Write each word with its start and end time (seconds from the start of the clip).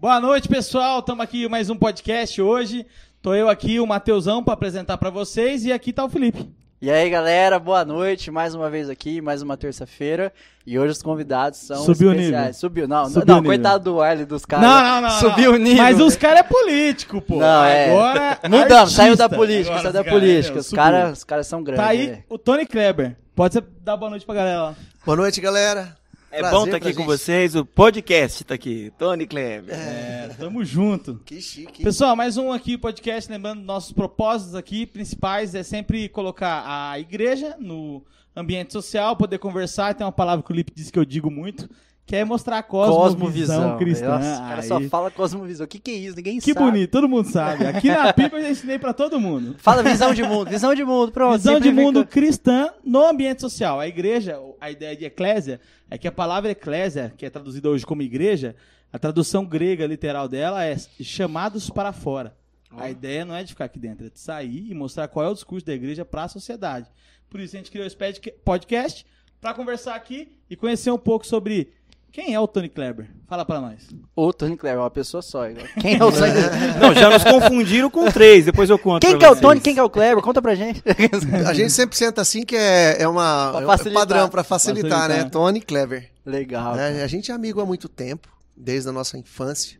Boa 0.00 0.18
noite, 0.18 0.48
pessoal. 0.48 1.00
Estamos 1.00 1.22
aqui 1.22 1.46
mais 1.46 1.68
um 1.68 1.76
podcast 1.76 2.40
hoje. 2.40 2.86
Tô 3.20 3.34
eu 3.34 3.50
aqui, 3.50 3.78
o 3.78 3.86
Mateusão, 3.86 4.42
para 4.42 4.54
apresentar 4.54 4.96
para 4.96 5.10
vocês 5.10 5.66
e 5.66 5.72
aqui 5.74 5.92
tá 5.92 6.02
o 6.02 6.08
Felipe. 6.08 6.48
E 6.80 6.90
aí, 6.90 7.10
galera, 7.10 7.58
boa 7.58 7.84
noite. 7.84 8.30
Mais 8.30 8.54
uma 8.54 8.70
vez 8.70 8.88
aqui, 8.88 9.20
mais 9.20 9.42
uma 9.42 9.58
terça-feira. 9.58 10.32
E 10.66 10.78
hoje 10.78 10.92
os 10.92 11.02
convidados 11.02 11.58
são 11.58 11.84
Subiu 11.84 12.08
o 12.08 12.12
especiais. 12.12 12.46
nível. 12.46 12.54
Subiu, 12.54 12.88
não, 12.88 13.04
Subiu 13.10 13.26
não, 13.26 13.34
o 13.34 13.42
nível. 13.42 13.50
coitado 13.58 13.84
do 13.84 13.96
Wiley 13.98 14.24
dos 14.24 14.46
caras. 14.46 14.66
não, 14.66 14.82
não, 14.82 15.00
não. 15.02 15.10
Subiu 15.18 15.52
o 15.52 15.56
nível. 15.58 15.82
Mas 15.82 16.00
os 16.00 16.16
caras 16.16 16.40
é 16.40 16.42
político, 16.44 17.20
pô. 17.20 17.36
Não, 17.38 17.64
é. 17.66 17.90
Agora. 17.90 18.38
Mudamos, 18.44 18.72
artista. 18.72 19.02
saiu 19.02 19.16
da 19.16 19.28
política, 19.28 19.74
Agora 19.74 19.92
saiu 19.92 20.04
da 20.04 20.10
política. 20.10 20.52
meu, 20.54 20.60
Os 20.62 20.70
caras 20.70 21.18
os 21.18 21.24
caras 21.24 21.46
são 21.46 21.62
grandes. 21.62 21.84
Tá 21.84 21.90
aí 21.90 22.06
né? 22.06 22.24
o 22.26 22.38
Tony 22.38 22.64
Kleber. 22.64 23.18
Pode 23.34 23.60
dar 23.82 23.98
boa 23.98 24.08
noite 24.08 24.24
pra 24.24 24.34
galera 24.34 24.62
lá. 24.62 24.74
Boa 25.04 25.16
noite, 25.18 25.38
galera. 25.42 25.99
É 26.32 26.38
Prazer 26.38 26.58
bom 26.58 26.64
estar 26.64 26.78
pra 26.78 26.88
aqui 26.88 26.96
com 26.96 27.04
vocês, 27.04 27.56
o 27.56 27.64
podcast 27.64 28.44
tá 28.44 28.54
aqui, 28.54 28.92
Tony 28.96 29.26
Kleber. 29.26 29.74
É, 29.74 30.28
tamo 30.38 30.64
junto. 30.64 31.20
Que 31.24 31.40
chique. 31.40 31.82
Pessoal, 31.82 32.14
mais 32.14 32.36
um 32.36 32.52
aqui 32.52 32.78
podcast, 32.78 33.28
lembrando 33.28 33.62
nossos 33.62 33.90
propósitos 33.90 34.54
aqui 34.54 34.86
principais 34.86 35.56
é 35.56 35.64
sempre 35.64 36.08
colocar 36.08 36.62
a 36.64 37.00
igreja 37.00 37.56
no 37.58 38.04
ambiente 38.34 38.72
social, 38.72 39.16
poder 39.16 39.38
conversar, 39.38 39.92
tem 39.92 40.06
uma 40.06 40.12
palavra 40.12 40.44
que 40.44 40.52
o 40.52 40.54
Lipe 40.54 40.72
disse 40.72 40.92
que 40.92 40.98
eu 41.00 41.04
digo 41.04 41.32
muito, 41.32 41.68
que 42.06 42.16
é 42.16 42.24
mostrar 42.24 42.58
a 42.58 42.62
cosmovisão, 42.62 43.06
Cosmovisão. 43.12 43.78
cristã. 43.78 44.08
Nossa, 44.08 44.42
o 44.42 44.48
cara 44.48 44.62
só 44.62 44.80
fala 44.82 45.10
cosmovisão. 45.12 45.64
O 45.64 45.68
que, 45.68 45.78
que 45.78 45.90
é 45.92 45.94
isso? 45.94 46.16
Ninguém 46.16 46.38
Que 46.40 46.52
sabe. 46.52 46.66
bonito, 46.66 46.90
todo 46.90 47.08
mundo 47.08 47.30
sabe. 47.30 47.64
Aqui 47.66 47.88
na 47.88 48.12
Pipa 48.12 48.36
eu 48.36 48.42
já 48.42 48.50
ensinei 48.50 48.78
pra 48.80 48.92
todo 48.92 49.20
mundo. 49.20 49.54
Fala 49.58 49.80
visão 49.82 50.12
de 50.12 50.22
mundo, 50.24 50.50
visão 50.50 50.74
de 50.74 50.84
mundo, 50.84 51.12
pronto. 51.12 51.36
Visão 51.38 51.60
de 51.60 51.70
mundo 51.70 52.04
cristã 52.04 52.72
no 52.84 53.04
ambiente 53.06 53.40
social. 53.40 53.78
A 53.78 53.86
igreja, 53.86 54.40
a 54.60 54.70
ideia 54.72 54.96
de 54.96 55.04
eclésia, 55.04 55.60
é 55.88 55.96
que 55.96 56.08
a 56.08 56.12
palavra 56.12 56.50
eclésia, 56.50 57.14
que 57.16 57.24
é 57.24 57.30
traduzida 57.30 57.68
hoje 57.70 57.86
como 57.86 58.02
igreja, 58.02 58.56
a 58.92 58.98
tradução 58.98 59.44
grega 59.46 59.86
literal 59.86 60.26
dela 60.26 60.64
é 60.64 60.76
chamados 61.00 61.70
para 61.70 61.92
fora. 61.92 62.34
A 62.76 62.90
ideia 62.90 63.24
não 63.24 63.34
é 63.36 63.42
de 63.44 63.50
ficar 63.50 63.66
aqui 63.66 63.78
dentro, 63.78 64.06
é 64.06 64.10
de 64.10 64.18
sair 64.18 64.68
e 64.70 64.74
mostrar 64.74 65.06
qual 65.08 65.26
é 65.26 65.28
o 65.28 65.34
discurso 65.34 65.64
da 65.66 65.74
igreja 65.74 66.04
para 66.04 66.24
a 66.24 66.28
sociedade. 66.28 66.88
Por 67.28 67.38
isso 67.40 67.54
a 67.54 67.58
gente 67.58 67.70
criou 67.70 67.86
esse 67.86 67.96
podca- 67.96 68.32
podcast 68.44 69.06
para 69.40 69.54
conversar 69.54 69.94
aqui 69.94 70.32
e 70.50 70.54
conhecer 70.56 70.90
um 70.90 70.98
pouco 70.98 71.26
sobre 71.26 71.72
quem 72.12 72.34
é 72.34 72.40
o 72.40 72.46
Tony 72.48 72.68
Kleber. 72.68 73.08
Fala 73.28 73.44
para 73.44 73.60
nós. 73.60 73.88
O 74.16 74.32
Tony 74.32 74.56
Kleber 74.56 74.78
é 74.78 74.82
uma 74.82 74.90
pessoa 74.90 75.22
só. 75.22 75.48
igual. 75.48 75.66
Quem 75.80 75.96
é 75.96 76.04
o 76.04 76.10
Tony? 76.10 76.32
Não, 76.80 76.94
já 76.94 77.08
nos 77.10 77.22
confundiram 77.24 77.88
com 77.88 78.10
três, 78.10 78.44
depois 78.44 78.68
eu 78.68 78.78
conto 78.78 79.00
Quem 79.02 79.10
pra 79.10 79.18
que 79.18 79.24
é 79.24 79.30
o. 79.30 79.36
Tony? 79.40 79.60
Quem 79.60 79.74
que 79.74 79.80
é 79.80 79.82
o 79.82 79.88
Kleber? 79.90 80.22
Conta 80.22 80.42
pra 80.42 80.54
gente. 80.54 80.82
A 81.46 81.54
gente 81.54 81.70
sempre 81.70 81.96
senta 81.96 82.20
assim 82.20 82.44
que 82.44 82.56
é, 82.56 83.02
é 83.02 83.08
uma 83.08 83.52
Pra 83.52 83.60
é 83.60 83.88
um 83.88 83.92
padrão 83.94 84.28
pra 84.28 84.42
facilitar, 84.42 84.90
Facilitar. 84.90 85.24
né? 85.24 85.30
Tony 85.30 85.60
Clever. 85.60 86.10
Legal. 86.26 86.74
né? 86.74 87.02
A 87.02 87.06
gente 87.06 87.30
é 87.30 87.34
amigo 87.34 87.60
há 87.60 87.66
muito 87.66 87.88
tempo, 87.88 88.28
desde 88.56 88.88
a 88.88 88.92
nossa 88.92 89.16
infância. 89.16 89.78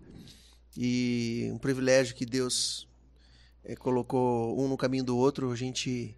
E 0.76 1.50
um 1.52 1.58
privilégio 1.58 2.14
que 2.14 2.24
Deus 2.24 2.88
eh, 3.64 3.74
colocou 3.74 4.58
um 4.58 4.68
no 4.68 4.76
caminho 4.76 5.04
do 5.04 5.16
outro. 5.18 5.50
A 5.50 5.56
gente 5.56 6.16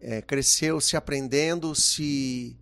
eh, 0.00 0.22
cresceu 0.22 0.80
se 0.80 0.96
aprendendo, 0.96 1.74
se 1.74 2.56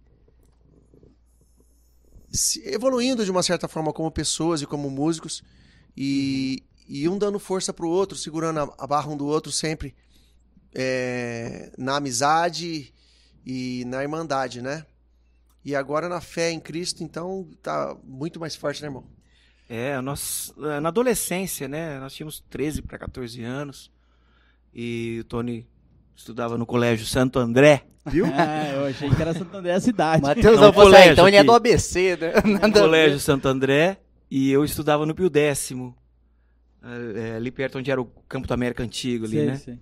evoluindo 2.64 3.24
de 3.24 3.30
uma 3.30 3.42
certa 3.42 3.68
forma 3.68 3.92
como 3.92 4.10
pessoas 4.10 4.62
e 4.62 4.66
como 4.66 4.90
músicos. 4.90 5.42
E, 5.96 6.62
e 6.88 7.08
um 7.08 7.18
dando 7.18 7.38
força 7.38 7.72
pro 7.72 7.88
outro, 7.88 8.16
segurando 8.16 8.60
a, 8.60 8.74
a 8.78 8.86
barra 8.86 9.08
um 9.08 9.16
do 9.16 9.26
outro 9.26 9.52
sempre 9.52 9.94
eh, 10.74 11.72
na 11.78 11.96
amizade 11.96 12.92
e 13.46 13.84
na 13.86 14.02
irmandade, 14.02 14.60
né? 14.60 14.84
E 15.64 15.74
agora 15.74 16.08
na 16.08 16.20
fé 16.20 16.50
em 16.50 16.60
Cristo, 16.60 17.02
então 17.02 17.48
tá 17.62 17.96
muito 18.02 18.40
mais 18.40 18.54
forte, 18.56 18.82
né, 18.82 18.88
irmão? 18.88 19.04
É, 19.68 19.98
nós, 20.00 20.52
eh, 20.58 20.80
na 20.80 20.88
adolescência, 20.88 21.68
né, 21.68 21.98
nós 21.98 22.14
tínhamos 22.14 22.44
13 22.50 22.82
para 22.82 22.98
14 22.98 23.42
anos, 23.42 23.90
e 24.74 25.18
o 25.20 25.24
Tony 25.24 25.66
estudava 26.16 26.56
no 26.58 26.64
colégio 26.66 27.06
Santo 27.06 27.38
André, 27.38 27.84
viu? 28.06 28.26
Ah, 28.26 28.68
eu 28.74 28.84
achei 28.86 29.10
que 29.10 29.20
era 29.20 29.34
Santander 29.34 29.74
a 29.74 29.80
cidade. 29.80 30.22
Matheus, 30.22 30.56
Não, 30.60 30.64
eu 30.68 30.72
vou 30.72 30.90
sair, 30.90 31.12
então 31.12 31.26
ele 31.28 31.36
é 31.36 31.44
do 31.44 31.52
ABC, 31.52 32.16
né? 32.20 32.32
no 32.44 32.52
Nada 32.52 32.66
a 32.66 32.68
ver. 32.70 32.80
colégio 32.80 33.20
Santo 33.20 33.46
André, 33.48 33.98
e 34.30 34.50
eu 34.50 34.64
estudava 34.64 35.04
no 35.06 35.14
Pio 35.14 35.28
Décimo, 35.30 35.96
ali 37.36 37.50
perto 37.50 37.78
onde 37.78 37.90
era 37.90 38.00
o 38.00 38.04
Campo 38.28 38.46
da 38.46 38.54
América 38.54 38.82
Antigo, 38.82 39.24
ali, 39.24 39.36
Sei, 39.36 39.46
né? 39.46 39.56
sei. 39.56 39.78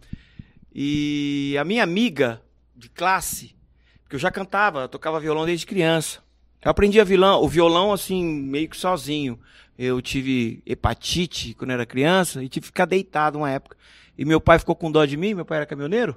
E 0.74 1.56
a 1.60 1.64
minha 1.64 1.82
amiga 1.82 2.40
de 2.74 2.88
classe, 2.88 3.54
porque 4.02 4.16
eu 4.16 4.20
já 4.20 4.30
cantava, 4.30 4.88
tocava 4.88 5.20
violão 5.20 5.44
desde 5.44 5.66
criança. 5.66 6.20
Eu 6.64 6.70
aprendi 6.70 7.00
a 7.00 7.04
violão, 7.04 7.42
o 7.42 7.48
violão 7.48 7.92
assim, 7.92 8.24
meio 8.24 8.68
que 8.68 8.76
sozinho. 8.76 9.38
Eu 9.76 10.00
tive 10.00 10.62
hepatite 10.64 11.54
quando 11.54 11.72
era 11.72 11.84
criança 11.84 12.42
e 12.42 12.48
tive 12.48 12.62
que 12.62 12.66
ficar 12.68 12.84
deitado 12.84 13.36
uma 13.38 13.50
época. 13.50 13.76
E 14.16 14.24
meu 14.24 14.40
pai 14.40 14.58
ficou 14.58 14.74
com 14.76 14.90
dó 14.90 15.04
de 15.04 15.16
mim, 15.16 15.34
meu 15.34 15.44
pai 15.44 15.58
era 15.58 15.66
caminhoneiro, 15.66 16.16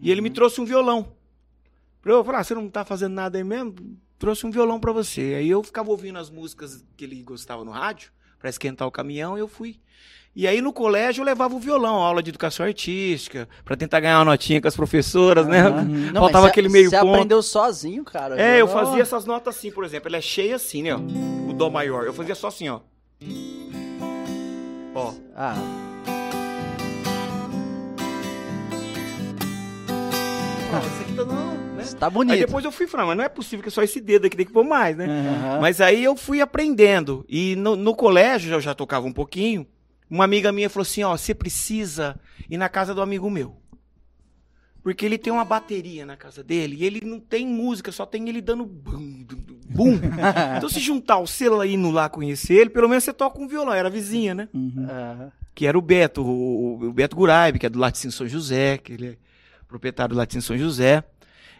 e 0.00 0.10
ele 0.10 0.20
me 0.20 0.30
trouxe 0.30 0.60
um 0.60 0.64
violão. 0.64 1.12
Eu 2.04 2.24
falar, 2.24 2.38
ah, 2.38 2.44
você 2.44 2.54
não 2.54 2.68
tá 2.70 2.84
fazendo 2.84 3.12
nada 3.12 3.36
aí 3.36 3.44
mesmo? 3.44 3.74
Trouxe 4.18 4.46
um 4.46 4.50
violão 4.50 4.80
pra 4.80 4.92
você. 4.92 5.34
Aí 5.36 5.50
eu 5.50 5.62
ficava 5.62 5.90
ouvindo 5.90 6.18
as 6.18 6.30
músicas 6.30 6.82
que 6.96 7.04
ele 7.04 7.22
gostava 7.22 7.64
no 7.64 7.70
rádio, 7.70 8.10
pra 8.38 8.48
esquentar 8.48 8.88
o 8.88 8.90
caminhão, 8.90 9.36
e 9.36 9.40
eu 9.40 9.48
fui. 9.48 9.78
E 10.34 10.46
aí 10.46 10.62
no 10.62 10.72
colégio 10.72 11.20
eu 11.20 11.26
levava 11.26 11.54
o 11.54 11.58
violão, 11.58 11.96
aula 11.96 12.22
de 12.22 12.30
educação 12.30 12.64
artística, 12.64 13.48
pra 13.64 13.76
tentar 13.76 14.00
ganhar 14.00 14.18
uma 14.20 14.26
notinha 14.26 14.60
com 14.60 14.68
as 14.68 14.76
professoras, 14.76 15.46
né? 15.46 15.62
Não, 16.12 16.22
Faltava 16.22 16.42
mas 16.42 16.50
aquele 16.52 16.68
meio 16.68 16.88
Você 16.88 16.98
ponto. 17.00 17.14
aprendeu 17.14 17.42
sozinho, 17.42 18.04
cara. 18.04 18.40
É, 18.40 18.60
eu 18.60 18.68
fazia 18.68 19.02
essas 19.02 19.24
notas 19.26 19.56
assim, 19.56 19.70
por 19.70 19.84
exemplo. 19.84 20.08
Ela 20.08 20.18
é 20.18 20.20
cheia 20.22 20.56
assim, 20.56 20.82
né? 20.84 20.94
ó, 20.94 20.98
O 20.98 21.52
Dó 21.52 21.68
maior. 21.68 22.06
Eu 22.06 22.14
fazia 22.14 22.34
só 22.36 22.46
assim, 22.48 22.68
ó. 22.68 22.80
Ó. 24.94 25.12
Ah, 25.36 25.54
Isso 30.68 31.02
aqui 31.02 31.14
tá 31.14 31.24
não, 31.24 31.54
né? 31.74 31.84
tá 31.98 32.06
Aí 32.06 32.12
bonito. 32.12 32.38
depois 32.38 32.64
eu 32.64 32.72
fui 32.72 32.86
falar, 32.86 33.06
mas 33.06 33.16
não 33.16 33.24
é 33.24 33.28
possível 33.28 33.62
que 33.62 33.68
é 33.68 33.72
só 33.72 33.82
esse 33.82 34.00
dedo 34.00 34.26
aqui 34.26 34.36
tem 34.36 34.46
que 34.46 34.52
pôr 34.52 34.64
mais, 34.64 34.96
né? 34.96 35.06
Aham. 35.06 35.60
Mas 35.60 35.80
aí 35.80 36.04
eu 36.04 36.16
fui 36.16 36.40
aprendendo. 36.40 37.24
E 37.28 37.56
no, 37.56 37.74
no 37.76 37.94
colégio 37.94 38.52
eu 38.52 38.60
já 38.60 38.74
tocava 38.74 39.06
um 39.06 39.12
pouquinho. 39.12 39.66
Uma 40.10 40.24
amiga 40.24 40.52
minha 40.52 40.68
falou 40.70 40.82
assim: 40.82 41.02
ó, 41.02 41.16
você 41.16 41.34
precisa 41.34 42.18
ir 42.48 42.56
na 42.56 42.68
casa 42.68 42.94
do 42.94 43.00
amigo 43.02 43.30
meu. 43.30 43.56
Porque 44.82 45.04
ele 45.04 45.18
tem 45.18 45.32
uma 45.32 45.44
bateria 45.44 46.06
na 46.06 46.16
casa 46.16 46.42
dele 46.42 46.76
e 46.78 46.84
ele 46.84 47.04
não 47.04 47.18
tem 47.20 47.46
música, 47.46 47.92
só 47.92 48.06
tem 48.06 48.26
ele 48.28 48.40
dando 48.40 48.64
bum, 48.64 49.26
bum, 49.68 49.98
então 50.56 50.68
se 50.68 50.80
juntar 50.80 51.18
o 51.18 51.26
selo 51.26 51.62
indo 51.64 51.90
lá 51.90 52.08
conhecer 52.08 52.54
ele, 52.54 52.70
pelo 52.70 52.88
menos 52.88 53.04
você 53.04 53.12
toca 53.12 53.38
um 53.40 53.48
violão. 53.48 53.74
Era 53.74 53.88
a 53.88 53.90
vizinha, 53.90 54.34
né? 54.34 54.48
Uhum. 54.54 54.86
Aham. 54.88 55.32
Que 55.54 55.66
era 55.66 55.76
o 55.76 55.82
Beto, 55.82 56.22
o, 56.22 56.84
o 56.84 56.92
Beto 56.92 57.16
Guraib, 57.16 57.58
que 57.58 57.66
é 57.66 57.68
do 57.68 57.78
Laticínio 57.78 58.16
São 58.16 58.28
José, 58.28 58.78
que 58.78 58.92
ele 58.92 59.06
é 59.08 59.16
proprietário 59.68 60.14
do 60.14 60.18
Laticínio 60.18 60.42
São 60.46 60.56
José. 60.58 61.04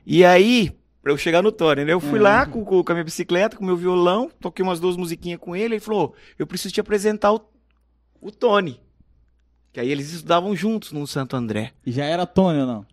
E 0.05 0.25
aí, 0.25 0.73
pra 1.03 1.13
eu 1.13 1.17
chegar 1.19 1.43
no 1.43 1.53
Tony, 1.53 1.85
né? 1.85 1.93
Eu 1.93 2.01
fui 2.01 2.19
lá 2.19 2.47
com, 2.47 2.65
com 2.65 2.83
a 2.89 2.95
minha 2.95 3.05
bicicleta, 3.05 3.57
com 3.57 3.63
o 3.63 3.67
meu 3.67 3.77
violão, 3.77 4.31
toquei 4.41 4.63
umas 4.65 4.81
duas 4.81 4.97
musiquinhas 4.97 5.39
com 5.39 5.55
ele, 5.55 5.75
ele 5.75 5.81
falou, 5.81 6.15
eu 6.39 6.47
preciso 6.47 6.75
te 6.75 6.81
apresentar 6.81 7.33
o, 7.33 7.41
o 8.21 8.31
Tony. 8.31 8.81
Que 9.73 9.81
aí 9.81 9.91
eles 9.91 10.13
estudavam 10.13 10.57
juntos 10.57 10.93
no 10.93 11.07
Santo 11.07 11.37
André. 11.37 11.73
E 11.85 11.93
já 11.93 12.05
era 12.05 12.27
Tony 12.27 12.61
ou 12.61 12.67
não? 12.67 12.87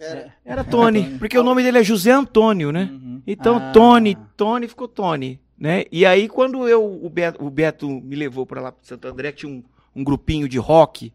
Era. 0.00 0.34
Era 0.44 0.64
Tony, 0.64 1.16
porque 1.18 1.38
o 1.38 1.42
nome 1.44 1.62
dele 1.62 1.78
é 1.78 1.84
José 1.84 2.10
Antônio, 2.10 2.72
né? 2.72 2.88
Uhum. 2.90 3.22
Então, 3.26 3.56
Ah. 3.58 3.70
Tony, 3.72 4.16
Tony 4.36 4.66
ficou 4.66 4.88
Tony, 4.88 5.38
né? 5.56 5.84
E 5.92 6.04
aí, 6.06 6.28
quando 6.28 6.66
eu, 6.66 6.82
o, 6.84 7.08
Beto, 7.08 7.44
o 7.44 7.50
Beto 7.50 7.88
me 7.88 8.16
levou 8.16 8.44
pra 8.46 8.60
lá 8.60 8.72
pro 8.72 8.84
Santo 8.84 9.06
André, 9.06 9.30
que 9.30 9.40
tinha 9.46 9.52
um, 9.52 9.62
um 9.94 10.02
grupinho 10.02 10.48
de 10.48 10.58
rock 10.58 11.12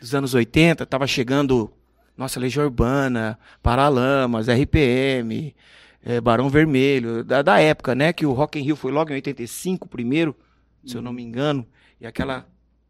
dos 0.00 0.14
anos 0.14 0.34
80, 0.34 0.84
tava 0.86 1.06
chegando, 1.06 1.70
nossa, 2.18 2.40
Legião 2.40 2.64
Urbana, 2.64 3.38
Paralamas, 3.62 4.48
RPM, 4.48 5.54
eh, 6.04 6.20
Barão 6.20 6.50
Vermelho, 6.50 7.22
da, 7.22 7.42
da 7.42 7.60
época, 7.60 7.94
né? 7.94 8.12
Que 8.12 8.26
o 8.26 8.32
Rock 8.32 8.58
in 8.58 8.62
Rio 8.62 8.74
foi 8.74 8.90
logo 8.90 9.12
em 9.12 9.14
85 9.14 9.88
primeiro, 9.88 10.34
se 10.84 10.96
eu 10.96 11.00
não 11.00 11.12
me 11.12 11.22
engano, 11.22 11.64
e 12.00 12.06
aquela 12.06 12.44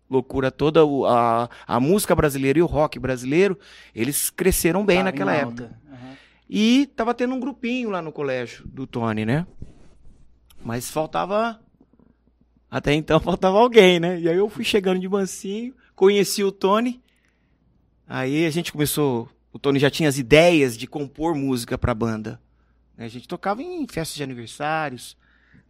loucura 0.09 0.51
toda, 0.51 0.81
a, 1.07 1.49
a 1.67 1.79
música 1.79 2.15
brasileira 2.17 2.59
e 2.59 2.63
o 2.63 2.67
rock 2.67 2.99
brasileiro, 2.99 3.59
eles 3.95 4.31
cresceram 4.31 4.85
bem 4.85 4.99
Tava 4.99 5.11
naquela 5.11 5.35
época. 5.35 5.79
Aham. 5.87 6.17
E 6.49 6.87
tava 6.97 7.13
tendo 7.13 7.35
um 7.35 7.41
grupinho 7.41 7.91
lá 7.91 8.01
no 8.01 8.11
colégio 8.11 8.67
do 8.67 8.87
Tony, 8.87 9.27
né? 9.27 9.47
Mas 10.65 10.91
faltava. 10.91 11.61
Até 12.71 12.95
então 12.95 13.21
faltava 13.21 13.59
alguém, 13.59 14.01
né? 14.01 14.19
E 14.19 14.29
aí 14.29 14.37
eu 14.37 14.49
fui 14.49 14.65
chegando 14.65 14.99
de 14.99 15.09
mansinho, 15.09 15.75
conheci 15.95 16.43
o 16.43 16.51
Tony. 16.51 17.03
Aí 18.09 18.47
a 18.47 18.51
gente 18.51 18.73
começou. 18.73 19.29
O 19.53 19.59
Tony 19.59 19.79
já 19.79 19.91
tinha 19.91 20.09
as 20.09 20.19
ideias 20.19 20.77
de 20.77 20.87
compor 20.87 21.35
música 21.35 21.77
pra 21.79 21.95
banda. 21.95 22.41
né? 22.97 23.05
A 23.05 23.09
gente 23.09 23.29
tocava 23.29 23.63
em 23.63 23.87
festas 23.87 24.17
de 24.17 24.23
aniversários, 24.23 25.17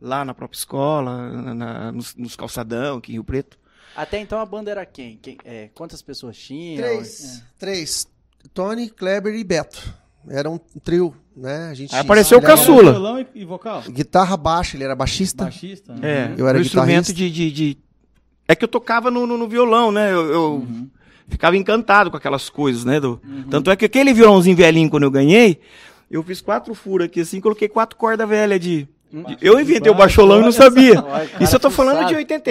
lá 0.01 0.25
na 0.25 0.33
própria 0.35 0.57
escola, 0.59 1.31
na- 1.33 1.55
na- 1.55 1.93
nos, 1.93 2.15
nos 2.15 2.35
calçadão, 2.37 2.99
aqui 2.99 3.13
em 3.13 3.15
Rio 3.15 3.25
Preto. 3.25 3.59
Até 3.97 4.19
então 4.21 4.39
a 4.41 4.47
banda 4.47 4.71
era 4.71 4.87
quem? 4.87 5.19
Quem- 5.21 5.39
é, 5.45 5.69
quantas 5.75 6.01
pessoas 6.03 6.37
tinham? 6.39 6.77
Três. 6.83 7.43
Três. 7.59 8.09
Tony, 8.55 8.89
Kleber 8.89 9.35
e 9.35 9.43
Beto. 9.45 9.93
Era 10.29 10.49
um 10.51 10.59
trio, 10.59 11.15
né? 11.37 11.69
A 11.71 11.75
gente, 11.75 11.95
Aí 11.95 12.01
apareceu 12.01 12.39
o 12.39 12.43
caçula. 12.43 12.93
Violão 12.93 13.19
e, 13.21 13.27
e 13.35 13.45
vocal? 13.45 13.83
Guitarra 13.89 14.37
baixa, 14.37 14.77
ele 14.77 14.85
era 14.85 14.95
baixista. 14.95 15.45
Baixista? 15.45 15.95
É, 16.03 16.35
Eu 16.37 16.47
era 16.49 16.59
o 16.59 16.61
instrumento 16.61 17.13
de, 17.13 17.31
de, 17.31 17.51
de 17.51 17.79
É 18.47 18.55
que 18.55 18.65
eu 18.65 18.69
tocava 18.69 19.11
no, 19.11 19.27
no, 19.27 19.37
no 19.39 19.49
violão, 19.49 19.91
né? 19.91 20.13
Eu, 20.13 20.31
eu 20.31 20.69
ficava 21.29 21.57
encantado 21.57 22.11
com 22.11 22.17
aquelas 22.17 22.49
coisas, 22.51 22.85
né? 22.85 22.99
do- 23.01 23.21
Tanto 23.51 23.71
é 23.71 23.77
que 23.77 23.85
aquele 23.85 24.13
violãozinho 24.13 24.57
velhinho, 24.57 24.91
quando 24.91 25.03
eu 25.05 25.11
ganhei, 25.11 25.61
eu 26.11 26.23
fiz 26.23 26.41
quatro 26.41 26.75
furos 26.75 27.07
aqui, 27.07 27.21
assim, 27.21 27.41
coloquei 27.41 27.69
quatro 27.69 27.97
cordas 27.97 28.29
velhas 28.29 28.59
de. 28.61 28.89
De- 29.11 29.39
eu 29.41 29.59
inventei 29.61 29.91
o 29.91 29.95
baixolão 29.95 30.41
e 30.41 30.45
não 30.45 30.53
sabia. 30.53 31.03
Isso 31.41 31.57
eu 31.57 31.61
tô 31.61 31.71
falando 31.71 32.07
de 32.07 32.15
fuçado. 32.15 32.17
80, 32.19 32.51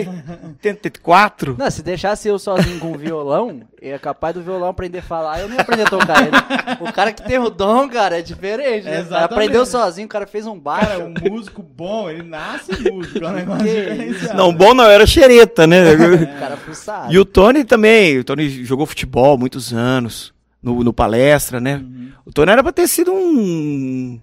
84. 0.63 1.55
Não, 1.57 1.69
se 1.69 1.83
deixasse 1.83 2.27
eu 2.27 2.37
sozinho 2.39 2.79
com 2.79 2.91
o 2.91 2.97
violão, 2.97 3.61
eu 3.81 3.95
é 3.95 3.99
capaz 3.99 4.33
do 4.33 4.41
violão 4.41 4.67
aprender 4.69 4.99
a 4.99 5.01
falar, 5.03 5.39
eu 5.41 5.47
não 5.47 5.55
ia 5.55 5.61
aprender 5.61 5.83
a 5.83 5.89
tocar 5.89 6.21
ele. 6.21 6.31
O 6.87 6.91
cara 6.93 7.11
que 7.11 7.23
tem 7.23 7.39
o 7.39 7.49
dom, 7.49 7.89
cara, 7.89 8.19
é 8.19 8.21
diferente, 8.21 8.85
né? 8.85 8.99
Exatamente. 8.99 9.33
aprendeu 9.33 9.65
sozinho, 9.65 10.05
o 10.05 10.09
cara 10.09 10.27
fez 10.27 10.45
um 10.45 10.57
baixo. 10.59 10.87
Cara, 10.87 11.03
um 11.05 11.13
músico 11.31 11.63
bom, 11.63 12.09
ele 12.09 12.23
nasce 12.23 12.71
músico. 12.91 13.23
É 13.23 13.27
um 13.27 13.31
negócio. 13.33 14.35
Não, 14.35 14.53
bom 14.53 14.73
não, 14.73 14.83
era 14.85 15.05
xereta, 15.07 15.65
né? 15.65 15.93
O 15.93 16.39
cara 16.39 16.57
fuçado. 16.65 17.11
E 17.13 17.17
o 17.17 17.25
Tony 17.25 17.63
também. 17.63 18.19
O 18.19 18.23
Tony 18.23 18.63
jogou 18.63 18.85
futebol 18.85 19.37
muitos 19.37 19.73
anos. 19.73 20.33
No, 20.61 20.83
no 20.83 20.91
palestra, 20.93 21.59
né? 21.59 21.81
O 22.25 22.31
Tony 22.31 22.51
era 22.51 22.61
pra 22.63 22.71
ter 22.71 22.87
sido 22.87 23.11
um. 23.13 24.19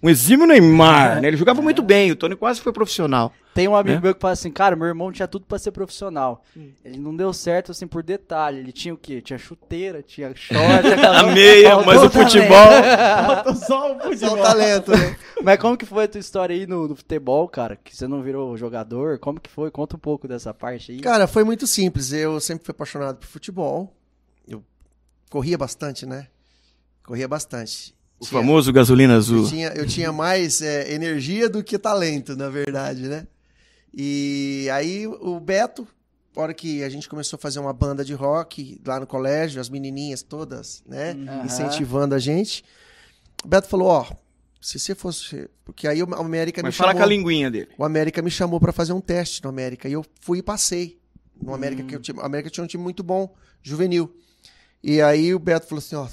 Um 0.00 0.08
exímio 0.08 0.46
Neymar, 0.46 1.20
né? 1.20 1.26
Ele 1.26 1.36
jogava 1.36 1.60
muito 1.60 1.82
bem. 1.82 2.12
O 2.12 2.16
Tony 2.16 2.36
quase 2.36 2.60
foi 2.60 2.72
profissional. 2.72 3.32
Tem 3.52 3.66
um 3.66 3.74
amigo 3.74 3.96
Né? 3.96 4.00
meu 4.04 4.14
que 4.14 4.20
fala 4.20 4.32
assim, 4.34 4.52
cara, 4.52 4.76
meu 4.76 4.86
irmão 4.86 5.10
tinha 5.10 5.26
tudo 5.26 5.44
pra 5.44 5.58
ser 5.58 5.72
profissional. 5.72 6.44
Ele 6.84 6.98
não 6.98 7.16
deu 7.16 7.32
certo, 7.32 7.72
assim, 7.72 7.84
por 7.88 8.04
detalhe. 8.04 8.60
Ele 8.60 8.70
tinha 8.70 8.94
o 8.94 8.96
quê? 8.96 9.20
Tinha 9.20 9.36
chuteira, 9.36 10.00
tinha 10.00 10.32
short, 10.36 10.86
A 11.02 11.24
meia, 11.32 11.80
mas 11.84 12.00
o 12.00 12.08
futebol. 12.10 12.68
Só 13.56 13.96
o 13.96 14.00
Só 14.00 14.00
futebol. 14.00 14.38
o 14.38 14.42
talento, 14.42 14.90
né? 14.92 15.16
Mas 15.42 15.58
como 15.58 15.76
que 15.76 15.86
foi 15.86 16.04
a 16.04 16.08
tua 16.08 16.18
história 16.20 16.54
aí 16.54 16.66
no, 16.66 16.86
no 16.88 16.94
futebol, 16.96 17.48
cara? 17.48 17.76
Que 17.76 17.96
você 17.96 18.06
não 18.06 18.22
virou 18.22 18.56
jogador? 18.56 19.18
Como 19.18 19.40
que 19.40 19.50
foi? 19.50 19.70
Conta 19.70 19.96
um 19.96 20.00
pouco 20.00 20.26
dessa 20.28 20.52
parte 20.54 20.92
aí. 20.92 21.00
Cara, 21.00 21.26
foi 21.26 21.42
muito 21.44 21.66
simples. 21.66 22.12
Eu 22.12 22.38
sempre 22.40 22.64
fui 22.64 22.72
apaixonado 22.72 23.18
por 23.18 23.26
futebol. 23.26 23.92
Eu 24.46 24.62
corria 25.30 25.56
bastante, 25.58 26.06
né? 26.06 26.26
Corria 27.04 27.26
bastante. 27.28 27.94
O 28.20 28.24
Tinha- 28.26 28.40
famoso 28.40 28.72
gasolina 28.72 29.14
Eu 29.14 29.18
azul. 29.18 29.48
tinha, 29.48 29.68
eu 29.68 29.86
tinha 29.86 30.12
mais 30.12 30.60
é, 30.60 30.92
energia 30.92 31.48
do 31.48 31.62
que 31.62 31.78
talento, 31.78 32.36
na 32.36 32.48
verdade, 32.48 33.02
né? 33.02 33.26
E 33.94 34.68
aí 34.72 35.06
o 35.06 35.38
Beto, 35.40 35.86
na 36.36 36.42
hora 36.42 36.54
que 36.54 36.82
a 36.82 36.88
gente 36.88 37.08
começou 37.08 37.36
a 37.36 37.40
fazer 37.40 37.58
uma 37.58 37.72
banda 37.72 38.04
de 38.04 38.14
rock 38.14 38.80
lá 38.86 39.00
no 39.00 39.06
colégio, 39.06 39.60
as 39.60 39.68
menininhas 39.68 40.22
todas, 40.22 40.82
né? 40.86 41.12
Aham. 41.12 41.44
Incentivando 41.46 42.14
a 42.14 42.18
gente. 42.18 42.64
O 43.44 43.48
Beto 43.48 43.68
falou, 43.68 43.88
ó, 43.88 44.06
se 44.60 44.78
você 44.78 44.94
fosse... 44.94 45.48
Porque 45.64 45.86
aí 45.86 46.02
o 46.02 46.14
América 46.14 46.60
Mas 46.62 46.74
me 46.74 46.78
fala 46.78 46.90
chamou... 46.90 47.00
com 47.00 47.04
a 47.04 47.08
linguinha 47.16 47.50
dele. 47.50 47.68
O 47.78 47.84
América 47.84 48.20
me 48.20 48.30
chamou 48.30 48.58
pra 48.60 48.72
fazer 48.72 48.92
um 48.92 49.00
teste 49.00 49.42
no 49.42 49.48
América 49.48 49.88
e 49.88 49.92
eu 49.92 50.04
fui 50.20 50.38
e 50.38 50.42
passei. 50.42 50.98
No 51.40 51.54
América, 51.54 51.82
Hum. 51.82 51.86
que 51.86 51.94
eu 51.94 52.00
tinha, 52.00 52.16
o 52.16 52.20
América 52.20 52.50
tinha 52.50 52.64
um 52.64 52.66
time 52.66 52.82
muito 52.82 53.02
bom, 53.02 53.32
juvenil. 53.62 54.12
E 54.82 55.00
aí 55.00 55.32
o 55.34 55.38
Beto 55.38 55.66
falou 55.68 55.78
assim, 55.78 55.94
ó, 55.96 56.06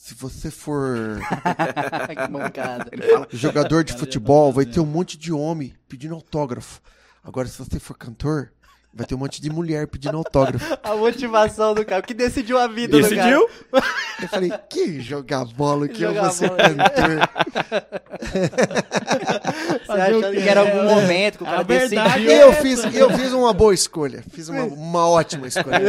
se 0.00 0.14
você 0.14 0.50
for 0.50 1.20
que 2.08 2.32
mancada. 2.32 2.90
jogador 3.28 3.84
de 3.84 3.92
futebol, 3.92 4.50
vai 4.50 4.64
ter 4.64 4.80
um 4.80 4.86
monte 4.86 5.18
de 5.18 5.30
homem 5.30 5.74
pedindo 5.86 6.14
autógrafo. 6.14 6.80
Agora, 7.22 7.46
se 7.46 7.58
você 7.58 7.78
for 7.78 7.98
cantor, 7.98 8.50
vai 8.92 9.06
ter 9.06 9.14
um 9.14 9.18
monte 9.18 9.40
de 9.40 9.48
mulher 9.50 9.86
pedindo 9.86 10.16
autógrafo. 10.16 10.76
A 10.82 10.94
motivação 10.96 11.74
do 11.74 11.84
cara, 11.84 12.00
o 12.00 12.04
que 12.06 12.12
decidiu 12.14 12.58
a 12.58 12.66
vida 12.66 12.96
do 12.98 13.02
cara. 13.02 13.14
Decidiu? 13.14 13.48
Eu 14.22 14.28
falei, 14.28 14.52
que 14.68 15.00
jogar 15.00 15.44
bola 15.44 15.86
que 15.88 16.02
eu 16.02 16.08
Jogar 16.10 16.22
vou 16.22 16.30
ser 16.32 16.50
cantor. 16.50 17.28
Você 19.86 19.92
achando 19.92 20.30
que 20.32 20.48
era 20.48 20.60
algum 20.60 20.78
É, 20.80 20.94
momento 20.94 21.38
que 21.38 21.44
o 21.44 21.46
a 21.46 21.50
cara 21.50 21.62
verdade 21.64 22.24
decidiu. 22.24 22.32
eu 22.32 22.52
fiz, 22.54 22.94
eu 22.94 23.10
fiz 23.10 23.32
uma 23.32 23.52
boa 23.52 23.72
escolha. 23.74 24.22
Fiz 24.30 24.48
uma, 24.48 24.62
uma 24.64 25.08
ótima 25.08 25.46
escolha. 25.46 25.80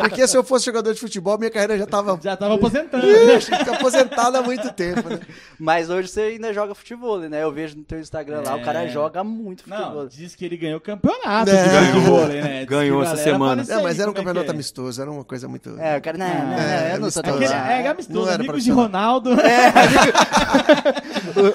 Porque 0.00 0.26
se 0.26 0.36
eu 0.36 0.42
fosse 0.44 0.64
jogador 0.66 0.92
de 0.94 1.00
futebol, 1.00 1.38
minha 1.38 1.50
carreira 1.50 1.76
já 1.78 1.86
tava 1.86 2.18
Já 2.22 2.36
tava 2.36 2.54
aposentando. 2.54 3.06
né? 3.06 3.34
Ixi, 3.36 3.52
aposentada 3.54 4.38
há 4.38 4.42
muito 4.42 4.72
tempo, 4.72 5.08
né? 5.08 5.20
Mas 5.58 5.90
hoje 5.90 6.08
você 6.08 6.20
ainda 6.22 6.52
joga 6.52 6.74
futebol, 6.74 7.18
né? 7.20 7.42
Eu 7.42 7.52
vejo 7.52 7.76
no 7.76 7.84
teu 7.84 8.00
Instagram 8.00 8.42
lá, 8.44 8.56
o 8.56 8.62
cara 8.62 8.84
É. 8.84 8.88
joga 8.88 9.22
muito 9.22 9.68
Não, 9.68 9.76
futebol. 9.76 10.06
diz 10.08 10.34
que 10.34 10.44
ele 10.44 10.56
ganhou 10.56 10.78
o 10.78 10.80
campeonato 10.80 11.50
Não. 11.52 11.62
de 11.62 11.68
ganhou 11.68 12.27
vôlei, 12.28 12.42
né? 12.42 12.66
Ganhou 12.68 13.02
essa 13.02 13.16
semana. 13.16 13.64
Não, 13.66 13.82
mas 13.82 13.98
era 13.98 14.08
um 14.08 14.12
é 14.12 14.16
campeonato 14.16 14.46
é? 14.46 14.50
amistoso, 14.54 15.00
era 15.00 15.10
uma 15.10 15.24
coisa 15.24 15.48
muito. 15.48 15.76
É, 15.78 15.96
o 15.96 16.02
cara, 16.02 16.18
não, 16.18 16.26
não, 16.28 16.46
não, 16.48 16.58
É, 16.58 16.94
eu 16.94 17.00
não 17.00 17.10
sou 17.10 17.22
tão 17.22 17.34
Aquele, 17.36 17.52
é 17.52 17.88
amistoso, 17.88 18.18
Não 18.18 18.26
era 18.26 18.42
amigos 18.42 18.64
de. 18.64 18.70
Ronaldo. 18.70 19.30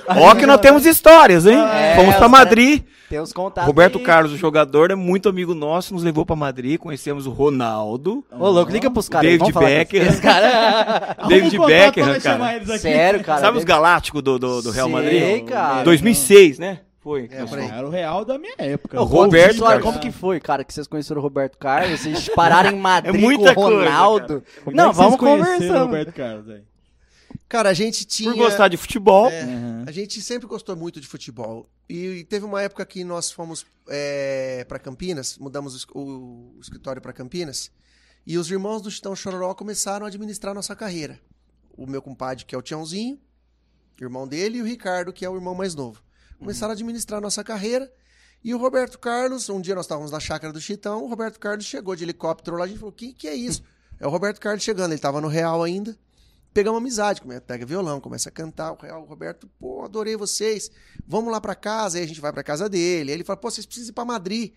Ó 0.07 0.35
que 0.35 0.45
nós 0.45 0.59
temos 0.59 0.85
histórias, 0.85 1.45
hein? 1.45 1.57
É, 1.57 1.95
Fomos 1.95 2.11
os 2.13 2.17
pra 2.17 2.27
Madrid. 2.27 2.83
Tem 3.09 3.19
uns 3.21 3.31
contatos. 3.31 3.67
Roberto 3.67 3.99
aí. 3.99 4.03
Carlos, 4.03 4.31
o 4.31 4.37
jogador, 4.37 4.89
é 4.89 4.95
muito 4.95 5.29
amigo 5.29 5.53
nosso, 5.53 5.93
nos 5.93 6.03
levou 6.03 6.25
pra 6.25 6.35
Madrid, 6.35 6.79
conhecemos 6.79 7.27
o 7.27 7.29
Ronaldo. 7.29 8.25
Ô, 8.31 8.49
louco, 8.49 8.71
liga 8.71 8.89
pros 8.89 9.07
caras. 9.07 9.29
David. 9.29 9.51
Esse 9.97 10.21
cara. 10.21 11.15
David 11.29 11.59
um 11.59 11.61
nós 11.61 12.23
cara. 12.23 12.77
Sério, 12.79 13.23
cara. 13.23 13.39
Sabe 13.39 13.59
os 13.59 13.63
galácticos 13.63 14.21
do, 14.21 14.39
do, 14.39 14.61
do 14.63 14.71
Real 14.71 14.87
Sei, 14.87 14.95
Madrid? 14.95 15.45
cara. 15.45 15.83
2006, 15.83 16.57
né? 16.57 16.79
Foi. 17.03 17.27
É. 17.29 17.38
Era 17.77 17.85
o 17.85 17.89
real 17.89 18.23
da 18.23 18.38
minha 18.38 18.55
época. 18.57 19.00
O 19.01 19.03
Roberto, 19.03 19.61
Olha, 19.65 19.81
como 19.81 20.00
que 20.00 20.09
foi, 20.11 20.39
cara, 20.39 20.63
que 20.63 20.73
vocês 20.73 20.88
conheceram 20.88 21.19
o 21.19 21.23
Roberto 21.23 21.57
Carlos? 21.57 22.00
Vocês 22.00 22.29
pararam 22.29 22.71
em 22.71 22.79
Madrid 22.79 23.13
É 23.13 23.17
muita 23.17 23.53
com 23.53 23.61
o 23.61 23.65
coisa, 23.65 23.79
Ronaldo? 23.83 24.44
Como 24.63 24.75
não, 24.75 24.85
é 24.85 24.89
que 24.89 24.95
vocês 24.95 25.09
vamos 25.09 25.19
o 25.69 25.85
Roberto 25.85 26.13
Carlos 26.13 26.50
aí? 26.50 26.63
Cara, 27.50 27.69
a 27.69 27.73
gente 27.73 28.05
tinha. 28.05 28.31
Por 28.31 28.38
gostar 28.38 28.67
de 28.69 28.77
futebol. 28.77 29.27
É, 29.29 29.44
Uhum. 29.44 29.83
A 29.85 29.91
gente 29.91 30.21
sempre 30.21 30.47
gostou 30.47 30.75
muito 30.77 31.01
de 31.01 31.05
futebol. 31.07 31.67
E 31.89 32.23
teve 32.29 32.45
uma 32.45 32.61
época 32.61 32.85
que 32.85 33.03
nós 33.03 33.29
fomos 33.31 33.65
é, 33.89 34.65
para 34.67 34.79
Campinas, 34.79 35.38
mudamos 35.38 35.83
o, 35.83 35.88
o- 35.99 36.53
o 36.57 36.59
escritório 36.61 37.01
para 37.01 37.11
Campinas, 37.11 37.69
e 38.25 38.38
os 38.38 38.49
irmãos 38.49 38.81
do 38.81 38.89
Chitão 38.89 39.13
Chororó 39.13 39.53
começaram 39.53 40.06
a 40.06 40.07
administrar 40.09 40.56
nossa 40.56 40.73
carreira. 40.73 41.19
O 41.77 41.85
meu 41.85 42.01
compadre, 42.01 42.45
que 42.45 42.56
é 42.56 42.57
o 42.57 42.61
Tiãozinho, 42.61 43.19
irmão 43.99 44.25
dele, 44.27 44.59
e 44.59 44.61
o 44.61 44.65
Ricardo, 44.65 45.11
que 45.11 45.25
é 45.25 45.29
o 45.29 45.35
irmão 45.35 45.53
mais 45.53 45.75
novo. 45.75 46.01
Começaram 46.44 46.72
a 46.72 46.74
administrar 46.74 47.22
nossa 47.22 47.44
carreira. 47.44 47.92
E 48.44 48.54
o 48.54 48.57
Roberto 48.57 49.00
Carlos, 49.00 49.50
um 49.50 49.62
dia 49.62 49.74
nós 49.74 49.86
estávamos 49.86 50.12
na 50.12 50.19
chácara 50.19 50.51
do 50.51 50.60
Chitão, 50.60 51.04
o 51.04 51.07
Roberto 51.07 51.40
Carlos 51.40 51.66
chegou 51.66 51.95
de 51.95 52.04
helicóptero 52.04 52.57
lá, 52.57 52.66
a 52.66 52.68
gente 52.68 52.80
falou: 52.80 52.92
que, 52.92 53.13
que 53.13 53.28
é 53.28 53.34
isso? 53.34 53.63
É 54.00 54.06
o 54.06 54.10
Roberto 54.10 54.40
Carlos 54.40 54.62
chegando, 54.63 54.88
ele 54.92 54.95
estava 54.95 55.22
no 55.22 55.28
Real 55.28 55.63
ainda 55.63 55.98
pegamos 56.54 56.78
amizade, 56.80 57.19
pega 57.48 57.66
violão, 57.66 58.00
começa 58.00 58.30
a 58.30 58.31
cantar. 58.31 58.74
O 58.74 58.78
Real, 58.80 59.01
o 59.01 59.06
Roberto, 59.06 59.50
pô, 59.60 59.84
adorei 59.84 60.16
vocês. 60.16 60.69
Vamos 61.07 61.31
lá 61.31 61.42
pra 61.42 61.56
casa. 61.56 61.98
Aí 61.98 62.04
a 62.04 62.07
gente 62.07 62.22
vai 62.22 62.31
pra 62.31 62.44
casa 62.44 62.69
dele. 62.69 63.10
Aí 63.12 63.18
ele 63.18 63.24
fala, 63.24 63.38
pô, 63.38 63.50
vocês 63.50 63.66
precisam 63.66 63.90
ir 63.90 63.94
pra 63.94 64.06
Madrid. 64.06 64.51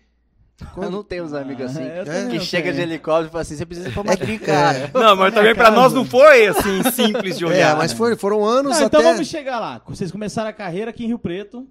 Eu 0.75 0.91
não 0.91 1.03
tenho 1.03 1.23
uns 1.23 1.33
amigos 1.33 1.65
assim. 1.65 1.81
eu 1.83 2.03
É, 2.11 2.29
Que 2.29 2.39
chega 2.39 2.71
de 2.71 2.81
helicóptero 2.81 3.27
e 3.29 3.31
fala 3.31 3.41
assim: 3.41 3.55
você 3.55 3.65
precisa 3.65 3.89
ir 3.89 3.93
pra 3.93 4.03
Madrid, 4.03 4.39
cara. 4.41 4.91
Não, 4.93 5.15
mas 5.15 5.33
também 5.33 5.55
pra 5.55 5.71
nós 5.71 5.91
não 5.93 6.05
foi 6.05 6.47
assim 6.47 6.83
simples 6.91 7.37
de 7.37 7.45
É, 7.45 7.47
olhar. 7.47 7.75
mas 7.77 7.93
foi- 7.93 8.15
foram 8.15 8.45
anos 8.45 8.77
Não, 8.77 8.85
então 8.85 8.99
até. 8.99 9.11
vamos 9.13 9.27
chegar 9.27 9.59
lá. 9.59 9.81
Vocês 9.87 10.11
começaram 10.11 10.49
a 10.49 10.53
carreira 10.53 10.91
aqui 10.91 11.03
em 11.03 11.07
Rio 11.07 11.19
Preto. 11.19 11.67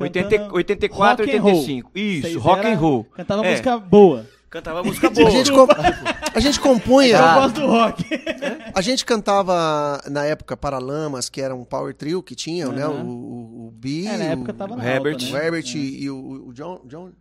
80, 0.00 0.28
cantando 0.30 0.54
84, 0.54 1.24
rock 1.24 1.36
and 1.36 1.42
roll. 1.42 1.52
85. 1.60 1.90
Isso, 1.94 2.22
Vocês 2.22 2.36
rock 2.36 2.66
and 2.66 2.76
roll. 2.76 3.04
Cantava 3.04 3.44
É. 3.46 3.50
música 3.50 3.78
boa. 3.78 4.26
Cantava 4.50 4.82
música 4.84 5.06
A 5.06 5.10
boa. 5.10 5.30
gente, 5.30 5.52
com- 5.52 5.66
a 6.34 6.40
gente 6.40 6.60
compunha. 6.60 7.16
Eu 7.16 7.34
gosto 7.40 7.60
do 7.60 7.66
rock. 7.66 8.04
A 8.74 8.80
gente 8.80 9.04
cantava 9.04 10.00
na 10.10 10.24
época 10.24 10.56
Paralamas, 10.56 11.28
que 11.28 11.40
era 11.40 11.54
um 11.54 11.64
power 11.64 11.94
trio 11.94 12.22
que 12.22 12.34
tinha, 12.34 12.68
né? 12.68 12.86
O, 12.86 13.04
o, 13.04 13.66
o 13.68 13.70
Bi, 13.72 14.06
É, 14.06 14.16
na 14.16 14.24
época 14.24 14.52
tava 14.52 14.74
o 14.74 14.76
na 14.76 14.84
Herbert. 14.84 15.14
alta, 15.14 15.26
o 15.26 15.32
né? 15.32 15.44
Herbert 15.44 15.74
e 15.74 16.10
o, 16.10 16.48
o 16.48 16.52
John, 16.52 16.80
John- 16.86 17.12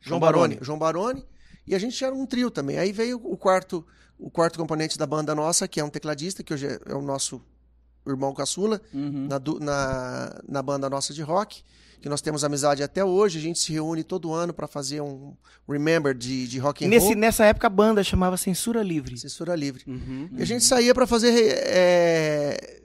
João 0.00 0.20
Baroni. 0.20 0.58
João 0.60 0.78
Baroni. 0.78 1.24
E 1.66 1.74
a 1.74 1.78
gente 1.78 2.02
era 2.04 2.14
um 2.14 2.26
trio 2.26 2.50
também. 2.50 2.76
Aí 2.78 2.90
veio 2.92 3.20
o 3.22 3.36
quarto, 3.36 3.86
o 4.18 4.30
quarto 4.30 4.58
componente 4.58 4.98
da 4.98 5.06
banda 5.06 5.34
nossa, 5.34 5.68
que 5.68 5.78
é 5.78 5.84
um 5.84 5.88
tecladista, 5.90 6.42
que 6.42 6.52
hoje 6.52 6.66
é- 6.66 6.78
é 6.86 6.94
o 6.94 7.00
nosso 7.02 7.40
irmão 8.06 8.32
caçula, 8.34 8.80
Uhum. 8.92 9.28
na, 9.28 9.40
na, 9.60 10.40
na 10.48 10.62
banda 10.62 10.88
nossa 10.90 11.12
de 11.14 11.22
rock, 11.22 11.62
que 12.00 12.08
nós 12.08 12.20
temos 12.20 12.42
amizade 12.42 12.82
até 12.82 13.04
hoje. 13.04 13.38
A 13.38 13.42
gente 13.42 13.58
se 13.60 13.72
reúne 13.72 14.02
todo 14.02 14.32
ano 14.32 14.52
para 14.52 14.66
fazer 14.66 15.00
um 15.00 15.36
remember 15.68 16.14
de, 16.16 16.48
de 16.48 16.58
rock 16.58 16.84
and 16.84 16.88
Nesse, 16.88 17.06
roll. 17.06 17.16
nessa 17.16 17.44
época 17.44 17.68
a 17.68 17.70
banda 17.70 18.02
chamava 18.02 18.36
Censura 18.36 18.82
Livre. 18.82 19.16
Censura 19.16 19.54
livre. 19.54 19.84
Uhum. 19.86 20.28
E 20.36 20.42
a 20.42 20.44
gente 20.44 20.64
saía 20.64 20.92
para 20.92 21.06
fazer 21.06 21.32
é, 21.32 22.80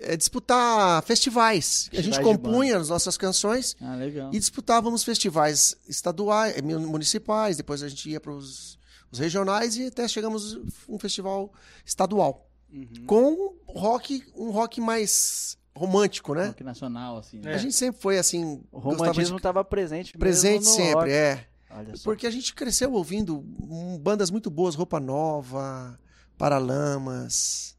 é, 0.00 0.16
disputar 0.16 1.00
festivais. 1.04 1.88
a 1.92 1.96
Festivais 1.96 2.04
gente 2.04 2.18
de 2.18 2.24
compunha 2.24 2.76
as 2.78 2.88
nossas 2.88 3.16
canções 3.16 3.76
Ah, 3.80 3.96
e 4.32 4.38
disputávamos 4.38 5.04
festivais 5.04 5.76
estaduais, 5.88 6.56
eh, 6.56 6.62
mun- 6.62 6.88
municipais, 6.88 7.56
depois 7.56 7.84
a 7.84 7.88
gente 7.88 8.10
ia 8.10 8.20
para 8.20 8.32
os 8.32 8.76
regionais 9.12 9.76
e 9.76 9.86
até 9.86 10.06
chegamos 10.08 10.54
a 10.56 10.60
um 10.92 10.98
festival 10.98 11.52
estadual. 11.86 12.47
Uhum. 12.72 13.04
Com 13.06 13.54
rock, 13.66 14.22
um 14.36 14.50
rock 14.50 14.80
mais 14.80 15.56
romântico, 15.74 16.34
né? 16.34 16.48
Rock 16.48 16.64
nacional, 16.64 17.18
assim. 17.18 17.38
né? 17.40 17.54
A 17.54 17.58
gente 17.58 17.74
sempre 17.74 18.00
foi 18.00 18.18
assim, 18.18 18.62
O 18.72 18.78
romantismo 18.78 19.36
de 19.36 19.40
estava 19.40 19.64
presente. 19.64 20.08
mesmo 20.08 20.18
presente 20.20 20.64
no 20.64 20.70
sempre, 20.72 20.94
rock. 20.94 21.10
é. 21.10 21.46
Olha 21.70 21.96
só. 21.96 22.04
Porque 22.04 22.26
a 22.26 22.30
gente 22.30 22.54
cresceu 22.54 22.92
ouvindo 22.92 23.38
hum, 23.60 23.98
bandas 24.00 24.30
muito 24.30 24.50
boas, 24.50 24.74
Roupa 24.74 24.98
Nova, 24.98 25.98
Paralamas, 26.36 27.76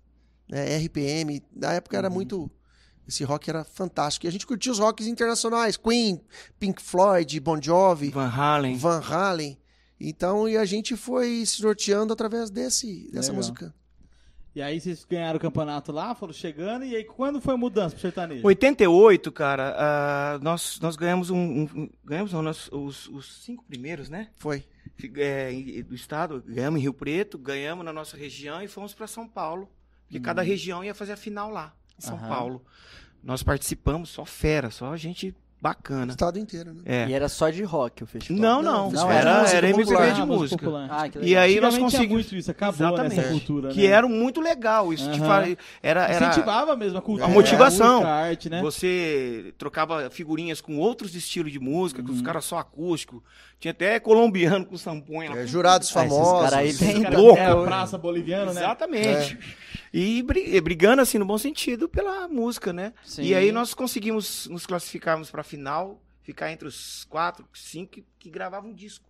né, 0.50 0.78
RPM. 0.78 1.42
Na 1.56 1.74
época 1.74 1.96
Uhum. 1.96 2.00
era 2.00 2.10
muito. 2.10 2.52
Esse 3.08 3.24
rock 3.24 3.50
era 3.50 3.64
fantástico. 3.64 4.26
E 4.26 4.30
a 4.30 4.32
gente 4.32 4.46
curtia 4.46 4.72
os 4.72 4.80
rocks 4.80 5.08
internacionais: 5.08 5.76
Queen, 5.78 6.22
Pink 6.60 6.82
Floyd, 6.82 7.40
Bon 7.40 7.60
Jovi, 7.62 8.10
Van 8.10 8.28
Halen. 8.30 8.78
Van 8.78 9.02
Halen. 9.02 9.58
Então, 10.00 10.48
e 10.48 10.56
a 10.56 10.64
gente 10.64 10.96
foi 10.96 11.44
se 11.46 11.62
norteando 11.62 12.14
através 12.14 12.50
desse, 12.50 13.10
dessa 13.12 13.32
Legal. 13.32 13.36
música. 13.36 13.76
E 14.56 14.62
aí 14.62 14.80
vocês 14.82 15.06
ganharam 15.06 15.38
o 15.38 15.40
campeonato 15.40 15.92
lá, 15.92 16.16
foram 16.16 16.34
chegando, 16.34 16.84
e 16.84 16.96
aí 16.96 17.04
quando 17.04 17.40
foi 17.40 17.54
a 17.54 17.58
mudança 17.58 17.92
pro 17.96 18.02
sertanejo? 18.02 18.46
88, 18.46 19.32
cara, 19.32 19.76
ah, 19.78 20.40
nós, 20.42 20.80
nós 20.82 20.96
ganhamos 20.96 21.30
um. 21.30 21.38
um- 21.76 21.90
ganhamos 22.04 22.34
não, 22.34 22.42
nós- 22.42 22.70
os, 22.72 23.08
os 23.10 23.44
cinco 23.44 23.64
primeiros, 23.64 24.10
né? 24.10 24.30
Foi. 24.38 24.64
É, 25.16 25.52
do 25.84 25.96
estado, 25.96 26.44
ganhamos 26.46 26.80
em 26.80 26.84
Rio 26.84 26.94
Preto, 26.94 27.38
ganhamos 27.38 27.86
na 27.86 27.94
nossa 27.94 28.18
região 28.18 28.62
e 28.62 28.68
fomos 28.68 28.94
para 28.94 29.08
São 29.08 29.28
Paulo. 29.28 29.70
Porque 30.06 30.20
cada 30.20 30.42
região 30.42 30.84
ia 30.84 30.94
fazer 30.96 31.14
a 31.14 31.18
final 31.18 31.50
lá, 31.52 31.74
em 31.98 32.02
São 32.02 32.18
Aham. 32.18 32.28
Paulo. 32.28 32.66
Nós 33.24 33.44
participamos, 33.44 34.10
só 34.10 34.26
fera, 34.26 34.72
só 34.72 34.98
gente 34.98 35.34
bacana. 35.62 36.12
Estado 36.12 36.40
inteiro, 36.40 36.74
né? 36.74 36.82
É. 36.86 37.08
E 37.10 37.14
era 37.14 37.28
só 37.28 37.50
de 37.50 37.64
rock 37.64 38.04
o 38.04 38.08
festival. 38.08 38.42
Não, 38.42 38.62
Não, 38.62 38.92
não, 38.92 39.12
era, 39.12 39.40
música 39.42 39.58
era 39.58 39.68
MPB 39.70 39.86
popular. 39.92 40.14
de 40.14 40.22
Ah, 40.22 40.26
música. 40.26 40.88
Ah, 40.90 41.10
que 41.10 41.18
legal. 41.20 41.24
E 41.30 41.38
aí 41.38 41.60
nós 41.60 41.78
conseguimos. 41.78 42.12
muito 42.14 42.36
isso, 42.36 42.50
acabou 42.52 42.76
Exatamente. 42.88 43.16
nessa 43.18 43.30
cultura, 43.30 43.70
Que 43.70 43.82
né? 43.82 43.94
era 43.94 44.08
muito 44.08 44.40
legal, 44.40 44.94
isso 44.94 45.10
te 45.12 45.20
Aham. 45.20 45.28
fala, 45.28 45.58
era, 45.84 46.06
era 46.08 46.28
Incentivava 46.28 46.76
mesmo 46.76 46.98
a 46.98 47.02
cultura. 47.02 47.26
A 47.26 47.30
motivação. 47.30 47.88
A, 47.88 47.94
música, 47.96 48.08
a 48.10 48.16
arte, 48.16 48.50
né? 48.50 48.62
Você 48.62 49.54
trocava 49.58 50.10
figurinhas 50.10 50.62
com 50.62 50.78
outros 50.78 51.14
estilos 51.16 51.52
de 51.52 51.60
música, 51.60 52.02
Uhum. 52.02 52.08
com 52.08 52.14
os 52.14 52.22
caras 52.22 52.46
só 52.46 52.58
acústico. 52.58 53.24
Tinha 53.60 53.72
até 53.72 54.00
colombiano 54.00 54.66
com 54.66 54.78
samponha. 54.78 55.32
lá. 55.32 55.40
É, 55.40 55.46
jurados 55.48 55.94
Ah, 55.96 56.06
esses 56.06 56.14
famosos. 56.16 56.50
cara 56.50 56.62
aí 56.62 56.74
tem- 56.74 57.04
louco. 57.10 57.38
é, 57.38 57.54
praça 57.66 57.98
boliviano, 57.98 58.54
né? 58.54 58.62
Exatamente. 58.62 59.36
Bri- 59.36 59.46
e 59.94 60.62
brigando 60.62 61.02
assim 61.02 61.18
no 61.18 61.26
bom 61.26 61.38
sentido 61.38 61.88
pela 61.90 62.28
música, 62.28 62.72
né? 62.72 62.94
Sim. 63.04 63.24
E 63.24 63.34
aí 63.36 63.52
nós 63.52 63.74
conseguimos 63.74 64.48
nos 64.48 64.66
classificarmos 64.66 65.30
pra 65.32 65.44
final, 65.44 66.02
ficar 66.22 66.52
entre 66.52 66.68
os 66.68 67.06
quatro, 67.06 67.48
cinco 67.54 67.92
que, 67.94 68.06
que 68.20 68.30
gravavam 68.30 68.70
um 68.70 68.74
disco. 68.74 69.06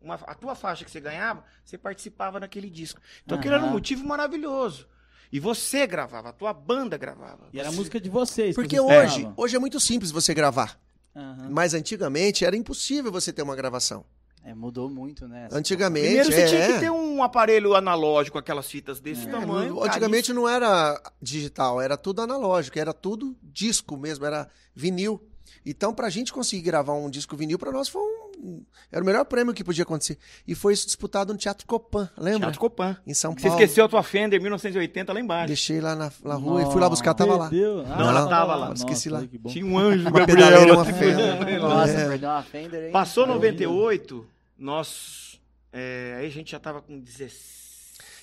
Uma, 0.00 0.16
a 0.16 0.34
tua 0.34 0.54
faixa 0.54 0.84
que 0.84 0.90
você 0.90 1.00
ganhava, 1.00 1.44
você 1.64 1.78
participava 1.78 2.38
naquele 2.38 2.68
disco. 2.68 3.00
Então 3.24 3.38
aquilo 3.38 3.54
era 3.54 3.64
um 3.64 3.70
motivo 3.70 4.06
maravilhoso. 4.06 4.86
E 5.32 5.40
você 5.40 5.86
gravava, 5.86 6.28
a 6.28 6.32
tua 6.32 6.52
banda 6.52 6.96
gravava. 6.96 7.48
E 7.52 7.58
era 7.58 7.68
a 7.68 7.72
Você- 7.72 7.78
música 7.78 8.00
de 8.00 8.08
vocês. 8.10 8.54
que 8.54 8.62
Porque 8.62 8.78
vocês 8.80 8.98
hoje, 9.04 9.14
gravavam. 9.22 9.34
hoje 9.36 9.56
é 9.56 9.58
muito 9.58 9.80
simples 9.80 10.10
você 10.12 10.32
gravar. 10.34 10.78
Aham. 11.16 11.48
Mas 11.50 11.74
antigamente 11.74 12.44
era 12.44 12.54
impossível 12.56 13.10
você 13.10 13.32
ter 13.32 13.42
uma 13.42 13.56
gravação. 13.56 14.04
É, 14.44 14.54
mudou 14.54 14.90
muito, 14.90 15.26
né? 15.26 15.48
Antigamente. 15.50 16.04
Primeiro 16.06 16.30
você 16.30 16.40
é, 16.42 16.46
tinha 16.46 16.60
é. 16.60 16.72
que 16.74 16.80
ter 16.80 16.90
um 16.90 17.22
aparelho 17.22 17.74
analógico, 17.74 18.36
aquelas 18.36 18.70
fitas 18.70 19.00
desse 19.00 19.26
É, 19.26 19.30
tamanho. 19.30 19.76
cara, 19.76 19.86
antigamente 19.88 20.32
não 20.34 20.46
era 20.46 21.00
digital, 21.20 21.80
era 21.80 21.96
tudo 21.96 22.20
analógico, 22.20 22.78
era 22.78 22.92
tudo 22.92 23.34
disco 23.42 23.96
mesmo, 23.96 24.26
era 24.26 24.46
vinil. 24.74 25.22
Então, 25.64 25.94
pra 25.94 26.10
gente 26.10 26.30
conseguir 26.30 26.60
gravar 26.62 26.92
um 26.92 27.08
disco 27.08 27.34
vinil, 27.36 27.58
pra 27.58 27.72
nós 27.72 27.88
foi 27.88 28.02
um. 28.02 28.62
Era 28.92 29.02
o 29.02 29.06
melhor 29.06 29.24
prêmio 29.24 29.54
que 29.54 29.64
podia 29.64 29.82
acontecer. 29.84 30.18
E 30.46 30.54
foi 30.54 30.74
isso 30.74 30.84
disputado 30.84 31.32
no 31.32 31.38
Teatro 31.38 31.66
Copan, 31.66 32.10
lembra? 32.18 32.40
Teatro 32.40 32.60
Copan. 32.60 32.94
Em 33.06 33.14
São 33.14 33.32
Você 33.32 33.48
Paulo. 33.48 33.62
esqueceu 33.62 33.86
a 33.86 33.88
tua 33.88 34.02
Fender 34.02 34.38
1980 34.42 35.10
lá 35.14 35.20
embaixo. 35.20 35.46
Deixei 35.46 35.80
lá 35.80 35.94
na, 35.96 36.12
na 36.22 36.34
rua 36.34 36.62
e 36.62 36.66
fui 36.66 36.78
lá 36.78 36.90
buscar, 36.90 37.14
tava 37.14 37.34
lá. 37.36 37.48
Perdeu. 37.48 37.82
Não, 37.82 38.10
ela 38.10 38.28
tava 38.28 38.54
lá. 38.54 38.68
Nossa, 38.70 38.82
Esqueci 38.84 39.08
lá. 39.08 39.22
Tinha 39.48 39.64
um 39.64 39.78
anjo, 39.78 40.02
Uma 40.06 40.18
Gabriel. 40.18 40.26
pedaleira, 40.50 40.74
uma 40.74 40.84
Fender. 40.84 41.60
Nossa, 41.62 41.92
É. 41.92 42.08
perdeu 42.08 42.28
uma 42.28 42.42
Fender, 42.42 42.84
hein? 42.84 42.92
Passou 42.92 43.26
98, 43.26 44.26
nós. 44.64 45.40
é, 45.72 46.16
aí 46.18 46.26
a 46.26 46.30
gente 46.30 46.50
já 46.52 46.58
tava 46.60 46.80
com 46.80 46.98
16. 46.98 47.64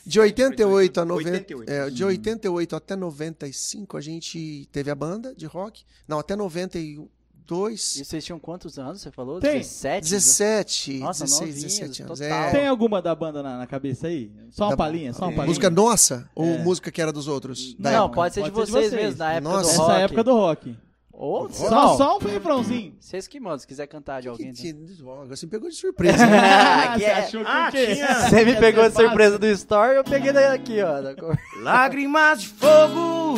De 0.04 0.20
88 0.20 1.00
a 1.00 1.06
90, 1.06 1.30
88. 1.30 1.70
é, 1.72 1.90
de 1.92 2.04
88 2.04 2.76
até 2.76 2.96
95 2.96 3.98
a 3.98 4.02
gente 4.02 4.68
teve 4.72 4.90
a 4.90 4.96
banda 4.96 5.36
de 5.36 5.46
rock. 5.46 5.84
Não, 6.08 6.18
até 6.18 6.36
92, 6.36 7.96
E 7.98 8.06
vocês 8.06 8.26
tinham 8.26 8.40
quantos 8.40 8.80
anos, 8.80 9.02
você 9.02 9.12
falou? 9.12 9.40
Tem. 9.40 9.60
17? 9.60 10.02
17, 10.10 11.00
Nossa, 11.00 11.24
16, 11.26 11.40
novinhos, 11.50 11.64
17 11.80 12.04
anos. 12.04 12.22
É. 12.22 12.52
Tem 12.52 12.68
alguma 12.68 13.00
da 13.02 13.14
banda 13.14 13.44
na, 13.44 13.60
na 13.60 13.68
cabeça 13.68 14.08
aí? 14.08 14.32
Só 14.50 14.66
uma 14.66 14.70
Da- 14.72 14.78
palhinha, 14.78 15.14
só 15.14 15.26
uma 15.26 15.32
É. 15.34 15.36
palhinha. 15.36 15.48
Música 15.48 15.70
nossa 15.70 16.30
ou 16.34 16.46
É. 16.48 16.58
música 16.64 16.92
que 16.92 17.00
era 17.02 17.12
dos 17.12 17.28
outros? 17.28 17.76
Da 17.76 17.92
Não, 17.92 18.06
época? 18.06 18.16
pode 18.16 18.34
ser 18.34 18.44
de 18.44 18.52
Pode 18.52 18.66
ser 18.66 18.66
de 18.66 18.72
vocês, 18.72 18.92
vocês. 18.92 19.04
mesmo, 19.04 19.20
na 19.20 19.34
época 19.34 19.52
Nossa. 19.54 19.64
do 19.64 19.70
Essa 19.70 19.82
rock. 19.84 20.02
época 20.04 20.24
do 20.24 20.34
rock. 20.34 20.78
Ou 21.14 21.50
Só, 21.52 21.98
só 21.98 22.18
um 22.18 22.20
refrãozinho. 22.20 22.96
Vocês 23.00 23.28
que 23.28 23.40
mandam, 23.40 23.60
se 23.60 23.68
quiser 23.68 23.86
cantar 23.88 24.22
de 24.22 24.30
alguém. 24.30 24.54
Que- 24.54 24.74
né? 24.74 24.88
você 25.28 25.46
me 25.46 25.52
pegou 25.52 25.70
de 25.70 25.76
surpresa. 25.76 26.26
né? 26.26 26.40
Ah, 26.42 26.98
Você 26.98 27.04
é- 27.06 27.14
achou 27.14 27.42
que 27.46 27.52
Ah, 27.52 27.70
tinha. 27.72 28.14
Você 28.30 28.46
me 28.46 28.56
pegou 28.56 28.90
de 28.90 28.96
surpresa 28.96 29.38
do 29.38 29.46
Story, 29.48 29.96
eu 29.98 30.04
peguei 30.04 30.32
daqui, 30.34 30.82
ó. 30.82 31.02
da 31.02 31.16
cor. 31.16 31.38
Lágrimas 31.62 32.42
de 32.42 32.48
fogo. 32.48 33.36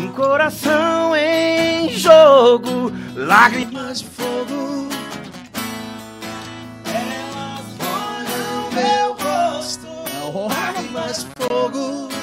Um 0.00 0.12
coração 0.12 1.14
em 1.16 1.88
jogo. 1.90 2.90
Lágrimas 3.14 4.00
de 4.00 4.06
fogo. 4.08 4.88
Elas 6.84 7.64
molham 7.78 8.70
meu 8.72 9.12
rosto, 9.14 9.86
lágrimas 10.48 11.24
de 11.24 11.44
fogo. 11.46 12.13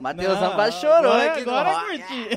Matheus 0.00 0.40
Não, 0.40 0.54
quase 0.54 0.80
chorou 0.80 1.12
agora, 1.12 1.32
aqui 1.32 1.44
no 1.44 1.50
agora 1.54 1.78
rock. 1.78 1.98
curti. 1.98 2.28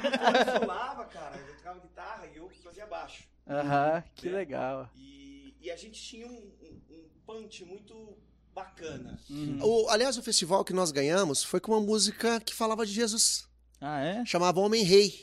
Eu 0.53 0.59
solava, 0.59 1.05
cara. 1.05 1.35
Eu 1.47 1.55
tocava 1.55 1.79
guitarra 1.79 2.27
e 2.33 2.37
eu 2.37 2.49
fazia 2.63 2.85
baixo. 2.85 3.23
Aham, 3.49 4.03
que 4.15 4.29
legal. 4.29 4.89
E, 4.95 5.55
e 5.61 5.71
a 5.71 5.75
gente 5.75 6.01
tinha 6.01 6.27
um, 6.27 6.51
um, 6.61 6.81
um 6.91 7.03
punch 7.25 7.63
muito 7.65 8.17
bacana. 8.53 9.17
O, 9.61 9.89
aliás, 9.89 10.17
o 10.17 10.21
festival 10.23 10.63
que 10.63 10.73
nós 10.73 10.91
ganhamos 10.91 11.43
foi 11.43 11.59
com 11.59 11.71
uma 11.71 11.81
música 11.81 12.39
que 12.39 12.53
falava 12.53 12.85
de 12.85 12.91
Jesus. 12.91 13.47
Ah, 13.81 13.99
é? 14.01 14.25
Chamava 14.25 14.59
Homem 14.59 14.83
Rei. 14.83 15.13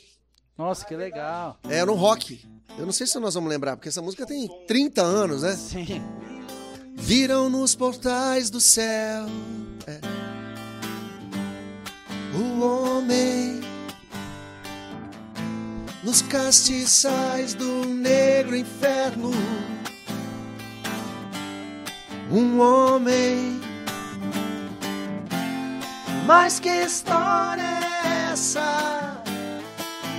Nossa, 0.57 0.85
que 0.85 0.95
legal. 0.95 1.57
É, 1.67 1.77
Era 1.77 1.91
um 1.91 1.95
rock. 1.95 2.43
Eu 2.77 2.85
não 2.85 2.91
sei 2.93 3.07
se 3.07 3.17
nós 3.19 3.33
vamos 3.33 3.49
lembrar, 3.49 3.75
porque 3.75 3.89
essa 3.89 4.01
música 4.01 4.25
tem 4.25 4.47
30 4.67 5.01
anos, 5.01 5.41
né? 5.43 5.55
Sim. 5.55 6.01
Viram 6.93 7.49
nos 7.49 7.73
portais 7.75 8.49
do 8.49 8.59
céu 8.61 9.25
é, 9.87 9.99
o 12.33 12.59
homem 12.63 13.61
nos 16.03 16.21
castiçais 16.21 17.53
do 17.53 17.85
negro 17.85 18.55
inferno. 18.55 19.31
Um 22.31 22.59
homem, 22.59 23.59
mas 26.25 26.59
que 26.59 26.69
história 26.69 27.61
é 27.61 28.31
essa 28.31 29.21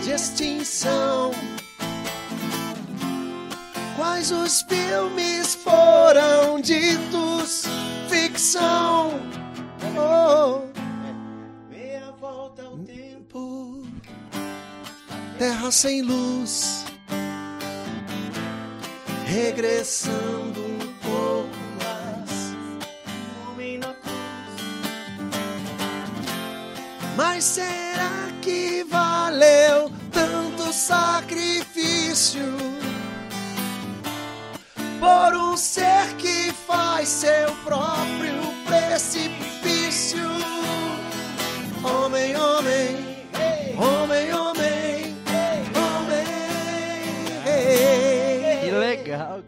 de 0.03 0.11
extinção? 0.13 1.33
Quais 3.97 4.31
os 4.31 4.63
filmes 4.63 5.55
foram 5.55 6.61
ditos 6.61 7.65
ficção? 8.09 9.21
Oh, 9.97 10.72
terra 15.43 15.73
sem 15.73 16.03
luz, 16.03 16.85
regressando 19.27 20.61
um 20.61 20.79
pouco 21.03 21.59
mais. 21.83 22.55
Homem 23.51 23.77
na 23.79 23.93
cruz. 23.93 24.15
Mas 27.17 27.43
será 27.43 28.31
que 28.41 28.85
valeu 28.85 29.91
tanto 30.13 30.73
sacrifício 30.73 32.55
por 35.01 35.35
um 35.35 35.57
ser 35.57 36.15
que 36.19 36.53
faz 36.69 37.09
seu 37.09 37.51
próprio 37.65 38.41
precipício? 38.65 40.23
Homem, 41.83 42.37
homem, 42.37 43.27
homem, 43.77 44.33
homem, 44.33 44.42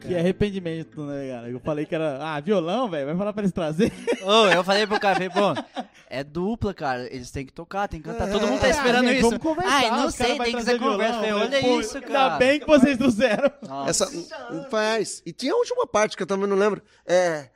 legal, 0.05 0.09
Que 0.09 0.09
cara. 0.15 0.21
arrependimento, 0.21 1.05
né, 1.05 1.29
cara? 1.31 1.51
Eu 1.51 1.61
falei 1.61 1.87
que 1.87 1.95
era. 1.95 2.19
Ah, 2.23 2.41
violão, 2.41 2.89
velho. 2.89 3.07
Vai 3.07 3.17
falar 3.17 3.33
pra 3.33 3.43
eles 3.43 3.53
trazer. 3.53 3.93
Ô, 4.23 4.47
eu 4.49 4.63
falei 4.65 4.87
pro 4.87 5.01
cara, 5.01 5.15
falei, 5.15 5.31
pô, 5.31 5.85
é 6.09 6.23
dupla, 6.23 6.73
cara. 6.75 7.13
Eles 7.15 7.31
têm 7.31 7.45
que 7.47 7.53
tocar, 7.53 7.89
tem 7.89 8.01
que 8.01 8.09
cantar. 8.09 8.31
Todo 8.31 8.47
mundo 8.47 8.61
tá 8.61 8.67
Ah, 8.67 8.71
esperando 8.71 9.07
gente, 9.09 9.19
isso. 9.21 9.31
Vamos 9.31 9.43
conversar. 9.43 9.73
Ai, 9.77 9.91
não 9.91 9.97
cara 9.97 10.11
sei, 10.11 10.39
tem 10.39 10.57
que 10.57 10.63
ser 10.63 10.79
conversa. 10.79 11.21
violão. 11.21 11.45
Falei, 11.45 11.61
Pô, 11.63 11.69
Olha 11.69 11.81
isso, 11.81 12.01
cara. 12.03 12.25
Ainda 12.25 12.37
bem 12.39 12.61
que 12.61 12.67
vocês 12.67 12.99
trouxeram. 12.99 13.51
Nossa. 13.63 13.91
Essa 14.05 14.51
não 14.53 14.65
faz. 14.71 15.23
E 15.27 15.33
tinha 15.33 15.53
a 15.53 15.57
última 15.57 15.87
parte 15.87 16.17
que 16.17 16.23
eu 16.23 16.27
também 16.27 16.47
não 16.49 16.57
lembro. 16.57 16.83
É. 17.07 17.51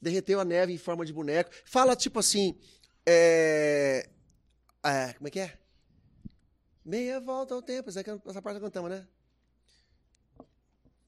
Derreteu 0.00 0.38
a 0.40 0.44
neve 0.44 0.72
em 0.72 0.78
forma 0.78 1.04
de 1.04 1.12
boneco. 1.12 1.50
Fala 1.64 1.96
tipo 1.96 2.18
assim. 2.18 2.54
É. 3.06 4.06
é, 4.84 5.12
como 5.14 5.28
é 5.28 5.30
que 5.30 5.40
é? 5.40 5.52
Meia 6.84 7.18
volta 7.20 7.54
ao 7.54 7.62
tempo. 7.62 7.88
Essa, 7.88 8.00
essa 8.00 8.42
parte 8.42 8.58
que 8.58 8.64
cantamos, 8.64 8.90
né? 8.90 9.04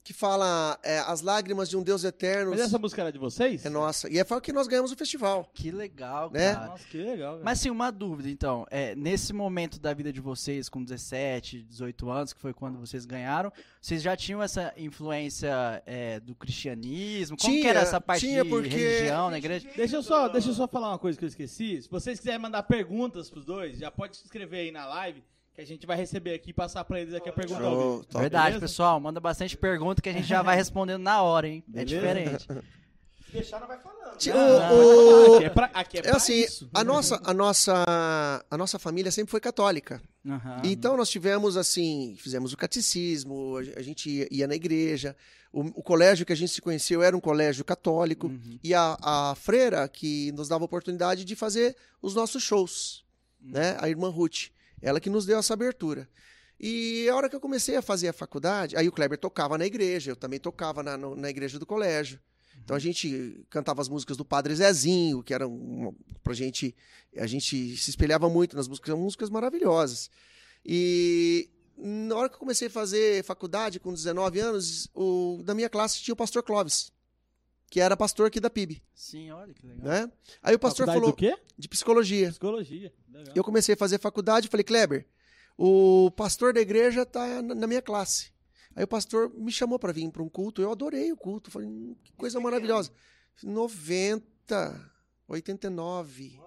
Que 0.09 0.15
fala 0.15 0.79
é, 0.83 1.01
As 1.01 1.21
Lágrimas 1.21 1.69
de 1.69 1.77
um 1.77 1.83
Deus 1.83 2.03
Eterno. 2.03 2.53
Mas 2.53 2.61
essa 2.61 2.79
música 2.79 3.03
era 3.03 3.13
de 3.13 3.19
vocês? 3.19 3.67
É 3.67 3.69
nossa. 3.69 4.09
E 4.11 4.19
é 4.19 4.25
foi 4.25 4.41
que 4.41 4.55
nós 4.55 4.67
ganhamos 4.67 4.91
o 4.91 4.97
festival. 4.97 5.51
Que 5.53 5.71
legal, 5.71 6.31
Né? 6.31 6.55
cara. 6.55 6.67
Nossa, 6.69 6.85
que 6.89 6.97
legal. 6.97 7.33
velho. 7.35 7.45
Mas 7.45 7.61
sim, 7.61 7.69
uma 7.69 7.91
dúvida, 7.91 8.31
então. 8.31 8.67
É, 8.71 8.95
nesse 8.95 9.35
momento 9.35 9.79
da 9.79 9.93
vida 9.93 10.11
de 10.11 10.19
vocês, 10.19 10.67
com 10.71 10.83
17, 10.83 11.63
18 11.63 12.09
anos, 12.09 12.33
que 12.33 12.41
foi 12.41 12.55
quando 12.55 12.79
vocês 12.79 13.05
ganharam, 13.05 13.53
vocês 13.83 14.01
já 14.01 14.17
tinham 14.17 14.43
essa 14.43 14.73
influência 14.79 15.83
é, 15.85 16.19
do 16.21 16.35
cristianismo? 16.35 17.37
Como 17.37 17.53
que 17.53 17.59
Tinha, 17.61 17.69
era 17.71 17.81
essa 17.81 18.01
parte 18.01 18.21
tinha, 18.27 18.43
de 18.45 18.49
porque- 18.49 18.69
religião 18.71 19.29
na 19.29 19.37
igreja? 19.37 19.69
Deixa 19.77 19.97
eu, 19.97 20.03
só, 20.03 20.27
deixa 20.29 20.49
eu 20.49 20.55
só 20.55 20.67
falar 20.67 20.89
uma 20.89 20.99
coisa 20.99 21.19
que 21.19 21.25
eu 21.27 21.29
esqueci. 21.29 21.83
Se 21.83 21.89
vocês 21.91 22.19
quiserem 22.19 22.41
mandar 22.41 22.63
perguntas 22.63 23.29
pros 23.29 23.45
dois, 23.45 23.77
já 23.79 23.91
pode 23.91 24.17
se 24.17 24.25
inscrever 24.25 24.61
aí 24.61 24.71
na 24.71 24.87
live, 24.87 25.23
que 25.59 25.63
a 25.63 25.67
gente 25.67 25.85
vai 25.89 25.97
receber 25.97 26.35
aqui 26.35 26.51
e 26.51 26.53
passar 26.53 26.85
pra 26.85 27.01
eles 27.01 27.13
aqui 27.13 27.29
a 27.29 27.33
pergunta. 27.33 27.61
Show, 27.61 28.05
top. 28.05 28.21
Verdade, 28.21 28.45
beleza? 28.47 28.61
pessoal. 28.61 29.01
Manda 29.01 29.19
bastante 29.19 29.57
pergunta 29.57 30.01
que 30.01 30.09
a 30.09 30.13
gente 30.13 30.27
já 30.29 30.41
vai 30.41 30.55
respondendo 30.55 31.03
na 31.03 31.21
hora, 31.21 31.49
hein? 31.49 31.65
É 31.75 31.85
Beleza? 31.85 31.97
diferente. 31.97 32.47
Se 33.27 33.33
deixar, 33.33 33.61
não 33.61 33.67
vai 33.67 33.77
falando. 33.81 33.99
O- 33.99 35.33
o- 35.33 35.35
aqui 35.37 35.45
é 35.45 35.51
pra, 35.51 35.71
aqui 35.75 35.97
é 35.97 36.01
É 36.01 36.03
pra 36.05 36.17
assim, 36.17 36.35
isso. 36.35 36.71
a 36.73 36.83
nossa, 36.85 37.21
a, 37.25 37.35
nossa, 37.35 37.85
a 38.49 38.57
nossa 38.57 38.79
família 38.79 39.11
sempre 39.11 39.31
foi 39.33 39.41
católica. 39.41 40.01
Aham. 40.27 40.63
Então 40.65 40.97
nós 40.97 41.11
tivemos 41.11 41.57
assim, 41.57 42.17
fizemos 42.19 42.53
o 42.53 42.57
catecismo, 42.57 43.57
a 43.77 43.83
gente 43.83 44.09
ia, 44.09 44.29
ia 44.31 44.47
na 44.47 44.55
igreja. 44.55 45.17
O, 45.53 45.61
o 45.81 45.83
colégio 45.83 46.25
que 46.25 46.33
a 46.33 46.37
gente 46.37 46.53
se 46.53 46.63
conheceu 46.63 47.03
era 47.03 47.17
um 47.17 47.21
colégio 47.21 47.65
católico. 47.65 48.29
Uhum. 48.29 48.59
E 48.63 48.73
a, 48.75 48.97
a 49.03 49.35
freira 49.35 49.87
que 49.89 50.31
nos 50.33 50.49
dava 50.49 50.63
a 50.65 50.67
oportunidade 50.67 51.25
de 51.25 51.35
fazer 51.37 51.77
os 52.01 52.15
nossos 52.15 52.43
shows, 52.43 53.05
né? 53.41 53.77
A 53.81 53.89
irmã 53.89 54.09
Ruth, 54.09 54.49
ela 54.81 55.01
que 55.01 55.11
nos 55.11 55.27
deu 55.27 55.39
essa 55.39 55.55
abertura. 55.55 56.09
E 56.61 57.09
a 57.09 57.15
hora 57.15 57.29
que 57.29 57.37
eu 57.37 57.41
comecei 57.41 57.77
a 57.77 57.83
fazer 57.83 58.09
a 58.09 58.13
faculdade, 58.13 58.77
aí 58.77 58.89
o 58.89 58.93
Kleber 58.93 59.19
tocava 59.19 59.57
na 59.57 59.65
igreja, 59.65 60.11
eu 60.11 60.17
também 60.17 60.41
tocava 60.41 60.83
na, 60.83 60.97
na 60.97 61.31
igreja 61.31 61.59
do 61.59 61.67
colégio. 61.67 62.19
Então 62.65 62.77
a 62.77 62.81
gente 62.81 63.47
cantava 63.49 63.81
as 63.81 63.89
músicas 63.89 64.17
do 64.17 64.25
Padre 64.25 64.55
Zezinho, 64.55 65.23
que 65.23 65.33
eram 65.33 65.55
uma, 65.55 65.95
pra 66.23 66.35
gente, 66.35 66.75
a 67.17 67.27
gente 67.27 67.77
se 67.77 67.91
espelhava 67.91 68.29
muito 68.29 68.57
nas 68.57 68.67
músicas, 68.67 68.91
eram 68.91 69.01
músicas 69.01 69.31
maravilhosas. 69.31 70.11
E 70.65 71.49
na 71.77 72.17
hora 72.17 72.29
que 72.29 72.35
eu 72.35 72.41
comecei 72.41 72.67
a 72.67 72.71
fazer 72.71 73.25
faculdade, 73.25 73.79
com 73.79 73.93
19 73.93 74.41
anos, 74.41 74.91
o, 74.95 75.41
da 75.45 75.55
minha 75.55 75.69
classe 75.69 76.03
tinha 76.03 76.13
o 76.13 76.17
pastor 76.17 76.43
Clóvis, 76.43 76.93
que 77.71 77.81
era 77.81 77.97
pastor 77.97 78.27
aqui 78.27 78.41
da 78.41 78.49
PIB, 78.49 78.83
Sim, 78.95 79.31
olha 79.31 79.53
que 79.53 79.67
legal. 79.67 79.85
né? 79.87 80.13
Aí 80.43 80.55
o 80.55 80.59
pastor 80.59 80.87
Faculdade 80.87 81.01
falou 81.01 81.13
do 81.13 81.17
quê? 81.17 81.37
de 81.57 81.69
psicologia. 81.69 82.29
Psicologia. 82.31 82.93
Legal. 83.13 83.35
Eu 83.37 83.45
comecei 83.45 83.75
a 83.75 83.79
fazer 83.79 83.99
faculdade 83.99 84.47
e 84.47 84.51
falei, 84.51 84.65
Kleber, 84.65 85.07
o 85.57 86.11
pastor 86.13 86.53
da 86.53 86.61
igreja 86.61 87.05
tá 87.05 87.43
na 87.43 87.67
minha 87.67 87.83
classe. 87.83 88.33
Aí 88.75 88.85
o 88.85 88.89
pastor 88.89 89.31
me 89.35 89.51
chamou 89.51 89.79
para 89.79 89.93
vir 89.93 90.11
para 90.11 90.23
um 90.23 90.29
culto, 90.29 90.63
eu 90.63 90.71
adorei 90.71 91.11
o 91.13 91.17
culto, 91.17 91.51
falei, 91.51 91.69
hum, 91.69 91.97
que 92.03 92.13
coisa 92.13 92.39
maravilhosa. 92.41 92.93
90, 93.43 94.93
89, 95.27 96.41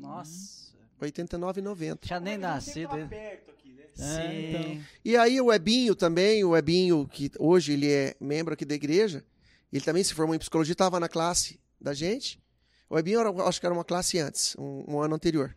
Nossa. 0.00 0.74
89 1.00 1.60
e 1.60 1.64
90. 1.64 2.06
Tinha 2.06 2.20
nem 2.20 2.38
nascido. 2.38 2.88
Tá 2.88 3.00
hein? 3.00 3.08
perto 3.08 3.50
aqui, 3.50 3.72
né? 3.74 3.84
É, 3.98 4.48
então. 4.48 4.62
Sim. 4.62 4.84
E 5.04 5.16
aí 5.16 5.40
o 5.40 5.52
Ebinho 5.52 5.94
também, 5.94 6.42
o 6.44 6.56
Ebinho, 6.56 7.06
que 7.06 7.30
hoje 7.38 7.74
ele 7.74 7.90
é 7.90 8.16
membro 8.20 8.54
aqui 8.54 8.64
da 8.64 8.74
igreja, 8.74 9.24
ele 9.72 9.84
também 9.84 10.04
se 10.04 10.14
formou 10.14 10.34
em 10.34 10.38
psicologia, 10.38 10.72
estava 10.72 11.00
na 11.00 11.08
classe 11.08 11.60
da 11.80 11.92
gente. 11.92 12.40
O 12.88 12.98
Ebinho, 12.98 13.20
era, 13.20 13.30
acho 13.44 13.60
que 13.60 13.66
era 13.66 13.74
uma 13.74 13.84
classe 13.84 14.18
antes, 14.18 14.54
um, 14.58 14.84
um 14.88 15.00
ano 15.00 15.14
anterior. 15.14 15.56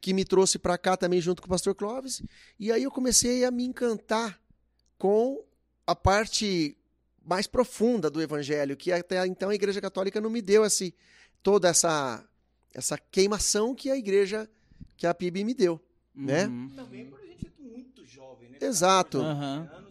Que 0.00 0.12
me 0.12 0.24
trouxe 0.24 0.58
para 0.58 0.76
cá 0.76 0.96
também 0.96 1.20
junto 1.20 1.40
com 1.42 1.46
o 1.46 1.50
pastor 1.50 1.74
Clóvis. 1.74 2.22
E 2.58 2.72
aí 2.72 2.82
eu 2.82 2.90
comecei 2.90 3.44
a 3.44 3.50
me 3.50 3.64
encantar 3.64 4.40
com 4.96 5.44
a 5.86 5.94
parte 5.94 6.76
mais 7.24 7.46
profunda 7.46 8.10
do 8.10 8.22
evangelho, 8.22 8.76
que 8.76 8.90
até 8.90 9.24
então 9.26 9.50
a 9.50 9.54
igreja 9.54 9.80
católica 9.80 10.20
não 10.20 10.30
me 10.30 10.40
deu 10.40 10.64
esse, 10.64 10.94
toda 11.42 11.68
essa, 11.68 12.24
essa 12.72 12.98
queimação 12.98 13.74
que 13.74 13.90
a 13.90 13.96
igreja, 13.96 14.48
que 14.96 15.06
a 15.06 15.14
PIB 15.14 15.44
me 15.44 15.54
deu. 15.54 15.80
Né? 16.14 16.46
Uhum. 16.46 16.70
Também 16.74 17.06
por 17.06 17.20
a 17.20 17.26
gente 17.26 17.46
é 17.46 17.62
muito 17.62 18.04
jovem, 18.04 18.48
né? 18.48 18.58
Exato. 18.60 19.20
Aham. 19.20 19.87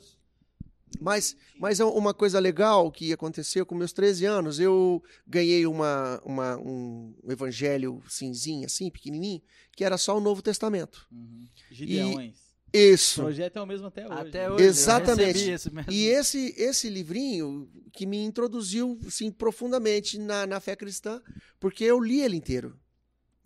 Mas, 0.99 1.35
mas 1.59 1.79
é 1.79 1.85
uma 1.85 2.13
coisa 2.13 2.39
legal 2.39 2.91
que 2.91 3.11
aconteceu 3.13 3.65
com 3.65 3.75
meus 3.75 3.93
13 3.93 4.25
anos, 4.25 4.59
eu 4.59 5.01
ganhei 5.25 5.65
uma, 5.65 6.21
uma- 6.25 6.57
um 6.57 7.13
evangelho 7.27 8.01
cinzinho, 8.09 8.65
assim, 8.65 8.89
pequenininho, 8.89 9.41
que 9.75 9.83
era 9.83 9.97
só 9.97 10.17
o 10.17 10.21
Novo 10.21 10.41
Testamento. 10.41 11.07
Uhum. 11.11 11.47
Gideões. 11.71 12.47
O 12.73 12.77
Isso. 12.77 13.21
projeto 13.21 13.57
é 13.57 13.61
o 13.61 13.65
mesmo 13.65 13.87
até 13.87 14.05
hoje. 14.07 14.19
Até 14.27 14.51
hoje. 14.51 14.63
Exatamente. 14.65 15.39
E 15.89 16.05
esse, 16.07 16.53
esse 16.57 16.89
livrinho 16.89 17.69
que 17.93 18.05
me 18.05 18.17
introduziu, 18.23 18.99
assim, 19.07 19.31
profundamente 19.31 20.19
na, 20.19 20.45
na 20.45 20.59
fé 20.59 20.75
cristã, 20.75 21.21
porque 21.59 21.83
eu 21.83 21.99
li 21.99 22.21
ele 22.21 22.35
inteiro. 22.35 22.77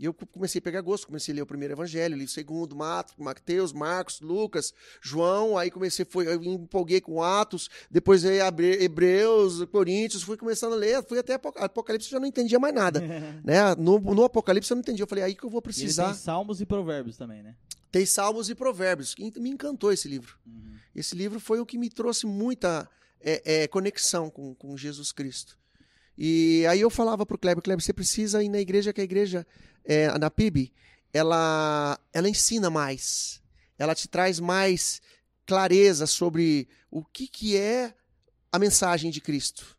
E 0.02 0.06
eu 0.06 0.14
comecei 0.16 0.58
a 0.58 0.62
pegar 0.64 0.82
gosto, 0.82 1.06
comecei 1.06 1.32
a 1.32 1.36
ler 1.36 1.42
o 1.44 1.46
primeiro 1.46 1.76
evangelho, 1.76 2.18
li 2.18 2.24
o 2.26 2.28
segundo, 2.28 2.76
Mateus, 3.20 3.72
Marcos, 3.72 4.20
Lucas, 4.20 4.74
João, 5.00 5.56
aí 5.60 5.70
comecei, 5.70 6.04
foi, 6.04 6.26
eu 6.26 6.44
empolguei 6.44 7.00
com 7.00 7.22
Atos, 7.22 7.70
depois 7.90 8.26
aí 8.26 8.40
Hebreus, 8.80 9.64
Coríntios, 9.66 10.24
fui 10.24 10.38
começando 10.38 10.74
a 10.74 10.76
ler, 10.76 11.04
fui 11.04 11.20
até 11.20 11.36
Apoc- 11.36 11.62
Apocalipse, 11.62 12.10
já 12.10 12.20
não 12.20 12.26
entendia 12.26 12.58
mais 12.58 12.74
nada, 12.74 13.00
né? 13.46 13.76
No, 13.78 14.00
no 14.00 14.24
Apocalipse 14.24 14.72
eu 14.72 14.76
não 14.76 14.82
entendia, 14.82 15.04
eu 15.04 15.08
falei, 15.08 15.24
aí 15.24 15.36
que 15.36 15.44
eu 15.44 15.50
vou 15.52 15.62
precisar. 15.62 16.08
tem 16.08 16.16
salmos 16.16 16.62
e 16.62 16.66
provérbios 16.66 17.16
também, 17.16 17.44
né? 17.44 17.56
Tem 17.92 18.06
Salmos 18.06 18.50
e 18.50 18.56
Provérbios, 18.56 19.14
que 19.14 19.38
me 19.38 19.50
encantou 19.50 19.92
esse 19.92 20.08
livro. 20.08 20.38
Uhum. 20.48 20.76
Esse 20.96 21.14
livro 21.14 21.42
foi 21.42 21.60
o 21.60 21.66
que 21.66 21.78
me 21.78 21.90
trouxe 21.90 22.26
muita 22.26 22.90
é, 23.20 23.64
é, 23.64 23.68
conexão 23.68 24.30
com, 24.30 24.56
com 24.56 24.78
Jesus 24.78 25.12
Cristo. 25.12 25.60
E 26.18 26.66
aí 26.68 26.80
eu 26.82 26.90
falava 26.90 27.26
pro 27.26 27.38
Kleber, 27.38 27.64
Kleber, 27.64 27.84
você 27.84 27.92
precisa 27.94 28.44
ir 28.44 28.50
na 28.50 28.60
igreja, 28.60 28.94
que 28.94 29.02
a 29.02 29.04
igreja, 29.04 29.46
é, 29.86 30.17
na 30.17 30.30
PIB, 30.30 30.72
ela, 31.13 32.00
ela 32.13 32.30
ensina 32.30 32.70
mais. 32.70 33.41
Ela 33.78 33.96
te 33.96 34.08
traz 34.08 34.39
mais 34.39 35.02
clareza 35.46 36.06
sobre 36.06 36.67
o 36.89 37.04
que, 37.04 37.28
que 37.28 37.58
é 37.58 37.94
a 38.52 38.60
mensagem 38.60 39.12
de 39.12 39.20
Cristo. 39.20 39.78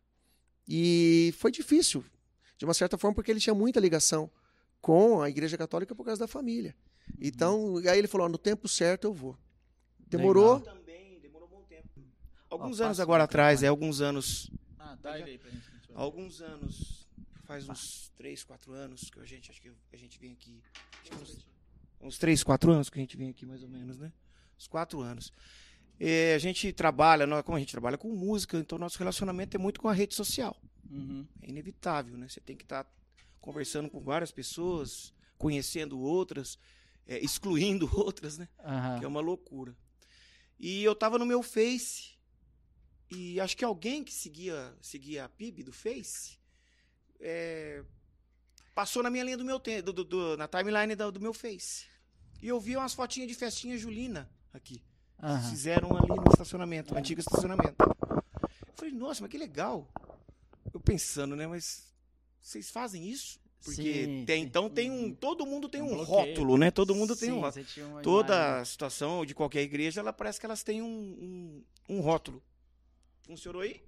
E 0.67 1.33
foi 1.37 1.51
difícil, 1.51 2.03
de 2.57 2.65
uma 2.65 2.73
certa 2.73 2.97
forma, 2.97 3.15
porque 3.15 3.31
ele 3.31 3.39
tinha 3.39 3.53
muita 3.53 3.79
ligação 3.79 4.29
com 4.81 5.21
a 5.21 5.29
igreja 5.29 5.57
católica 5.57 5.95
por 5.95 6.05
causa 6.05 6.19
da 6.19 6.27
família. 6.27 6.75
Então, 7.19 7.77
aí 7.77 7.97
ele 7.97 8.07
falou, 8.07 8.29
no 8.29 8.37
tempo 8.37 8.67
certo 8.67 9.05
eu 9.05 9.13
vou. 9.13 9.37
Demorou, 10.07 10.59
Também 10.59 11.19
demorou 11.19 11.47
um 11.47 11.51
bom 11.51 11.63
tempo. 11.63 11.89
Alguns 12.49 12.79
Ó, 12.79 12.85
anos 12.85 12.99
agora 12.99 13.23
atrás, 13.23 13.63
é 13.63 13.67
alguns 13.67 14.01
anos. 14.01 14.51
Ah, 14.77 14.97
ele 15.15 15.31
aí 15.31 15.37
pra 15.37 15.49
gente. 15.49 15.63
Alguns 15.93 16.41
anos. 16.41 17.02
Faz 17.53 17.69
uns 17.69 18.11
3, 18.15 18.43
4 18.43 18.73
anos 18.73 19.09
que 19.11 19.19
a 19.19 19.25
gente, 19.25 19.51
acho 19.51 19.61
que 19.61 19.71
a 19.91 19.97
gente 19.97 20.17
vem 20.17 20.31
aqui. 20.33 20.59
Uns, 21.21 21.45
uns 22.01 22.17
3, 22.17 22.43
4 22.43 22.71
anos 22.71 22.89
que 22.89 22.97
a 22.97 23.01
gente 23.01 23.15
vem 23.15 23.29
aqui, 23.29 23.45
mais 23.45 23.61
ou 23.61 23.69
menos, 23.69 23.99
né? 23.99 24.11
Uns 24.57 24.67
4 24.67 24.99
anos. 25.01 25.31
A 26.35 26.37
gente 26.39 26.73
trabalha, 26.73 27.27
nós- 27.27 27.43
como 27.45 27.55
a 27.55 27.59
gente 27.59 27.71
trabalha 27.71 27.95
com 27.97 28.09
música, 28.09 28.57
então 28.57 28.79
nosso 28.79 28.97
relacionamento 28.97 29.55
é 29.55 29.59
muito 29.59 29.79
com 29.79 29.87
a 29.87 29.93
rede 29.93 30.15
social. 30.15 30.59
Uhum. 30.89 31.27
É 31.43 31.49
inevitável, 31.49 32.17
né? 32.17 32.27
Você 32.27 32.41
tem 32.41 32.57
que 32.57 32.63
estar 32.63 32.91
conversando 33.39 33.87
com 33.89 33.99
várias 34.01 34.31
pessoas, 34.31 35.13
conhecendo 35.37 35.99
outras, 35.99 36.57
é, 37.05 37.19
excluindo 37.19 37.85
outras, 37.95 38.37
né? 38.39 38.49
Aham. 38.59 38.97
que 38.99 39.05
é 39.05 39.07
uma 39.07 39.21
loucura. 39.21 39.77
E 40.59 40.83
eu 40.83 40.95
tava 40.95 41.19
no 41.19 41.25
meu 41.25 41.43
Face 41.43 42.17
e 43.11 43.39
acho 43.39 43.55
que 43.55 43.63
alguém 43.63 44.03
que 44.03 44.11
seguia, 44.13 44.75
seguia 44.81 45.25
a 45.25 45.29
PIB 45.29 45.61
do 45.63 45.71
Face 45.71 46.41
é, 47.23 47.81
passou 48.75 49.01
na 49.01 49.09
minha 49.09 49.23
linha 49.23 49.37
do 49.37 49.45
meu 49.45 49.59
te- 49.59 49.81
do, 49.81 49.91
do- 49.93 50.37
na 50.37 50.47
timeline 50.47 50.95
do, 50.95 51.11
do 51.11 51.19
meu 51.21 51.33
Face. 51.33 51.85
E 52.41 52.47
eu 52.49 52.59
vi 52.59 52.75
umas 52.75 52.93
fotinhas 52.93 53.29
de 53.29 53.33
festinha 53.33 53.77
julina 53.77 54.29
aqui. 54.53 54.83
Aham. 55.21 55.49
Fizeram 55.49 55.95
ali 55.95 56.09
no 56.09 56.29
estacionamento, 56.29 56.93
no 56.93 56.99
antigo 56.99 57.21
estacionamento. 57.21 57.75
Eu 57.79 58.73
falei, 58.75 58.93
nossa, 58.93 59.21
mas 59.21 59.31
que 59.31 59.37
legal. 59.37 59.87
Eu 60.73 60.79
pensando, 60.81 61.35
né, 61.35 61.47
mas 61.47 61.87
vocês 62.41 62.69
fazem 62.69 63.07
isso? 63.07 63.39
Porque 63.63 64.05
Sim, 64.05 64.25
tem, 64.25 64.43
então 64.43 64.69
tem 64.69 64.91
um, 64.91 65.13
todo 65.15 65.45
mundo 65.45 65.69
tem 65.69 65.81
Um 65.81 65.93
um 65.93 66.03
rótulo, 66.03 66.57
né? 66.57 66.69
Todo 66.69 66.93
mundo 66.93 67.15
tem 67.15 67.29
Sim, 67.29 67.35
um 67.37 67.39
rótulo 67.39 68.01
toda 68.03 68.35
imagem. 68.35 68.65
situação 68.65 69.25
de 69.25 69.33
qualquer 69.33 69.61
igreja, 69.61 70.01
ela 70.01 70.11
parece 70.11 70.37
que 70.37 70.45
elas 70.45 70.63
têm 70.63 70.81
um, 70.81 70.85
um, 71.87 71.95
um 71.95 71.99
rótulo. 72.01 72.43
Funcionou 73.21 73.61
aí? 73.61 73.81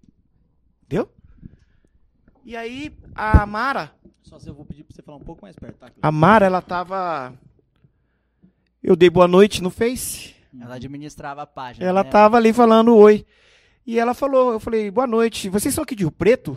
Deu? 0.88 1.12
E 2.46 2.56
aí, 2.56 2.96
a 3.16 3.44
Mara, 3.46 3.92
Só 4.22 4.38
se 4.40 4.48
eu 4.48 4.54
vou 4.54 4.64
pedir 4.66 4.84
pra 4.84 4.96
você 4.96 5.02
falar 5.02 5.18
um 5.18 5.24
pouco 5.24 5.42
mais 5.42 5.56
perto, 5.56 5.78
tá? 5.80 5.92
a 6.02 6.12
Mara, 6.12 6.46
ela 6.46 6.62
tava. 6.62 7.34
Eu 8.84 8.96
dei 8.96 9.10
boa 9.10 9.28
noite 9.28 9.64
no 9.64 9.72
Face. 9.72 10.36
Ela 10.60 10.76
administrava 10.76 11.42
a 11.42 11.48
página. 11.48 11.86
Ela 11.86 12.04
né? 12.04 12.10
tava 12.10 12.38
ali 12.38 12.54
falando 12.54 12.96
oi. 12.96 13.26
E 13.86 14.00
ela 14.00 14.14
falou, 14.14 14.54
eu 14.54 14.60
falei, 14.60 14.90
boa 14.92 15.08
noite. 15.08 15.50
Vocês 15.50 15.74
são 15.74 15.84
aqui 15.84 15.96
de 15.96 16.04
Rio 16.04 16.12
Preto? 16.12 16.56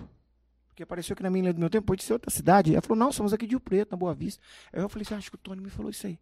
Porque 0.69 0.83
apareceu 0.83 1.15
aqui 1.15 1.23
na 1.23 1.31
minha 1.31 1.43
linha 1.43 1.55
do 1.55 1.61
meu 1.61 1.69
tempo, 1.71 1.87
pode 1.87 2.05
ser 2.05 2.13
outra 2.13 2.31
cidade. 2.31 2.73
Ela 2.73 2.83
falou, 2.83 2.97
não, 2.99 3.11
somos 3.11 3.33
aqui 3.33 3.47
de 3.47 3.53
Rio 3.53 3.61
Preto, 3.61 3.91
na 3.91 3.97
Boa 3.97 4.15
Vista. 4.15 4.43
Aí 4.73 4.81
eu 4.81 4.89
falei 4.89 5.03
assim, 5.05 5.15
"Ah, 5.15 5.19
acho 5.19 5.31
que 5.31 5.35
o 5.37 5.39
Tony 5.39 5.61
me 5.61 5.71
falou 5.71 5.91
isso 5.91 6.07
aí. 6.07 6.19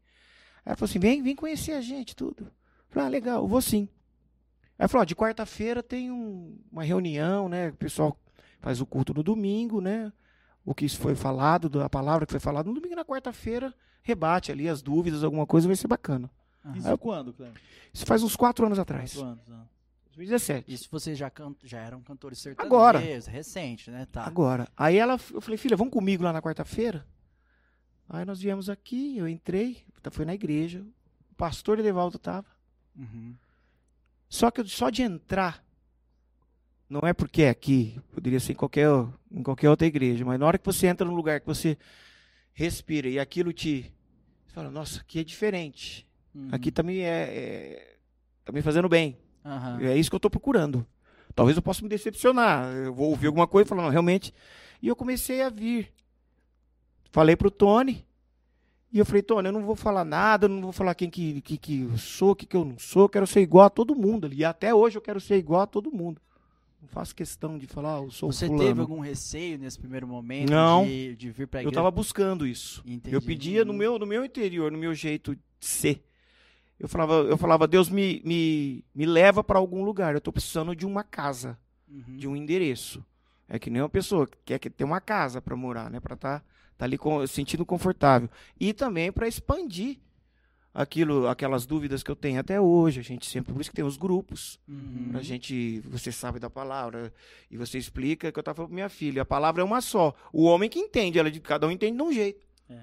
Ela 0.64 0.76
falou 0.76 0.88
assim, 0.88 0.98
vem, 0.98 1.22
vem 1.22 1.36
conhecer 1.36 1.72
a 1.72 1.80
gente, 1.80 2.16
tudo. 2.16 2.44
Eu 2.44 2.50
falei, 2.88 3.06
ah, 3.06 3.10
legal, 3.10 3.42
eu 3.42 3.48
vou 3.48 3.60
sim. 3.60 3.88
Aí 4.78 4.88
falou, 4.88 5.04
de 5.04 5.14
quarta-feira 5.14 5.82
tem 5.82 6.10
um- 6.10 6.56
uma 6.72 6.82
reunião, 6.82 7.48
né? 7.48 7.68
O 7.68 7.74
pessoal 7.74 8.16
faz 8.60 8.80
o 8.80 8.86
culto 8.86 9.12
no 9.14 9.22
domingo, 9.22 9.80
né? 9.80 10.12
O 10.64 10.74
que 10.74 10.88
foi 10.88 11.14
falado, 11.14 11.68
da 11.68 11.88
palavra 11.88 12.26
que 12.26 12.32
foi 12.32 12.40
falada 12.40 12.68
no 12.68 12.74
domingo 12.74 12.92
e 12.94 12.96
na 12.96 13.04
quarta-feira, 13.04 13.72
rebate 14.02 14.50
ali 14.50 14.68
as 14.68 14.82
dúvidas, 14.82 15.22
alguma 15.22 15.46
coisa, 15.46 15.66
vai 15.68 15.76
ser 15.76 15.86
bacana. 15.88 16.30
Isso 16.74 16.88
Aí- 16.88 16.98
quando, 16.98 17.32
Cleber? 17.32 17.60
Isso 17.92 18.04
faz 18.04 18.22
uns 18.22 18.34
quatro 18.34 18.66
anos 18.66 18.78
atrás. 18.78 19.12
Quatro 19.14 19.28
anos, 19.28 19.46
né? 19.48 19.60
2017. 20.08 20.72
Isso 20.72 20.88
vocês 20.90 21.16
já, 21.16 21.30
can... 21.30 21.54
já 21.62 21.78
eram 21.78 22.00
cantores 22.02 22.38
sertanejos. 22.38 22.74
Agora. 22.74 22.98
Recente, 22.98 23.90
né? 23.90 24.06
Tá. 24.10 24.24
Agora. 24.24 24.66
Aí 24.76 24.96
ela, 24.96 25.12
eu 25.32 25.40
falei, 25.40 25.56
filha, 25.58 25.76
vamos 25.76 25.92
comigo 25.92 26.24
lá 26.24 26.32
na 26.32 26.42
quarta-feira? 26.42 27.06
Aí 28.08 28.24
nós 28.24 28.40
viemos 28.40 28.68
aqui, 28.70 29.18
eu 29.18 29.28
entrei, 29.28 29.84
foi 30.10 30.24
na 30.24 30.34
igreja, 30.34 30.84
o 31.30 31.34
pastor 31.34 31.78
Edevaldo 31.78 32.18
tava. 32.18 32.46
Uhum. 32.96 33.34
Só 34.28 34.50
que 34.50 34.60
eu- 34.60 34.66
só 34.68 34.90
de 34.90 35.02
entrar, 35.02 35.62
não 36.88 37.00
é 37.02 37.12
porque 37.12 37.42
é 37.42 37.50
aqui, 37.50 37.98
poderia 38.12 38.38
ser 38.38 38.52
em 38.52 38.56
qualquer, 38.56 38.88
em 39.30 39.42
qualquer 39.42 39.68
outra 39.70 39.86
igreja, 39.86 40.24
mas 40.24 40.38
na 40.38 40.46
hora 40.46 40.58
que 40.58 40.66
você 40.66 40.86
entra 40.86 41.06
num 41.06 41.14
lugar 41.14 41.40
que 41.40 41.46
você 41.46 41.76
respira 42.52 43.08
e 43.08 43.18
aquilo 43.18 43.52
te. 43.52 43.92
Você 44.46 44.54
fala, 44.54 44.70
nossa, 44.70 45.00
aqui 45.00 45.18
é 45.20 45.24
diferente. 45.24 46.06
Uhum. 46.34 46.48
Aqui 46.52 46.70
tá 46.70 46.82
me, 46.82 47.00
é, 47.00 47.04
é- 47.04 47.96
tá 48.44 48.52
me 48.52 48.62
fazendo 48.62 48.88
bem. 48.88 49.18
Aham. 49.44 49.80
É 49.82 49.96
isso 49.96 50.10
que 50.10 50.16
eu 50.16 50.20
tô 50.20 50.30
procurando. 50.30 50.86
Talvez 51.34 51.56
eu 51.56 51.62
possa 51.62 51.82
me 51.82 51.88
decepcionar. 51.88 52.72
Eu 52.74 52.94
vou 52.94 53.10
ouvir 53.10 53.26
alguma 53.26 53.46
coisa 53.46 53.66
e 53.66 53.68
falar, 53.68 53.82
não, 53.82 53.90
realmente. 53.90 54.32
E 54.80 54.88
eu 54.88 54.96
comecei 54.96 55.42
a 55.42 55.50
vir. 55.50 55.92
Falei 57.10 57.36
pro 57.36 57.50
Tony. 57.50 58.06
E 58.92 58.98
eu 58.98 59.04
falei, 59.04 59.22
Tony, 59.22 59.48
eu 59.48 59.52
não 59.52 59.66
vou 59.66 59.76
falar 59.76 60.04
nada, 60.04 60.46
eu 60.46 60.48
não 60.48 60.62
vou 60.62 60.72
falar 60.72 60.94
quem 60.94 61.10
que, 61.10 61.42
que, 61.42 61.58
que 61.58 61.80
eu 61.82 61.98
sou, 61.98 62.30
o 62.30 62.36
que, 62.36 62.46
que 62.46 62.56
eu 62.56 62.64
não 62.64 62.78
sou, 62.78 63.02
eu 63.02 63.08
quero 63.08 63.26
ser 63.26 63.40
igual 63.40 63.66
a 63.66 63.70
todo 63.70 63.94
mundo 63.94 64.26
ali. 64.26 64.38
E 64.38 64.44
até 64.44 64.74
hoje 64.74 64.96
eu 64.96 65.02
quero 65.02 65.20
ser 65.20 65.36
igual 65.36 65.62
a 65.62 65.66
todo 65.66 65.92
mundo. 65.92 66.20
Não 66.80 66.88
faço 66.88 67.14
questão 67.14 67.58
de 67.58 67.66
falar, 67.66 67.96
ah, 67.98 68.02
eu 68.02 68.10
sou 68.10 68.30
Você 68.30 68.46
fulano. 68.46 68.64
teve 68.68 68.80
algum 68.80 69.00
receio 69.00 69.58
nesse 69.58 69.78
primeiro 69.78 70.06
momento 70.06 70.50
Não. 70.50 70.84
de, 70.86 71.16
de 71.16 71.30
vir 71.30 71.46
pra 71.48 71.60
Eu 71.60 71.62
igreja? 71.64 71.74
tava 71.76 71.90
buscando 71.90 72.46
isso. 72.46 72.82
Entendi. 72.86 73.14
Eu 73.14 73.20
pedia 73.22 73.64
no 73.64 73.72
meu, 73.72 73.98
no 73.98 74.06
meu 74.06 74.24
interior, 74.24 74.70
no 74.70 74.78
meu 74.78 74.94
jeito 74.94 75.34
de 75.34 75.40
ser. 75.66 76.04
Eu 76.78 76.86
falava, 76.88 77.14
eu 77.14 77.36
falava 77.38 77.66
Deus 77.66 77.88
me, 77.88 78.20
me, 78.24 78.84
me 78.94 79.06
leva 79.06 79.42
para 79.42 79.58
algum 79.58 79.82
lugar. 79.82 80.14
Eu 80.14 80.20
tô 80.20 80.30
precisando 80.30 80.76
de 80.76 80.84
uma 80.86 81.02
casa. 81.02 81.58
Uhum. 81.88 82.16
de 82.16 82.26
um 82.26 82.34
endereço. 82.34 83.04
É 83.48 83.60
que 83.60 83.70
nem 83.70 83.80
uma 83.80 83.88
pessoa 83.88 84.26
que 84.26 84.36
quer 84.44 84.58
que- 84.58 84.68
ter 84.68 84.82
uma 84.82 85.00
casa 85.00 85.40
para 85.40 85.54
morar, 85.54 85.88
né? 85.88 86.00
Para 86.00 86.14
estar 86.14 86.40
tá, 86.40 86.44
tá 86.78 86.84
ali 86.84 86.98
com, 86.98 87.24
sentindo 87.28 87.64
confortável. 87.64 88.28
E 88.58 88.72
também 88.72 89.12
para 89.12 89.28
expandir 89.28 89.98
aquilo, 90.76 91.26
aquelas 91.26 91.64
dúvidas 91.64 92.02
que 92.02 92.10
eu 92.10 92.14
tenho 92.14 92.38
até 92.38 92.60
hoje. 92.60 93.00
A 93.00 93.02
gente 93.02 93.24
sempre, 93.26 93.52
por 93.52 93.60
isso 93.60 93.70
que 93.70 93.76
tem 93.76 93.84
os 93.84 93.96
grupos. 93.96 94.60
Uhum. 94.68 95.08
Pra 95.10 95.22
gente, 95.22 95.80
você 95.80 96.12
sabe 96.12 96.38
da 96.38 96.50
palavra 96.50 97.12
e 97.50 97.56
você 97.56 97.78
explica 97.78 98.30
que 98.30 98.38
eu 98.38 98.42
tava 98.42 98.56
falando 98.56 98.68
pra 98.68 98.74
minha 98.74 98.88
filha, 98.90 99.22
a 99.22 99.24
palavra 99.24 99.62
é 99.62 99.64
uma 99.64 99.80
só. 99.80 100.14
O 100.32 100.44
homem 100.44 100.68
que 100.68 100.78
entende, 100.78 101.18
ela 101.18 101.30
de 101.30 101.40
cada 101.40 101.66
um 101.66 101.70
entende 101.70 101.96
de 101.96 102.02
um 102.02 102.12
jeito. 102.12 102.46
É. 102.68 102.80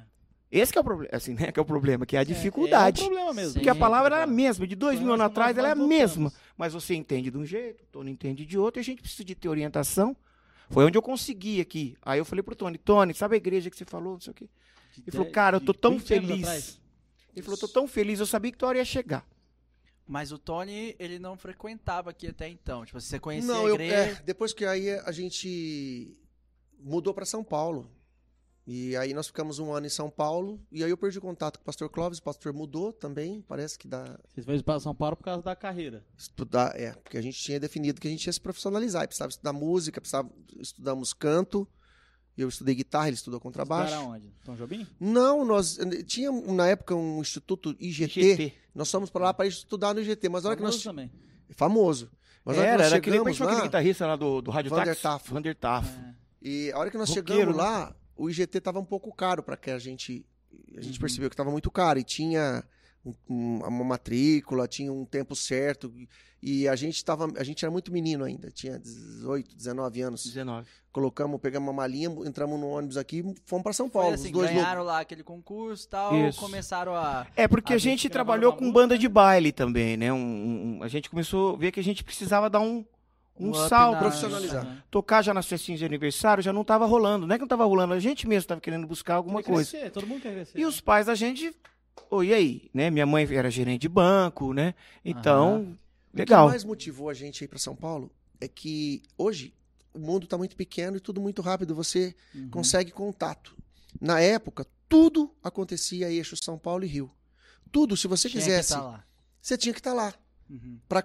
Esse 0.51 0.71
que 0.71 0.77
é 0.77 0.81
o 0.81 0.83
problema, 0.83 1.09
assim, 1.15 1.35
né? 1.35 1.51
Que 1.51 1.59
é 1.59 1.61
o 1.61 1.65
problema, 1.65 2.05
que 2.05 2.15
é 2.15 2.19
a 2.19 2.21
É, 2.23 2.25
dificuldade. 2.25 3.01
É, 3.01 3.03
o 3.05 3.07
problema 3.07 3.33
mesmo. 3.33 3.53
Porque 3.53 3.69
a 3.69 3.73
Sim, 3.73 3.79
palavra 3.79 4.15
era 4.15 4.23
a 4.23 4.27
mesma, 4.27 4.65
de 4.65 4.75
dois 4.75 4.99
mil 4.99 5.13
anos 5.13 5.25
atrás 5.25 5.55
ela 5.57 5.67
é 5.67 5.71
a 5.71 5.75
mesma. 5.75 6.33
Mas 6.57 6.73
você 6.73 6.95
entende 6.95 7.29
de 7.29 7.37
um 7.37 7.45
jeito, 7.45 7.83
o 7.83 7.87
Tony 7.91 8.11
entende 8.11 8.45
de 8.45 8.57
outro, 8.57 8.79
e 8.79 8.81
a 8.81 8.83
gente 8.83 9.01
precisa 9.01 9.23
de 9.23 9.35
ter 9.35 9.49
orientação. 9.49 10.15
Foi 10.69 10.83
onde 10.85 10.97
eu 10.97 11.01
consegui 11.01 11.61
aqui. 11.61 11.95
Aí 12.01 12.19
eu 12.19 12.25
falei 12.25 12.41
pro 12.41 12.55
Tony, 12.55 12.77
Tony, 12.79 13.13
sabe 13.13 13.35
a 13.35 13.37
igreja 13.37 13.69
que 13.69 13.77
você 13.77 13.85
falou? 13.85 14.13
Não 14.13 14.19
sei 14.19 14.31
o 14.31 14.33
quê. 14.33 14.49
Ele 15.05 15.11
falou, 15.11 15.31
cara, 15.31 15.57
eu 15.57 15.61
tô 15.61 15.73
tão 15.73 15.97
20 15.97 16.13
anos 16.13 16.27
feliz. 16.29 16.82
Ele 17.35 17.41
falou, 17.43 17.57
tô 17.57 17.67
tão 17.67 17.87
feliz, 17.87 18.19
eu 18.19 18.25
sabia 18.25 18.51
que 18.51 18.57
tua 18.57 18.69
hora 18.69 18.77
ia 18.77 18.85
chegar. 18.85 19.27
Mas 20.05 20.31
o 20.31 20.37
Tony, 20.37 20.95
ele 20.99 21.17
não 21.17 21.37
frequentava 21.37 22.09
aqui 22.09 22.27
até 22.27 22.47
então. 22.49 22.85
Tipo, 22.85 22.99
você 22.99 23.19
conhecia 23.19 23.51
Não, 23.51 23.65
a 23.65 23.69
eu, 23.69 23.75
igreja. 23.75 23.95
é, 23.95 24.13
depois 24.23 24.53
que 24.53 24.65
aí 24.65 24.91
a 24.91 25.11
gente 25.11 26.19
mudou 26.79 27.13
para 27.13 27.25
São 27.25 27.43
Paulo. 27.43 27.89
E 28.65 28.95
aí 28.95 29.13
nós 29.13 29.27
ficamos 29.27 29.59
um 29.59 29.73
ano 29.73 29.85
em 29.85 29.89
São 29.89 30.09
Paulo. 30.09 30.59
E 30.71 30.83
aí 30.83 30.89
eu 30.89 30.97
perdi 30.97 31.19
contato 31.19 31.57
com 31.57 31.63
o 31.63 31.65
pastor 31.65 31.89
Clóvis. 31.89 32.19
O 32.19 32.23
pastor 32.23 32.53
mudou 32.53 32.93
também. 32.93 33.41
Parece 33.41 33.77
que 33.77 33.87
dá 33.87 34.17
Vocês 34.29 34.45
foram 34.45 34.61
para 34.61 34.79
São 34.79 34.95
Paulo 34.95 35.17
por 35.17 35.23
causa 35.23 35.41
da 35.41 35.55
carreira. 35.55 36.05
estudar. 36.17 36.77
É, 36.79 36.91
porque 36.93 37.17
a 37.17 37.21
gente 37.21 37.37
tinha 37.41 37.59
definido 37.59 37.99
que 37.99 38.07
a 38.07 38.11
gente 38.11 38.25
ia 38.25 38.31
se 38.33 38.39
profissionalizar. 38.39 39.03
E 39.03 39.07
precisava 39.07 39.29
estudar 39.31 39.51
música, 39.53 39.99
precisava, 39.99 40.29
estudamos 40.59 41.13
canto. 41.13 41.67
Eu 42.37 42.49
estudei 42.49 42.73
guitarra, 42.73 43.07
ele 43.07 43.15
estudou 43.15 43.39
contrabaixo. 43.39 43.91
Estudaram 43.93 44.11
onde? 44.15 44.33
Tom 44.43 44.55
Jobim? 44.55 44.87
Não, 44.99 45.45
nós 45.45 45.77
tinha 46.07 46.31
na 46.31 46.67
época 46.67 46.95
um 46.95 47.21
instituto 47.21 47.75
IGT. 47.79 48.53
Nós 48.73 48.89
fomos 48.89 49.09
para 49.09 49.25
lá 49.25 49.33
para 49.33 49.45
estudar 49.45 49.93
no 49.93 50.01
IGT, 50.01 50.29
mas 50.29 50.43
na 50.43 50.49
hora 50.49 50.57
que 50.57 50.63
nós 50.63 50.75
Famoso 50.81 50.89
também. 50.89 51.11
famoso. 51.51 52.11
Mas 52.43 52.57
Era, 52.57 52.67
era 52.67 52.83
é 52.85 52.89
chegamos 52.89 53.39
aquele 53.41 53.55
lá, 53.55 53.61
guitarrista 53.61 54.07
lá 54.07 54.15
do, 54.15 54.41
do 54.41 54.51
Rádio 54.51 54.71
Vander? 54.71 54.99
Tafo. 54.99 55.33
Vander 55.33 55.55
Tafo. 55.55 55.97
É. 55.99 56.15
E 56.41 56.71
a 56.71 56.77
hora 56.79 56.89
que 56.91 56.97
nós 56.97 57.07
Roqueiro, 57.09 57.29
chegamos 57.51 57.55
né? 57.55 57.63
lá, 57.63 57.95
o 58.17 58.29
IGT 58.29 58.59
tava 58.59 58.79
um 58.79 58.85
pouco 58.85 59.13
caro 59.13 59.41
para 59.43 59.55
que 59.55 59.69
a 59.71 59.77
gente 59.79 60.25
a 60.75 60.81
gente 60.81 60.95
Uhum. 60.95 60.99
percebeu 61.01 61.29
que 61.29 61.35
tava 61.35 61.51
muito 61.51 61.69
caro 61.71 61.99
e 61.99 62.03
tinha 62.03 62.63
um- 63.05 63.13
um- 63.29 63.57
uma 63.59 63.83
matrícula, 63.83 64.67
tinha 64.67 64.91
um 64.91 65.05
tempo 65.05 65.35
certo 65.35 65.93
e 66.45 66.67
a 66.67 66.75
gente 66.75 67.03
tava, 67.05 67.31
a 67.37 67.43
gente 67.43 67.63
era 67.63 67.71
muito 67.71 67.91
menino 67.91 68.23
ainda, 68.25 68.51
tinha 68.51 68.77
18, 68.77 69.55
19 69.55 70.01
anos. 70.01 70.23
19. 70.25 70.67
Colocamos, 70.91 71.39
pegamos 71.41 71.67
uma 71.67 71.73
malinha, 71.73 72.09
entramos 72.25 72.59
no 72.59 72.67
ônibus 72.67 72.97
aqui, 72.97 73.19
e 73.19 73.35
fomos 73.45 73.63
para 73.63 73.73
São 73.73 73.89
Foi 73.89 74.01
Paulo, 74.01 74.13
assim, 74.15 74.25
os 74.27 74.31
dois 74.31 74.51
ganharam 74.51 74.83
lá 74.83 74.99
aquele 74.99 75.23
concurso 75.23 75.85
e 75.87 75.89
tal, 75.89 76.15
Isso. 76.27 76.39
começaram 76.39 76.93
a... 76.95 77.25
É, 77.35 77.47
porque 77.47 77.73
A 77.73 77.75
a, 77.77 77.79
gente 77.79 78.01
gente 78.01 78.09
trabalhou 78.11 78.53
com 78.53 78.59
música, 78.65 78.79
banda 78.79 78.97
de 78.97 79.07
né? 79.07 79.13
baile 79.13 79.51
também, 79.51 79.97
né? 79.97 80.13
Um, 80.13 80.77
um- 80.79 80.83
a 80.83 80.87
gente 80.87 81.09
começou 81.09 81.55
a 81.55 81.57
ver 81.57 81.71
que 81.71 81.79
a 81.79 81.83
gente 81.83 82.03
precisava 82.03 82.47
dar 82.49 82.59
um, 82.59 82.85
um, 83.39 83.53
salto. 83.55 83.93
na- 83.95 83.99
profissionalizar. 84.01 84.63
Aham. 84.65 84.83
Tocar 84.91 85.23
já 85.23 85.33
nas 85.33 85.47
festinhas 85.47 85.79
de 85.79 85.85
aniversário 85.85 86.43
já 86.43 86.53
não 86.53 86.63
tava 86.63 86.85
rolando. 86.85 87.25
Não 87.25 87.33
é 87.33 87.37
que 87.39 87.41
não 87.41 87.47
tava 87.47 87.65
rolando, 87.65 87.93
a 87.95 87.99
gente 87.99 88.27
mesmo 88.27 88.49
tava 88.49 88.61
querendo 88.61 88.85
buscar 88.85 89.15
alguma 89.15 89.41
Quer 89.41 89.51
coisa. 89.51 89.71
crescer, 89.71 89.89
todo 89.89 90.05
mundo 90.05 90.21
quer 90.21 90.33
crescer. 90.33 90.59
E 90.59 90.63
os 90.63 90.79
pais 90.79 91.07
da 91.07 91.15
gente, 91.15 91.51
ô, 92.11 92.21
e 92.21 92.31
aí? 92.35 92.69
Né? 92.71 92.91
Minha 92.91 93.07
mãe 93.07 93.27
era 93.33 93.49
gerente 93.49 93.81
de 93.81 93.89
banco, 93.89 94.53
né? 94.53 94.75
Então, 95.03 95.61
O 95.61 95.77
legal. 96.13 96.45
que 96.47 96.51
mais 96.51 96.63
motivou 96.63 97.09
a 97.09 97.13
gente 97.13 97.43
a 97.43 97.45
ir 97.45 97.47
para 97.47 97.59
São 97.59 97.75
Paulo 97.75 98.11
é 98.39 98.47
que 98.47 99.01
hoje 99.17 99.53
o 99.93 99.99
mundo 99.99 100.25
tá 100.27 100.37
muito 100.37 100.55
pequeno 100.55 100.97
e 100.97 100.99
tudo 100.99 101.21
muito 101.21 101.41
rápido, 101.41 101.75
você 101.75 102.15
Uhum. 102.33 102.49
consegue 102.49 102.91
contato. 102.91 103.55
Na 104.01 104.19
época, 104.19 104.65
tudo 104.89 105.31
acontecia 105.43 106.11
eixo 106.11 106.35
São 106.41 106.57
Paulo 106.57 106.83
e 106.83 106.87
Rio. 106.87 107.11
Tudo, 107.71 107.95
se 107.97 108.07
você 108.07 108.29
Tinha 108.29 108.41
quisesse, 108.41 108.73
tá 108.73 108.81
lá. 108.81 109.05
você 109.41 109.57
tinha 109.57 109.73
que 109.73 109.79
estar 109.79 109.93
lá 109.93 110.13
Uhum. 110.49 110.79
para 110.87 111.03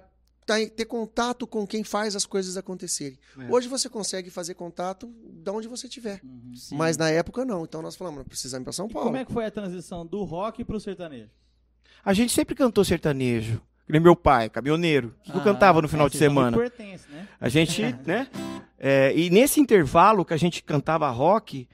ter 0.74 0.86
contato 0.86 1.46
com 1.46 1.66
quem 1.66 1.84
faz 1.84 2.16
as 2.16 2.24
coisas 2.24 2.56
acontecerem. 2.56 3.18
É. 3.38 3.50
Hoje 3.52 3.68
você 3.68 3.86
consegue 3.88 4.30
fazer 4.30 4.54
contato 4.54 5.06
de 5.22 5.50
onde 5.50 5.68
você 5.68 5.86
estiver. 5.86 6.20
Uhum. 6.24 6.52
Mas 6.72 6.96
na 6.96 7.10
época 7.10 7.44
não. 7.44 7.64
Então 7.64 7.82
nós 7.82 7.94
falamos, 7.96 8.24
precisamos 8.26 8.62
ir 8.62 8.64
para 8.64 8.72
São 8.72 8.86
E 8.86 8.92
Paulo. 8.92 9.08
como 9.08 9.16
é 9.18 9.24
que 9.26 9.32
foi 9.32 9.44
a 9.44 9.50
transição 9.50 10.06
do 10.06 10.24
rock 10.24 10.64
pro 10.64 10.80
sertanejo? 10.80 11.30
A 12.02 12.14
gente 12.14 12.32
sempre 12.32 12.54
cantou 12.54 12.82
sertanejo. 12.84 13.60
Que 13.88 13.92
nem 13.92 14.00
meu 14.02 14.14
pai, 14.14 14.50
caminhoneiro. 14.50 15.14
Tudo 15.24 15.40
Ah, 15.40 15.44
cantava 15.44 15.80
no 15.80 15.88
final 15.88 16.06
É, 16.06 16.10
de 16.10 16.18
semana. 16.18 16.54
pertencem, 16.56 17.10
né? 17.10 17.26
A 17.40 17.48
gente, 17.48 17.80
né? 18.06 18.28
é, 18.78 19.12
e 19.16 19.30
nesse 19.30 19.60
intervalo 19.60 20.26
que 20.26 20.34
a 20.34 20.36
gente 20.36 20.62
cantava 20.62 21.08
rock, 21.08 21.66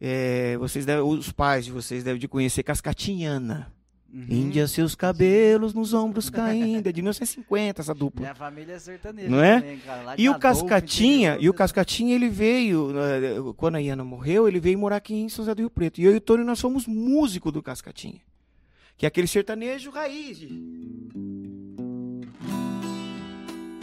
é, 0.00 0.56
vocês 0.58 0.84
devem- 0.84 1.04
os 1.04 1.30
pais 1.30 1.64
de 1.66 1.70
vocês 1.70 2.02
devem 2.02 2.18
de 2.20 2.26
conhecer 2.26 2.64
Cascatinhana. 2.64 3.72
Uhum. 4.12 4.26
Índia, 4.28 4.66
seus 4.66 4.96
cabelos 4.96 5.72
nos 5.72 5.94
ombros 5.94 6.28
caindo. 6.28 6.88
É 6.88 6.90
de 6.92 7.00
1950 7.00 7.80
essa 7.82 7.94
dupla. 7.94 8.22
Minha 8.22 8.34
família 8.34 8.72
é 8.74 8.78
sertaneja 8.80 9.28
Não 9.28 9.40
é? 9.40 9.60
também, 9.60 9.78
cara. 9.78 10.14
E 10.18 10.28
o 10.28 10.36
Cascatinha, 10.36 11.36
e 11.40 11.48
o 11.48 11.54
Cascatinha 11.54 12.16
ele 12.16 12.28
veio, 12.28 12.90
eh, 12.98 13.36
quando 13.56 13.76
a 13.76 13.78
Iana 13.80 14.02
morreu, 14.02 14.48
ele 14.48 14.58
veio 14.58 14.76
morar 14.76 14.96
aqui 14.96 15.14
em 15.14 15.28
São 15.28 15.44
José 15.44 15.54
do 15.54 15.60
Rio 15.60 15.70
Preto. 15.70 16.00
E 16.00 16.04
eu 16.04 16.12
e 16.12 16.16
o 16.16 16.20
Tony, 16.20 16.42
nós 16.42 16.58
somos 16.58 16.88
músico 16.88 17.52
do 17.52 17.62
Cascatinha. 17.62 18.20
Que 18.96 19.06
é 19.06 19.08
aquele 19.08 19.28
sertanejo 19.28 19.92
raiz. 19.92 20.36
de- 20.38 20.48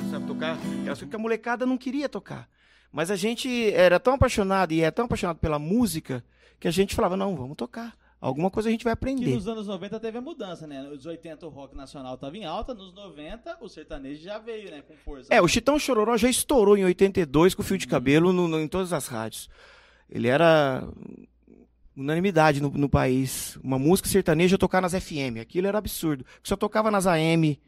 Sabe 0.10 0.26
tocar? 0.26 0.54
Aquelas 0.54 0.84
coisas 1.00 1.10
que 1.10 1.16
a 1.16 1.20
molecada 1.20 1.66
não 1.66 1.78
queria 1.78 2.08
tocar. 2.10 2.48
Mas 2.92 3.12
a 3.12 3.16
gente 3.16 3.72
era 3.74 4.00
tão 4.00 4.14
apaixonado 4.14 4.72
e 4.74 4.82
é 4.82 4.90
tão 4.92 5.06
apaixonado 5.06 5.38
pela 5.38 5.60
música 5.60 6.24
que 6.60 6.68
a 6.68 6.72
gente 6.72 6.96
falava, 6.96 7.18
não, 7.18 7.36
vamos 7.36 7.58
tocar. 7.58 7.96
Alguma 8.20 8.50
coisa 8.50 8.68
a 8.70 8.72
gente 8.72 8.84
vai 8.84 8.94
Que 8.94 8.98
aprender. 8.98 9.32
nos 9.36 9.48
anos 9.48 9.68
90 9.68 10.00
teve 10.00 10.18
a 10.18 10.22
mudança, 10.22 10.66
né? 10.66 10.82
Nos 10.82 11.06
80 11.06 11.46
o 11.46 11.50
rock 11.50 11.76
nacional 11.76 12.18
tava 12.18 12.36
em 12.36 12.46
alta, 12.46 12.74
nos 12.74 12.92
90 12.96 13.58
o 13.62 13.70
sertanejo 13.70 14.24
já 14.24 14.40
veio, 14.40 14.72
né? 14.72 14.82
Com 14.82 14.96
força. 14.96 15.32
É, 15.32 15.40
o 15.40 15.48
Chitão 15.48 15.78
Chororó 15.78 16.18
já 16.18 16.28
estourou 16.30 16.76
em 16.76 16.84
82 16.86 17.54
com 17.54 17.62
fio 17.62 17.78
de 17.78 17.86
cabelo 17.86 18.34
no- 18.34 18.48
no- 18.48 18.60
em 18.60 18.68
todas 18.68 18.92
as 18.92 19.06
rádios. 19.08 19.48
Ele 20.10 20.28
era 20.28 20.88
unanimidade 21.96 22.60
no, 22.62 22.70
no 22.72 22.90
país. 22.90 23.58
Uma 23.64 23.78
música 23.78 24.10
sertaneja 24.10 24.58
tocar 24.58 24.82
nas 24.82 24.94
FM. 24.94 25.38
Aquilo 25.40 25.68
era 25.68 25.78
absurdo. 25.78 26.26
Só 26.44 26.56
tocava 26.56 26.90
nas 26.90 27.06
AM 27.06 27.60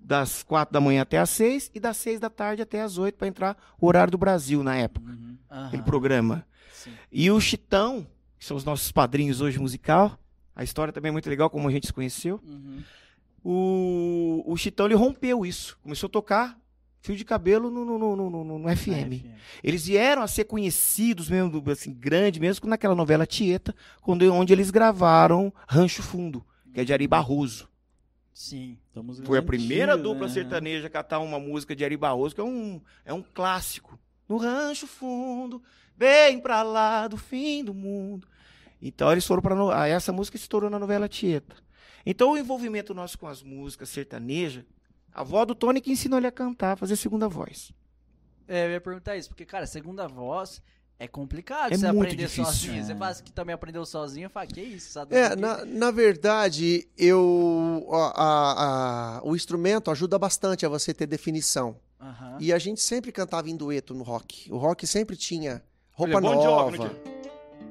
das 0.00 0.42
4 0.42 0.72
da 0.72 0.80
manhã 0.80 1.02
até 1.02 1.18
as 1.18 1.30
6 1.30 1.70
e 1.74 1.78
das 1.80 1.96
6 1.98 2.18
da 2.20 2.28
tarde 2.30 2.62
até 2.62 2.80
as 2.82 2.98
8 2.98 3.16
para 3.16 3.28
entrar 3.28 3.56
o 3.80 3.86
horário 3.86 4.10
do 4.10 4.18
Brasil 4.18 4.62
na 4.62 4.76
época, 4.76 5.10
Uhum. 5.10 5.36
Aquele 5.48 5.82
programa. 5.82 6.44
sim. 6.72 6.92
E 7.12 7.30
o 7.30 7.40
Chitão, 7.40 8.06
que 8.38 8.44
são 8.44 8.56
os 8.56 8.64
nossos 8.64 8.90
padrinhos 8.92 9.40
hoje 9.40 9.58
musical, 9.58 10.18
a 10.54 10.62
história 10.64 10.92
também 10.92 11.08
é 11.10 11.12
muito 11.12 11.28
legal 11.30 11.48
como 11.50 11.68
a 11.68 11.70
gente 11.72 11.86
se 11.86 11.92
conheceu. 11.92 12.40
Uhum. 12.46 12.82
o, 13.42 14.42
o 14.46 14.56
Chitão 14.56 14.86
ele 14.86 14.94
rompeu 14.94 15.44
isso. 15.46 15.78
Começou 15.82 16.06
a 16.08 16.10
tocar 16.10 16.58
fio 17.02 17.16
de 17.16 17.24
cabelo 17.24 17.70
no, 17.70 17.82
no, 17.84 17.98
no, 17.98 18.16
no, 18.16 18.44
no- 18.44 18.58
no 18.58 18.76
FM. 18.76 19.24
Eles 19.64 19.86
vieram 19.86 20.20
a 20.22 20.26
ser 20.28 20.44
conhecidos 20.44 21.30
mesmo, 21.30 21.62
assim, 21.70 21.92
grande 21.94 22.38
mesmo, 22.38 22.68
naquela 22.68 22.94
novela 22.94 23.24
Tieta, 23.26 23.74
quando, 24.02 24.22
onde 24.32 24.52
eles 24.52 24.70
gravaram 24.70 25.50
Rancho 25.66 26.02
Fundo, 26.02 26.44
que 26.74 26.80
é 26.80 26.84
de 26.84 26.92
Ari 26.92 27.06
Barroso. 27.08 27.69
Sim. 28.32 28.78
Música 28.94 29.26
Foi 29.26 29.38
a 29.38 29.42
primeira 29.42 29.96
dupla 29.96 30.26
né? 30.26 30.32
sertaneja 30.32 30.86
a 30.86 30.90
cantar 30.90 31.18
uma 31.18 31.38
música 31.38 31.74
de 31.74 31.84
Ari 31.84 31.96
Barroso, 31.96 32.34
que 32.34 32.40
é 32.40 32.44
um, 32.44 32.80
é 33.04 33.12
um 33.12 33.22
clássico. 33.22 33.98
No 34.28 34.36
Rancho 34.36 34.86
Fundo, 34.86 35.62
bem 35.96 36.40
pra 36.40 36.62
lá 36.62 37.08
do 37.08 37.16
fim 37.16 37.64
do 37.64 37.74
mundo. 37.74 38.28
Então 38.80 39.10
eles 39.10 39.26
foram 39.26 39.42
para 39.42 39.88
essa 39.88 40.12
música 40.12 40.36
estourou 40.36 40.70
na 40.70 40.78
novela 40.78 41.08
Tieta. 41.08 41.56
Então 42.06 42.32
o 42.32 42.38
envolvimento 42.38 42.94
nosso 42.94 43.18
com 43.18 43.26
as 43.26 43.42
músicas 43.42 43.88
sertanejas, 43.88 44.64
a 45.12 45.20
avó 45.20 45.44
do 45.44 45.54
Tony 45.54 45.80
que 45.80 45.90
ensinou 45.90 46.18
ele 46.18 46.26
a 46.26 46.32
cantar, 46.32 46.72
a 46.72 46.76
fazer 46.76 46.96
segunda 46.96 47.28
voz. 47.28 47.72
É, 48.48 48.66
eu 48.66 48.70
ia 48.70 48.80
perguntar 48.80 49.16
isso, 49.16 49.28
porque, 49.28 49.44
cara, 49.44 49.66
segunda 49.66 50.08
voz 50.08 50.62
é 51.00 51.08
complicado 51.08 51.72
É 51.72 51.76
você 51.76 51.86
muito 51.90 52.02
aprender 52.02 52.22
difícil. 52.26 52.44
sozinho. 52.44 52.84
Você 52.84 52.92
É. 52.92 52.96
faz 52.96 53.20
que 53.20 53.32
também 53.32 53.54
aprendeu 53.54 53.84
sozinho, 53.84 54.30
fala, 54.30 54.46
que 54.46 54.60
isso? 54.60 54.92
Sabe 54.92 55.16
É, 55.16 55.34
na, 55.34 55.64
na 55.64 55.90
verdade, 55.90 56.86
eu 56.96 57.86
a- 57.90 58.12
a- 58.22 59.16
a- 59.18 59.20
o 59.24 59.34
instrumento 59.34 59.90
ajuda 59.90 60.18
bastante 60.18 60.64
a 60.64 60.68
você 60.68 60.94
ter 60.94 61.06
definição. 61.06 61.76
Aham. 62.00 62.36
E 62.40 62.52
a 62.52 62.58
gente 62.58 62.80
sempre 62.80 63.10
cantava 63.10 63.50
em 63.50 63.56
dueto 63.56 63.92
no 63.94 64.02
rock. 64.04 64.50
O 64.52 64.56
rock 64.56 64.86
sempre 64.86 65.16
tinha 65.16 65.62
roupa 65.92 66.14
Jovi, 66.20 66.26
nova. 66.26 66.76
não 66.76 66.90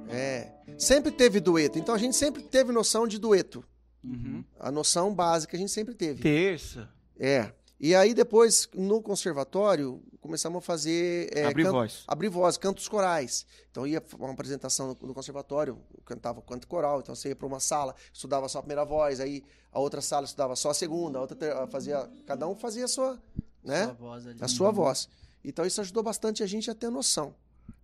É. 0.09 0.51
Sempre 0.77 1.11
teve 1.11 1.39
dueto. 1.39 1.77
Então 1.77 1.93
a 1.93 1.97
gente 1.97 2.15
sempre 2.15 2.41
teve 2.41 2.71
noção 2.71 3.07
de 3.07 3.17
dueto. 3.19 3.63
Uhum. 4.03 4.43
A 4.59 4.71
noção 4.71 5.13
básica 5.13 5.55
a 5.55 5.59
gente 5.59 5.71
sempre 5.71 5.93
teve. 5.93 6.21
Terça. 6.21 6.89
É. 7.19 7.51
E 7.79 7.93
aí 7.93 8.13
depois, 8.13 8.67
no 8.73 9.01
conservatório, 9.01 10.01
começamos 10.21 10.57
a 10.59 10.61
fazer... 10.61 11.29
é, 11.35 11.45
Abrir 11.45 11.63
can- 11.63 11.71
voz. 11.71 12.03
abrir 12.07 12.29
voz, 12.29 12.57
cantos 12.57 12.87
corais. 12.87 13.45
Então 13.71 13.85
ia 13.87 13.99
pra 14.01 14.17
uma 14.17 14.31
apresentação 14.33 14.87
no, 15.01 15.07
no 15.07 15.13
conservatório, 15.13 15.77
eu 15.95 16.01
cantava 16.03 16.41
canto 16.41 16.67
coral, 16.67 16.99
então 16.99 17.13
você 17.15 17.29
ia 17.29 17.35
para 17.35 17.47
uma 17.47 17.59
sala, 17.59 17.95
estudava 18.13 18.47
só 18.49 18.59
a 18.59 18.61
primeira 18.61 18.83
voz, 18.85 19.19
aí 19.19 19.43
a 19.71 19.79
outra 19.79 20.01
sala 20.01 20.25
estudava 20.25 20.55
só 20.55 20.69
a 20.71 20.73
segunda, 20.73 21.17
a 21.19 21.21
outra 21.21 21.67
fazia, 21.67 22.09
cada 22.25 22.47
um 22.47 22.55
fazia 22.55 22.85
a 22.85 22.87
sua, 22.87 23.21
né? 23.63 23.85
Sua 23.85 23.93
voz 23.93 24.27
ali. 24.27 24.37
A 24.41 24.47
sua 24.47 24.71
voz. 24.71 25.09
Então 25.43 25.65
isso 25.65 25.79
ajudou 25.81 26.03
bastante 26.03 26.43
a 26.43 26.47
gente 26.47 26.69
a 26.69 26.75
ter 26.75 26.89
noção. 26.89 27.33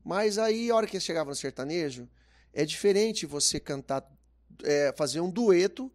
Mas 0.04 0.38
aí, 0.38 0.70
a 0.70 0.76
hora 0.76 0.86
que 0.86 1.00
chegava 1.00 1.30
no 1.30 1.36
sertanejo, 1.36 2.08
é 2.54 2.64
diferente 2.66 3.26
você 3.26 3.60
cantar, 3.60 4.08
é, 4.64 4.94
fazer 4.96 5.20
um 5.20 5.30
dueto 5.30 5.92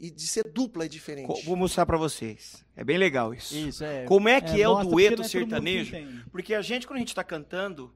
e 0.00 0.10
de 0.10 0.26
ser 0.26 0.50
dupla 0.50 0.86
é 0.86 0.88
diferente. 0.88 1.26
Co- 1.26 1.40
Vou 1.44 1.54
mostrar 1.56 1.84
pra 1.86 1.96
vocês. 1.98 2.64
É 2.74 2.82
bem 2.82 2.96
legal 2.98 3.34
isso. 3.34 3.54
Isso, 3.54 3.84
é. 3.84 4.04
Como 4.06 4.28
é 4.28 4.40
que 4.40 4.60
é, 4.62 4.66
o 4.68 4.72
mostra, 4.72 4.90
porque 4.90 5.06
dueto 5.08 5.22
é 5.22 5.28
sertanejo? 5.28 5.96
Porque 6.32 6.54
a 6.54 6.62
gente, 6.62 6.86
quando 6.86 6.96
a 6.96 7.00
gente 7.00 7.14
tá 7.14 7.22
cantando, 7.22 7.94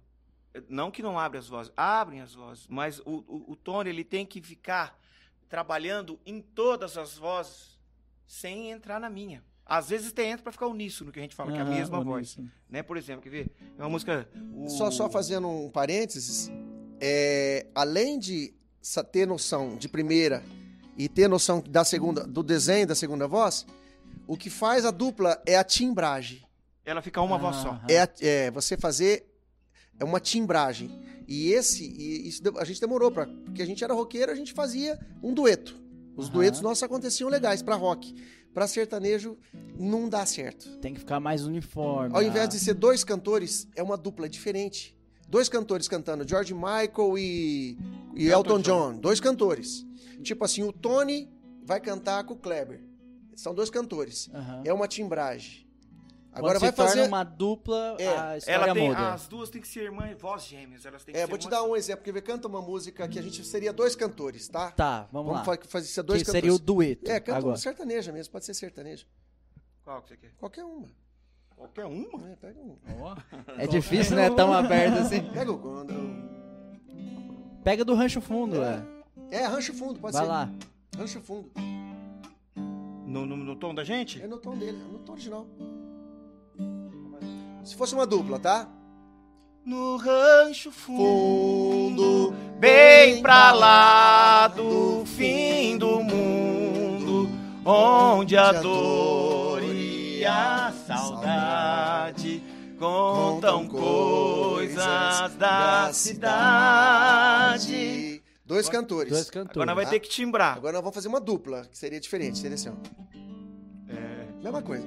não 0.68 0.90
que 0.90 1.02
não 1.02 1.18
abre 1.18 1.38
as 1.38 1.48
vozes, 1.48 1.72
abrem 1.76 2.20
as 2.20 2.34
vozes, 2.34 2.66
mas 2.68 3.00
o, 3.00 3.24
o, 3.26 3.52
o 3.52 3.56
Tony, 3.56 3.88
ele 3.90 4.04
tem 4.04 4.24
que 4.26 4.40
ficar 4.42 5.00
trabalhando 5.48 6.18
em 6.26 6.40
todas 6.40 6.96
as 6.98 7.16
vozes 7.16 7.78
sem 8.26 8.70
entrar 8.70 9.00
na 9.00 9.08
minha. 9.10 9.42
Às 9.66 9.88
vezes 9.88 10.12
tem 10.12 10.30
entra 10.30 10.42
pra 10.42 10.52
ficar 10.52 10.66
uníssono, 10.66 11.10
que 11.10 11.18
a 11.18 11.22
gente 11.22 11.34
fala, 11.34 11.50
que 11.52 11.58
é 11.58 11.62
a 11.62 11.64
mesma 11.64 11.98
voz. 12.04 12.36
Né? 12.68 12.82
Por 12.82 12.96
exemplo, 12.98 13.22
quer 13.22 13.30
ver? 13.30 13.50
É 13.78 13.82
uma 13.82 13.88
música... 13.88 14.28
o- 14.52 14.68
Só, 14.68 14.90
só 14.90 15.08
fazendo 15.08 15.48
um 15.48 15.70
parênteses, 15.70 16.50
é, 17.00 17.66
além 17.74 18.18
de 18.18 18.52
ter 19.10 19.26
noção 19.26 19.76
de 19.76 19.88
primeira 19.88 20.44
e 20.96 21.08
ter 21.08 21.28
noção 21.28 21.62
da 21.68 21.84
segunda, 21.84 22.26
do 22.26 22.42
desenho 22.42 22.86
da 22.86 22.94
segunda 22.94 23.26
voz, 23.26 23.66
o 24.26 24.36
que 24.36 24.48
faz 24.50 24.84
a 24.84 24.90
dupla 24.90 25.40
é 25.44 25.56
a 25.56 25.64
timbragem. 25.64 26.42
Ela 26.84 27.02
fica 27.02 27.20
uma 27.20 27.38
voz 27.38 27.56
só. 27.56 27.80
É, 27.88 28.02
a- 28.02 28.08
é 28.20 28.50
você 28.50 28.76
fazer 28.76 29.26
é 29.98 30.04
uma 30.04 30.20
timbragem. 30.20 30.90
E 31.26 31.52
esse, 31.52 31.84
e 31.84 32.28
isso 32.28 32.42
a 32.58 32.64
gente 32.64 32.80
demorou 32.80 33.10
para, 33.10 33.26
porque 33.26 33.62
a 33.62 33.66
gente 33.66 33.82
era 33.82 33.94
roqueiro, 33.94 34.30
a 34.30 34.34
gente 34.34 34.52
fazia 34.52 34.98
um 35.22 35.32
dueto. 35.32 35.74
Os 36.16 36.26
Aham. 36.26 36.34
duetos 36.34 36.60
nossos 36.60 36.82
aconteciam 36.82 37.28
legais 37.28 37.62
para 37.62 37.74
rock. 37.74 38.14
Para 38.52 38.68
sertanejo 38.68 39.36
não 39.76 40.08
dá 40.08 40.24
certo. 40.24 40.76
Tem 40.78 40.94
que 40.94 41.00
ficar 41.00 41.18
mais 41.18 41.44
uniforme. 41.44 42.14
Ao 42.14 42.22
invés 42.22 42.44
ah. 42.44 42.48
de 42.48 42.60
ser 42.60 42.74
dois 42.74 43.02
cantores, 43.02 43.66
é 43.74 43.82
uma 43.82 43.96
dupla 43.96 44.28
diferente. 44.28 44.96
Dois 45.26 45.48
cantores 45.48 45.88
cantando, 45.88 46.28
George 46.28 46.54
Michael 46.54 47.18
e, 47.18 47.78
e 48.14 48.28
Elton 48.28 48.58
Elton 48.58 48.60
John. 48.60 48.98
Dois 48.98 49.18
cantores. 49.18 49.84
Tipo 50.22 50.44
assim, 50.44 50.62
o 50.62 50.72
Tony 50.72 51.30
vai 51.62 51.80
cantar 51.80 52.24
com 52.24 52.34
o 52.34 52.38
Kleber. 52.38 52.82
São 53.34 53.54
dois 53.54 53.70
cantores. 53.70 54.30
Aham. 54.32 54.62
É 54.64 54.72
uma 54.72 54.86
timbragem. 54.88 55.64
Quando 56.30 56.38
Agora 56.46 56.58
se 56.58 56.64
vai 56.64 56.72
torna 56.72 56.90
fazer. 56.90 57.06
uma 57.06 57.22
dupla, 57.22 57.96
É, 57.98 58.08
a 58.08 58.36
história 58.36 58.74
tem, 58.74 58.88
muda. 58.88 59.12
as 59.12 59.28
duas 59.28 59.50
têm 59.50 59.60
que 59.60 59.68
ser 59.68 59.84
irmãs, 59.84 60.16
voz 60.20 60.42
gêmeas. 60.44 60.84
Elas 60.84 61.04
têm 61.04 61.12
que 61.14 61.18
É, 61.20 61.22
ser 61.24 61.28
vou 61.28 61.38
te 61.38 61.44
uma 61.46 61.50
dar 61.50 61.62
um 61.62 61.76
exemplo. 61.76 62.02
Quer 62.04 62.12
ver? 62.12 62.22
Canta 62.22 62.48
uma 62.48 62.60
música 62.60 63.06
que 63.06 63.18
a 63.18 63.22
gente 63.22 63.44
seria 63.44 63.72
dois 63.72 63.94
cantores, 63.94 64.48
tá? 64.48 64.72
Tá, 64.72 65.08
vamos, 65.12 65.32
lá. 65.32 65.44
fa- 65.44 65.56
fazer 65.68 65.86
ser 65.86 66.02
dois 66.02 66.22
que 66.22 66.26
cantores. 66.26 66.42
seria 66.42 66.54
o 66.54 66.58
dueto. 66.58 67.08
É, 67.08 67.20
canta 67.20 67.38
agora. 67.38 67.52
uma 67.52 67.56
sertaneja 67.56 68.10
mesmo, 68.10 68.32
pode 68.32 68.44
ser 68.44 68.54
sertaneja. 68.54 69.06
Qual 69.84 70.02
que 70.02 70.08
você 70.08 70.16
quer? 70.16 70.32
Qualquer 70.36 70.64
uma. 70.64 70.88
Qualquer 71.56 71.84
uma? 71.86 72.28
É, 72.28 72.34
pega 72.34 72.58
um. 72.58 72.76
Ó, 73.00 73.16
É 73.56 73.66
difícil, 73.68 74.16
né? 74.16 74.28
Tão 74.30 74.52
aberto 74.52 74.98
assim. 74.98 75.22
Pega 75.32 75.52
o 75.52 75.58
quando. 75.58 75.94
Pega 77.62 77.84
do 77.84 77.94
rancho 77.94 78.20
fundo, 78.20 78.62
é. 78.62 78.82
É, 79.30 79.44
rancho 79.46 79.72
fundo, 79.74 79.98
pode 79.98 80.12
Vai 80.12 80.22
ser. 80.22 80.28
lá. 80.28 80.48
Rancho 80.96 81.20
fundo. 81.20 81.50
No, 83.06 83.26
no, 83.26 83.36
no 83.36 83.56
tom 83.56 83.74
da 83.74 83.82
gente? 83.84 84.22
É 84.22 84.26
no 84.26 84.38
tom 84.38 84.56
dele, 84.56 84.78
é 84.80 84.92
no 84.92 84.98
tom 85.00 85.12
original. 85.12 85.46
Se 87.64 87.74
fosse 87.76 87.94
uma 87.94 88.06
dupla, 88.06 88.38
tá? 88.38 88.68
No 89.64 89.96
rancho 89.96 90.70
Fundo, 90.70 92.34
bem 92.58 93.22
pra 93.22 93.52
lá 93.52 94.48
do 94.48 95.04
fim 95.06 95.78
do 95.78 96.02
mundo, 96.02 97.30
onde 97.64 98.36
a 98.36 98.52
dor 98.52 99.62
e 99.64 100.22
a 100.26 100.70
saudade 100.86 102.42
contam 102.78 103.66
coisas 103.66 105.34
da 105.38 105.90
cidade. 105.94 108.13
Dois 108.54 108.68
cantores. 108.68 109.12
Dois 109.12 109.30
cantores. 109.30 109.56
Agora 109.56 109.66
nós 109.66 109.74
vai 109.76 109.86
ter 109.86 110.00
que 110.00 110.08
timbrar. 110.08 110.56
Agora 110.56 110.72
nós 110.74 110.82
vamos 110.82 110.94
fazer 110.94 111.08
uma 111.08 111.20
dupla, 111.20 111.66
que 111.70 111.76
seria 111.76 112.00
diferente, 112.00 112.38
seria 112.38 112.54
assim, 112.54 112.68
ó. 112.68 112.74
É. 113.92 114.42
Mesma 114.42 114.62
coisa. 114.62 114.86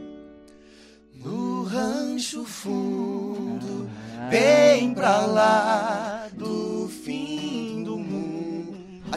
No 1.13 1.63
rancho 1.63 2.45
fundo, 2.45 3.89
bem 4.29 4.93
pra 4.93 5.25
lá 5.25 6.29
do 6.33 6.87
fim. 6.87 7.46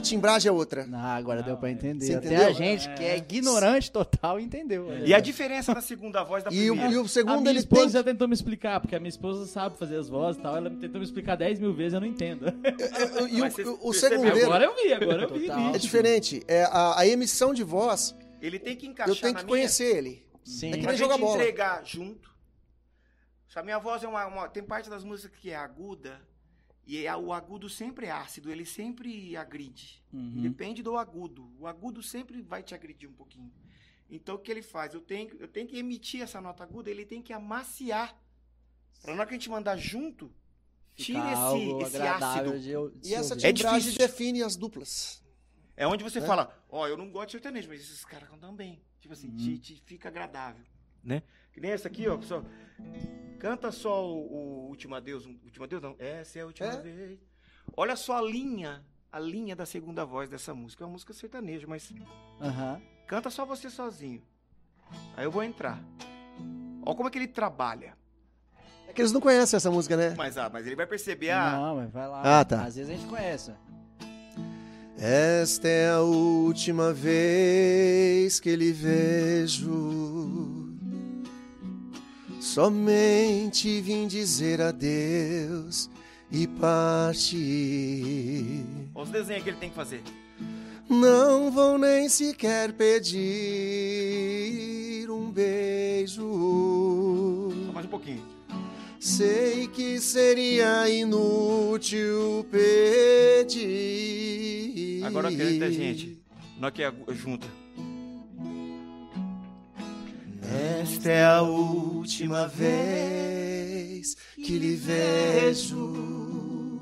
A 0.01 0.03
timbragem 0.03 0.49
é 0.49 0.53
outra. 0.53 0.89
Ah, 0.95 1.15
agora 1.15 1.43
deu 1.43 1.59
pra 1.59 1.71
entender. 1.71 2.07
Você 2.07 2.15
Até 2.15 2.37
a 2.47 2.53
gente 2.53 2.89
que 2.95 3.05
é 3.05 3.19
ignorante 3.19 3.93
total 3.93 4.41
entendeu. 4.41 4.89
E 5.07 5.13
a 5.13 5.21
diferença 5.21 5.75
da 5.75 5.83
segunda 5.83 6.23
voz 6.25 6.43
da 6.43 6.51
E 6.51 6.71
o, 6.71 6.73
primeira? 6.73 6.95
e 6.95 6.99
o 6.99 7.03
a 7.05 7.09
segundo 7.09 7.41
minha 7.41 7.51
ele 7.51 7.59
esposa 7.59 7.83
tem. 7.83 7.91
já 7.93 8.03
tentou 8.03 8.27
me 8.27 8.33
explicar, 8.33 8.81
porque 8.81 8.97
a 8.97 8.99
minha 8.99 9.11
esposa 9.11 9.45
sabe 9.47 9.77
fazer 9.77 9.97
as 9.97 10.09
vozes 10.09 10.39
e 10.41 10.43
tal. 10.43 10.57
Ela 10.57 10.71
tentou 10.71 10.99
me 10.99 11.05
explicar 11.05 11.37
10 11.37 11.59
mil 11.61 11.75
vezes, 11.75 11.93
eu 11.93 12.01
não 12.01 12.07
entendo. 12.07 12.47
E 13.31 13.39
Mas 13.41 13.53
você 13.53 13.63
o, 13.65 13.79
o 13.83 13.93
segundeiro 13.93 14.47
Agora 14.47 14.65
eu 14.65 14.75
vi, 14.75 14.93
agora 14.95 15.23
eu 15.25 15.35
vi. 15.35 15.47
Total. 15.49 15.75
é 15.75 15.79
diferente. 15.79 16.43
É 16.49 16.65
a, 16.65 16.99
a 17.01 17.07
emissão 17.07 17.53
de 17.53 17.63
voz, 17.63 18.17
Ele 18.41 18.59
tem 18.59 18.75
que 18.77 18.87
encaixar 18.87 19.15
eu 19.15 19.21
tenho 19.21 19.35
na 19.35 19.41
que 19.41 19.45
minha 19.45 19.57
conhecer 19.59 19.97
ele. 19.99 20.27
Sim. 20.43 20.73
É 20.73 20.79
que 20.79 20.87
nem 20.87 20.97
jogar 20.97 21.19
bola. 21.19 21.37
entregar 21.37 21.83
junto. 21.85 22.31
Se 23.49 23.59
a 23.59 23.63
minha 23.63 23.79
voz 23.79 24.03
é 24.03 24.09
uma, 24.09 24.25
uma- 24.27 24.49
Tem 24.49 24.63
parte 24.63 24.89
das 24.89 25.05
músicas 25.05 25.39
que 25.39 25.51
é 25.51 25.57
aguda. 25.57 26.19
E 26.93 27.07
é- 27.07 27.17
o 27.17 27.33
agudo 27.33 27.69
sempre 27.69 28.07
é 28.07 28.11
ácido, 28.11 28.51
ele 28.51 28.65
sempre 28.65 29.37
agride. 29.37 30.03
Uhum. 30.13 30.43
Depende 30.43 30.83
do 30.83 30.97
agudo. 30.97 31.49
O 31.59 31.67
agudo 31.67 32.03
sempre 32.03 32.43
vai 32.43 32.63
te 32.65 32.75
agredir 32.75 33.09
um 33.09 33.13
pouquinho. 33.13 33.53
Então 34.11 34.35
o 34.35 34.39
que 34.39 34.51
ele 34.51 34.61
faz? 34.63 34.93
Eu 34.93 35.01
tenho, 35.01 35.37
eu 35.39 35.47
tenho 35.47 35.69
que 35.69 35.79
emitir 35.79 36.21
essa 36.21 36.41
nota 36.41 36.65
aguda, 36.65 36.91
ele 36.91 37.07
tem 37.07 37.23
que 37.23 37.33
amaciar. 37.33 38.19
Pra 39.03 39.15
na 39.15 39.21
hora 39.21 39.29
que 39.29 39.35
a 39.35 39.39
gente 39.39 39.49
mandar 39.49 39.77
junto, 39.77 40.33
tira 40.97 41.21
esse, 41.33 41.41
algo 41.41 41.83
esse 41.83 41.97
ácido. 41.99 42.59
de 42.59 42.71
eu- 42.71 42.91
de 42.91 43.09
E 43.11 43.15
essa. 43.15 43.35
É 43.35 43.53
timbragem 43.53 43.81
difícil. 43.91 43.99
define 44.09 44.43
as 44.43 44.57
duplas. 44.57 45.23
É 45.77 45.87
onde 45.87 46.03
você 46.03 46.19
É. 46.19 46.23
fala, 46.23 46.53
ó, 46.69 46.89
eu 46.89 46.97
não 46.97 47.09
gosto 47.11 47.27
de 47.29 47.33
sertanejo, 47.33 47.69
mas 47.69 47.81
esses 47.81 48.05
caras 48.05 48.29
cantam 48.29 48.55
bem. 48.55 48.83
Tipo 49.01 49.15
assim, 49.15 49.29
Uhum. 49.29 49.37
te, 49.37 49.59
te 49.59 49.83
fica 49.87 50.09
agradável, 50.09 50.65
né? 51.05 51.23
Que 51.53 51.61
nem 51.61 51.71
essa 51.71 51.87
aqui, 51.89 52.07
ó, 52.09 52.19
pessoal. 52.19 52.45
Canta 53.39 53.73
só 53.73 54.07
o, 54.07 54.19
o 54.67 54.69
Último 54.69 54.95
Adeus. 54.95 55.25
um- 55.27 55.39
Último 55.45 55.65
Adeus 55.65 55.83
não, 55.83 55.97
essa 55.99 56.39
é 56.39 56.43
a 56.43 56.47
última 56.47 56.69
É? 56.69 56.77
vez. 56.77 57.19
Olha 57.77 57.97
só 57.97 58.19
a 58.19 58.23
linha, 58.23 58.85
a 59.11 59.19
linha 59.19 59.57
da 59.57 59.65
segunda 59.65 60.05
voz 60.05 60.29
dessa 60.29 60.53
música. 60.55 60.85
É 60.85 60.87
uma 60.87 60.93
música 60.93 61.13
sertaneja, 61.13 61.67
mas 61.67 61.93
Aham. 62.41 62.81
canta 63.07 63.31
só 63.31 63.45
você 63.47 63.71
sozinho. 63.71 64.23
Aí 65.17 65.25
eu 65.25 65.31
vou 65.31 65.43
entrar. 65.43 65.83
Ó 66.85 66.95
como 66.95 67.09
é 67.09 67.13
que 67.13 67.19
ele 67.19 67.29
trabalha. 67.29 67.97
É 68.89 68.93
que 68.93 69.01
eles 69.01 69.13
não 69.13 69.21
conhecem 69.21 69.57
essa 69.57 69.71
música, 69.71 69.97
né? 69.97 70.15
Mas, 70.17 70.37
ah, 70.37 70.51
mas 70.53 70.67
ele 70.67 70.75
vai 70.75 70.87
perceber 70.87 71.31
a... 71.31 71.53
Não, 71.53 71.77
mas 71.77 71.91
vai 71.93 72.09
lá. 72.09 72.41
Ah, 72.41 72.45
tá. 72.45 72.65
Às 72.65 72.75
vezes 72.75 72.91
a 72.93 72.97
gente 72.97 73.09
conhece. 73.09 73.53
Esta 74.99 75.69
é 75.69 75.91
a 75.93 76.01
última 76.01 76.93
vez 76.93 78.39
que 78.41 78.55
lhe 78.57 78.73
vejo. 78.73 79.71
Somente 82.41 83.81
vim 83.83 84.07
dizer 84.07 84.63
adeus 84.63 85.91
e 86.33 86.47
partir. 86.47 87.35
Olha 88.95 89.05
os 89.05 89.11
desenhos 89.11 89.43
que 89.43 89.51
ele 89.51 89.59
tem 89.59 89.69
que 89.69 89.75
fazer. 89.77 90.03
Não 90.89 91.51
vou 91.51 91.77
nem 91.77 92.09
sequer 92.09 92.73
pedir 92.73 93.21
um 95.11 95.31
beijo. 95.31 96.23
Só 97.67 97.73
mais 97.73 97.85
um 97.85 97.91
pouquinho. 97.91 98.23
Sei 98.99 99.69
que 99.69 100.01
seria 100.01 100.89
inútil 100.89 102.47
pedir. 102.51 103.61
Agora 105.05 105.29
acredita, 105.29 105.71
gente. 105.71 106.19
Nós 106.59 106.73
que 106.73 106.83
é 106.83 106.91
junta. 107.11 107.60
Esta 110.51 111.11
é 111.11 111.25
a 111.25 111.43
última 111.43 112.49
vez 112.49 114.17
que 114.35 114.59
lhe 114.59 114.75
vejo. 114.75 116.81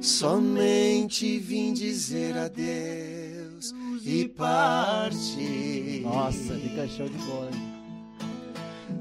Somente 0.00 1.38
vim 1.38 1.74
dizer 1.74 2.34
adeus 2.38 3.74
e 4.02 4.26
partir. 4.28 6.00
Nossa, 6.02 6.54
fica 6.54 6.88
show 6.88 7.06
de 7.06 7.18
bola. 7.18 7.50
hein? 7.52 7.68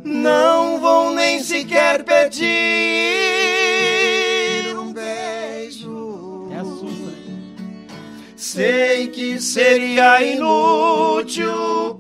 Não 0.04 0.78
vou 0.80 1.16
nem 1.16 1.42
sequer 1.42 2.04
pedir 2.04 2.44
um 4.78 4.92
beijo. 4.92 5.39
Sei 8.52 9.08
que 9.10 9.40
seria 9.40 10.24
inútil 10.24 11.96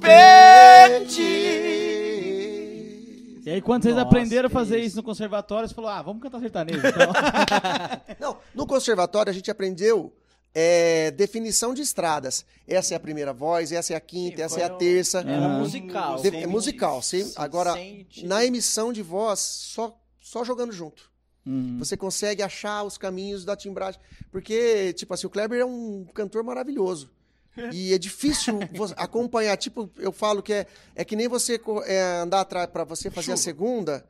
pedir. 2.50 3.42
E 3.46 3.52
aí, 3.52 3.62
quando 3.62 3.84
vocês 3.84 3.94
Nossa, 3.96 4.08
aprenderam 4.08 4.48
a 4.48 4.50
fazer 4.50 4.78
isso. 4.80 4.88
isso 4.88 4.98
no 4.98 5.04
conservatório, 5.04 5.70
você 5.70 5.76
falou, 5.76 5.92
ah, 5.92 6.02
vamos 6.02 6.22
cantar 6.24 6.40
sertanejo, 6.40 6.80
então. 6.80 7.14
Não, 8.20 8.38
no 8.56 8.66
conservatório 8.66 9.30
a 9.30 9.34
gente 9.34 9.50
aprendeu 9.52 10.12
é, 10.54 11.12
definição 11.12 11.74
de 11.74 11.84
estradas. 11.84 12.44
Essa 12.68 12.96
é 12.96 12.98
a 12.98 13.00
primeira 13.00 13.32
voz, 13.32 13.72
essa 13.72 13.94
é 13.94 13.96
a 13.96 14.00
quinta, 14.02 14.38
Sim, 14.38 14.44
essa 14.44 14.60
é 14.60 14.70
a 14.70 14.74
um- 14.74 14.78
terça. 14.80 15.20
Era 15.20 15.38
Aham. 15.38 15.60
musical. 15.60 16.16
De- 16.16 16.30
sem- 16.32 16.44
é 16.44 16.48
musical, 16.48 17.02
sim. 17.04 17.24
sem- 17.26 17.34
Agora, 17.44 17.76
Na 18.24 18.44
emissão 18.44 18.92
de 18.92 19.04
voz, 19.04 19.40
só, 19.40 19.96
só 20.20 20.44
jogando 20.44 20.72
junto. 20.72 21.09
Uhum. 21.50 21.80
Você 21.80 21.98
consegue 21.98 22.44
achar 22.44 22.84
os 22.84 22.98
caminhos 22.98 23.44
da 23.44 23.56
timbragem. 23.56 24.00
Porque, 24.32 24.94
tipo 24.94 25.14
assim, 25.14 25.26
o 25.26 25.30
Kleber 25.30 25.60
é 25.60 25.66
um 25.66 26.06
cantor 26.14 26.44
maravilhoso. 26.44 27.10
E 27.74 27.92
é 27.94 27.98
difícil 27.98 28.60
acompanhar. 28.96 29.58
Tipo, 29.58 29.90
eu 29.98 30.12
falo 30.14 30.42
que 30.42 30.54
é, 30.54 30.68
é 30.96 31.04
que 31.04 31.16
nem 31.16 31.28
você 31.28 31.60
é, 31.88 32.22
andar 32.22 32.42
atrás 32.42 32.70
para 32.70 32.84
você 32.86 33.10
fazer 33.10 33.34
a 33.34 33.38
segunda 33.38 34.06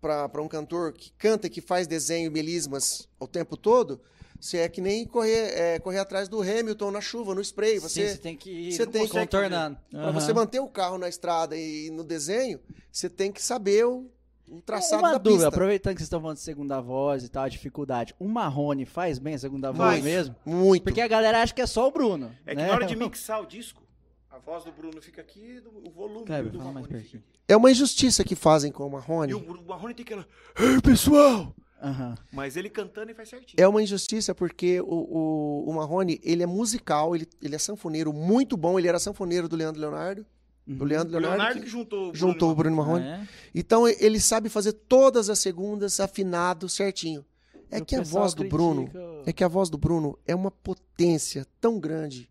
para 0.00 0.42
um 0.42 0.48
cantor 0.48 0.92
que 0.92 1.10
canta 1.16 1.46
e 1.46 1.50
que 1.50 1.60
faz 1.60 1.86
desenho 1.86 2.26
e 2.26 2.30
melismas 2.30 3.08
o 3.18 3.26
tempo 3.26 3.56
todo. 3.56 4.00
Você 4.40 4.58
é 4.58 4.68
que 4.68 4.80
nem 4.80 5.04
correr, 5.06 5.52
é, 5.58 5.78
correr 5.80 5.98
atrás 5.98 6.28
do 6.28 6.40
Hamilton 6.42 6.90
na 6.92 7.00
chuva, 7.00 7.34
no 7.34 7.40
spray. 7.40 7.74
Sim, 7.80 7.88
Você, 7.88 8.08
você 8.10 8.18
tem 8.18 8.36
que 8.36 8.50
ir 8.50 8.72
você 8.72 8.86
tem 8.86 9.06
que- 9.06 9.12
contornando. 9.12 9.78
para 9.90 10.10
você 10.12 10.32
manter 10.32 10.60
o 10.60 10.68
carro 10.68 10.98
na 10.98 11.08
estrada 11.08 11.56
e 11.56 11.90
no 11.90 12.04
desenho, 12.04 12.60
você 12.92 13.08
tem 13.08 13.32
que 13.32 13.42
saber 13.42 13.84
o, 13.86 14.08
o 14.50 14.60
traçado 14.62 15.02
Uma 15.02 15.12
da 15.12 15.18
dúvida, 15.18 15.44
pista. 15.44 15.48
aproveitando 15.48 15.94
que 15.94 16.00
vocês 16.00 16.06
estão 16.06 16.20
falando 16.20 16.36
de 16.36 16.42
segunda 16.42 16.80
voz 16.80 17.24
e 17.24 17.28
tal, 17.28 17.44
a 17.44 17.48
dificuldade. 17.48 18.14
O 18.18 18.28
Marrone 18.28 18.84
faz 18.84 19.18
bem 19.18 19.34
a 19.34 19.38
segunda 19.38 19.72
Faz. 19.72 19.94
voz 20.00 20.04
mesmo? 20.04 20.36
Muito. 20.44 20.82
Porque 20.82 21.00
a 21.00 21.08
galera 21.08 21.42
acha 21.42 21.54
que 21.54 21.60
é 21.60 21.66
só 21.66 21.86
o 21.86 21.90
Bruno. 21.90 22.34
É 22.46 22.54
que 22.54 22.60
né? 22.60 22.68
na 22.68 22.74
hora 22.74 22.86
de 22.86 22.96
mixar 22.96 23.42
o 23.42 23.46
disco, 23.46 23.82
a 24.30 24.38
voz 24.38 24.64
do 24.64 24.72
Bruno 24.72 25.00
fica 25.02 25.20
aqui, 25.20 25.62
o 25.84 25.90
volume 25.90 26.24
Kleber, 26.24 26.52
do 26.52 26.58
Marrone. 26.58 27.22
É 27.46 27.56
uma 27.56 27.70
injustiça 27.70 28.24
que 28.24 28.34
fazem 28.34 28.72
com 28.72 28.86
o 28.86 28.90
Marrone. 28.90 29.32
E 29.32 29.34
o, 29.34 29.64
Marrone 29.66 29.94
tem 29.94 30.04
aquela. 30.04 30.26
Ei, 30.58 30.80
pessoal! 30.80 31.54
Mas 32.32 32.56
ele 32.56 32.68
cantando 32.68 33.10
e 33.10 33.14
faz 33.14 33.28
certinho. 33.28 33.54
É 33.56 33.68
uma 33.68 33.82
injustiça 33.82 34.34
porque 34.34 34.80
o, 34.80 34.86
o, 34.86 35.70
o 35.70 35.74
Marrone, 35.74 36.20
ele 36.22 36.42
é 36.42 36.46
musical, 36.46 37.14
ele, 37.14 37.26
ele 37.40 37.54
é 37.54 37.58
sanfoneiro 37.58 38.12
muito 38.12 38.56
bom, 38.56 38.78
ele 38.78 38.88
era 38.88 38.98
sanfoneiro 38.98 39.48
do 39.48 39.56
Leandro 39.56 39.80
Leonardo. 39.80 40.26
Do 40.68 40.84
Leandro 40.84 41.16
O 41.16 41.20
Leonardo, 41.20 41.38
Leonardo 41.38 41.60
que 41.60 41.66
que 41.66 41.70
juntou 41.70 41.98
o 41.98 42.02
Bruno 42.12 42.16
juntou 42.16 42.50
o 42.50 42.54
Bruno 42.54 42.76
Marrone. 42.76 43.04
é? 43.04 43.28
Então 43.54 43.88
ele 43.88 44.20
sabe 44.20 44.48
fazer 44.48 44.72
todas 44.72 45.30
as 45.30 45.38
segundas 45.38 45.98
afinado 45.98 46.68
certinho. 46.68 47.24
É 47.70 47.78
o 47.78 47.84
que 47.84 47.96
a 47.96 48.02
voz 48.02 48.34
do 48.34 48.44
Bruno, 48.44 48.84
critica 48.84 49.22
é 49.26 49.32
que 49.32 49.44
a 49.44 49.48
voz 49.48 49.68
do 49.68 49.76
Bruno 49.76 50.18
é 50.26 50.34
uma 50.34 50.50
potência 50.50 51.46
tão 51.60 51.78
grande, 51.78 52.30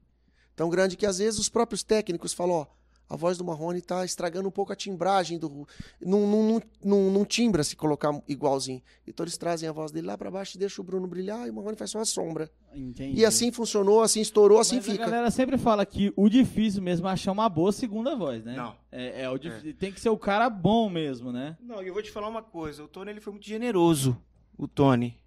tão 0.56 0.70
grande 0.70 0.96
que 0.96 1.06
às 1.06 1.18
vezes 1.18 1.40
os 1.40 1.50
próprios 1.50 1.84
técnicos 1.84 2.34
falam, 2.34 2.56
ó, 2.56 2.66
a 3.10 3.16
voz 3.16 3.38
do 3.38 3.44
Marrone 3.46 3.82
tá 3.82 4.04
estragando 4.04 4.48
um 4.48 4.52
pouco 4.52 4.74
a 4.74 4.76
timbragem 4.76 5.38
do 5.40 5.68
não, 6.02 6.28
não, 6.28 6.44
não, 6.44 6.62
não, 6.84 7.12
não 7.12 7.26
timbra 7.26 7.64
se 7.64 7.76
colocar 7.76 8.12
igualzinho. 8.28 8.82
Então 9.08 9.24
eles 9.24 9.38
trazem 9.38 9.68
a 9.68 9.72
voz 9.72 9.92
dele 9.92 10.08
lá 10.08 10.18
pra 10.18 10.30
baixo 10.30 10.58
e 10.58 10.60
deixam 10.60 10.84
o 10.84 10.86
Bruno 10.86 11.08
brilhar 11.08 11.48
e 11.48 11.50
o 11.50 11.54
Marrone 11.54 11.78
faz 11.78 11.92
só 11.92 12.00
uma 12.00 12.06
sombra. 12.06 12.52
Entendi. 12.76 13.20
E 13.20 13.26
assim 13.26 13.52
funcionou, 13.52 14.02
assim 14.02 14.20
estourou, 14.22 14.60
assim 14.60 14.76
Mas 14.78 14.86
fica. 14.86 15.04
a 15.04 15.06
galera 15.10 15.32
sempre 15.32 15.58
fala 15.58 15.86
que 15.86 16.12
o 16.16 16.28
difícil 16.30 16.82
mesmo 16.82 17.08
é 17.08 17.12
achar 17.12 17.32
uma 17.32 17.48
boa 17.50 17.72
segunda 17.72 18.16
voz, 18.16 18.44
né? 18.44 18.56
Não. 18.56 18.76
É, 18.92 19.24
é 19.24 19.30
o 19.30 19.38
dif- 19.38 19.74
Tem 19.74 19.92
que 19.92 20.00
ser 20.02 20.10
o 20.10 20.18
cara 20.18 20.50
bom 20.50 20.90
mesmo, 20.90 21.32
né? 21.32 21.58
Não, 21.62 21.82
e 21.82 21.88
eu 21.88 21.94
vou 21.94 22.04
te 22.04 22.12
falar 22.12 22.28
uma 22.28 22.42
coisa. 22.44 22.84
O 22.84 22.88
Tony 22.88 23.12
ele 23.12 23.22
foi 23.22 23.32
muito 23.34 23.48
generoso. 23.48 24.18
O 24.58 24.68
Tony. 24.68 25.18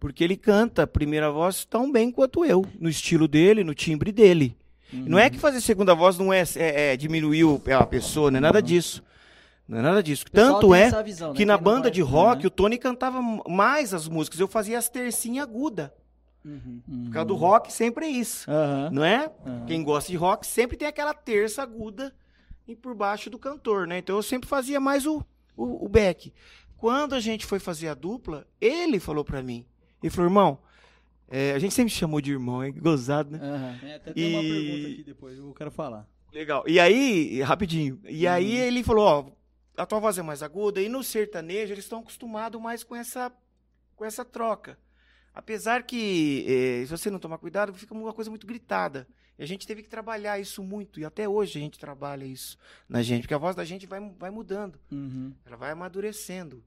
Porque 0.00 0.22
ele 0.22 0.36
canta 0.36 0.82
a 0.82 0.86
primeira 0.86 1.30
voz 1.30 1.64
tão 1.64 1.90
bem 1.90 2.10
quanto 2.10 2.44
eu. 2.44 2.66
No 2.78 2.88
estilo 2.88 3.26
dele, 3.26 3.64
no 3.64 3.74
timbre 3.74 4.12
dele. 4.12 4.56
E 4.92 4.96
Não 4.96 5.18
é 5.18 5.28
que 5.30 5.38
fazer 5.38 5.60
segunda 5.60 5.94
voz 5.94 6.18
não 6.18 6.32
é, 6.32 6.42
é, 6.56 6.92
é 6.92 6.96
diminuir 6.96 7.44
a 7.72 7.86
pessoa, 7.86 8.30
não 8.30 8.38
é 8.38 8.40
nada 8.40 8.62
disso. 8.62 9.02
Não 9.66 9.78
é 9.78 9.82
nada 9.82 10.02
disso. 10.02 10.24
Tanto 10.30 10.74
é 10.74 11.02
visão, 11.02 11.30
né? 11.30 11.36
que 11.36 11.44
na 11.46 11.56
banda 11.56 11.82
vai- 11.84 11.90
de 11.90 12.02
rock, 12.02 12.46
o 12.46 12.50
Tony 12.50 12.76
cantava 12.78 13.20
mais 13.48 13.94
as 13.94 14.06
músicas. 14.08 14.38
Eu 14.38 14.46
fazia 14.46 14.78
as 14.78 14.88
tercinhas 14.88 15.44
agudas. 15.48 15.90
Uhum. 16.44 16.82
Uhum. 16.86 17.04
Por 17.06 17.12
causa 17.12 17.26
do 17.26 17.34
rock, 17.34 17.72
sempre 17.72 18.04
é 18.04 18.08
isso. 18.10 18.48
Aham. 18.50 18.90
Não 18.92 19.02
é? 19.04 19.30
aham. 19.46 19.64
Quem 19.66 19.82
gosta 19.82 20.10
de 20.12 20.16
rock 20.18 20.46
sempre 20.46 20.76
tem 20.76 20.86
aquela 20.86 21.14
terça 21.14 21.62
aguda 21.62 22.14
e 22.68 22.76
por 22.76 22.94
baixo 22.94 23.30
do 23.30 23.38
cantor, 23.38 23.86
né? 23.86 23.98
Então 23.98 24.16
eu 24.16 24.22
sempre 24.22 24.46
fazia 24.48 24.78
mais 24.78 25.06
o, 25.06 25.24
o, 25.56 25.86
o 25.86 25.88
back. 25.88 26.32
Quando 26.76 27.14
a 27.14 27.20
gente 27.20 27.46
foi 27.46 27.58
fazer 27.58 27.88
a 27.88 27.94
dupla, 27.94 28.46
ele 28.60 29.00
falou 29.00 29.24
pra 29.24 29.42
mim. 29.42 29.64
Ele 30.02 30.10
falou, 30.10 30.28
irmão, 30.28 30.58
é, 31.28 31.52
a 31.52 31.58
gente 31.58 31.74
sempre 31.74 31.92
chamou 31.92 32.20
de 32.20 32.32
irmão, 32.32 32.62
é 32.62 32.70
gozado, 32.70 33.30
né? 33.30 33.38
Aham. 33.42 33.78
É, 33.82 33.94
até 33.96 34.12
tem 34.12 34.34
uma 34.34 34.42
E- 34.42 34.48
pergunta 34.50 34.92
aqui 34.92 35.02
depois, 35.04 35.38
eu 35.38 35.54
quero 35.54 35.70
falar. 35.70 36.08
Legal. 36.32 36.64
E 36.66 36.78
aí, 36.80 37.40
rapidinho. 37.42 38.00
E 38.04 38.26
aí 38.26 38.56
ele 38.56 38.82
falou, 38.82 39.04
ó, 39.04 39.30
a 39.80 39.86
tua 39.86 40.00
voz 40.00 40.18
é 40.18 40.22
mais 40.22 40.42
aguda 40.42 40.80
e 40.80 40.88
no 40.88 41.02
sertanejo 41.02 41.72
eles 41.72 41.84
estão 41.84 42.00
acostumados 42.00 42.60
mais 42.60 42.82
com 42.84 42.94
essa 42.96 43.32
com 43.96 44.04
essa 44.04 44.24
troca. 44.24 44.76
Apesar 45.32 45.82
que 45.84 46.44
eh, 46.48 46.84
se 46.86 46.90
você 46.90 47.10
não 47.10 47.18
tomar 47.20 47.38
cuidado, 47.38 47.72
fica 47.74 47.94
uma 47.94 48.12
coisa 48.12 48.30
muito 48.30 48.46
gritada. 48.46 49.06
E 49.38 49.42
a 49.42 49.46
gente 49.46 49.66
teve 49.66 49.82
que 49.82 49.88
trabalhar 49.88 50.38
isso 50.38 50.62
muito 50.62 50.98
e 51.00 51.04
até 51.04 51.28
hoje 51.28 51.58
a 51.58 51.60
gente 51.60 51.78
trabalha 51.78 52.24
isso 52.24 52.56
na 52.88 53.02
gente, 53.02 53.22
porque 53.22 53.34
a 53.34 53.38
voz 53.38 53.54
da 53.56 53.64
gente 53.64 53.86
vai 53.86 54.00
vai 54.18 54.30
mudando, 54.30 54.78
Uhum. 54.92 55.32
ela 55.44 55.56
vai 55.56 55.70
amadurecendo. 55.72 56.62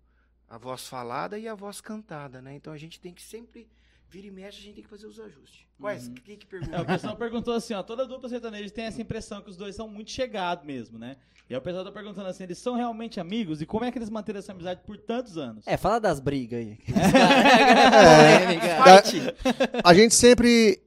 A 0.49 0.57
voz 0.57 0.87
falada 0.87 1.37
e 1.37 1.47
a 1.47 1.55
voz 1.55 1.79
cantada, 1.81 2.41
né? 2.41 2.53
Então 2.55 2.71
a 2.73 2.77
gente 2.77 2.99
tem 3.01 3.13
que 3.13 3.21
sempre 3.21 3.67
vira 4.09 4.27
e 4.27 4.31
mexe, 4.31 4.59
a 4.59 4.61
gente 4.63 4.75
tem 4.75 4.83
que 4.83 4.89
fazer 4.89 5.05
os 5.07 5.19
ajustes. 5.19 5.65
Quais? 5.79 6.07
Quem 6.25 6.37
que 6.37 6.45
pergunta? 6.45 6.75
É, 6.75 6.81
o 6.81 6.85
pessoal 6.85 7.15
perguntou 7.15 7.53
assim, 7.53 7.73
ó, 7.73 7.83
toda 7.83 8.05
dupla 8.07 8.27
sertaneja 8.29 8.69
tem 8.69 8.85
essa 8.85 9.01
impressão 9.01 9.41
que 9.41 9.49
os 9.49 9.57
dois 9.57 9.75
são 9.75 9.87
muito 9.87 10.09
chegados 10.11 10.65
mesmo, 10.65 10.97
né? 10.97 11.17
E 11.49 11.53
aí 11.53 11.57
o 11.59 11.61
pessoal 11.61 11.85
tá 11.85 11.91
perguntando 11.91 12.27
assim, 12.27 12.43
eles 12.43 12.57
são 12.57 12.75
realmente 12.75 13.19
amigos? 13.19 13.61
E 13.61 13.65
como 13.65 13.85
é 13.85 13.91
que 13.91 13.97
eles 13.97 14.09
manteram 14.09 14.39
essa 14.39 14.51
amizade 14.51 14.81
por 14.85 14.97
tantos 14.97 15.37
anos? 15.37 15.65
É, 15.67 15.77
fala 15.77 15.99
das 15.99 16.19
brigas 16.19 16.59
aí. 16.59 16.77
Da- 18.85 19.03
A 19.83 19.93
gente 19.93 20.13
sempre 20.15 20.81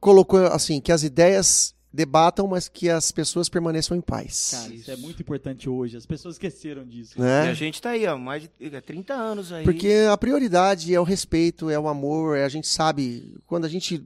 colocou 0.00 0.38
assim, 0.46 0.80
que 0.80 0.92
as 0.92 1.02
ideias 1.02 1.74
debatam, 1.92 2.46
mas 2.46 2.68
que 2.68 2.90
as 2.90 3.10
pessoas 3.10 3.48
permaneçam 3.48 3.96
em 3.96 4.00
paz. 4.00 4.50
Cara, 4.52 4.74
isso 4.74 4.90
é 4.90 4.96
muito 4.96 5.22
importante 5.22 5.68
hoje, 5.68 5.96
as 5.96 6.04
pessoas 6.04 6.34
esqueceram 6.34 6.84
disso. 6.84 7.14
E 7.16 7.20
né? 7.20 7.48
a 7.48 7.54
gente 7.54 7.80
tá 7.80 7.90
aí, 7.90 8.06
ó, 8.06 8.18
mais 8.18 8.42
de 8.42 8.50
é, 8.60 8.80
30 8.80 9.14
anos 9.14 9.52
aí. 9.52 9.64
Porque 9.64 10.06
a 10.10 10.16
prioridade 10.16 10.94
é 10.94 11.00
o 11.00 11.04
respeito, 11.04 11.70
é 11.70 11.78
o 11.78 11.88
amor, 11.88 12.36
é 12.36 12.44
a 12.44 12.48
gente 12.48 12.66
sabe, 12.66 13.34
quando 13.46 13.64
a 13.64 13.68
gente 13.68 14.04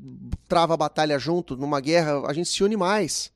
trava 0.48 0.74
a 0.74 0.76
batalha 0.76 1.18
junto, 1.18 1.56
numa 1.56 1.80
guerra, 1.80 2.22
a 2.26 2.32
gente 2.32 2.48
se 2.48 2.62
une 2.62 2.76
mais. 2.76 3.32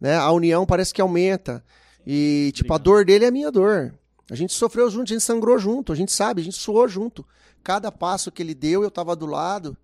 Né? 0.00 0.14
A 0.14 0.30
união 0.30 0.66
parece 0.66 0.92
que 0.92 1.00
aumenta. 1.00 1.64
E, 2.06 2.52
tipo, 2.54 2.72
a 2.72 2.78
dor 2.78 3.04
dele 3.04 3.24
é 3.24 3.28
a 3.28 3.32
minha 3.32 3.50
dor. 3.50 3.94
A 4.30 4.34
gente 4.34 4.52
sofreu 4.52 4.90
junto, 4.90 5.12
a 5.12 5.14
gente 5.14 5.24
sangrou 5.24 5.58
junto, 5.58 5.92
a 5.92 5.96
gente 5.96 6.12
sabe, 6.12 6.40
a 6.40 6.44
gente 6.44 6.56
suou 6.56 6.86
junto. 6.86 7.24
Cada 7.62 7.90
passo 7.90 8.30
que 8.30 8.42
ele 8.42 8.54
deu, 8.54 8.82
eu 8.82 8.90
tava 8.90 9.16
do 9.16 9.26
lado. 9.26 9.76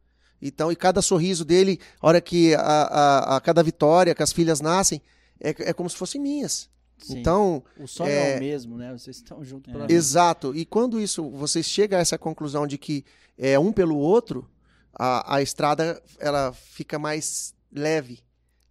Então, 0.42 0.72
e 0.72 0.76
cada 0.76 1.00
sorriso 1.00 1.44
dele, 1.44 1.78
a 2.00 2.08
hora 2.08 2.20
que 2.20 2.52
a, 2.56 2.60
a, 2.60 3.36
a 3.36 3.40
cada 3.40 3.62
vitória 3.62 4.14
que 4.14 4.22
as 4.22 4.32
filhas 4.32 4.60
nascem, 4.60 5.00
é, 5.40 5.50
é 5.70 5.72
como 5.72 5.88
se 5.88 5.96
fossem 5.96 6.20
minhas. 6.20 6.68
Sim. 6.98 7.18
Então, 7.20 7.62
o 7.78 7.86
sonho 7.86 8.10
é... 8.10 8.34
é- 8.34 8.36
o 8.36 8.40
mesmo, 8.40 8.76
né? 8.76 8.92
Vocês 8.92 9.16
estão 9.16 9.42
juntos 9.44 9.72
pela 9.72 9.84
É. 9.84 9.86
vida. 9.86 9.98
Exato. 9.98 10.54
E 10.54 10.64
quando 10.64 11.00
isso 11.00 11.30
você 11.30 11.62
chega 11.62 11.96
a 11.96 12.00
essa 12.00 12.18
conclusão 12.18 12.66
de 12.66 12.76
que 12.76 13.04
é 13.38 13.58
um 13.58 13.72
pelo 13.72 13.96
outro, 13.96 14.48
a, 14.92 15.36
a 15.36 15.42
estrada 15.42 16.02
ela 16.18 16.52
fica 16.52 16.98
mais 16.98 17.54
leve. 17.72 18.20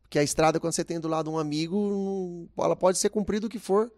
Porque 0.02 0.20
a 0.20 0.24
estrada, 0.24 0.60
quando 0.60 0.74
você 0.74 0.84
tem 0.84 1.00
do 1.00 1.08
lado 1.08 1.32
um 1.32 1.40
amigo, 1.40 2.50
ela 2.58 2.76
pode 2.76 2.98
ser 2.98 3.10
comprida 3.10 3.48
o 3.48 3.50
que 3.50 3.60
for, 3.60 3.90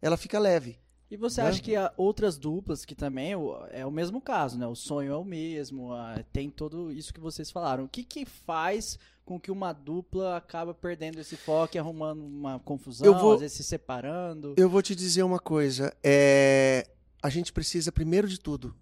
ela 0.00 0.16
fica 0.16 0.38
leve. 0.38 0.78
E 1.10 1.16
você 1.16 1.40
Né? 1.42 1.48
acha 1.48 1.62
que 1.62 1.76
há 1.76 1.92
outras 1.96 2.36
duplas 2.36 2.84
que 2.84 2.94
também 2.94 3.32
é 3.70 3.86
o 3.86 3.90
mesmo 3.90 4.20
caso, 4.20 4.58
né? 4.58 4.66
O 4.66 4.74
sonho 4.74 5.12
é 5.12 5.16
o 5.16 5.24
mesmo, 5.24 5.90
tem 6.32 6.50
tudo 6.50 6.90
isso 6.92 7.14
que 7.14 7.20
vocês 7.20 7.50
falaram. 7.50 7.84
O 7.84 7.88
que 7.88 8.02
que 8.02 8.24
faz 8.26 8.98
com 9.24 9.38
que 9.40 9.50
uma 9.50 9.72
dupla 9.72 10.36
acaba 10.36 10.74
perdendo 10.74 11.20
esse 11.20 11.36
foco 11.36 11.76
e 11.76 11.78
arrumando 11.78 12.24
uma 12.24 12.58
confusão, 12.60 13.06
Eu 13.06 13.18
vou- 13.18 13.34
às 13.34 13.40
vezes 13.40 13.56
se 13.56 13.62
separando? 13.64 14.54
Eu 14.56 14.68
vou 14.68 14.82
te 14.82 14.94
dizer 14.96 15.22
uma 15.22 15.38
coisa. 15.38 15.94
É... 16.02 16.88
A 17.22 17.28
gente 17.30 17.52
precisa, 17.52 17.90
primeiro 17.90 18.28
de 18.28 18.38
tudo, 18.38 18.74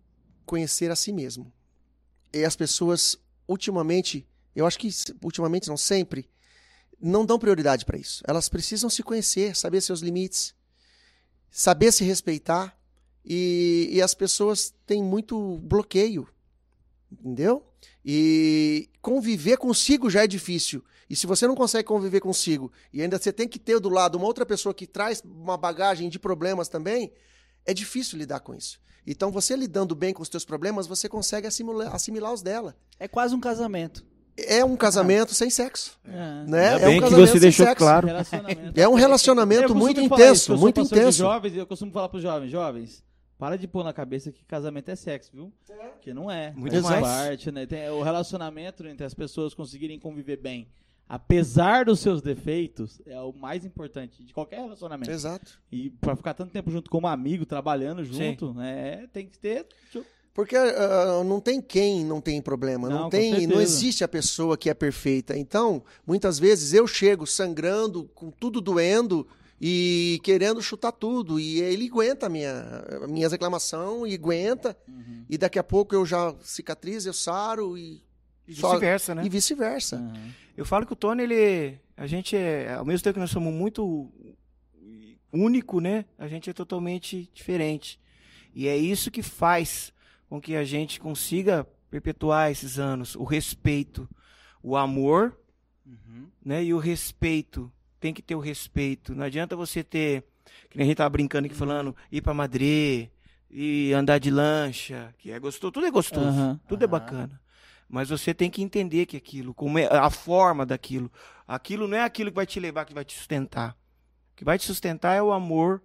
conhecer 0.47 0.91
a 0.91 0.97
si 0.97 1.13
mesmo. 1.13 1.51
E 2.33 2.45
as 2.45 2.57
pessoas, 2.57 3.17
ultimamente, 3.49 4.27
eu 4.57 4.67
acho 4.67 4.79
que 4.79 4.89
ultimamente, 5.23 5.69
não 5.69 5.77
sempre, 5.77 6.29
não 7.01 7.25
dão 7.25 7.39
prioridade 7.39 7.85
para 7.85 7.97
isso. 7.99 8.23
Elas 8.27 8.49
precisam 8.49 8.91
se 8.91 9.03
conhecer, 9.03 9.55
saber 9.57 9.81
seus 9.81 10.01
limites, 10.01 10.55
saber 11.55 11.93
se 11.93 12.03
respeitar. 12.03 12.77
E, 13.25 13.89
e 13.93 14.03
as 14.03 14.13
pessoas 14.13 14.75
têm 14.85 15.03
muito 15.03 15.57
bloqueio, 15.63 16.29
entendeu? 17.11 17.65
E 18.05 18.91
conviver 19.01 19.57
consigo 19.57 20.11
já 20.11 20.25
é 20.25 20.27
difícil. 20.27 20.85
E 21.09 21.17
se 21.17 21.27
você 21.27 21.47
não 21.47 21.55
consegue 21.55 21.87
conviver 21.89 22.21
consigo 22.21 22.71
e 22.93 23.01
ainda 23.01 23.19
você 23.19 23.33
tem 23.33 23.49
que 23.49 23.59
ter 23.59 23.81
do 23.81 23.89
lado 23.89 24.17
uma 24.17 24.27
outra 24.27 24.45
pessoa 24.45 24.75
que 24.75 24.87
traz 24.87 25.23
uma 25.25 25.57
bagagem 25.57 26.11
de 26.11 26.19
problemas 26.19 26.69
também, 26.69 27.13
é 27.65 27.73
difícil 27.73 28.19
lidar 28.19 28.41
com 28.41 28.55
isso. 28.55 28.79
Então, 29.07 29.31
você 29.31 29.55
lidando 29.55 29.95
bem 29.95 30.13
com 30.13 30.23
os 30.23 30.29
teus 30.29 30.45
problemas, 30.45 30.87
você 30.87 31.09
consegue 31.09 31.47
assimilar, 31.47 31.95
assimilar 31.95 32.33
os 32.33 32.43
dela. 32.43 32.77
É 32.99 33.07
quase 33.07 33.35
um 33.35 33.41
casamento. 33.41 34.05
É 34.37 34.65
um 34.65 34.77
casamento 34.77 35.33
sem 35.33 35.49
sexo, 35.49 35.97
É. 36.05 36.11
né? 36.11 36.75
Ainda 36.75 36.81
é 36.81 36.87
bem 36.87 36.89
um 36.89 36.95
que 36.95 37.01
casamento 37.11 37.29
você 37.31 37.41
deixou 37.41 37.67
sexo. 37.67 37.79
claro. 37.85 38.09
É 38.75 38.89
um 38.89 38.95
relacionamento 38.95 39.75
muito 39.75 40.01
isso, 40.01 40.13
intenso, 40.15 40.53
eu 40.53 40.57
sou 40.57 40.59
muito 40.59 40.81
intenso. 40.81 41.19
jovens 41.19 41.57
eu 41.57 41.67
costumo 41.67 41.93
falar 41.93 42.09
pros 42.09 42.23
jovens, 42.23 42.51
jovens, 42.51 43.05
para 43.39 43.57
de 43.57 43.69
pôr 43.69 43.85
na 43.85 43.93
cabeça 43.93 44.33
que 44.33 44.45
casamento 44.45 44.89
é 44.91 44.97
sexo, 44.97 45.31
viu? 45.33 45.53
Que 46.01 46.13
não 46.13 46.31
é. 46.31 46.53
Muito 46.57 46.73
Faz 46.83 47.01
mais. 47.01 47.03
parte, 47.07 47.53
né? 47.53 47.65
Tem 47.67 47.89
o 47.91 48.03
relacionamento 48.03 48.87
entre 48.87 49.07
as 49.07 49.15
pessoas 49.15 49.55
conseguirem 49.55 49.99
conviver 50.01 50.37
bem, 50.39 50.67
apesar 51.09 51.85
dos 51.85 52.01
seus 52.01 52.21
defeitos, 52.21 53.01
é 53.07 53.21
o 53.21 53.33
mais 53.33 53.65
importante 53.65 54.25
de 54.25 54.33
qualquer 54.33 54.61
relacionamento. 54.63 55.11
Exato. 55.11 55.61
E 55.71 55.91
pra 55.91 56.17
ficar 56.17 56.35
tanto 56.35 56.51
tempo 56.51 56.71
junto 56.71 56.91
como 56.91 57.07
amigo, 57.07 57.47
trabalhando 57.47 58.05
junto, 58.05 58.53
né? 58.53 59.07
Tem 59.13 59.27
que 59.29 59.39
ter. 59.39 59.67
Porque 60.35 60.57
ah, 60.57 61.23
não 61.25 61.41
tem 61.41 61.63
quem 61.63 62.05
não 62.05 62.21
tem 62.21 62.43
problema, 62.43 62.89
não, 62.91 63.03
Não, 63.03 63.09
tem, 63.09 63.47
não 63.47 63.61
existe 63.61 64.03
a 64.03 64.09
pessoa 64.09 64.59
que 64.59 64.69
é 64.69 64.75
perfeita. 64.75 65.39
Então, 65.39 65.83
muitas 66.05 66.39
vezes 66.41 66.75
eu 66.75 66.87
chego 66.89 67.25
sangrando, 67.27 68.11
com 68.15 68.31
tudo 68.33 68.61
doendo 68.61 69.27
e 69.61 70.21
querendo 70.25 70.61
chutar 70.61 70.91
tudo 70.91 71.39
e 71.39 71.61
ele 71.61 71.87
aguenta 71.87 72.27
a 72.27 72.29
minha 72.29 72.85
a 73.03 73.07
minhas 73.07 73.31
reclamação 73.31 74.05
e 74.05 74.15
aguenta 74.15 74.77
Uhum. 74.89 75.25
e 75.31 75.39
daqui 75.39 75.59
a 75.59 75.63
pouco 75.65 75.95
eu 75.95 76.05
já 76.05 76.35
cicatrizo, 76.43 77.09
eu 77.09 77.15
saro 77.15 77.79
e 77.79 78.03
E 78.49 78.53
vice-versa, 78.53 79.15
né? 79.15 79.23
e 79.25 79.29
vice-versa. 79.29 79.97
Aham. 79.97 80.35
Eu 80.57 80.65
falo 80.65 80.85
que 80.85 80.93
o 80.93 80.97
Tony, 80.97 81.23
ele. 81.23 81.79
A 81.97 82.07
gente 82.07 82.37
é. 82.37 82.75
Ao 82.75 82.85
mesmo 82.85 83.03
tempo 83.05 83.15
que 83.15 83.21
nós 83.21 83.31
somos 83.31 83.53
muito 83.55 84.11
único, 85.33 85.81
né? 85.81 86.05
A 86.19 86.29
gente 86.29 86.51
é 86.51 86.53
totalmente 86.53 87.31
diferente. 87.33 87.99
E 88.55 88.69
é 88.69 88.77
isso 88.77 89.11
que 89.11 89.23
faz 89.23 89.93
com 90.35 90.41
que 90.41 90.57
a 90.57 90.65
gente 90.65 90.99
consiga 90.99 91.65
perpetuar 91.89 92.51
esses 92.51 92.77
anos. 92.77 93.15
O 93.15 93.23
respeito, 93.23 94.09
o 94.61 94.77
amor, 94.77 95.39
Uhum. 95.87 96.27
né? 96.45 96.65
E 96.65 96.75
o 96.75 96.79
respeito. 96.79 97.71
Tem 98.01 98.13
que 98.13 98.21
ter 98.21 98.35
o 98.35 98.41
respeito. 98.41 99.15
Não 99.15 99.23
adianta 99.25 99.55
você 99.55 99.85
ter. 99.85 100.25
Que 100.69 100.77
nem 100.77 100.87
a 100.87 100.89
gente 100.89 100.97
tava 100.97 101.11
brincando 101.11 101.47
aqui 101.47 101.55
falando, 101.55 101.95
ir 102.11 102.21
pra 102.21 102.35
Madrid, 102.35 103.11
e 103.49 103.93
andar 103.93 104.19
de 104.19 104.29
lancha, 104.29 105.15
que 105.19 105.31
é 105.31 105.39
gostoso. 105.39 105.71
Tudo 105.71 105.87
é 105.87 105.91
gostoso. 105.91 106.27
Aham. 106.27 106.61
Tudo 106.67 106.83
é 106.83 106.87
bacana. 106.89 107.41
Mas 107.89 108.09
você 108.09 108.35
tem 108.35 108.51
que 108.51 108.61
entender 108.61 109.07
que 109.07 109.17
aquilo, 109.17 109.55
como 109.55 109.79
é 109.79 109.87
a 109.87 110.11
forma 110.11 110.67
daquilo. 110.67 111.13
Aquilo 111.47 111.87
não 111.87 111.97
é 111.97 112.03
aquilo 112.03 112.31
que 112.31 112.35
vai 112.37 112.47
te 112.47 112.59
levar, 112.59 112.85
que 112.87 112.93
vai 112.95 113.05
te 113.05 113.17
sustentar. 113.17 113.71
O 114.33 114.37
que 114.37 114.45
vai 114.45 114.59
te 114.59 114.65
sustentar 114.65 115.15
é 115.15 115.23
o 115.23 115.31
amor 115.33 115.81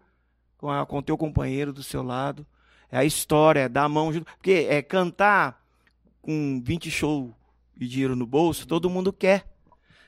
com, 0.57 0.71
a, 0.71 0.85
com 0.87 0.97
o 0.97 1.03
teu 1.03 1.15
companheiro 1.17 1.71
do 1.71 1.83
seu 1.83 2.01
lado. 2.01 2.47
É 2.91 2.97
a 2.97 3.05
história, 3.05 3.61
é 3.61 3.69
dar 3.69 3.83
a 3.83 3.89
mão 3.89 4.11
junto. 4.11 4.25
Porque 4.25 4.67
é 4.69 4.81
cantar 4.81 5.63
com 6.21 6.61
20 6.63 6.89
shows 6.91 7.31
e 7.79 7.87
dinheiro 7.87 8.15
no 8.15 8.25
bolso, 8.25 8.67
todo 8.67 8.89
mundo 8.89 9.13
quer. 9.13 9.45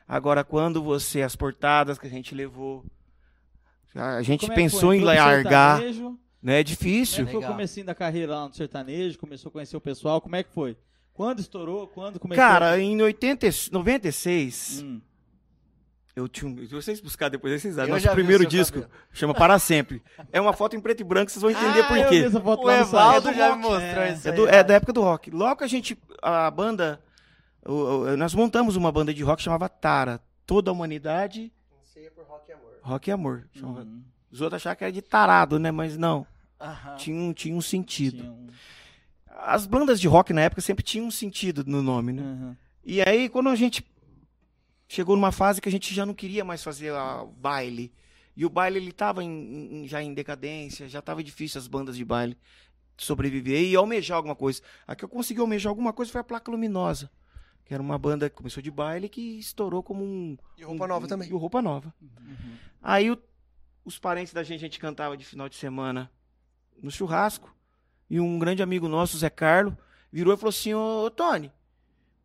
Agora, 0.08 0.44
quando 0.44 0.82
você, 0.84 1.22
as 1.22 1.36
portadas 1.36 1.98
que 1.98 2.06
a 2.08 2.10
gente 2.10 2.36
levou, 2.36 2.84
a 3.96 4.22
gente 4.22 4.42
Como 4.42 4.52
é 4.54 4.56
pensou 4.56 4.94
em 4.94 5.00
largar, 5.02 5.78
sertanejo? 5.80 6.18
né? 6.42 6.60
É 6.60 6.64
Como 6.64 6.64
difícil. 6.64 7.24
é 7.24 7.26
que 7.26 7.32
foi 7.32 7.44
o 7.44 7.48
comecinho 7.48 7.86
da 7.86 7.96
carreira 7.96 8.36
lá 8.36 8.48
no 8.48 8.54
sertanejo? 8.54 9.18
Começou 9.20 9.50
a 9.50 9.52
conhecer 9.54 9.78
o 9.78 9.82
pessoal? 9.82 10.20
Como 10.20 10.36
é 10.36 10.44
que 10.44 10.52
foi? 10.54 10.76
Quando 11.14 11.40
estourou? 11.40 11.88
Quando 11.88 12.20
começou? 12.20 12.44
Cara, 12.44 12.80
em 12.80 13.02
80, 13.02 13.48
e- 13.48 13.52
96, 13.72 14.82
Hum. 14.84 15.02
Eu 16.16 16.28
tinha 16.28 16.52
um. 16.52 16.58
Se 16.58 16.68
vocês 16.74 17.00
buscar 17.00 17.30
depois, 17.30 17.62
vocês 17.62 17.76
sabem. 17.76 17.92
Nosso 17.94 18.10
primeiro 18.12 18.46
disco 18.46 18.82
cabelo. 18.82 19.00
chama 19.14 19.34
Para 19.34 19.58
Sempre. 19.60 20.04
É 20.32 20.42
uma 20.42 20.52
foto 20.54 20.76
em 20.76 20.80
preto 20.82 21.00
e 21.00 21.04
branco, 21.04 21.32
vocês 21.32 21.42
vão 21.42 21.52
entender 21.52 21.82
ah, 21.82 21.88
por 21.88 21.98
quê. 22.10 22.24
O. 22.26 22.72
Evaldo 22.72 23.30
É 23.30 23.32
do 23.32 23.38
já 23.38 23.48
rock. 23.50 23.58
me 23.58 23.64
mostrou 23.64 24.04
É. 24.04 24.14
isso 24.14 24.28
É, 24.28 24.32
aí. 24.32 24.38
do- 24.38 24.48
é 24.50 24.64
da 24.64 24.74
época 24.74 24.92
do 24.94 25.02
rock. 25.02 25.32
Logo 25.32 25.56
que 25.58 25.64
a 25.64 25.68
gente. 25.68 25.98
A 26.22 26.52
banda. 26.52 27.02
o- 27.66 27.72
o- 27.74 28.18
nós 28.18 28.34
montamos 28.34 28.76
uma 28.76 28.92
banda 28.92 29.14
de 29.14 29.24
rock 29.24 29.38
que 29.38 29.44
chamava 29.44 29.70
Tara. 29.70 30.20
Toda 30.46 30.70
a 30.70 30.74
humanidade, 30.74 31.52
rock 32.82 33.10
e 33.10 33.14
amor. 33.14 33.48
chamava. 33.54 33.82
Uhum. 33.82 34.04
Os 34.32 34.42
outros 34.42 34.62
achavam 34.62 34.76
que 34.78 34.84
era 34.84 34.92
de 34.94 35.02
tarado, 35.02 35.60
né? 35.60 35.72
Mas 35.72 35.98
não. 35.98 36.26
Aham. 36.60 36.96
Tinha 36.96 37.16
um, 37.18 37.34
tinha 37.34 37.56
um 37.56 37.62
sentido. 37.62 38.18
Tinha 38.18 38.32
um- 38.32 38.48
As 39.44 39.66
bandas 39.66 40.00
de 40.00 40.08
rock 40.08 40.34
na 40.34 40.42
época 40.42 40.62
sempre 40.62 40.84
tinham 40.84 41.08
um 41.08 41.12
sentido 41.12 41.64
no 41.66 41.82
nome, 41.82 42.12
né? 42.14 42.22
Uhum. 42.22 42.56
E 42.84 43.02
aí, 43.02 43.30
quando 43.30 43.50
a 43.50 43.56
gente 43.56 43.84
chegou 44.94 45.16
numa 45.16 45.32
fase 45.32 45.62
que 45.62 45.70
a 45.70 45.72
gente 45.72 45.94
já 45.94 46.06
não 46.06 46.14
queria 46.14 46.44
mais 46.44 46.62
fazer 46.64 46.92
a- 46.94 47.24
o 47.24 47.28
baile. 47.28 47.94
E 48.36 48.46
o 48.46 48.50
baile, 48.50 48.78
ele 48.78 48.92
tava 48.92 49.24
em- 49.24 49.84
em- 49.84 49.88
já 49.88 50.02
em 50.04 50.14
decadência, 50.14 50.88
já 50.90 51.02
tava 51.02 51.24
difícil 51.24 51.60
as 51.60 51.68
bandas 51.68 51.96
de 51.96 52.04
baile 52.04 52.38
sobreviver 52.98 53.62
e 53.64 53.76
almejar 53.76 54.18
alguma 54.18 54.36
coisa. 54.36 54.62
A 54.86 54.96
que 54.96 55.04
eu 55.06 55.10
consegui 55.10 55.40
almejar 55.40 55.70
alguma 55.70 55.94
coisa 55.94 56.12
foi 56.12 56.22
a 56.22 56.24
Placa 56.24 56.52
Luminosa, 56.52 57.10
que 57.66 57.74
era 57.74 57.82
uma 57.82 57.98
banda 57.98 58.30
que 58.30 58.36
começou 58.36 58.62
de 58.62 58.70
baile 58.70 59.08
que 59.10 59.40
estourou 59.40 59.82
como 59.82 60.04
um... 60.04 60.38
E 60.58 60.64
Roupa 60.64 60.88
Nova 60.88 61.06
um- 61.06 61.10
também. 61.10 61.30
E 61.30 61.34
o 61.34 61.38
Roupa 61.38 61.62
Nova. 61.62 61.94
Uhum. 62.02 62.56
Aí 62.82 63.10
o- 63.12 63.18
os 63.86 63.98
parentes 63.98 64.34
da 64.34 64.44
gente, 64.44 64.60
a 64.60 64.66
gente 64.68 64.80
cantava 64.80 65.16
de 65.18 65.26
final 65.26 65.48
de 65.50 65.56
semana 65.56 66.12
no 66.82 66.92
churrasco. 66.92 67.56
E 68.10 68.20
um 68.20 68.38
grande 68.38 68.62
amigo 68.62 68.88
nosso, 68.88 69.18
Zé 69.18 69.30
Carlo, 69.30 69.76
virou 70.12 70.34
e 70.34 70.38
falou 70.38 70.50
assim: 70.50 70.74
Ô, 70.74 71.06
ô, 71.06 71.10
Tony, 71.10 71.50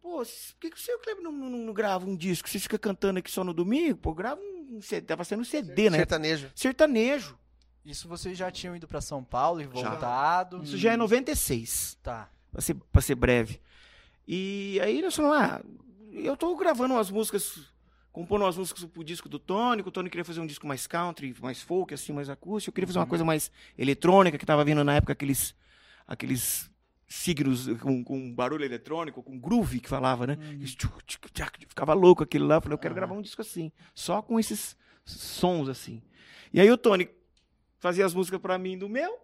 pô, 0.07 0.18
por 0.18 0.61
que, 0.61 0.70
que 0.70 0.76
o 0.76 0.80
seu 0.80 0.98
Kleber 1.00 1.22
não, 1.22 1.32
não, 1.32 1.50
não 1.50 1.72
grava 1.72 2.07
um 2.07 2.14
disco? 2.16 2.48
Você 2.48 2.61
fica 2.61 2.78
cantando 2.78 3.18
aqui 3.18 3.30
só 3.30 3.42
no 3.42 3.52
domingo? 3.52 3.98
Pô, 3.98 4.14
grava 4.14 4.40
um 4.40 4.80
CD. 4.80 5.04
Tava 5.07 5.24
sendo 5.24 5.40
um 5.40 5.44
CD, 5.44 5.90
né? 5.90 5.98
Sertanejo. 5.98 6.50
Sertanejo. 6.54 7.38
Isso 7.84 8.09
vocês 8.09 8.38
já 8.38 8.50
tinham 8.50 8.74
ido 8.76 8.86
pra 8.86 9.00
São 9.00 9.22
Paulo 9.24 9.61
e 9.61 9.64
Já. 9.64 9.70
voltado? 9.70 10.62
Isso 10.62 10.76
já 10.78 10.92
é 10.92 10.96
96, 10.96 11.98
Tá. 12.02 12.28
pra 12.52 12.61
ser, 12.61 12.74
pra 12.74 13.02
ser 13.02 13.14
breve. 13.16 13.61
E 14.26 14.78
aí 14.82 15.02
nós 15.02 15.14
falamos: 15.14 15.36
ah, 15.38 15.61
eu 16.12 16.36
tô 16.36 16.54
gravando 16.57 16.94
umas 16.94 17.11
músicas. 17.11 17.61
Compondo 18.12 18.42
umas 18.42 18.57
músicas 18.57 18.82
pro 18.86 19.04
disco 19.04 19.28
do 19.28 19.38
Tony, 19.38 19.82
que 19.82 19.88
o 19.90 19.92
Tony 19.92 20.09
queria 20.09 20.24
fazer 20.24 20.40
um 20.40 20.46
disco 20.46 20.66
mais 20.66 20.86
country, 20.86 21.36
mais 21.40 21.61
folk, 21.61 21.92
assim, 21.92 22.12
mais 22.14 22.30
acústico. 22.30 22.70
Eu 22.70 22.74
queria 22.74 22.86
fazer 22.86 22.98
uma 22.98 23.07
coisa 23.07 23.24
mais 23.24 23.50
eletrônica, 23.76 24.38
que 24.38 24.46
tava 24.46 24.64
vindo 24.64 24.82
na 24.82 24.94
época 24.94 25.12
aqueles, 25.12 25.54
aqueles 26.09 26.70
signos 27.09 27.68
com, 27.78 28.02
com 28.02 28.32
barulho 28.34 28.64
eletrônico, 28.64 29.22
com 29.22 29.38
groove 29.38 29.80
que 29.80 29.88
falava, 29.88 30.26
né? 30.26 30.36
Tchac, 31.32 31.66
Ficava 31.68 31.94
louco 31.94 32.22
aquilo 32.22 32.46
lá. 32.46 32.57
Eu 32.57 32.61
falei, 32.62 32.74
eu 32.74 32.78
quero 32.78 32.92
Aham. 32.94 33.00
gravar 33.00 33.14
um 33.14 33.22
disco 33.22 33.42
assim, 33.42 33.70
só 33.94 34.20
com 34.22 34.38
esses 34.40 34.76
sons 35.04 35.68
assim. 35.68 36.02
E 36.52 36.61
aí 36.61 36.70
o 36.70 36.76
Tony 36.78 37.09
fazia 37.78 38.04
as 38.07 38.14
músicas 38.14 38.40
pra 38.40 38.59
mim 38.59 38.76
do 38.78 38.88
meu, 38.88 39.18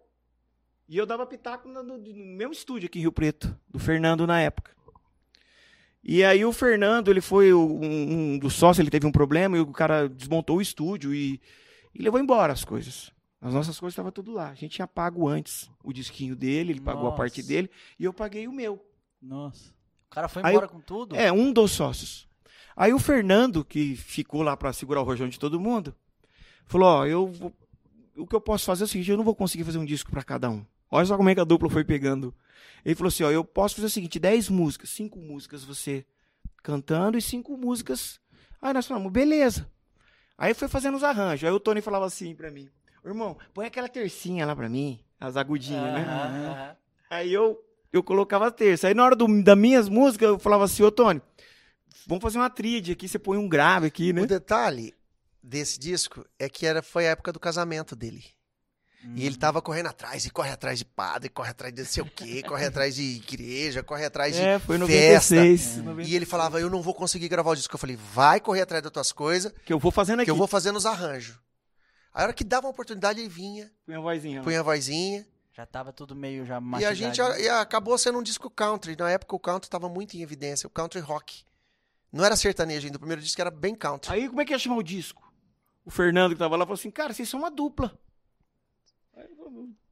e 0.87 0.97
eu 0.97 1.05
dava 1.05 1.25
pitaco 1.25 1.67
no, 1.67 1.81
no- 1.83 1.97
no 1.97 2.13
mesmo 2.37 2.53
estúdio 2.53 2.87
aqui 2.87 2.99
em 2.99 3.01
Rio 3.01 3.11
Preto, 3.11 3.57
do 3.69 3.79
Fernando 3.79 4.25
na 4.27 4.39
época. 4.39 4.71
E 6.03 6.23
aí 6.23 6.43
o 6.43 6.51
Fernando, 6.51 7.09
ele 7.09 7.21
foi 7.21 7.53
um, 7.53 8.33
um 8.33 8.37
dos 8.37 8.53
sócios, 8.53 8.79
ele 8.79 8.89
teve 8.91 9.07
um 9.07 9.11
problema 9.11 9.55
e 9.57 9.61
o 9.61 9.67
cara 9.67 10.09
desmontou 10.09 10.57
o 10.57 10.61
estúdio 10.61 11.13
e, 11.15 11.41
e 11.95 12.01
levou 12.03 12.19
embora 12.19 12.51
as 12.51 12.65
coisas. 12.65 13.11
As 13.43 13.53
nossas 13.53 13.77
coisas 13.79 13.93
estavam 13.93 14.11
tudo 14.11 14.31
lá. 14.31 14.49
A 14.49 14.53
gente 14.55 14.75
tinha 14.75 14.87
pago 14.87 15.27
antes 15.27 15.69
o 15.83 15.91
disquinho 15.91 16.35
dele, 16.35 16.71
ele 16.71 16.79
pagou 16.81 17.01
a 17.01 17.05
Nossa. 17.05 17.17
parte 17.17 17.43
dele 17.43 17.69
e 17.99 18.05
eu 18.05 18.13
paguei 18.13 18.47
o 18.47 18.53
meu. 18.53 18.83
Nossa. 19.21 19.69
O 20.07 20.09
cara 20.09 20.27
foi 20.29 20.41
Aí 20.45 20.51
embora 20.53 20.67
com 20.67 20.79
tudo? 20.79 21.15
É, 21.15 21.31
um 21.31 21.51
dos 21.51 21.71
sócios. 21.71 22.27
Aí 22.75 22.93
o 22.93 22.99
Fernando, 22.99 23.65
que 23.65 23.95
ficou 23.95 24.41
lá 24.41 24.55
pra 24.55 24.71
segurar 24.71 25.01
o 25.01 25.03
rojão 25.03 25.27
de 25.27 25.37
todo 25.37 25.59
mundo, 25.59 25.93
falou: 26.65 26.87
Ó, 26.87 27.05
eu 27.05 27.27
vou- 27.27 27.53
o 28.15 28.25
que 28.25 28.35
eu 28.35 28.41
posso 28.41 28.65
fazer 28.65 28.83
é 28.83 28.85
o 28.85 28.87
seguinte: 28.87 29.11
eu 29.11 29.17
não 29.17 29.23
vou 29.25 29.35
conseguir 29.35 29.63
fazer 29.63 29.77
um 29.77 29.85
disco 29.85 30.09
pra 30.09 30.23
cada 30.23 30.49
um. 30.49 30.65
Olha 30.89 31.05
só 31.05 31.17
como 31.17 31.29
é 31.29 31.35
que 31.35 31.41
a 31.41 31.43
dupla 31.43 31.69
foi 31.69 31.83
pegando. 31.83 32.33
Ele 32.85 32.95
falou 32.95 33.07
assim, 33.09 33.23
ó, 33.23 33.31
eu 33.31 33.43
posso 33.43 33.75
fazer 33.75 33.87
o 33.87 33.89
seguinte, 33.89 34.19
10 34.19 34.47
músicas, 34.49 34.89
cinco 34.89 35.17
músicas 35.19 35.63
você 35.63 36.05
cantando 36.61 37.17
e 37.17 37.21
cinco 37.21 37.57
músicas. 37.57 38.19
Aí 38.61 38.73
nós 38.73 38.85
falamos, 38.87 39.11
beleza. 39.11 39.67
Aí 40.37 40.53
foi 40.53 40.67
fazendo 40.67 40.95
os 40.95 41.03
arranjos. 41.03 41.43
Aí 41.45 41.51
o 41.51 41.59
Tony 41.59 41.81
falava 41.81 42.05
assim 42.05 42.35
pra 42.35 42.51
mim, 42.51 42.69
irmão, 43.11 43.37
põe 43.53 43.65
aquela 43.67 43.87
tercinha 43.89 44.45
lá 44.45 44.55
pra 44.55 44.69
mim, 44.69 44.99
as 45.19 45.35
agudinhas, 45.37 45.83
né? 45.93 46.75
Aí 47.09 47.31
eu, 47.33 47.59
eu 47.91 48.01
colocava 48.03 48.47
a 48.47 48.51
terça. 48.51 48.87
Aí 48.87 48.93
na 48.93 49.03
hora 49.03 49.15
do, 49.15 49.27
das 49.43 49.57
minhas 49.57 49.89
músicas, 49.89 50.29
eu 50.29 50.39
falava 50.39 50.63
assim, 50.65 50.83
ô 50.83 50.91
Tony, 50.91 51.21
vamos 52.07 52.21
fazer 52.21 52.37
uma 52.37 52.49
tríade 52.49 52.91
aqui, 52.91 53.07
você 53.07 53.19
põe 53.19 53.37
um 53.37 53.47
grave 53.47 53.87
aqui, 53.87 54.13
né? 54.13 54.21
O 54.21 54.27
detalhe 54.27 54.93
desse 55.41 55.79
disco 55.79 56.25
é 56.39 56.47
que 56.49 56.65
era, 56.65 56.81
foi 56.81 57.07
a 57.07 57.11
época 57.11 57.31
do 57.31 57.39
casamento 57.39 57.95
dele. 57.95 58.23
E 59.15 59.25
ele 59.25 59.35
tava 59.35 59.61
correndo 59.61 59.87
atrás, 59.87 60.25
e 60.25 60.29
corre 60.29 60.49
atrás 60.49 60.79
de 60.79 60.85
padre, 60.85 61.27
corre 61.27 61.49
atrás 61.49 61.73
de 61.73 61.81
não 61.81 61.87
sei 61.89 62.01
o 62.01 62.05
quê, 62.05 62.41
corre 62.41 62.65
atrás 62.67 62.95
de 62.95 63.01
igreja, 63.03 63.83
corre 63.83 64.05
atrás 64.05 64.33
de 64.33 64.41
É, 64.41 64.57
foi 64.59 64.77
em 64.77 64.87
festa. 64.87 65.35
96. 65.35 66.07
E 66.09 66.15
ele 66.15 66.25
falava, 66.25 66.61
eu 66.61 66.69
não 66.69 66.81
vou 66.81 66.93
conseguir 66.93 67.27
gravar 67.27 67.51
o 67.51 67.55
disco. 67.55 67.75
Eu 67.75 67.79
falei, 67.79 67.97
vai 67.97 68.39
correr 68.39 68.61
atrás 68.61 68.81
das 68.81 68.89
tuas 68.93 69.11
coisas, 69.11 69.53
Que 69.65 69.73
eu 69.73 69.77
vou 69.77 69.91
fazendo 69.91 70.21
aqui. 70.21 70.25
que 70.27 70.31
eu 70.31 70.37
vou 70.37 70.47
fazendo 70.47 70.77
os 70.77 70.85
arranjos. 70.85 71.37
Aí 72.13 72.21
a 72.21 72.23
hora 72.25 72.33
que 72.33 72.43
dava 72.43 72.67
uma 72.67 72.71
oportunidade, 72.71 73.19
ele 73.19 73.29
vinha, 73.29 73.71
Põe 73.85 73.95
a 73.95 73.99
vozinha. 73.99 74.39
lá. 74.39 74.43
punha 74.43 74.59
a 74.59 74.63
vozinha. 74.63 75.27
Já 75.51 75.65
tava 75.65 75.93
tudo 75.93 76.15
meio 76.15 76.45
já 76.45 76.59
E 76.79 76.85
a 76.85 76.93
gente 76.93 77.19
e 77.21 77.47
acabou 77.49 77.97
sendo 77.97 78.17
um 78.17 78.23
disco 78.23 78.49
country. 78.49 78.95
Na 78.95 79.09
época 79.09 79.35
o 79.35 79.39
country 79.39 79.69
tava 79.69 79.87
muito 79.87 80.15
em 80.15 80.21
evidência, 80.21 80.65
o 80.65 80.69
country 80.69 80.99
rock. 80.99 81.43
Não 82.11 82.23
era 82.23 82.35
sertanejo 82.35 82.85
ainda, 82.85 82.97
o 82.97 82.99
primeiro 82.99 83.21
disco 83.21 83.39
era 83.41 83.51
bem 83.51 83.75
country. 83.75 84.11
Aí 84.11 84.27
como 84.27 84.41
é 84.41 84.45
que 84.45 84.51
ia 84.53 84.59
chamar 84.59 84.77
o 84.77 84.83
disco? 84.83 85.31
O 85.85 85.91
Fernando 85.91 86.33
que 86.33 86.39
tava 86.39 86.55
lá 86.55 86.65
falou 86.65 86.75
assim, 86.75 86.89
cara, 86.89 87.13
vocês 87.13 87.27
são 87.29 87.39
uma 87.39 87.51
dupla. 87.51 87.97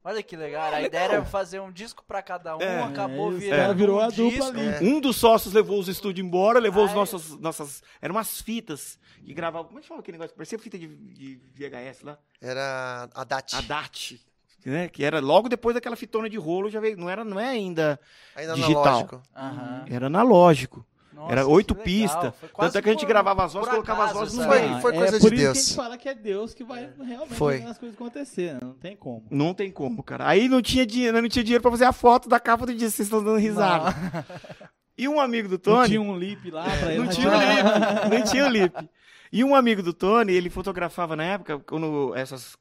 Olha 0.04 0.22
que 0.22 0.36
legal. 0.36 0.62
A 0.62 0.70
legal. 0.70 0.84
ideia 0.86 1.04
era 1.04 1.24
fazer 1.24 1.60
um 1.60 1.70
disco 1.70 2.04
pra 2.06 2.20
cada 2.20 2.56
um, 2.56 2.60
É, 2.60 2.82
acabou 2.82 3.32
é, 3.32 3.36
virando 3.36 3.60
cara 3.60 3.74
virou 3.74 3.98
um 3.98 4.00
a 4.00 4.08
dupla 4.08 4.30
disco. 4.30 4.48
ali. 4.48 4.66
É. 4.66 4.80
Um 4.80 5.00
dos 5.00 5.16
sócios 5.16 5.54
levou 5.54 5.78
os 5.78 5.88
estúdios 5.88 6.26
embora, 6.26 6.58
levou 6.58 6.84
os 6.84 6.90
Ai. 6.90 6.96
nossos, 6.96 7.38
nossas... 7.38 7.82
Eram 8.00 8.14
umas 8.16 8.40
fitas 8.40 8.98
que 9.24 9.32
gravavam... 9.32 9.66
Como 9.68 9.78
é 9.78 9.82
que 9.82 9.88
chama 9.88 10.00
aquele 10.00 10.18
negócio? 10.18 10.34
Parecia 10.34 10.58
fita 10.58 10.76
de, 10.76 10.88
de 10.88 11.40
VHS 11.54 12.02
lá. 12.02 12.18
Era 12.40 13.08
a 13.14 13.24
DAT. 13.24 13.54
A 13.54 13.60
DAT. 13.60 14.20
Né? 14.64 14.88
Que 14.88 15.04
era 15.04 15.20
logo 15.20 15.48
depois 15.48 15.74
daquela 15.74 15.96
fitona 15.96 16.28
de 16.28 16.36
rolo, 16.36 16.68
já 16.68 16.80
veio... 16.80 16.96
Não 16.96 17.08
era, 17.08 17.24
não 17.24 17.38
é 17.38 17.48
ainda... 17.48 17.98
Ainda 18.34 18.54
digital. 18.54 18.82
analógico. 18.82 19.22
Aham. 19.36 19.84
Era 19.88 20.06
analógico. 20.06 20.86
Nossa, 21.14 21.32
Era 21.32 21.46
oito 21.46 21.74
pistas. 21.74 22.32
Tanto 22.56 22.78
é 22.78 22.82
que 22.82 22.88
a 22.88 22.92
gente 22.92 23.04
gravava 23.06 23.44
as 23.44 23.52
vozes, 23.52 23.68
colocava 23.68 24.04
as 24.04 24.10
acaso, 24.10 24.18
vozes 24.20 24.38
no 24.38 24.44
sabe? 24.44 24.66
meio. 24.68 24.80
Foi 24.80 24.92
coisa 24.92 25.16
é 25.16 25.18
de 25.18 25.24
por 25.24 25.32
isso 25.32 25.42
Deus. 25.42 25.52
que 25.52 25.58
a 25.58 25.62
gente 25.64 25.74
fala 25.76 25.98
que 25.98 26.08
é 26.08 26.14
Deus 26.14 26.54
que 26.54 26.64
vai 26.64 26.90
realmente 27.04 27.34
Foi. 27.34 27.54
fazendo 27.54 27.70
as 27.70 27.78
coisas 27.78 27.96
acontecer. 27.96 28.52
né? 28.54 28.60
Não 28.62 28.72
tem 28.74 28.96
como. 28.96 29.26
Não 29.30 29.54
tem 29.54 29.70
como, 29.70 30.02
cara. 30.02 30.26
Aí 30.26 30.48
não 30.48 30.62
tinha 30.62 30.86
dinheiro, 30.86 31.20
não 31.20 31.28
tinha 31.28 31.44
dinheiro 31.44 31.62
pra 31.62 31.70
fazer 31.70 31.84
a 31.84 31.92
foto 31.92 32.28
da 32.28 32.40
capa 32.40 32.64
do 32.66 32.74
dia, 32.74 32.88
vocês 32.90 33.06
estão 33.06 33.22
dando 33.22 33.38
risada. 33.38 33.94
E 34.96 35.08
um 35.08 35.18
amigo 35.18 35.48
do 35.48 35.52
Não 35.54 35.58
Tony. 35.58 35.88
tinha 35.88 36.00
um 36.02 36.16
lip 36.16 36.50
lá 36.50 36.64
pra 36.64 36.92
ele. 36.92 36.98
Não 37.02 37.08
tinha 37.08 37.30
o 37.30 37.34
lip. 37.34 38.10
Não 38.18 38.24
tinha 38.24 38.44
o 38.44 38.48
lip. 38.48 38.90
E 39.32 39.42
um 39.42 39.54
amigo 39.54 39.82
do 39.82 39.92
Tony, 39.94 40.32
ele 40.34 40.50
fotografava 40.50 41.16
na 41.16 41.24
época, 41.24 41.58
quando 41.60 42.14
essas 42.14 42.56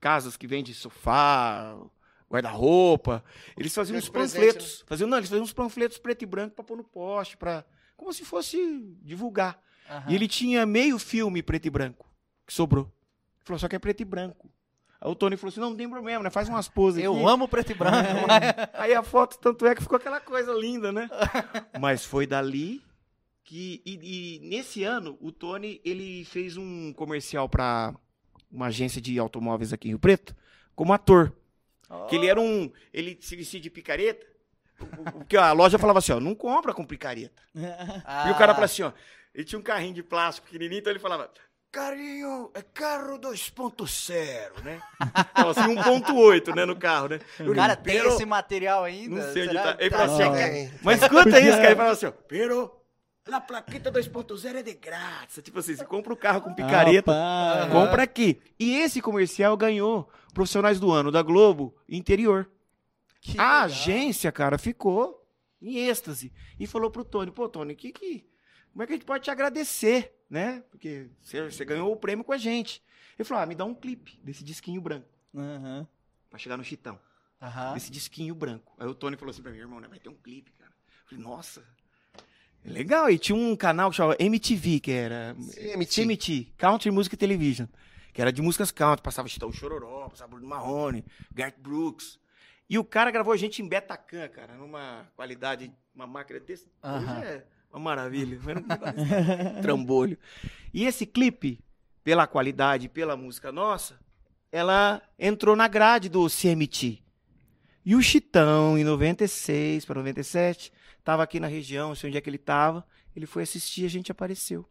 casas 0.00 0.34
que 0.34 0.46
vendem 0.46 0.72
sofá, 0.72 1.76
guarda-roupa, 2.32 3.22
eles 3.56 3.74
faziam 3.74 3.98
uns 3.98 4.08
presente, 4.08 4.40
panfletos. 4.46 4.84
Faziam, 4.86 5.06
não, 5.08 5.18
eles 5.18 5.28
faziam 5.28 5.44
uns 5.44 5.52
panfletos 5.52 5.98
preto 5.98 6.22
e 6.22 6.26
branco 6.26 6.54
pra 6.54 6.64
pôr 6.64 6.76
no 6.78 6.84
poste, 6.84 7.36
pra, 7.36 7.64
como 8.04 8.12
se 8.12 8.24
fosse 8.24 8.58
divulgar. 9.02 9.58
Aham. 9.88 10.10
E 10.10 10.14
ele 10.14 10.28
tinha 10.28 10.66
meio 10.66 10.98
filme 10.98 11.42
preto 11.42 11.66
e 11.66 11.70
branco, 11.70 12.06
que 12.46 12.52
sobrou. 12.52 12.84
Ele 12.84 13.44
falou, 13.44 13.58
só 13.58 13.66
que 13.66 13.76
é 13.76 13.78
preto 13.78 14.02
e 14.02 14.04
branco. 14.04 14.50
Aí 15.00 15.10
o 15.10 15.14
Tony 15.14 15.36
falou 15.36 15.50
assim, 15.50 15.60
não, 15.60 15.70
não 15.70 15.76
tem 15.76 15.88
problema, 15.88 16.22
né? 16.22 16.30
Faz 16.30 16.48
umas 16.48 16.68
poses 16.68 16.98
aqui. 16.98 17.06
Eu 17.06 17.26
amo 17.26 17.48
preto 17.48 17.72
e 17.72 17.74
branco. 17.74 18.26
Aí 18.74 18.94
a 18.94 19.02
foto, 19.02 19.38
tanto 19.38 19.66
é 19.66 19.74
que 19.74 19.82
ficou 19.82 19.96
aquela 19.96 20.20
coisa 20.20 20.52
linda, 20.52 20.92
né? 20.92 21.08
Mas 21.80 22.04
foi 22.04 22.26
dali 22.26 22.82
que. 23.42 23.82
E, 23.84 23.98
e 24.02 24.48
nesse 24.48 24.84
ano, 24.84 25.16
o 25.20 25.32
Tony 25.32 25.80
ele 25.84 26.24
fez 26.26 26.58
um 26.58 26.92
comercial 26.92 27.48
pra 27.48 27.94
uma 28.50 28.66
agência 28.66 29.00
de 29.00 29.18
automóveis 29.18 29.72
aqui 29.72 29.88
em 29.88 29.92
Rio 29.92 29.98
Preto, 29.98 30.36
como 30.74 30.92
ator. 30.92 31.34
Que 32.08 32.16
ele 32.16 32.26
era 32.26 32.40
um. 32.40 32.70
Ele 32.92 33.16
se 33.20 33.34
vestia 33.36 33.60
de 33.60 33.70
picareta. 33.70 34.33
Porque 35.12 35.36
a 35.36 35.52
loja 35.52 35.78
falava 35.78 35.98
assim, 36.00 36.12
ó, 36.12 36.20
não 36.20 36.34
compra 36.34 36.72
com 36.74 36.84
picareta. 36.84 37.42
Ah, 38.04 38.28
E 38.28 38.32
o 38.32 38.34
cara 38.34 38.52
falava 38.54 38.64
assim, 38.64 38.82
ó, 38.82 38.92
ele 39.34 39.44
tinha 39.44 39.58
um 39.58 39.62
carrinho 39.62 39.94
de 39.94 40.02
plástico 40.02 40.46
pequenininho, 40.46 40.80
então 40.80 40.92
ele 40.92 40.98
falava, 41.00 41.30
carinho, 41.72 42.50
é 42.54 42.62
carro 42.62 43.18
2.0, 43.18 44.62
né? 44.64 44.80
Então, 45.32 45.50
assim, 45.50 45.60
1.8, 45.74 46.54
né, 46.54 46.64
no 46.64 46.76
carro, 46.76 47.08
né? 47.08 47.18
O 47.40 47.54
cara 47.54 47.74
tem 47.76 47.96
Pero- 47.96 48.10
esse 48.14 48.24
material 48.24 48.84
ainda? 48.84 49.24
Não 49.26 49.32
sei 49.32 49.44
onde 49.44 49.54
tá. 49.54 49.76
Ele 49.78 49.90
falou 49.90 50.14
assim, 50.14 50.38
é 50.40 50.70
mas 50.82 51.02
escuta 51.02 51.40
isso, 51.40 51.50
cara. 51.56 51.66
Ele 51.66 51.74
falava 51.76 51.92
assim, 51.92 52.06
ó, 52.06 52.12
pero 52.28 52.80
la 53.26 53.40
plaqueta 53.40 53.90
2.0 53.90 54.54
é 54.56 54.62
de 54.62 54.74
grátis. 54.74 55.42
Tipo 55.42 55.58
assim, 55.58 55.74
você 55.74 55.84
compra 55.84 56.12
o 56.12 56.16
carro 56.16 56.42
com 56.42 56.54
picareta, 56.54 57.10
Ah, 57.12 57.68
compra 57.72 58.02
aqui. 58.02 58.40
E 58.58 58.76
esse 58.76 59.00
comercial 59.00 59.56
ganhou 59.56 60.08
profissionais 60.32 60.78
do 60.80 60.90
ano 60.92 61.10
da 61.10 61.22
Globo 61.22 61.74
interior. 61.88 62.48
Que 63.26 63.38
A 63.38 63.42
legal. 63.42 63.64
agência, 63.64 64.30
cara, 64.30 64.58
ficou 64.58 65.26
em 65.62 65.78
êxtase. 65.78 66.30
E 66.60 66.66
falou 66.66 66.90
pro 66.90 67.02
Tony, 67.04 67.30
pô, 67.30 67.48
Tony, 67.48 67.74
que 67.74 67.90
que, 67.90 68.28
como 68.70 68.82
é 68.82 68.86
que 68.86 68.92
a 68.92 68.96
gente 68.96 69.06
pode 69.06 69.24
te 69.24 69.30
agradecer, 69.30 70.14
né? 70.28 70.62
Porque 70.70 71.08
você, 71.22 71.42
você 71.50 71.64
ganhou 71.64 71.90
o 71.90 71.96
prêmio 71.96 72.22
com 72.22 72.32
a 72.32 72.36
gente. 72.36 72.82
Ele 73.18 73.24
falou, 73.26 73.42
ah, 73.42 73.46
me 73.46 73.54
dá 73.54 73.64
um 73.64 73.74
clipe 73.74 74.20
desse 74.22 74.44
disquinho 74.44 74.80
branco, 74.82 75.08
Aham. 75.34 75.88
pra 76.28 76.38
chegar 76.38 76.58
no 76.58 76.64
Chitão. 76.64 77.00
Aham. 77.40 77.72
Desse 77.72 77.90
disquinho 77.90 78.34
branco. 78.34 78.74
Aí 78.78 78.86
o 78.86 78.94
Tony 78.94 79.16
falou 79.16 79.30
assim 79.30 79.40
pra 79.42 79.52
mim, 79.52 79.58
irmão, 79.58 79.80
né, 79.80 79.88
vai 79.88 79.98
ter 79.98 80.10
um 80.10 80.14
clipe, 80.14 80.52
cara. 80.52 80.70
Eu 80.70 81.08
falei, 81.08 81.24
nossa, 81.24 81.64
é 82.62 82.70
legal. 82.70 83.08
E 83.10 83.18
tinha 83.18 83.36
um 83.36 83.56
canal 83.56 83.90
que 83.90 83.96
chamava 83.96 84.16
MTV, 84.20 84.80
que 84.80 84.90
era... 84.90 85.34
CMT. 85.54 86.02
CMT, 86.02 86.52
Country 86.58 86.90
Music 86.90 87.16
Television. 87.16 87.66
Que 88.12 88.20
era 88.20 88.30
de 88.32 88.40
músicas 88.42 88.70
country, 88.70 89.02
passava 89.02 89.26
Chitão 89.28 89.50
Chororó, 89.50 90.08
passava 90.08 90.30
Bruno 90.30 90.46
Marrone, 90.46 91.04
Garth 91.32 91.58
Brooks. 91.58 92.18
E 92.74 92.78
o 92.78 92.82
cara 92.82 93.12
gravou 93.12 93.32
a 93.32 93.36
gente 93.36 93.62
em 93.62 93.68
Betacam, 93.68 94.28
cara, 94.30 94.54
numa 94.56 95.08
qualidade, 95.14 95.72
uma 95.94 96.08
máquina 96.08 96.40
desse. 96.40 96.64
Hoje 96.82 97.06
Aham. 97.06 97.22
é 97.22 97.44
uma 97.70 97.78
maravilha. 97.78 98.36
Um 98.36 99.62
trambolho. 99.62 100.18
E 100.72 100.84
esse 100.84 101.06
clipe, 101.06 101.60
pela 102.02 102.26
qualidade, 102.26 102.88
pela 102.88 103.16
música 103.16 103.52
nossa, 103.52 104.00
ela 104.50 105.00
entrou 105.16 105.54
na 105.54 105.68
grade 105.68 106.08
do 106.08 106.26
CMT. 106.28 107.00
E 107.84 107.94
o 107.94 108.02
Chitão, 108.02 108.76
em 108.76 108.82
96 108.82 109.84
para 109.84 110.00
97, 110.00 110.72
tava 111.04 111.22
aqui 111.22 111.38
na 111.38 111.46
região, 111.46 111.90
não 111.90 111.94
sei 111.94 112.08
onde 112.08 112.18
é 112.18 112.20
que 112.20 112.28
ele 112.28 112.38
tava. 112.38 112.84
Ele 113.14 113.24
foi 113.24 113.44
assistir, 113.44 113.84
a 113.84 113.88
gente 113.88 114.10
apareceu. 114.10 114.68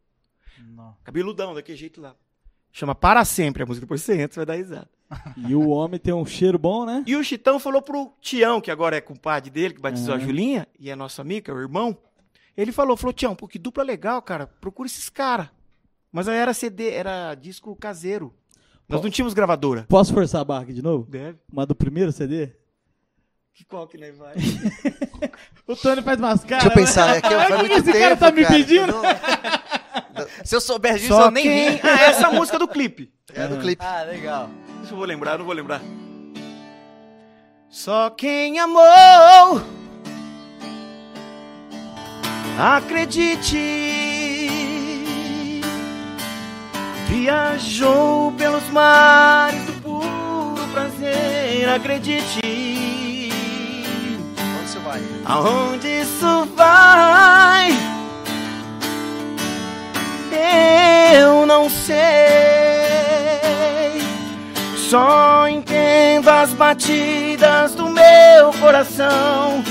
Não. 0.60 0.98
Cabeludão, 1.06 1.54
daquele 1.54 1.78
jeito 1.78 2.02
lá. 2.02 2.18
Chama 2.70 2.94
Para 2.94 3.24
Sempre 3.24 3.64
a 3.64 3.66
música, 3.66 3.86
depois 3.86 4.02
você 4.02 4.16
entra, 4.16 4.34
você 4.34 4.40
vai 4.42 4.46
dar 4.46 4.56
risada. 4.56 4.90
E 5.38 5.56
o 5.56 5.70
homem 5.70 6.00
tem 6.00 6.14
um 6.14 6.26
cheiro 6.26 6.58
bom, 6.60 6.86
né? 6.86 7.04
E 7.08 7.16
o 7.16 7.24
Chitão 7.24 7.60
falou 7.60 7.82
pro 7.82 8.12
Tião, 8.22 8.60
que 8.62 8.72
agora 8.72 8.96
é 8.98 9.02
compadre 9.02 9.50
dele, 9.50 9.74
que 9.74 9.82
batizou 9.82 10.16
Uhum. 10.16 10.22
a 10.22 10.24
Julinha, 10.24 10.68
e 10.80 10.90
é 10.90 10.96
nosso 10.96 11.22
amigo, 11.22 11.46
que 11.46 11.52
é 11.52 11.54
o 11.54 11.60
irmão. 11.60 11.98
Ele 12.56 12.72
falou, 12.72 12.96
falou, 12.96 13.14
Tião, 13.14 13.36
pô, 13.36 13.48
que 13.48 13.58
dupla 13.58 13.84
legal, 13.84 14.22
cara, 14.22 14.48
procura 14.62 14.88
esses 14.88 15.10
caras. 15.10 15.48
Mas 16.12 16.28
aí 16.28 16.38
era 16.38 16.54
CD, 16.54 16.92
era 16.92 17.34
disco 17.34 17.76
caseiro. 17.76 18.34
Nós 18.88 19.00
Pô. 19.02 19.06
não 19.06 19.12
tínhamos 19.12 19.34
gravadora. 19.34 19.86
Posso 19.90 20.14
forçar 20.14 20.42
a 20.42 20.46
barra 20.46 20.64
aqui 20.64 20.74
de 20.74 20.82
novo? 20.84 21.10
Deve. 21.10 21.40
Uma 21.52 21.66
do 21.66 21.74
primeiro 21.74 22.12
CD? 22.12 22.52
Que 23.56 23.64
qual 23.64 23.88
que 23.88 23.98
nem 23.98 24.12
vai? 24.12 24.34
O 25.66 25.76
Tony 25.76 26.02
faz 26.02 26.20
umas 26.20 26.44
caras. 26.44 26.66
Deixa 26.66 26.68
eu 26.68 26.86
pensar, 26.86 27.16
é 27.18 27.22
que 27.22 27.30
né? 27.30 27.48
faz 27.48 27.60
muito 27.60 27.74
esse 27.74 27.84
tempo, 27.86 27.98
cara 28.00 28.18
tá 28.18 28.32
me 28.32 28.46
pedindo? 28.46 28.82
Eu 28.82 28.88
não- 28.88 29.04
Se 30.44 30.56
eu 30.56 30.62
souber 30.62 30.96
disso, 30.96 31.08
Só 31.08 31.26
eu 31.26 31.32
nem 31.32 31.44
quem... 31.44 31.72
vi. 31.78 31.80
Ah, 31.84 32.02
essa 32.04 32.30
música 32.32 32.60
do 32.60 32.68
clipe. 32.68 33.12
É 33.36 33.48
do 33.48 33.58
clipe. 33.58 33.84
Ah, 33.84 34.04
legal. 34.04 34.50
Deixa 34.80 34.94
eu 34.94 34.98
vou 34.98 35.06
lembrar, 35.06 35.38
não 35.38 35.46
vou 35.46 35.54
lembrar. 35.54 35.82
Só 37.70 38.12
quem 38.12 38.60
amou, 38.60 39.62
acredite, 42.60 43.58
viajou 47.08 48.32
pelos 48.34 48.70
mares 48.70 49.66
do 49.66 49.74
puro 49.82 50.68
prazer, 50.72 51.68
acredite. 51.68 52.40
Onde 54.60 54.70
você 54.70 54.80
vai? 54.80 55.02
Aonde 55.26 55.88
isso 55.88 56.46
vai? 56.56 57.72
Eu 61.16 61.48
não 61.48 61.68
sei. 61.72 62.53
Só 64.94 65.48
entendo 65.48 66.30
as 66.30 66.54
batidas 66.54 67.74
do 67.74 67.90
meu 67.90 68.54
coração. 68.62 69.64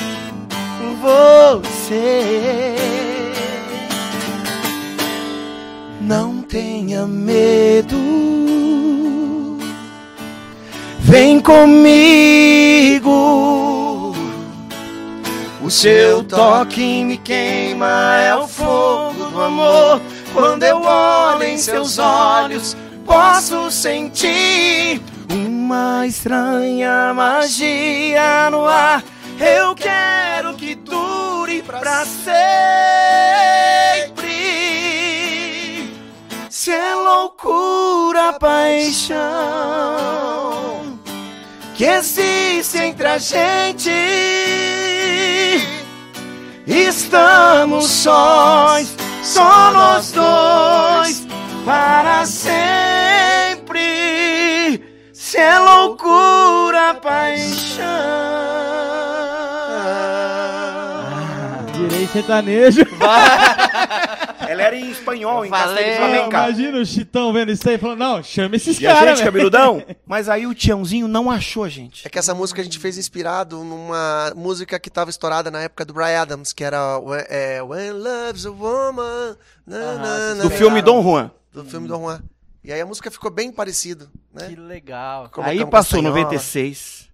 Você. 1.01 2.75
Não 6.01 6.43
tenha 6.43 7.07
medo. 7.07 7.97
Vem 10.99 11.39
comigo. 11.39 13.13
O 15.63 15.71
seu 15.71 16.25
toque 16.25 17.05
me 17.05 17.17
queima, 17.17 18.17
é 18.17 18.35
o 18.35 18.49
fogo 18.49 19.27
do 19.27 19.41
amor. 19.41 20.03
Quando 20.35 20.65
eu 20.65 20.83
olho 20.83 21.45
em 21.45 21.59
seus 21.59 22.01
olhos, 22.01 22.77
posso 23.07 23.71
sentir 23.71 25.01
uma 25.73 26.07
estranha 26.07 27.15
magia 27.15 28.51
no 28.51 28.67
ar. 28.67 29.03
Eu 29.41 29.75
quero 29.75 30.55
que 30.55 30.75
dure 30.75 31.63
pra 31.63 32.05
sempre. 32.05 32.43
Se 36.51 36.71
é 36.71 36.95
loucura, 36.95 38.35
paixão 38.35 39.19
que 41.75 41.85
existe 41.87 42.77
entre 42.79 43.09
a 43.09 43.17
gente. 43.17 43.91
Estamos 46.67 47.87
sós, 47.87 48.95
só 49.23 49.73
nós 49.73 50.13
dois, 50.13 51.27
para 51.65 52.27
sempre. 52.27 53.02
Se 55.33 55.39
é 55.39 55.59
loucura, 55.59 56.93
paixão. 56.97 57.87
Virei 61.73 62.07
sertanejo. 62.07 62.83
Ela 64.47 64.63
era 64.63 64.77
em 64.77 64.91
espanhol, 64.91 65.47
em 65.47 65.49
castelhano. 65.51 66.29
Imagina 66.29 66.79
o 66.79 66.85
Chitão 66.85 67.33
vendo 67.33 67.51
isso 67.51 67.67
aí 67.67 67.77
e 67.77 67.79
falando, 67.79 67.99
não, 68.01 68.23
chama 68.23 68.57
esses 68.57 68.79
E 68.79 68.87
a 68.87 68.93
caras, 68.93 69.09
gente, 69.09 69.17
velho. 69.21 69.25
cabeludão? 69.25 69.83
Mas 70.07 70.29
aí 70.29 70.47
o 70.47 70.55
Tiãozinho 70.55 71.09
não 71.09 71.31
achou 71.31 71.65
a 71.65 71.69
gente. 71.71 72.07
É 72.07 72.11
que 72.11 72.19
essa 72.19 72.35
música 72.35 72.61
a 72.61 72.65
gente 72.65 72.79
fez 72.79 72.99
inspirado 72.99 73.65
numa 73.65 74.35
música 74.37 74.79
que 74.79 74.91
tava 74.91 75.09
estourada 75.09 75.51
na 75.51 75.63
época 75.63 75.87
do 75.87 75.95
Brian 75.95 76.21
Adams, 76.21 76.53
que 76.53 76.63
era 76.63 76.99
When, 76.99 77.25
é, 77.31 77.63
When 77.63 77.93
Love's 77.93 78.45
a 78.45 78.51
Woman. 78.51 79.35
na, 79.67 79.77
Aham, 79.79 79.97
na, 79.99 80.35
na, 80.35 80.43
Do 80.43 80.51
filme 80.51 80.83
Dom 80.83 81.03
Juan. 81.03 81.31
Do 81.55 81.65
filme 81.65 81.89
Dom 81.89 82.03
Juan. 82.03 82.21
E 82.65 82.73
aí 82.73 82.81
a 82.81 82.87
música 82.87 83.11
ficou 83.11 83.31
bem 83.31 83.51
parecida, 83.53 84.11
né? 84.33 84.49
Que 84.49 84.57
legal. 84.57 85.29
Colocamos 85.31 85.51
Aí 85.51 85.59
passou 85.67 86.01
castanhola. 86.03 86.23
96, 86.25 87.11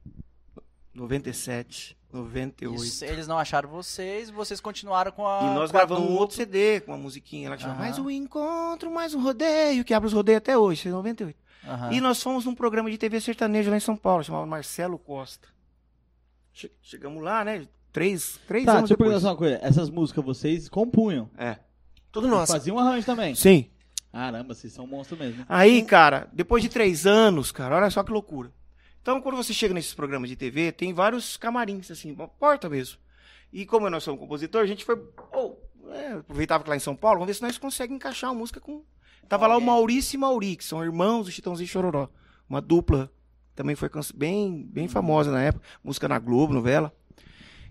97, 0.95 1.97
98. 2.13 2.85
Isso, 2.85 3.05
eles 3.05 3.27
não 3.27 3.39
acharam 3.39 3.69
vocês, 3.69 4.31
vocês 4.31 4.61
continuaram 4.61 5.11
com 5.13 5.27
a. 5.27 5.41
E 5.43 5.55
nós 5.55 5.71
gravamos 5.71 6.09
um 6.11 6.15
outro 6.17 6.37
CD 6.37 6.81
com 6.81 6.93
uma 6.93 6.99
musiquinha 6.99 7.49
lá 7.51 7.57
que 7.57 7.63
chama 7.63 7.75
Aham. 7.75 7.83
Mais 7.83 7.99
um 7.99 8.11
encontro, 8.11 8.91
mais 8.91 9.15
um 9.15 9.23
rodeio, 9.23 9.85
que 9.85 9.95
abre 9.95 10.07
os 10.07 10.13
rodeios 10.13 10.39
até 10.39 10.57
hoje, 10.57 10.81
isso 10.81 10.89
é 10.89 10.93
98. 10.93 11.37
Aham. 11.67 11.93
E 11.93 12.01
nós 12.01 12.23
fomos 12.23 12.45
num 12.45 12.55
programa 12.55 12.91
de 12.91 12.99
TV 12.99 13.21
sertanejo 13.21 13.71
lá 13.71 13.77
em 13.77 13.81
São 13.81 13.97
Paulo, 13.97 14.23
chamado 14.25 14.47
Marcelo 14.47 14.99
Costa. 14.99 15.49
Che- 16.53 16.73
chegamos 16.83 17.23
lá, 17.23 17.45
né? 17.45 17.67
Três, 17.93 18.39
três 18.47 18.65
Tá, 18.67 18.73
anos 18.73 18.83
deixa 18.91 18.95
eu 18.95 18.97
depois. 18.97 19.09
perguntar 19.11 19.21
só 19.21 19.33
uma 19.33 19.37
coisa. 19.37 19.59
Essas 19.63 19.89
músicas 19.91 20.25
vocês 20.25 20.69
compunham? 20.69 21.31
É. 21.39 21.57
Tudo 22.13 22.29
nosso. 22.29 22.53
Faziam 22.53 22.77
um 22.77 22.79
arranjo 22.79 23.07
também? 23.07 23.35
Sim. 23.35 23.71
Caramba, 24.13 24.55
vocês 24.55 24.73
são 24.73 24.87
monstros 24.87 25.19
mesmo. 25.19 25.45
Aí, 25.49 25.83
cara, 25.83 26.29
depois 26.33 26.63
de 26.63 26.69
três 26.69 27.07
anos, 27.07 27.53
cara, 27.53 27.77
olha 27.77 27.91
só 27.91 28.03
que 28.03 28.13
loucura. 28.13 28.53
Então, 29.03 29.21
quando 29.21 29.37
você 29.37 29.53
chega 29.53 29.73
nesses 29.73 29.95
programas 29.95 30.29
de 30.29 30.37
TV, 30.37 30.73
tem 30.73 30.93
vários 30.93 31.37
camarins, 31.37 31.91
assim, 31.91 32.13
uma 32.13 32.29
porta 32.29 32.69
mesmo. 32.69 32.99
E 33.53 33.65
como 33.65 33.89
nós 33.89 34.03
somos 34.03 34.21
compositor, 34.21 34.63
a 34.63 34.67
gente 34.67 34.85
foi. 34.85 35.03
oh, 35.33 35.57
é, 35.91 36.13
aproveitava 36.13 36.63
que 36.63 36.71
lá 36.71 36.77
em 36.77 36.81
São 36.81 36.95
Paulo, 36.95 37.21
vamos 37.21 37.29
ver 37.29 37.35
se 37.35 37.43
nós 37.43 37.57
conseguimos 37.57 37.97
encaixar 37.97 38.31
uma 38.31 38.39
música 38.39 38.61
com. 38.61 38.85
Tava 39.29 39.47
lá 39.47 39.55
o 39.55 39.57
Alguém. 39.57 39.67
Maurício 39.67 40.17
e 40.17 40.19
Mauri, 40.19 40.57
que 40.57 40.65
são 40.65 40.83
irmãos 40.83 41.27
do 41.27 41.33
Chitãozinho 41.33 41.67
e 41.67 41.69
Chororó. 41.69 42.09
Uma 42.49 42.61
dupla. 42.61 43.11
Também 43.55 43.75
foi 43.75 43.91
bem, 44.15 44.67
bem 44.71 44.89
famosa 44.89 45.31
na 45.31 45.43
época. 45.43 45.67
Música 45.83 46.09
na 46.09 46.19
Globo, 46.19 46.55
novela. 46.55 46.95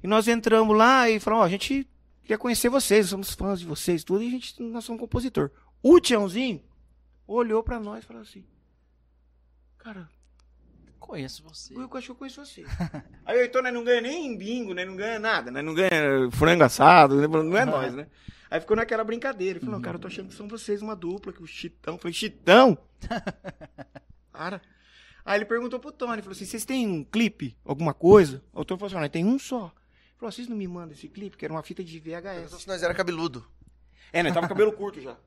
E 0.03 0.07
nós 0.07 0.27
entramos 0.27 0.75
lá 0.75 1.09
e 1.09 1.19
falamos, 1.19 1.43
ó, 1.43 1.45
a 1.45 1.49
gente 1.49 1.87
queria 2.21 2.37
conhecer 2.37 2.69
vocês, 2.69 3.07
somos 3.07 3.33
fãs 3.33 3.59
de 3.59 3.65
vocês, 3.65 4.03
tudo, 4.03 4.21
e 4.21 4.27
a 4.27 4.31
gente, 4.31 4.61
nós 4.61 4.83
somos 4.83 4.99
compositor. 4.99 5.49
O 5.81 5.99
Tiãozinho 5.99 6.63
olhou 7.27 7.63
pra 7.63 7.79
nós 7.79 8.03
e 8.03 8.07
falou 8.07 8.21
assim, 8.21 8.45
cara, 9.77 10.09
Conheço 10.99 11.41
você. 11.43 11.73
eu 11.73 11.89
acho 11.93 12.07
que 12.07 12.11
eu 12.11 12.15
conheço 12.15 12.45
você. 12.45 12.65
Aí 13.25 13.45
então 13.45 13.61
nós 13.61 13.73
não 13.73 13.83
ganha 13.83 14.01
nem 14.01 14.37
bingo, 14.37 14.73
né? 14.73 14.83
Não 14.83 14.95
ganha 14.95 15.17
nada, 15.19 15.49
né? 15.51 15.61
Não 15.61 15.73
ganha 15.73 15.89
frango 16.31 16.63
assado, 16.63 17.15
né? 17.21 17.27
não 17.27 17.57
é 17.57 17.63
nós, 17.65 17.93
né? 17.93 18.07
Aí 18.49 18.59
ficou 18.59 18.75
naquela 18.75 19.03
brincadeira. 19.03 19.57
Ele 19.57 19.59
falou, 19.65 19.75
não, 19.75 19.81
cara, 19.81 19.95
eu 19.95 20.01
tô 20.01 20.07
achando 20.07 20.29
que 20.29 20.35
são 20.35 20.47
vocês 20.47 20.81
uma 20.81 20.95
dupla, 20.95 21.31
que 21.31 21.41
o 21.41 21.47
Chitão. 21.47 21.93
Eu 21.95 21.97
falei, 21.97 22.13
Chitão? 22.13 22.77
Cara. 24.33 24.61
Aí 25.23 25.37
ele 25.37 25.45
perguntou 25.45 25.79
pro 25.79 25.91
Tony, 25.91 26.21
falou 26.21 26.33
assim, 26.33 26.45
vocês 26.45 26.63
têm 26.63 26.87
um 26.87 27.03
clipe, 27.03 27.57
alguma 27.65 27.93
coisa? 27.93 28.41
O 28.53 28.63
Tony 28.63 28.79
falou 28.79 28.87
assim, 28.87 29.01
"Não, 29.01 29.09
tem 29.09 29.25
um 29.25 29.37
só. 29.39 29.65
Ele 29.65 30.17
falou, 30.17 30.31
vocês 30.31 30.47
não 30.47 30.55
me 30.55 30.67
mandam 30.67 30.91
esse 30.91 31.07
clipe, 31.09 31.35
que 31.37 31.43
era 31.45 31.53
uma 31.53 31.63
fita 31.63 31.83
de 31.83 31.99
VHS. 31.99 32.61
Se 32.61 32.67
nós 32.67 32.81
era 32.83 32.93
cabeludo. 32.93 33.45
É, 34.13 34.23
né? 34.23 34.31
Tava 34.31 34.47
com 34.47 34.53
cabelo 34.53 34.71
curto 34.71 35.01
já. 35.01 35.17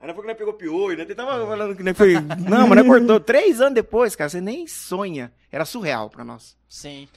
Aí 0.00 0.08
não 0.08 0.14
foi 0.14 0.22
que 0.22 0.28
nós 0.28 0.36
pegou 0.36 0.52
piolho, 0.54 0.98
né? 0.98 1.04
Tava 1.14 1.46
falando 1.46 1.76
que 1.76 1.82
nós 1.82 1.96
foi... 1.96 2.14
Não, 2.48 2.68
mas 2.68 2.78
nós 2.78 2.86
cortou. 2.86 3.20
Três 3.20 3.60
anos 3.60 3.74
depois, 3.74 4.14
cara, 4.14 4.28
você 4.28 4.40
nem 4.40 4.66
sonha. 4.66 5.32
Era 5.50 5.64
surreal 5.64 6.10
pra 6.10 6.24
nós. 6.24 6.56
Sim. 6.68 7.08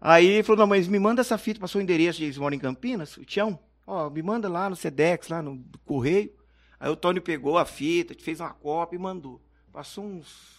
Aí 0.00 0.26
ele 0.26 0.42
falou, 0.42 0.58
não, 0.58 0.66
mas 0.66 0.86
me 0.86 0.98
manda 0.98 1.22
essa 1.22 1.38
fita, 1.38 1.58
passou 1.58 1.80
o 1.80 1.82
endereço, 1.82 2.22
eles 2.22 2.36
moram 2.36 2.54
em 2.54 2.58
Campinas, 2.58 3.16
o 3.16 3.24
Tião, 3.24 3.58
ó, 3.86 4.10
me 4.10 4.22
manda 4.22 4.50
lá 4.50 4.68
no 4.68 4.76
Sedex, 4.76 5.28
lá 5.28 5.40
no 5.40 5.64
Correio. 5.86 6.30
Aí 6.78 6.90
o 6.90 6.96
Tony 6.96 7.20
pegou 7.20 7.56
a 7.56 7.64
fita, 7.64 8.14
fez 8.20 8.38
uma 8.38 8.52
cópia 8.52 8.96
e 8.96 9.00
mandou. 9.00 9.40
Passou 9.72 10.04
uns 10.04 10.54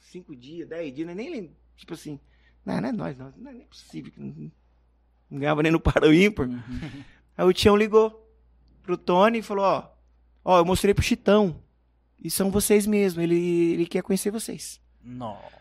cinco 0.00 0.34
dias, 0.34 0.68
dez 0.68 0.92
dias, 0.92 1.06
né? 1.06 1.14
nem 1.14 1.30
lembro, 1.30 1.52
tipo 1.76 1.94
assim, 1.94 2.18
não, 2.64 2.80
não 2.80 2.88
é 2.88 2.92
nós, 2.92 3.16
não, 3.16 3.32
não 3.36 3.50
é 3.50 3.54
nem 3.54 3.66
possível, 3.66 4.10
que 4.10 4.18
não, 4.18 4.50
não 5.30 5.38
ganhava 5.38 5.62
nem 5.62 5.70
no 5.70 5.78
para 5.78 6.08
o 6.08 6.12
ímpar. 6.12 6.48
Aí 7.36 7.44
o 7.44 7.52
Tião 7.52 7.76
ligou 7.76 8.28
pro 8.82 8.96
Tony 8.96 9.38
e 9.38 9.42
falou, 9.42 9.64
ó, 9.64 9.88
ó, 10.44 10.58
eu 10.58 10.64
mostrei 10.64 10.92
pro 10.94 11.02
Chitão, 11.02 11.56
e 12.22 12.30
são 12.30 12.50
vocês 12.50 12.86
mesmo, 12.86 13.20
ele, 13.22 13.72
ele 13.74 13.86
quer 13.86 14.02
conhecer 14.02 14.30
vocês. 14.30 14.80
Nossa. 15.02 15.54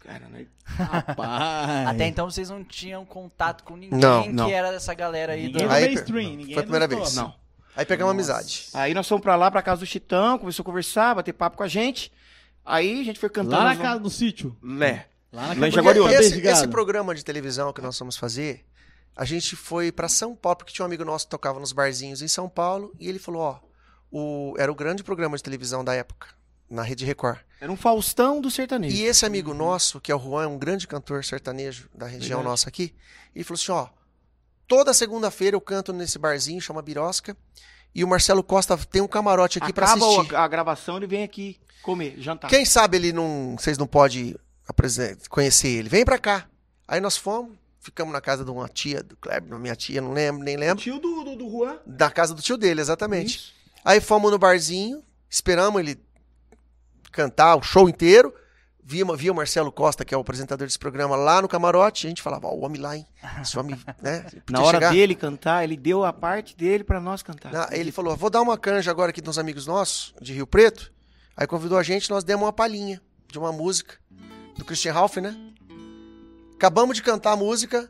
Cara, 0.00 0.28
né? 0.28 0.46
Rapaz. 0.64 1.88
Até 1.88 2.06
então 2.06 2.28
vocês 2.30 2.48
não 2.50 2.64
tinham 2.64 3.04
contato 3.04 3.64
com 3.64 3.76
ninguém 3.76 3.98
Não, 3.98 4.22
que 4.24 4.28
não. 4.32 4.48
era 4.48 4.70
dessa 4.72 4.94
galera 4.94 5.34
aí 5.34 5.46
Ninguém 5.46 5.66
do. 5.66 5.72
Aí, 5.72 5.84
mainstream. 5.86 6.30
Ninguém 6.36 6.54
foi 6.54 6.60
a 6.62 6.62
primeira 6.62 6.88
vez. 6.88 7.00
top. 7.02 7.16
Não. 7.16 7.34
Aí 7.76 7.84
pegamos 7.86 8.16
Nossa. 8.16 8.32
amizade. 8.32 8.68
Aí 8.74 8.94
nós 8.94 9.06
fomos 9.06 9.22
pra 9.22 9.36
lá, 9.36 9.50
pra 9.50 9.62
casa 9.62 9.80
do 9.80 9.86
Chitão, 9.86 10.38
começou 10.38 10.62
a 10.62 10.66
conversar, 10.66 11.14
bater 11.14 11.32
papo 11.32 11.56
com 11.56 11.62
a 11.62 11.68
gente. 11.68 12.10
Aí 12.64 13.00
a 13.00 13.04
gente 13.04 13.20
foi 13.20 13.28
cantando. 13.30 13.56
Lá 13.56 13.64
na 13.64 13.70
as- 13.72 13.78
casa, 13.78 14.00
no 14.00 14.10
sítio. 14.10 14.56
Lé. 14.62 15.06
Lá 15.32 15.54
na 15.54 15.70
casa 15.70 15.94
do 15.94 16.08
esse, 16.10 16.40
esse 16.40 16.68
programa 16.68 17.14
de 17.14 17.24
televisão 17.24 17.72
que 17.72 17.80
nós 17.80 17.96
fomos 17.96 18.16
fazer, 18.16 18.64
a 19.14 19.24
gente 19.24 19.54
foi 19.54 19.92
pra 19.92 20.08
São 20.08 20.34
Paulo, 20.34 20.56
porque 20.56 20.72
tinha 20.72 20.84
um 20.84 20.86
amigo 20.88 21.04
nosso 21.04 21.26
que 21.26 21.30
tocava 21.30 21.60
nos 21.60 21.72
barzinhos 21.72 22.20
em 22.22 22.28
São 22.28 22.48
Paulo, 22.48 22.92
e 22.98 23.08
ele 23.08 23.18
falou, 23.20 23.42
ó, 23.42 23.58
o, 24.10 24.54
era 24.58 24.70
o 24.70 24.74
grande 24.74 25.02
programa 25.02 25.36
de 25.36 25.42
televisão 25.42 25.84
da 25.84 25.94
época, 25.94 26.28
na 26.68 26.82
Rede 26.82 27.04
Record. 27.04 27.38
Era 27.60 27.70
um 27.70 27.76
Faustão 27.76 28.40
do 28.40 28.50
sertanejo. 28.50 28.96
E 28.96 29.02
esse 29.02 29.24
amigo 29.26 29.52
nosso, 29.54 30.00
que 30.00 30.10
é 30.10 30.14
o 30.14 30.18
Juan, 30.18 30.48
um 30.48 30.58
grande 30.58 30.86
cantor 30.88 31.24
sertanejo 31.24 31.88
da 31.94 32.06
região 32.06 32.38
Verdade. 32.38 32.44
nossa 32.48 32.68
aqui, 32.68 32.94
ele 33.34 33.44
falou 33.44 33.60
assim, 33.60 33.72
ó, 33.72 33.88
toda 34.66 34.94
segunda-feira 34.94 35.54
eu 35.56 35.60
canto 35.60 35.92
nesse 35.92 36.18
barzinho, 36.18 36.60
chama 36.60 36.80
Birosca, 36.82 37.36
e 37.94 38.02
o 38.04 38.08
Marcelo 38.08 38.42
Costa 38.42 38.76
tem 38.78 39.02
um 39.02 39.08
camarote 39.08 39.58
aqui 39.58 39.72
pra 39.72 39.86
Acaba 39.86 40.06
assistir. 40.06 40.34
a, 40.34 40.44
a 40.44 40.48
gravação, 40.48 40.96
ele 40.96 41.06
vem 41.06 41.22
aqui 41.24 41.58
comer, 41.82 42.14
jantar. 42.18 42.48
Quem 42.48 42.64
sabe 42.64 42.96
ele 42.96 43.12
não, 43.12 43.56
vocês 43.58 43.76
não 43.76 43.86
podem 43.86 44.36
conhecer 45.28 45.68
ele. 45.68 45.88
Vem 45.88 46.04
pra 46.04 46.18
cá. 46.18 46.46
Aí 46.86 47.00
nós 47.00 47.16
fomos, 47.16 47.56
ficamos 47.80 48.12
na 48.12 48.20
casa 48.20 48.44
de 48.44 48.50
uma 48.50 48.68
tia 48.68 49.02
do 49.02 49.16
Kleber, 49.16 49.58
minha 49.58 49.74
tia, 49.76 50.00
não 50.00 50.12
lembro, 50.12 50.42
nem 50.44 50.56
O 50.56 50.60
lembro. 50.60 50.82
tio 50.82 50.98
do, 50.98 51.24
do, 51.24 51.36
do 51.36 51.50
Juan. 51.50 51.78
Da 51.86 52.10
casa 52.10 52.34
do 52.34 52.40
tio 52.42 52.56
dele, 52.56 52.80
exatamente. 52.80 53.36
Isso. 53.36 53.59
Aí 53.84 54.00
fomos 54.00 54.30
no 54.30 54.38
barzinho, 54.38 55.02
esperamos 55.28 55.80
ele 55.80 55.98
cantar 57.12 57.56
o 57.56 57.62
show 57.62 57.88
inteiro. 57.88 58.34
Via, 58.82 59.04
via 59.14 59.30
o 59.30 59.34
Marcelo 59.34 59.70
Costa, 59.70 60.04
que 60.04 60.12
é 60.12 60.16
o 60.16 60.20
apresentador 60.20 60.66
desse 60.66 60.78
programa, 60.78 61.14
lá 61.14 61.40
no 61.40 61.46
camarote. 61.46 62.06
A 62.06 62.10
gente 62.10 62.20
falava, 62.22 62.48
ó, 62.48 62.54
o 62.54 62.64
homem 62.64 62.80
lá, 62.80 62.96
hein? 62.96 63.06
Esse 63.40 63.56
homem, 63.56 63.78
né? 64.02 64.26
Na 64.50 64.62
hora 64.62 64.78
chegar. 64.78 64.92
dele 64.92 65.14
cantar, 65.14 65.62
ele 65.62 65.76
deu 65.76 66.04
a 66.04 66.12
parte 66.12 66.56
dele 66.56 66.82
pra 66.82 66.98
nós 66.98 67.22
cantar. 67.22 67.52
Na- 67.52 67.68
ele 67.70 67.92
falou, 67.92 68.16
vou 68.16 68.28
dar 68.30 68.40
uma 68.42 68.58
canja 68.58 68.90
agora 68.90 69.10
aqui 69.10 69.20
dos 69.20 69.38
amigos 69.38 69.64
nossos, 69.64 70.12
de 70.20 70.32
Rio 70.32 70.46
Preto. 70.46 70.92
Aí 71.36 71.46
convidou 71.46 71.78
a 71.78 71.84
gente, 71.84 72.10
nós 72.10 72.24
demos 72.24 72.44
uma 72.46 72.52
palhinha 72.52 73.00
de 73.30 73.38
uma 73.38 73.52
música 73.52 73.94
do 74.58 74.64
Christian 74.64 74.92
Ralph, 74.92 75.18
né? 75.18 75.36
Acabamos 76.54 76.96
de 76.96 77.02
cantar 77.02 77.32
a 77.32 77.36
música, 77.36 77.88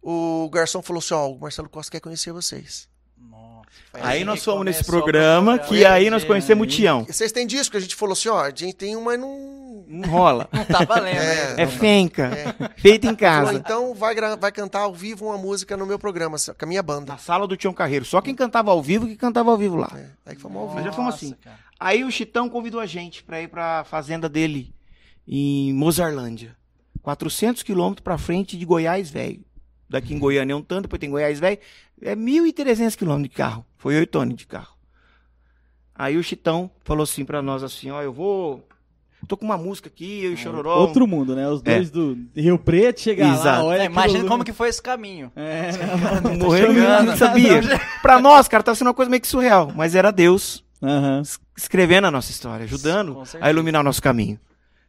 o 0.00 0.48
garçom 0.50 0.80
falou 0.80 1.00
assim, 1.00 1.12
ó, 1.14 1.28
o 1.30 1.38
Marcelo 1.38 1.68
Costa 1.68 1.92
quer 1.92 2.00
conhecer 2.00 2.32
vocês. 2.32 2.88
Nossa, 3.20 3.68
Aí 3.94 4.24
nós 4.24 4.44
fomos 4.44 4.64
nesse 4.64 4.82
o 4.82 4.86
programa, 4.86 5.58
que 5.58 5.84
aí 5.84 6.10
nós 6.10 6.24
conhecemos 6.24 6.66
o 6.66 6.70
Tião. 6.70 7.04
Vocês 7.04 7.32
têm 7.32 7.46
disco? 7.46 7.76
A 7.76 7.80
gente 7.80 7.94
falou 7.96 8.12
assim, 8.12 8.28
ó, 8.28 8.40
a 8.40 8.50
gente 8.50 8.74
tem 8.74 8.96
um, 8.96 9.02
mas 9.02 9.18
não... 9.18 9.84
Não 9.90 10.08
rola. 10.10 10.48
Não 10.52 10.64
tá 10.66 10.84
valendo, 10.84 11.16
É, 11.16 11.54
né? 11.56 11.62
É 11.62 11.66
fenca. 11.66 12.30
Feito 12.76 13.04
em 13.06 13.16
Falou, 13.16 13.18
casa. 13.46 13.54
então 13.54 13.94
vai, 13.94 14.14
vai 14.36 14.52
cantar 14.52 14.80
ao 14.80 14.92
vivo 14.94 15.24
uma 15.26 15.38
música 15.38 15.76
no 15.78 15.86
meu 15.86 15.98
programa, 15.98 16.36
com 16.58 16.64
a 16.64 16.68
minha 16.68 16.82
banda. 16.82 17.12
Na 17.12 17.18
sala 17.18 17.46
do 17.46 17.56
Tião 17.56 17.72
Carreiro. 17.72 18.04
Só 18.04 18.20
quem 18.20 18.34
cantava 18.34 18.70
ao 18.70 18.82
vivo 18.82 19.06
que 19.06 19.16
cantava 19.16 19.50
ao 19.50 19.56
vivo 19.56 19.76
lá. 19.76 19.90
É, 19.96 20.06
aí 20.26 20.36
que 20.36 20.42
fomos 20.42 20.58
ao 20.60 20.68
vivo. 20.68 20.82
já 20.82 20.92
fomos 20.92 21.14
assim. 21.14 21.34
cara. 21.42 21.56
Aí 21.80 22.04
o 22.04 22.10
Chitão 22.10 22.50
convidou 22.50 22.80
a 22.80 22.86
gente 22.86 23.22
pra 23.24 23.40
ir 23.40 23.48
pra 23.48 23.82
fazenda 23.84 24.28
dele 24.28 24.74
em 25.26 25.72
Mozarlândia. 25.72 26.54
400 27.00 27.62
quilômetros 27.62 28.02
pra 28.04 28.18
frente 28.18 28.58
de 28.58 28.64
Goiás, 28.66 29.08
velho. 29.08 29.42
Daqui 29.88 30.12
em 30.14 30.18
Goiânia 30.18 30.52
é 30.52 30.56
um 30.56 30.62
tanto, 30.62 30.82
depois 30.82 31.00
tem 31.00 31.10
Goiás, 31.10 31.40
velho. 31.40 31.58
É 32.02 32.14
1.300 32.14 32.94
quilômetros 32.96 33.30
de 33.30 33.36
carro. 33.36 33.64
Foi 33.76 33.96
8 33.96 34.18
anos 34.18 34.36
de 34.36 34.46
carro. 34.46 34.76
Aí 35.94 36.16
o 36.16 36.22
Chitão 36.22 36.70
falou 36.84 37.02
assim 37.02 37.24
pra 37.24 37.42
nós 37.42 37.62
assim, 37.62 37.90
ó, 37.90 38.00
eu 38.02 38.12
vou... 38.12 38.64
Tô 39.26 39.36
com 39.36 39.44
uma 39.44 39.58
música 39.58 39.88
aqui, 39.88 40.22
eu 40.24 40.30
e 40.30 40.34
o 40.34 40.36
Chororó. 40.36 40.78
Outro 40.78 41.04
mundo, 41.04 41.34
né? 41.34 41.48
Os 41.48 41.60
dois 41.60 41.90
do 41.90 42.16
Rio 42.36 42.56
Preto 42.56 43.00
chegar 43.00 43.36
lá, 43.36 43.64
olha 43.64 43.82
É, 43.82 43.84
imagina 43.86 44.24
como 44.28 44.44
que 44.44 44.52
foi 44.52 44.68
esse 44.68 44.80
caminho. 44.80 45.32
É, 45.34 45.70
Não 46.22 46.36
morreu, 46.36 46.72
não, 46.72 47.02
não 47.02 47.16
sabia. 47.16 47.60
pra 48.00 48.20
nós, 48.20 48.46
cara, 48.46 48.62
tava 48.62 48.76
sendo 48.76 48.86
uma 48.86 48.94
coisa 48.94 49.10
meio 49.10 49.20
que 49.20 49.26
surreal. 49.26 49.72
Mas 49.74 49.96
era 49.96 50.12
Deus 50.12 50.64
es- 51.20 51.40
escrevendo 51.56 52.06
a 52.06 52.12
nossa 52.12 52.30
história, 52.30 52.62
ajudando 52.64 53.20
a 53.40 53.50
iluminar 53.50 53.80
o 53.80 53.84
nosso 53.84 54.00
caminho. 54.00 54.38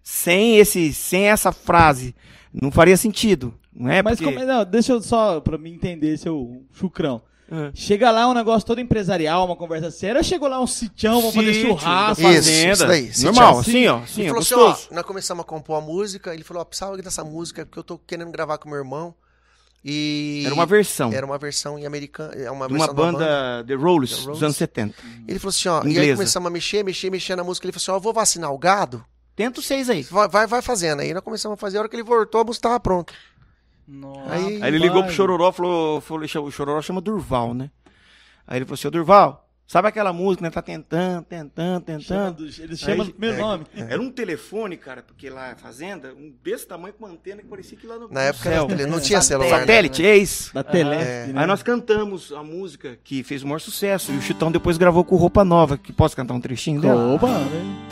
Sem 0.04 0.58
esse, 0.60 0.94
sem 0.94 1.24
essa 1.24 1.52
frase, 1.52 2.14
não 2.54 2.70
faria 2.72 2.96
sentido. 2.98 3.52
Não 3.74 3.90
é? 3.90 4.02
Mas 4.02 4.20
Porque- 4.20 4.34
como, 4.34 4.46
não, 4.46 4.66
deixa 4.66 4.92
eu 4.94 5.02
só, 5.02 5.40
pra 5.40 5.58
me 5.58 5.72
entender, 5.72 6.18
seu 6.18 6.64
chucrão. 6.74 7.22
Ah. 7.52 7.72
Chega 7.74 8.12
lá 8.12 8.28
um 8.28 8.34
negócio 8.34 8.66
todo 8.68 8.80
empresarial, 8.80 9.46
uma 9.46 9.56
conversa 9.56 9.90
séria, 9.90 10.20
ou 10.20 10.24
chegou 10.24 10.48
lá 10.48 10.62
um 10.62 10.68
sitião, 10.68 11.20
vamos 11.20 11.36
fazer 11.36 11.54
churrasco? 11.56 12.22
Isso, 12.22 12.34
fazenda. 12.34 12.72
isso 12.74 12.88
daí. 12.88 13.12
Normal, 13.24 13.60
Assim, 13.60 13.72
assim, 13.72 13.88
ó. 13.88 13.98
Assim, 14.04 14.22
ele 14.22 14.30
ó, 14.30 14.34
falou 14.34 14.42
assim, 14.44 14.56
gostoso. 14.56 14.88
ó, 14.92 14.96
nós 14.96 15.04
começamos 15.06 15.42
a 15.42 15.46
compor 15.48 15.78
a 15.78 15.82
música, 15.82 16.34
ele 16.34 16.44
falou, 16.44 16.62
ó, 16.62 16.66
precisava 16.66 16.96
dessa 16.98 17.24
música 17.24 17.66
porque 17.66 17.80
eu 17.80 17.84
tô 17.84 17.98
querendo 17.98 18.32
gravar 18.32 18.58
com 18.60 18.70
meu 18.70 18.78
irmão. 18.78 19.16
E 19.84 20.44
Era 20.46 20.54
uma 20.54 20.66
versão. 20.66 21.12
era 21.14 21.26
uma 21.26 21.38
versão 21.38 21.80
em 21.80 21.86
americana, 21.86 22.34
é 22.36 22.52
uma 22.52 22.68
de 22.68 22.74
uma 22.74 22.86
uma 22.86 22.94
banda 22.94 23.64
The 23.66 23.76
Rolls, 23.76 24.26
dos 24.28 24.44
anos 24.44 24.58
70. 24.58 24.94
Ele 25.28 25.40
falou 25.40 25.50
assim, 25.52 25.70
ó, 25.70 25.82
e 25.84 25.86
aí 25.86 25.92
Inglesa. 25.94 26.16
começamos 26.16 26.48
a 26.48 26.50
mexer, 26.50 26.84
mexer, 26.84 27.10
mexer 27.10 27.36
na 27.38 27.44
música, 27.46 27.66
ele 27.66 27.72
falou 27.72 27.82
assim, 27.84 27.92
ó, 27.92 27.96
eu 27.96 28.02
vou 28.02 28.14
vacinar 28.14 28.52
o 28.54 28.58
gado, 28.58 29.04
Tenta 29.36 29.62
os 29.62 29.66
seis 29.66 29.90
aí. 29.90 30.04
vai, 30.04 30.28
vai, 30.28 30.46
vai 30.46 30.62
fazendo. 30.62 31.00
Aí 31.00 31.14
nós 31.14 31.24
começamos 31.24 31.54
a 31.54 31.58
fazer, 31.58 31.78
a 31.78 31.80
hora 31.80 31.90
que 31.90 31.96
ele 31.96 32.04
voltou, 32.04 32.42
a 32.42 32.44
música 32.44 32.68
tava 32.68 32.78
pronta. 32.82 33.14
Nossa. 33.92 34.34
Aí, 34.34 34.62
Aí 34.62 34.68
ele 34.70 34.78
ligou 34.78 35.04
pro. 35.04 35.12
Chororó, 35.12 35.52
falou, 35.52 36.00
falou, 36.02 36.24
o 36.24 36.52
Chororó 36.52 36.82
chama 36.82 37.02
Durval, 37.02 37.54
né? 37.54 37.72
Aí 38.48 38.58
ele 38.60 38.66
falou 38.66 38.76
assim, 38.76 38.88
ô 38.88 38.92
Durval, 38.92 39.48
sabe 39.68 39.88
aquela 39.88 40.12
música, 40.14 40.44
né? 40.44 40.50
Tá 40.52 40.62
tentando, 40.62 41.24
tentando, 41.26 41.84
Chama 42.02 42.32
tentando. 42.32 42.36
do- 42.38 42.64
eles 42.64 42.80
chamam 42.80 43.02
Aí- 43.02 43.08
do 43.08 43.12
primeiro 43.14 43.36
é, 43.38 43.40
nome. 43.40 43.66
Era 43.76 44.02
um 44.02 44.12
telefone, 44.12 44.78
cara, 44.78 45.02
porque 45.02 45.30
lá 45.30 45.50
é 45.52 45.56
fazenda, 45.56 46.14
um 46.14 46.32
desse 46.44 46.68
tamanho 46.68 46.94
com 46.94 47.06
uma 47.06 47.12
antena 47.14 47.42
que 47.42 47.48
parecia 47.48 47.78
que 47.78 47.88
lá 47.88 47.98
no, 47.98 48.08
na 48.10 48.22
época 48.22 48.50
céu. 48.50 48.68
tele- 48.68 48.86
não 48.86 49.00
tinha 49.00 49.22
celular. 49.22 49.50
né? 49.52 49.60
Satélite, 49.60 50.06
é 50.06 50.18
isso. 50.18 50.54
Da 50.54 50.64
Telesp, 50.64 51.32
né? 51.34 51.42
Aí 51.42 51.48
nós 51.48 51.64
cantamos 51.64 52.32
a 52.32 52.44
música 52.44 52.98
que 53.04 53.24
fez 53.24 53.42
o 53.44 53.48
maior 53.48 53.60
sucesso. 53.60 54.12
E 54.12 54.18
o 54.18 54.22
Chitão 54.22 54.52
depois 54.52 54.78
gravou 54.78 55.04
com 55.04 55.16
roupa 55.16 55.44
nova. 55.44 55.78
Que 55.78 55.92
posso 55.94 56.16
cantar 56.16 56.34
um 56.36 56.42
trechinho 56.42 56.80
dela? 56.82 57.14
Opa, 57.16 57.28
né? 57.28 57.86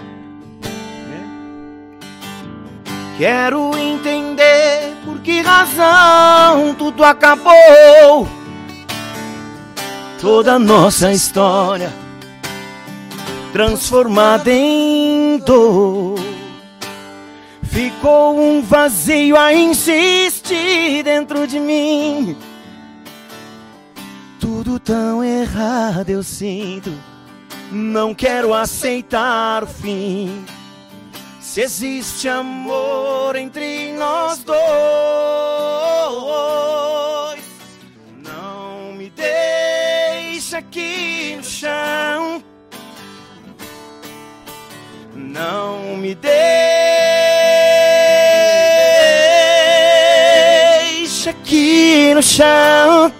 Quero 3.17 3.75
entender 3.75 4.76
por 5.17 5.21
que 5.23 5.41
razão 5.41 6.75
tudo 6.75 7.03
acabou. 7.03 8.27
Toda 10.21 10.59
nossa 10.59 11.11
história 11.11 11.91
transformada 13.51 14.51
em 14.51 15.39
dor. 15.39 16.19
Ficou 17.63 18.39
um 18.39 18.61
vazio 18.61 19.37
a 19.37 19.53
insistir 19.53 21.03
dentro 21.03 21.47
de 21.47 21.59
mim. 21.59 22.35
Tudo 24.39 24.79
tão 24.79 25.23
errado 25.23 26.09
eu 26.09 26.23
sinto. 26.23 26.91
Não 27.71 28.13
quero 28.13 28.53
aceitar 28.53 29.63
o 29.63 29.67
fim. 29.67 30.45
Se 31.57 31.63
existe 31.63 32.29
amor 32.29 33.35
entre 33.35 33.91
nós 33.93 34.43
dois, 34.43 34.59
não 38.23 38.93
me 38.93 39.09
deixa 39.09 40.59
aqui 40.59 41.33
no 41.35 41.43
chão. 41.43 42.43
Não 45.15 45.97
me 45.97 46.13
deixa 46.13 46.35
aqui 51.31 52.13
no 52.13 52.21
chão, 52.21 53.11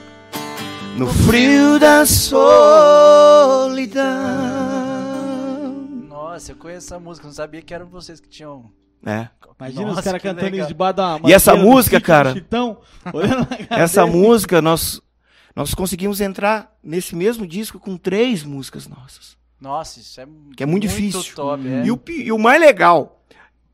no 0.96 1.08
frio 1.08 1.80
da 1.80 2.06
solidão. 2.06 2.78
Nossa, 6.38 6.52
eu 6.52 6.56
conheço 6.56 6.86
essa 6.86 7.00
música, 7.00 7.26
não 7.26 7.34
sabia 7.34 7.64
que 7.64 7.74
eram 7.74 7.88
vocês 7.88 8.20
que 8.20 8.30
tinham. 8.30 8.72
É. 9.04 9.28
Imagina 9.60 9.88
Nossa, 9.88 10.00
os 10.00 10.04
caras 10.04 10.22
cantando 10.22 10.46
legal. 10.46 10.60
isso 10.60 10.68
debaixo 10.68 10.96
da 10.96 11.20
E 11.26 11.34
essa 11.34 11.56
do 11.56 11.64
música, 11.64 12.00
do 12.00 12.04
cara? 12.04 12.34
Chitão, 12.34 12.80
Essa 13.72 14.06
música, 14.06 14.62
nós, 14.62 15.02
nós 15.56 15.74
conseguimos 15.74 16.22
entrar 16.22 16.78
nesse 16.84 17.16
mesmo 17.16 17.48
disco 17.48 17.80
com 17.80 17.98
três 17.98 18.44
músicas 18.44 18.88
nossas. 18.88 19.36
Nossa, 19.60 20.00
isso 20.00 20.22
é, 20.22 20.28
Que 20.56 20.62
é 20.62 20.66
muito 20.68 20.84
difícil. 20.84 21.34
top, 21.34 21.68
é. 21.68 21.86
E, 21.86 21.92
o, 21.92 22.00
e 22.08 22.32
o 22.32 22.38
mais 22.38 22.62
legal, 22.62 23.24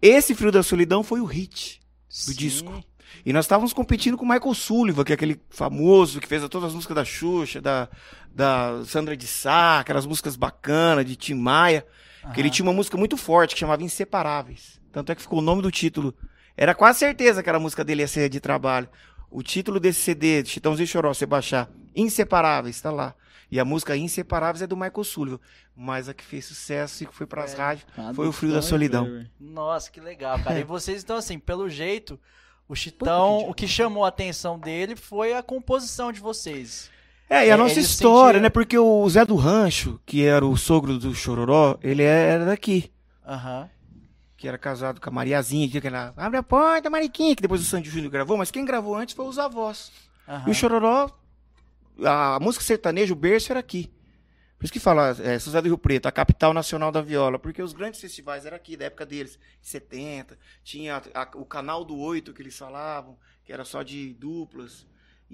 esse 0.02 0.34
Frio 0.34 0.52
da 0.52 0.64
Solidão 0.64 1.04
foi 1.04 1.20
o 1.20 1.26
hit 1.26 1.82
do 2.08 2.32
Sim. 2.32 2.34
disco. 2.34 2.84
E 3.26 3.34
nós 3.34 3.44
estávamos 3.44 3.74
competindo 3.74 4.18
com 4.18 4.24
o 4.24 4.30
Michael 4.30 4.54
Sullivan, 4.54 5.04
que 5.04 5.12
é 5.12 5.16
aquele 5.16 5.42
famoso 5.50 6.22
que 6.22 6.28
fez 6.30 6.48
todas 6.48 6.70
as 6.70 6.74
músicas 6.74 6.96
da 6.96 7.04
Xuxa, 7.04 7.60
da, 7.60 7.90
da 8.34 8.86
Sandra 8.86 9.18
de 9.18 9.28
Sá, 9.28 9.82
aquelas 9.82 10.06
músicas 10.06 10.38
bacanas, 10.38 11.06
de 11.06 11.18
Tim 11.18 11.34
Maia. 11.34 11.86
Que 12.34 12.40
ele 12.42 12.50
tinha 12.50 12.66
uma 12.66 12.74
música 12.74 12.98
muito 12.98 13.18
forte 13.18 13.54
que 13.56 13.60
chamava 13.60 13.84
Inseparáveis. 13.84 14.80
Tanto 14.92 15.12
é 15.12 15.16
que 15.16 15.22
ficou 15.22 15.40
o 15.40 15.42
nome 15.42 15.62
do 15.62 15.72
título. 15.72 16.14
Era 16.56 16.74
quase 16.76 17.00
certeza 17.00 17.42
que 17.42 17.50
era 17.50 17.58
a 17.58 17.62
música 17.62 17.84
dele 17.84 18.02
ia 18.02 18.08
ser 18.08 18.30
de 18.30 18.40
trabalho. 18.40 18.88
O 19.30 19.42
título 19.42 19.80
desse 19.80 20.00
CD, 20.02 20.44
de 20.44 20.50
Chitãozinho 20.50 20.84
e 20.86 20.88
Choró, 20.88 21.14
você 21.14 21.26
baixar, 21.26 21.70
Inseparáveis, 21.96 22.80
tá 22.80 22.92
lá. 22.92 23.16
E 23.52 23.60
a 23.60 23.66
música 23.66 23.96
Inseparáveis 23.98 24.62
é 24.62 24.68
do 24.68 24.76
Michael 24.78 25.04
Sullivan. 25.04 25.40
Mas 25.76 26.08
a 26.08 26.14
que 26.14 26.24
fez 26.24 26.46
sucesso 26.46 27.04
e 27.04 27.08
que 27.08 27.14
foi 27.14 27.26
pras 27.26 27.54
É. 27.54 27.58
rádios 27.58 27.88
Ah, 27.98 28.12
foi 28.14 28.28
o 28.28 28.32
Frio 28.32 28.52
da 28.54 28.62
Solidão. 28.62 29.06
Clever. 29.06 29.32
Nossa, 29.40 29.92
que 29.92 30.00
legal, 30.00 30.40
cara. 30.40 30.60
E 30.60 30.64
vocês, 30.64 31.04
então, 31.04 31.18
assim, 31.18 31.40
pelo 31.40 31.68
jeito, 31.70 32.20
o 32.68 32.76
Chitão, 32.76 33.50
o 33.50 33.54
que 33.54 33.68
chamou 33.68 34.06
a 34.06 34.10
atenção 34.10 34.58
dele 34.60 34.96
foi 34.96 35.34
a 35.34 35.42
composição 35.44 36.12
de 36.12 36.20
vocês. 36.20 36.90
É, 37.34 37.48
e 37.48 37.52
a 37.52 37.54
É, 37.54 37.58
nossa 37.58 37.80
história, 37.80 38.40
né? 38.40 38.50
Porque 38.50 38.78
o 38.78 39.10
Zé 39.10 39.26
do 39.26 39.36
Rancho, 39.36 40.00
que 40.06 40.24
era 40.26 40.46
o 40.46 40.56
sogro 40.58 40.98
do 40.98 41.14
Chororó, 41.16 41.78
ele 41.82 42.04
era 42.04 42.46
daqui. 42.46 42.92
Aham. 43.26 43.70
Que 44.38 44.48
era 44.48 44.58
casado 44.58 45.00
com 45.00 45.10
a 45.10 45.14
Mariazinha, 45.14 45.70
que 45.70 45.78
aquela, 45.78 46.14
abre 46.18 46.38
a 46.38 46.44
porta, 46.44 46.90
Mariquinha, 46.90 47.36
que 47.36 47.42
depois 47.42 47.62
o 47.62 47.64
Sandy 47.64 47.90
Júnior 47.90 48.12
gravou, 48.12 48.38
mas 48.38 48.52
quem 48.52 48.66
gravou 48.66 48.96
antes 48.96 49.16
foi 49.16 49.26
os 49.26 49.40
avós. 49.40 49.92
aham. 50.28 50.48
E 50.48 50.52
o 50.52 50.54
Chororó, 50.54 51.10
a 52.06 52.40
música 52.42 52.64
sertaneja, 52.64 53.14
o 53.14 53.16
berço 53.16 53.52
era 53.52 53.60
aqui. 53.60 53.92
Por 54.58 54.66
isso 54.66 54.74
que 54.74 54.80
fala, 54.80 55.10
é, 55.10 55.38
São 55.40 55.48
José 55.48 55.62
do 55.62 55.68
Rio 55.68 55.78
Preto, 55.78 56.06
a 56.08 56.12
capital 56.12 56.54
nacional 56.54 56.92
da 56.92 57.02
viola, 57.02 57.38
porque 57.38 57.62
os 57.62 57.74
grandes 57.74 58.00
festivais 58.00 58.46
eram 58.46 58.56
aqui, 58.56 58.78
da 58.78 58.86
época 58.86 59.06
deles, 59.06 59.38
70. 59.62 60.38
Tinha 60.64 61.02
a- 61.14 61.28
o 61.36 61.46
canal 61.46 61.84
do 61.84 61.98
Oito 61.98 62.34
que 62.34 62.42
eles 62.42 62.58
falavam, 62.58 63.18
que 63.44 63.52
era 63.52 63.66
só 63.66 63.84
de 63.84 64.14
duplas. 64.14 64.86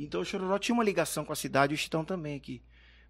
Então 0.04 0.22
o 0.22 0.26
Chororó 0.26 0.58
tinha 0.58 0.74
uma 0.74 0.84
ligação 0.84 1.26
com 1.26 1.34
a 1.34 1.36
cidade, 1.36 1.74
e 1.74 1.76
o 1.76 1.78
Chitão 1.78 2.06
também 2.06 2.36
aqui. 2.36 2.62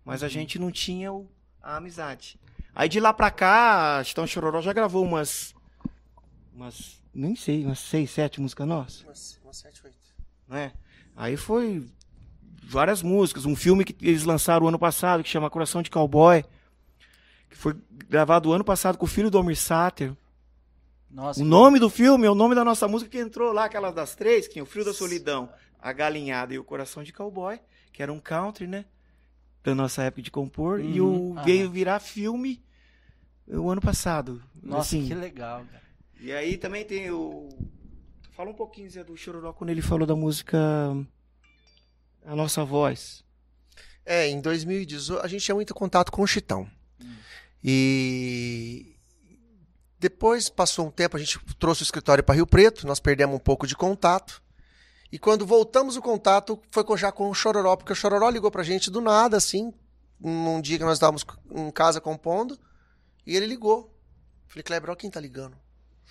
Mas 0.04 0.24
a 0.24 0.28
gente 0.28 0.58
não 0.58 0.72
tinha 0.72 1.12
o- 1.14 1.30
a 1.62 1.76
amizade. 1.78 2.40
Aí 2.74 2.90
de 2.90 3.00
lá 3.00 3.14
pra 3.14 3.30
cá, 3.30 4.02
Chitão 4.04 4.26
Chororó 4.26 4.62
já 4.62 4.74
gravou 4.74 5.04
umas. 5.06 5.54
Umas. 6.54 7.02
Nem 7.14 7.36
sei, 7.36 7.66
umas 7.66 7.80
seis, 7.80 8.10
sete 8.12 8.40
músicas 8.40 8.68
nossas 8.68 9.02
Umas- 9.04 9.40
umas 9.44 9.58
sete, 9.58 9.82
oito. 9.86 9.98
né? 10.48 10.72
Aí 11.16 11.36
foi 11.36 11.86
várias 12.64 13.02
músicas, 13.02 13.46
um 13.46 13.56
filme 13.56 13.84
que 13.84 13.96
eles 14.06 14.24
lançaram 14.24 14.68
ano 14.68 14.78
passado 14.80 15.24
que 15.24 15.30
chama 15.30 15.50
Coração 15.50 15.82
de 15.82 15.90
Cowboy, 15.90 16.44
que 17.50 17.56
foi 17.58 17.76
gravado 18.08 18.54
ano 18.54 18.64
passado 18.64 18.98
com 18.98 19.06
o 19.06 19.10
filho 19.10 19.30
do 19.30 19.38
Almir 19.38 19.58
Sater. 19.58 20.14
Nossa, 21.10 21.42
O 21.42 21.46
nome 21.46 21.80
do 21.80 21.90
filme 21.90 22.28
é 22.28 22.30
o 22.30 22.36
nome 22.36 22.54
da 22.54 22.64
nossa 22.64 22.88
música 22.88 23.10
que 23.10 23.18
entrou 23.20 23.52
lá, 23.52 23.66
aquela 23.66 23.92
das 23.92 24.16
três, 24.16 24.48
que 24.48 24.54
tinha 24.54 24.64
o 24.64 24.68
Frio 24.68 24.86
da 24.86 24.94
Solidão, 24.94 25.50
a 25.80 25.94
Galinhada 25.94 26.54
e 26.54 26.60
o 26.60 26.64
Coração 26.64 27.04
de 27.04 27.14
Cowboy, 27.14 27.60
que 27.94 28.04
era 28.04 28.12
um 28.12 28.20
country, 28.20 28.68
né? 28.68 28.86
Da 29.64 29.74
nossa 29.76 30.04
época 30.04 30.22
de 30.22 30.32
compor, 30.32 30.80
e 30.80 31.00
o 31.02 31.08
Uhum. 31.08 31.44
veio 31.44 31.70
virar 31.70 32.00
filme 32.00 32.64
o 33.48 33.70
ano 33.70 33.82
passado. 33.82 34.42
Nossa, 34.62 34.96
assim. 34.96 35.08
que 35.08 35.14
legal, 35.14 35.66
cara. 35.72 35.84
E 36.20 36.32
aí 36.32 36.58
também 36.58 36.86
tem 36.86 37.10
o. 37.12 37.50
Fala 38.32 38.50
um 38.50 38.54
pouquinho, 38.54 38.90
Zé, 38.90 39.04
do 39.04 39.18
Chororó, 39.18 39.52
quando 39.54 39.70
ele 39.70 39.82
falou 39.82 40.06
da 40.08 40.16
música 40.16 40.58
A 42.26 42.36
Nossa 42.36 42.64
Voz. 42.64 43.24
É, 44.06 44.28
em 44.28 44.40
2018, 44.42 45.24
a 45.24 45.28
gente 45.28 45.44
tinha 45.44 45.56
muito 45.56 45.74
contato 45.74 46.12
com 46.12 46.22
o 46.22 46.28
Chitão. 46.28 46.70
E 47.64 48.96
depois 50.00 50.50
passou 50.50 50.88
um 50.88 50.92
tempo, 50.92 51.18
a 51.18 51.20
gente 51.20 51.38
trouxe 51.60 51.82
o 51.82 51.84
escritório 51.84 52.24
para 52.24 52.36
Rio 52.36 52.48
Preto, 52.48 52.88
nós 52.88 53.00
perdemos 53.00 53.36
um 53.36 53.40
pouco 53.40 53.68
de 53.68 53.76
contato. 53.76 54.42
E 55.12 55.18
quando 55.18 55.46
voltamos 55.46 55.96
o 55.96 56.02
contato, 56.02 56.62
foi 56.72 56.86
já 56.98 57.12
com 57.12 57.30
o 57.30 57.34
Chororó, 57.34 57.76
porque 57.76 57.94
o 57.94 57.96
Chororó 57.96 58.30
ligou 58.30 58.52
pra 58.52 58.64
gente 58.64 58.92
do 58.92 59.02
nada, 59.02 59.38
assim, 59.38 59.74
num 60.20 60.62
dia 60.62 60.78
que 60.78 60.84
nós 60.84 60.94
estávamos 60.94 61.26
em 61.50 61.72
casa 61.72 62.00
compondo, 62.00 62.60
e 63.26 63.36
ele 63.36 63.48
ligou. 63.48 63.92
Falei, 64.48 64.64
Kleber, 64.64 64.90
olha 64.90 64.98
quem 64.98 65.10
tá 65.10 65.20
ligando. 65.20 65.58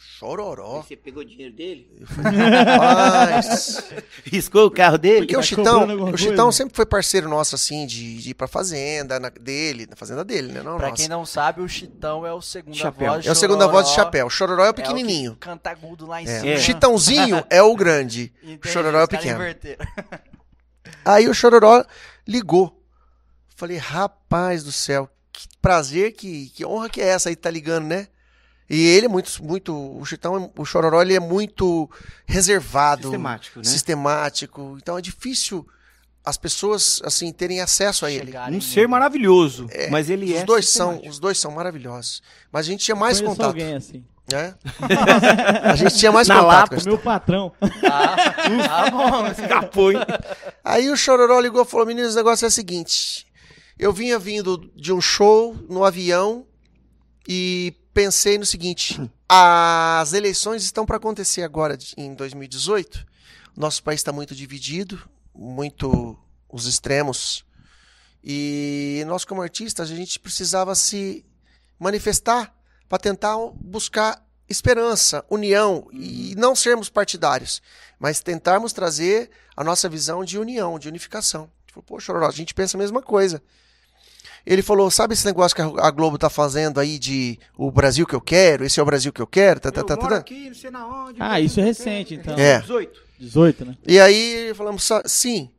Chororó. 0.00 0.82
Você 0.82 0.96
pegou 0.96 1.22
o 1.22 1.26
dinheiro 1.26 1.54
dele? 1.54 1.90
Rapaz. 2.06 3.84
Riscou 4.24 4.66
o 4.66 4.70
carro 4.70 4.96
dele? 4.98 5.20
Porque 5.26 5.36
o 5.36 5.40
Tá 5.40 5.46
Chitão, 5.46 5.84
o 5.84 5.98
coisa? 6.02 6.16
Chitão 6.18 6.52
sempre 6.52 6.74
foi 6.76 6.86
parceiro 6.86 7.28
nosso, 7.28 7.54
assim, 7.54 7.86
de, 7.86 8.18
de 8.18 8.30
ir 8.30 8.34
pra 8.34 8.46
fazenda 8.48 9.18
na- 9.20 9.28
dele, 9.28 9.86
na 9.88 9.96
fazenda 9.96 10.24
dele, 10.24 10.52
né? 10.52 10.62
Não 10.62 10.76
Pra 10.76 10.90
nossa. 10.90 11.00
quem 11.02 11.08
não 11.08 11.24
sabe, 11.26 11.60
o 11.60 11.68
Chitão 11.68 12.26
é 12.26 12.32
o 12.32 12.40
segunda 12.40 12.76
Chapéu. 12.76 13.12
voz. 13.12 13.26
É 13.26 13.30
a 13.30 13.34
segunda 13.34 13.66
voz 13.66 13.88
de 13.88 13.94
chapéu. 13.94 14.26
O 14.26 14.30
Chororó 14.30 14.62
é 14.62 14.66
o 14.66 14.68
é 14.68 14.70
o 14.70 14.74
pequenininho. 14.74 15.36
canta 15.38 15.70
agudo 15.70 16.06
lá 16.06 16.22
em 16.22 16.26
É. 16.28 16.40
cima. 16.40 16.54
O 16.54 16.58
Chitãozinho 16.58 17.44
é 17.50 17.62
o 17.62 17.74
grande. 17.76 18.32
O 18.42 18.46
Entendi, 18.50 18.68
Chororó 18.72 19.00
é 19.00 19.04
o 19.04 19.08
caras 19.08 19.24
pequeno. 19.24 19.78
Aí 21.04 21.28
o 21.28 21.34
Chororó 21.34 21.84
ligou. 22.26 22.74
Falei, 23.56 23.76
rapaz 23.76 24.62
do 24.62 24.70
céu, 24.72 25.08
que 25.32 25.46
prazer, 25.60 26.12
que, 26.12 26.48
que 26.50 26.64
honra 26.64 26.88
que 26.88 27.00
é 27.00 27.06
essa 27.08 27.28
aí 27.28 27.34
tá 27.36 27.50
ligando, 27.50 27.86
né? 27.86 28.06
E 28.70 28.84
ele 28.86 29.06
é 29.06 29.08
muito, 29.08 29.42
muito, 29.42 29.74
o 29.74 30.04
Chitão, 30.04 30.52
o 30.56 30.64
Chororó, 30.64 31.00
ele 31.00 31.14
é 31.14 31.20
muito 31.20 31.90
reservado. 32.26 33.04
Sistemático, 33.04 33.58
né? 33.60 33.64
Sistemático. 33.64 34.76
Então 34.80 34.98
é 34.98 35.00
difícil 35.00 35.66
as 36.24 36.36
pessoas, 36.36 37.00
assim, 37.04 37.32
terem 37.32 37.60
acesso 37.62 38.04
a 38.04 38.10
ele. 38.10 38.34
Um 38.52 38.60
ser 38.60 38.86
maravilhoso, 38.86 39.66
mas 39.90 40.10
ele 40.10 40.26
Os 40.34 40.40
é 40.40 40.44
dois 40.44 40.68
são, 40.68 41.00
os 41.08 41.18
dois 41.18 41.38
são 41.38 41.50
maravilhosos. 41.50 42.22
Mas 42.52 42.66
a 42.66 42.70
gente 42.70 42.84
tinha 42.84 42.94
mais 42.94 43.18
contato, 43.22 43.46
alguém 43.46 43.74
assim. 43.74 44.04
né? 44.30 44.54
a 45.62 45.74
gente 45.74 45.96
tinha 45.96 46.12
mais 46.12 46.28
Na 46.28 46.42
contato. 46.42 46.72
Lapa, 46.72 46.76
com 46.76 46.84
meu 46.84 46.98
patrão. 46.98 47.52
Ah, 47.90 48.16
tá 48.68 48.90
bom. 48.90 49.26
Escapou, 49.32 49.92
hein? 49.92 49.98
Aí 50.62 50.90
o 50.90 50.96
Chororó 50.96 51.40
ligou 51.40 51.62
e 51.62 51.64
falou: 51.66 51.86
Meninos, 51.86 52.12
o 52.12 52.16
negócio 52.16 52.44
é 52.44 52.48
o 52.48 52.50
seguinte. 52.50 53.26
Eu 53.78 53.94
vinha 53.94 54.18
vindo 54.18 54.70
de 54.76 54.92
um 54.92 55.00
show 55.00 55.56
no 55.70 55.82
avião 55.84 56.44
e 57.26 57.74
pensei 57.98 58.38
no 58.38 58.46
seguinte: 58.46 59.10
as 59.28 60.12
eleições 60.12 60.62
estão 60.62 60.86
para 60.86 60.98
acontecer 60.98 61.42
agora 61.42 61.76
em 61.96 62.14
2018. 62.14 63.04
Nosso 63.56 63.82
país 63.82 63.98
está 63.98 64.12
muito 64.12 64.36
dividido, 64.36 65.02
muito 65.34 66.16
os 66.48 66.66
extremos. 66.66 67.44
E 68.22 69.02
nós, 69.08 69.24
como 69.24 69.42
artistas, 69.42 69.90
a 69.90 69.96
gente 69.96 70.20
precisava 70.20 70.76
se 70.76 71.24
manifestar 71.76 72.54
para 72.88 72.98
tentar 72.98 73.36
buscar 73.56 74.24
esperança, 74.48 75.24
união 75.28 75.88
e 75.92 76.36
não 76.36 76.54
sermos 76.54 76.88
partidários, 76.88 77.60
mas 77.98 78.20
tentarmos 78.20 78.72
trazer 78.72 79.28
a 79.56 79.64
nossa 79.64 79.88
visão 79.88 80.24
de 80.24 80.38
união, 80.38 80.78
de 80.78 80.86
unificação. 80.86 81.42
A 81.42 81.60
gente 81.62 81.74
falou, 81.74 81.84
Pô, 81.84 81.98
Chororó, 81.98 82.28
a 82.28 82.32
gente 82.32 82.54
pensa 82.54 82.76
a 82.76 82.80
mesma 82.80 83.02
coisa. 83.02 83.42
Ele 84.50 84.62
falou, 84.62 84.90
sabe 84.90 85.12
esse 85.12 85.26
negócio 85.26 85.54
que 85.54 85.60
a 85.60 85.90
Globo 85.90 86.16
tá 86.16 86.30
fazendo 86.30 86.80
aí 86.80 86.98
de 86.98 87.38
o 87.54 87.70
Brasil 87.70 88.06
que 88.06 88.14
eu 88.14 88.20
quero, 88.20 88.64
esse 88.64 88.80
é 88.80 88.82
o 88.82 88.86
Brasil 88.86 89.12
que 89.12 89.20
eu 89.20 89.26
quero, 89.26 89.60
tá, 89.60 89.70
tá, 89.70 89.84
tá, 89.84 89.94
tá. 89.94 90.16
aqui, 90.16 90.48
não 90.48 90.54
sei 90.54 90.70
na 90.70 90.86
onde. 90.86 91.18
Ah, 91.20 91.38
isso 91.38 91.60
é 91.60 91.64
recente, 91.64 92.14
então. 92.14 92.34
É. 92.38 92.58
18. 92.60 92.98
18, 93.20 93.64
né? 93.66 93.76
E 93.86 94.00
aí 94.00 94.54
falamos, 94.54 94.84
"Sa- 94.84 95.02
sim. 95.04 95.50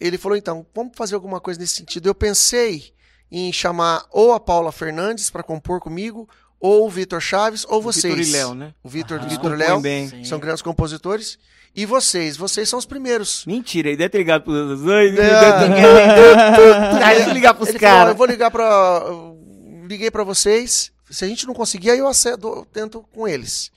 Ele 0.00 0.16
falou, 0.16 0.34
então, 0.38 0.64
vamos 0.74 0.92
fazer 0.96 1.14
alguma 1.14 1.40
coisa 1.40 1.60
nesse 1.60 1.74
sentido. 1.74 2.08
Eu 2.08 2.14
pensei 2.14 2.90
em 3.30 3.52
chamar 3.52 4.04
ou 4.10 4.32
a 4.32 4.40
Paula 4.40 4.72
Fernandes 4.72 5.28
para 5.28 5.42
compor 5.42 5.78
comigo, 5.80 6.26
ou 6.58 6.86
o 6.86 6.90
Vitor 6.90 7.20
Chaves, 7.20 7.66
ou 7.68 7.82
vocês. 7.82 8.14
Vitor 8.14 8.28
e 8.28 8.32
Léo, 8.32 8.54
né? 8.54 8.74
O 8.82 8.88
Vitor 8.88 9.20
Ah, 9.20 9.24
e 9.30 9.36
o 9.36 9.54
e 9.54 9.56
Léo 9.56 9.80
bem. 9.80 10.24
São 10.24 10.38
grandes 10.38 10.62
compositores. 10.62 11.38
E 11.76 11.84
vocês, 11.84 12.36
vocês 12.38 12.68
são 12.68 12.78
os 12.78 12.86
primeiros. 12.86 13.44
Mentira, 13.46 13.88
ele 13.88 13.98
deve 13.98 14.08
ter 14.08 14.18
ligado 14.18 14.42
pros 14.44 14.80
dois. 14.80 15.14
É. 15.18 15.30
Aí 17.04 17.22
eu 17.22 17.32
ligar 17.34 17.52
pros 17.54 17.68
Ele 17.68 17.78
falou, 17.78 17.94
"Ó, 17.94 17.98
caras. 17.98 18.12
eu 18.12 18.16
vou 18.16 18.26
ligar 18.26 18.50
pra. 18.50 19.02
eu 19.06 19.36
Liguei 19.86 20.10
pra 20.10 20.24
vocês. 20.24 20.90
Se 21.08 21.24
a 21.24 21.28
gente 21.28 21.46
não 21.46 21.54
conseguir, 21.54 21.90
aí 21.92 21.98
eu 22.00 22.08
acedo, 22.08 22.48
eu 22.48 22.64
tento 22.72 23.04
com 23.14 23.28
eles. 23.28 23.70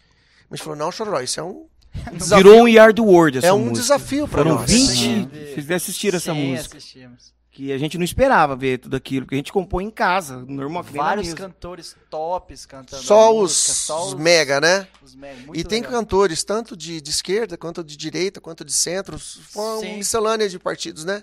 Mas 0.50 0.54
a 0.54 0.56
gente 0.58 0.64
falou, 0.64 0.80
não, 0.80 0.92
Chororó, 0.92 1.22
isso 1.22 1.40
é 1.40 1.44
um 1.44 1.68
desafio. 2.14 2.38
Virou 2.38 2.62
um 2.64 2.68
Yard 2.68 3.00
Word 3.00 3.38
essa 3.38 3.48
é 3.48 3.54
um 3.54 3.60
música. 3.60 3.82
desafio 3.82 4.28
pra 4.28 4.42
Foram 4.44 4.56
nós. 4.56 4.72
20. 4.72 4.88
Sim. 4.90 5.30
Vocês 5.54 5.70
assistiram 5.70 6.18
essa 6.18 6.34
música. 6.34 6.78
assistimos. 6.78 7.32
Que 7.60 7.74
a 7.74 7.78
gente 7.78 7.98
não 7.98 8.06
esperava 8.06 8.56
ver 8.56 8.78
tudo 8.78 8.96
aquilo. 8.96 9.26
Porque 9.26 9.36
a 9.36 9.38
gente 9.38 9.52
compõe 9.52 9.84
em 9.84 9.90
casa, 9.92 10.38
normal. 10.48 10.82
Vários 10.82 11.34
cantores 11.34 11.94
tops 12.10 12.66
cantando. 12.66 13.04
Só 13.04 13.20
a 13.24 13.32
os, 13.32 13.36
música, 13.42 13.74
só 13.74 14.08
os 14.08 14.14
mega, 14.14 14.62
né? 14.62 14.88
os 15.02 15.14
mega. 15.14 15.42
Muito 15.46 15.60
E 15.60 15.64
tem 15.66 15.82
legal. 15.82 16.00
cantores, 16.00 16.42
tanto 16.42 16.78
de, 16.78 17.02
de 17.02 17.10
esquerda, 17.10 17.58
quanto 17.58 17.84
de 17.84 17.98
direita, 17.98 18.40
quanto 18.40 18.64
de 18.64 18.72
centro. 18.72 19.20
Foi 19.20 19.62
uma 19.74 19.80
Sim. 19.82 19.98
miscelânea 19.98 20.48
de 20.48 20.58
partidos, 20.58 21.04
né? 21.04 21.22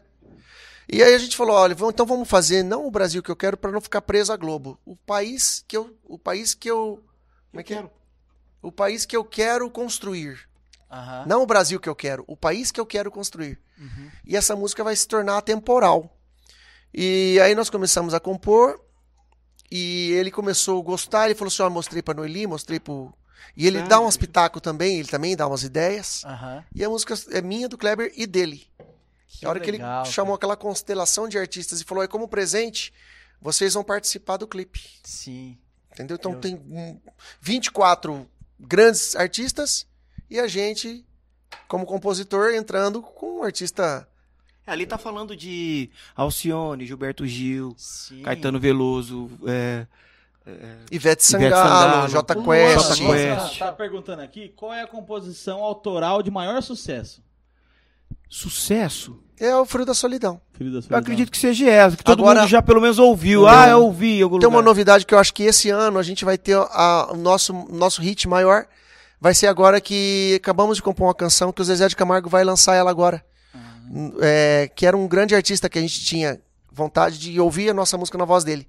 E 0.86 1.02
aí 1.02 1.14
a 1.14 1.18
gente 1.18 1.34
falou, 1.38 1.56
olha, 1.56 1.74
vamos- 1.74 1.94
então 1.94 2.04
vamos 2.04 2.28
fazer 2.28 2.62
não 2.62 2.86
o 2.86 2.90
Brasil 2.90 3.22
que 3.22 3.30
eu 3.30 3.34
quero 3.36 3.56
para 3.56 3.72
não 3.72 3.80
ficar 3.80 4.02
preso 4.02 4.30
à 4.30 4.36
Globo. 4.36 4.78
O 4.84 4.94
país 4.94 5.64
que 5.66 5.74
eu, 5.74 5.96
o 6.04 6.18
país 6.18 6.52
que 6.54 6.70
eu, 6.70 7.02
como 7.50 7.60
é 7.62 7.64
que 7.64 7.72
é? 7.72 7.88
O 8.60 8.70
país 8.70 9.06
que 9.06 9.16
eu 9.16 9.24
quero 9.24 9.70
construir. 9.70 10.38
Aham. 10.90 11.24
Não 11.26 11.42
o 11.42 11.46
Brasil 11.46 11.80
que 11.80 11.88
eu 11.88 11.94
quero, 11.96 12.24
o 12.26 12.36
país 12.36 12.70
que 12.70 12.78
eu 12.78 12.84
quero 12.84 13.10
construir. 13.10 13.58
Uhum. 13.78 14.10
E 14.26 14.36
essa 14.36 14.54
música 14.54 14.84
vai 14.84 14.94
se 14.94 15.08
tornar 15.08 15.38
atemporal. 15.38 16.12
E 16.92 17.38
aí 17.40 17.54
nós 17.54 17.68
começamos 17.70 18.14
a 18.14 18.20
compor 18.20 18.80
e 19.70 20.12
ele 20.12 20.30
começou 20.30 20.80
a 20.80 20.84
gostar, 20.84 21.26
ele 21.26 21.34
falou 21.34 21.48
assim, 21.48 21.62
ó, 21.62 21.68
mostrei 21.70 22.02
pra 22.02 22.14
Noeli, 22.14 22.46
mostrei 22.46 22.80
pro... 22.80 23.12
E 23.56 23.66
ele 23.66 23.78
Ah, 23.78 23.86
dá 23.86 24.00
um 24.00 24.08
espetáculo 24.08 24.60
também, 24.60 24.98
ele 24.98 25.08
também 25.08 25.36
dá 25.36 25.46
umas 25.46 25.62
ideias. 25.62 26.22
E 26.74 26.84
a 26.84 26.88
música 26.88 27.14
é 27.30 27.40
minha, 27.42 27.68
do 27.68 27.76
Kleber 27.78 28.12
e 28.16 28.26
dele. 28.26 28.66
a 29.44 29.48
hora 29.48 29.60
que 29.60 29.70
legal, 29.70 30.04
ele 30.04 30.12
chamou 30.12 30.34
aquela 30.34 30.56
constelação 30.56 31.28
de 31.28 31.38
artistas 31.38 31.80
e 31.80 31.84
falou, 31.84 32.02
é 32.02 32.08
como 32.08 32.28
presente, 32.28 32.92
vocês 33.40 33.74
vão 33.74 33.84
participar 33.84 34.36
do 34.36 34.46
clipe. 34.46 34.80
Sim. 35.04 35.56
Entendeu? 35.92 36.16
Então 36.16 36.32
Eu- 36.32 36.40
tem 36.40 36.54
hum, 36.56 36.98
24 37.40 38.28
grandes 38.58 39.14
artistas 39.16 39.86
e 40.28 40.38
a 40.40 40.46
gente, 40.46 41.04
como 41.68 41.86
compositor, 41.86 42.52
entrando 42.54 43.02
com 43.02 43.40
um 43.40 43.42
artista... 43.42 44.08
Ali 44.66 44.84
tá 44.86 44.98
falando 44.98 45.36
de 45.36 45.88
Alcione, 46.16 46.84
Gilberto 46.86 47.24
Gil, 47.26 47.74
Sim. 47.76 48.22
Caetano 48.22 48.58
Veloso, 48.58 49.30
é, 49.46 49.86
Ivete 50.90 51.24
Sangalo, 51.24 51.98
O 52.00 52.02
Quest. 52.02 52.12
Jota 52.12 52.34
Quest. 52.34 53.58
Tá 53.58 53.72
perguntando 53.72 54.22
aqui 54.22 54.48
qual 54.56 54.72
é 54.72 54.82
a 54.82 54.86
composição 54.86 55.62
autoral 55.62 56.22
de 56.22 56.30
maior 56.30 56.60
sucesso. 56.62 57.22
sucesso. 58.28 59.20
É 59.38 59.54
o 59.54 59.66
Frio 59.66 59.84
da 59.84 59.92
Solidão. 59.94 60.40
Filho 60.54 60.70
da 60.70 60.78
Eu 60.78 60.82
Solidão. 60.82 60.98
acredito 60.98 61.30
que 61.30 61.36
seja 61.38 61.68
essa, 61.68 61.96
que 61.96 62.02
todo 62.02 62.20
Agora- 62.20 62.40
mundo 62.40 62.48
já 62.48 62.62
pelo 62.62 62.80
menos 62.80 62.98
ouviu. 62.98 63.42
Não. 63.42 63.48
Ah, 63.48 63.68
eu 63.68 63.84
ouvi 63.84 64.18
em 64.18 64.22
algum 64.22 64.38
Tem 64.38 64.48
uma 64.48 64.56
lugar. 64.58 64.64
novidade 64.70 65.04
que 65.06 65.14
eu 65.14 65.18
acho 65.18 65.32
que 65.34 65.42
esse 65.42 65.68
ano 65.70 65.98
a 65.98 66.02
gente 66.02 66.24
vai 66.24 66.38
ter 66.38 66.56
a- 66.56 67.08
o 67.12 67.16
nosso, 67.16 67.52
nosso 67.70 68.00
hit 68.00 68.26
maior. 68.26 68.66
Vai 69.20 69.34
ser 69.34 69.46
agora 69.46 69.80
que 69.80 70.34
acabamos 70.42 70.76
de 70.78 70.82
compor 70.82 71.06
uma 71.08 71.14
canção 71.14 71.52
que 71.52 71.60
o 71.60 71.64
Zezé 71.64 71.86
de 71.88 71.94
Camargo 71.96 72.28
vai 72.30 72.44
lançar 72.44 72.74
ela 72.74 72.90
agora. 72.90 73.24
É, 74.20 74.70
que 74.74 74.86
era 74.86 74.96
um 74.96 75.06
grande 75.06 75.34
artista 75.34 75.68
que 75.68 75.78
a 75.78 75.82
gente 75.82 76.04
tinha 76.04 76.40
vontade 76.72 77.18
de 77.18 77.40
ouvir 77.40 77.70
a 77.70 77.74
nossa 77.74 77.96
música 77.96 78.18
na 78.18 78.24
voz 78.24 78.44
dele. 78.44 78.66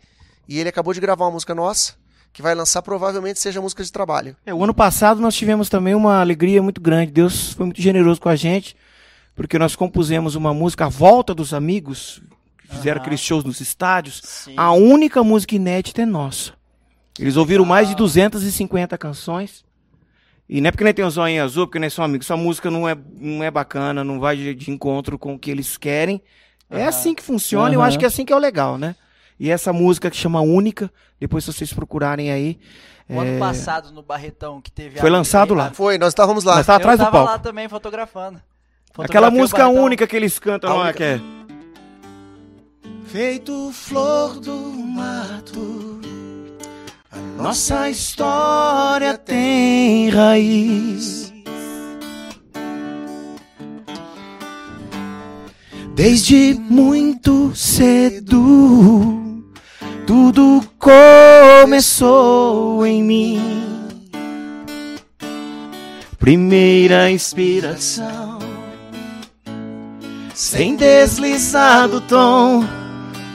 E 0.48 0.60
ele 0.60 0.70
acabou 0.70 0.94
de 0.94 1.00
gravar 1.00 1.26
uma 1.26 1.32
música 1.32 1.54
nossa, 1.54 1.94
que 2.32 2.42
vai 2.42 2.56
lançar 2.56 2.82
provavelmente 2.82 3.40
seja 3.40 3.62
música 3.62 3.84
de 3.84 3.92
trabalho. 3.92 4.36
É, 4.46 4.54
o 4.54 4.64
ano 4.64 4.74
passado 4.74 5.20
nós 5.20 5.36
tivemos 5.36 5.70
também 5.70 5.94
uma 5.94 6.22
alegria 6.22 6.62
muito 6.62 6.80
grande. 6.80 7.12
Deus 7.12 7.54
foi 7.54 7.66
muito 7.66 7.82
generoso 7.82 8.22
com 8.22 8.30
a 8.30 8.36
gente, 8.36 8.76
porque 9.36 9.60
nós 9.60 9.76
compusemos 9.76 10.36
uma 10.36 10.54
música 10.54 10.86
A 10.86 10.90
Volta 10.90 11.34
dos 11.34 11.54
Amigos, 11.54 12.22
que 12.62 12.68
fizeram 12.68 12.98
Aham. 12.98 13.02
aqueles 13.02 13.20
shows 13.20 13.44
nos 13.44 13.60
estádios. 13.60 14.22
Sim. 14.24 14.54
A 14.56 14.72
única 14.72 15.24
música 15.24 15.56
inédita 15.56 16.02
é 16.02 16.06
nossa. 16.06 16.54
Eles 17.20 17.36
ouviram 17.36 17.66
mais 17.66 17.90
de 17.90 17.96
250 17.96 18.98
canções. 18.98 19.66
E 20.50 20.62
não 20.62 20.70
é 20.70 20.72
porque 20.72 20.84
nem 20.84 20.94
tem 20.94 21.04
o 21.04 21.10
zoinho 21.10 21.44
azul, 21.44 21.68
porque 21.68 21.80
nem 21.80 21.90
são 21.90 22.06
amigos. 22.06 22.26
Essa 22.26 22.38
música 22.38 22.72
não 22.72 22.88
é, 22.88 22.96
não 23.20 23.44
é 23.44 23.52
bacana, 23.52 24.04
não 24.04 24.20
vai 24.20 24.38
de, 24.38 24.56
de 24.56 24.72
encontro 24.72 25.18
com 25.20 25.34
o 25.34 25.40
que 25.40 25.52
eles 25.52 25.76
querem. 25.78 26.22
É 26.70 26.86
assim 26.86 27.14
que 27.14 27.22
funciona, 27.24 27.74
eu 27.74 27.80
Aham. 27.80 27.88
acho 27.88 28.00
que 28.00 28.06
é 28.06 28.08
assim 28.08 28.24
que 28.26 28.32
é 28.32 28.36
o 28.36 28.40
legal, 28.40 28.78
né? 28.78 28.96
E 29.40 29.50
essa 29.50 29.72
música 29.74 30.10
que 30.10 30.18
chama 30.18 30.42
Única, 30.42 30.92
depois 31.20 31.44
se 31.44 31.52
vocês 31.54 31.72
procurarem 31.74 32.32
aí. 32.32 32.58
O 33.10 33.20
ano 33.20 33.36
é, 33.36 33.40
passado 33.40 33.92
no 33.92 34.02
Barretão 34.02 34.60
que 34.62 34.70
teve 34.72 35.00
Foi 35.00 35.10
a- 35.10 35.12
lançado 35.14 35.54
lá. 35.54 35.72
Foi, 35.72 35.98
nós 35.98 36.10
estávamos 36.10 36.44
lá. 36.44 36.62
Tá 36.64 36.74
Eu 36.74 36.78
atrás 36.78 36.98
do 37.00 37.04
tava 37.06 37.18
palco. 37.18 37.32
lá 37.32 37.40
também 37.40 37.68
fotografando. 37.70 38.42
Aquela 38.98 39.30
música 39.32 39.68
única 39.68 40.08
que 40.08 40.16
eles 40.16 40.40
cantam 40.40 40.76
lá, 40.78 40.92
que 40.92 41.04
é. 41.04 41.22
Feito 43.06 43.72
flor 43.72 44.40
do 44.40 44.56
mato, 44.58 46.02
nossa 47.38 47.90
história 47.90 49.18
tem 49.18 50.10
raiz. 50.10 51.34
Desde 55.94 56.54
muito 56.54 57.56
cedo, 57.56 59.44
tudo 60.06 60.64
começou 60.80 62.86
em 62.86 63.04
mim. 63.04 63.64
Primeira 66.20 67.10
inspiração, 67.10 68.40
sem 70.34 70.76
deslizar 70.76 71.88
do 71.88 72.02
tom, 72.02 72.66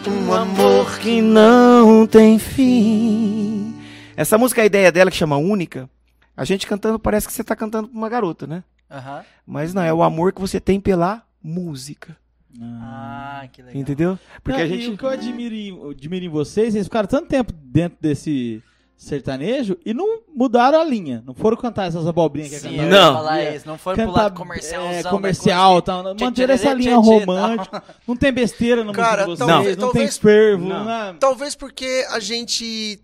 um 0.07 0.33
amor 0.33 0.99
que 0.99 1.23
não 1.23 2.07
tem 2.07 2.39
fim. 2.39 3.82
Essa 4.17 4.37
música, 4.39 4.63
a 4.63 4.67
ideia 4.67 4.91
dela 4.93 5.11
que 5.11 5.17
chama 5.17 5.37
Única, 5.37 5.89
A 6.37 6.45
gente 6.45 6.67
cantando 6.67 6.99
parece 6.99 7.27
que 7.27 7.33
você 7.33 7.45
tá 7.45 7.55
cantando 7.55 7.89
pra 7.89 7.97
uma 7.99 8.09
garota, 8.09 8.47
né? 8.47 8.65
Aham. 8.91 9.23
Mas 9.47 9.75
não, 9.75 9.83
é 9.83 9.93
o 9.93 10.03
amor 10.03 10.33
que 10.33 10.41
você 10.41 10.59
tem 10.61 10.81
pela 10.81 11.23
música. 11.43 12.17
Ah, 12.61 13.47
que 13.53 13.63
legal. 13.63 13.81
Entendeu? 13.81 14.19
Porque 14.43 14.59
Não, 14.59 14.65
a 14.65 14.69
e 14.69 14.81
gente. 14.83 14.95
o 14.95 14.99
que 14.99 15.05
eu 15.05 15.09
admiro, 15.11 15.55
em- 15.55 15.91
admiro 15.91 16.25
em 16.25 16.29
vocês, 16.29 16.73
vocês 16.73 16.87
ficaram 16.87 17.09
tanto 17.09 17.29
tempo 17.29 17.53
dentro 17.53 17.99
desse 18.01 18.63
sertanejo 18.97 19.77
e 19.85 19.93
não 19.93 20.21
mudaram 20.35 20.81
a 20.81 20.85
linha. 20.85 21.23
Não 21.27 21.35
foram 21.35 21.57
cantar 21.57 21.89
essas 21.89 22.07
abobrinhas 22.07 22.51
que 22.51 22.57
é 22.57 22.59
Sim, 22.61 22.71
cantar. 22.77 22.83
eu 22.85 22.91
Não. 22.91 23.07
ia 23.09 23.13
falar 23.15 23.43
isso. 23.55 23.67
Não 23.69 23.79
pro 23.79 23.97
Cantar, 23.97 24.13
lado 24.23 24.35
comercial. 24.37 24.85
é, 24.85 25.03
comercial, 25.03 25.83
tal, 25.83 26.03
manter 26.19 26.51
essa 26.51 26.73
linha 26.73 26.97
romântica. 26.97 27.83
Não 28.07 28.17
tem 28.17 28.33
besteira 28.33 28.85
no 28.85 28.93
Cara, 28.93 29.27
música 29.27 29.33
de 29.33 29.39
vocês, 29.39 29.49
talvez- 29.57 29.77
não, 29.77 29.85
talvez- 29.87 30.19
tem 30.19 30.23
fervo. 30.23 30.65
Não. 30.69 30.85
Não. 30.85 31.15
Talvez 31.17 31.55
porque 31.57 32.07
a 32.11 32.21
gente 32.21 33.01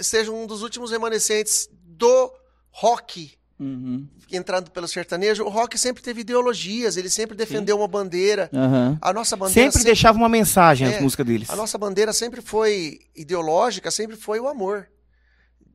seja 0.00 0.30
um 0.32 0.46
dos 0.46 0.62
últimos 0.62 0.90
remanescentes 0.90 1.68
do 1.84 2.32
rock 2.70 3.36
Uhum. 3.60 4.06
entrando 4.30 4.70
pelo 4.70 4.86
sertanejo. 4.86 5.42
O 5.42 5.48
rock 5.48 5.76
sempre 5.76 6.00
teve 6.00 6.20
ideologias, 6.20 6.96
ele 6.96 7.10
sempre 7.10 7.36
defendeu 7.36 7.76
uma 7.76 7.88
bandeira. 7.88 8.48
Aham. 8.54 8.96
A 9.02 9.12
nossa 9.12 9.36
bandeira 9.36 9.68
Sempre 9.72 9.84
deixava 9.84 10.16
uma 10.16 10.28
mensagem 10.28 10.86
É, 10.86 10.94
as 10.94 11.02
músicas 11.02 11.26
deles. 11.26 11.50
A 11.50 11.56
nossa 11.56 11.76
bandeira 11.76 12.12
sempre 12.12 12.40
foi 12.40 13.00
ideológica, 13.16 13.90
sempre 13.90 14.14
foi 14.16 14.38
o 14.38 14.46
amor. 14.46 14.88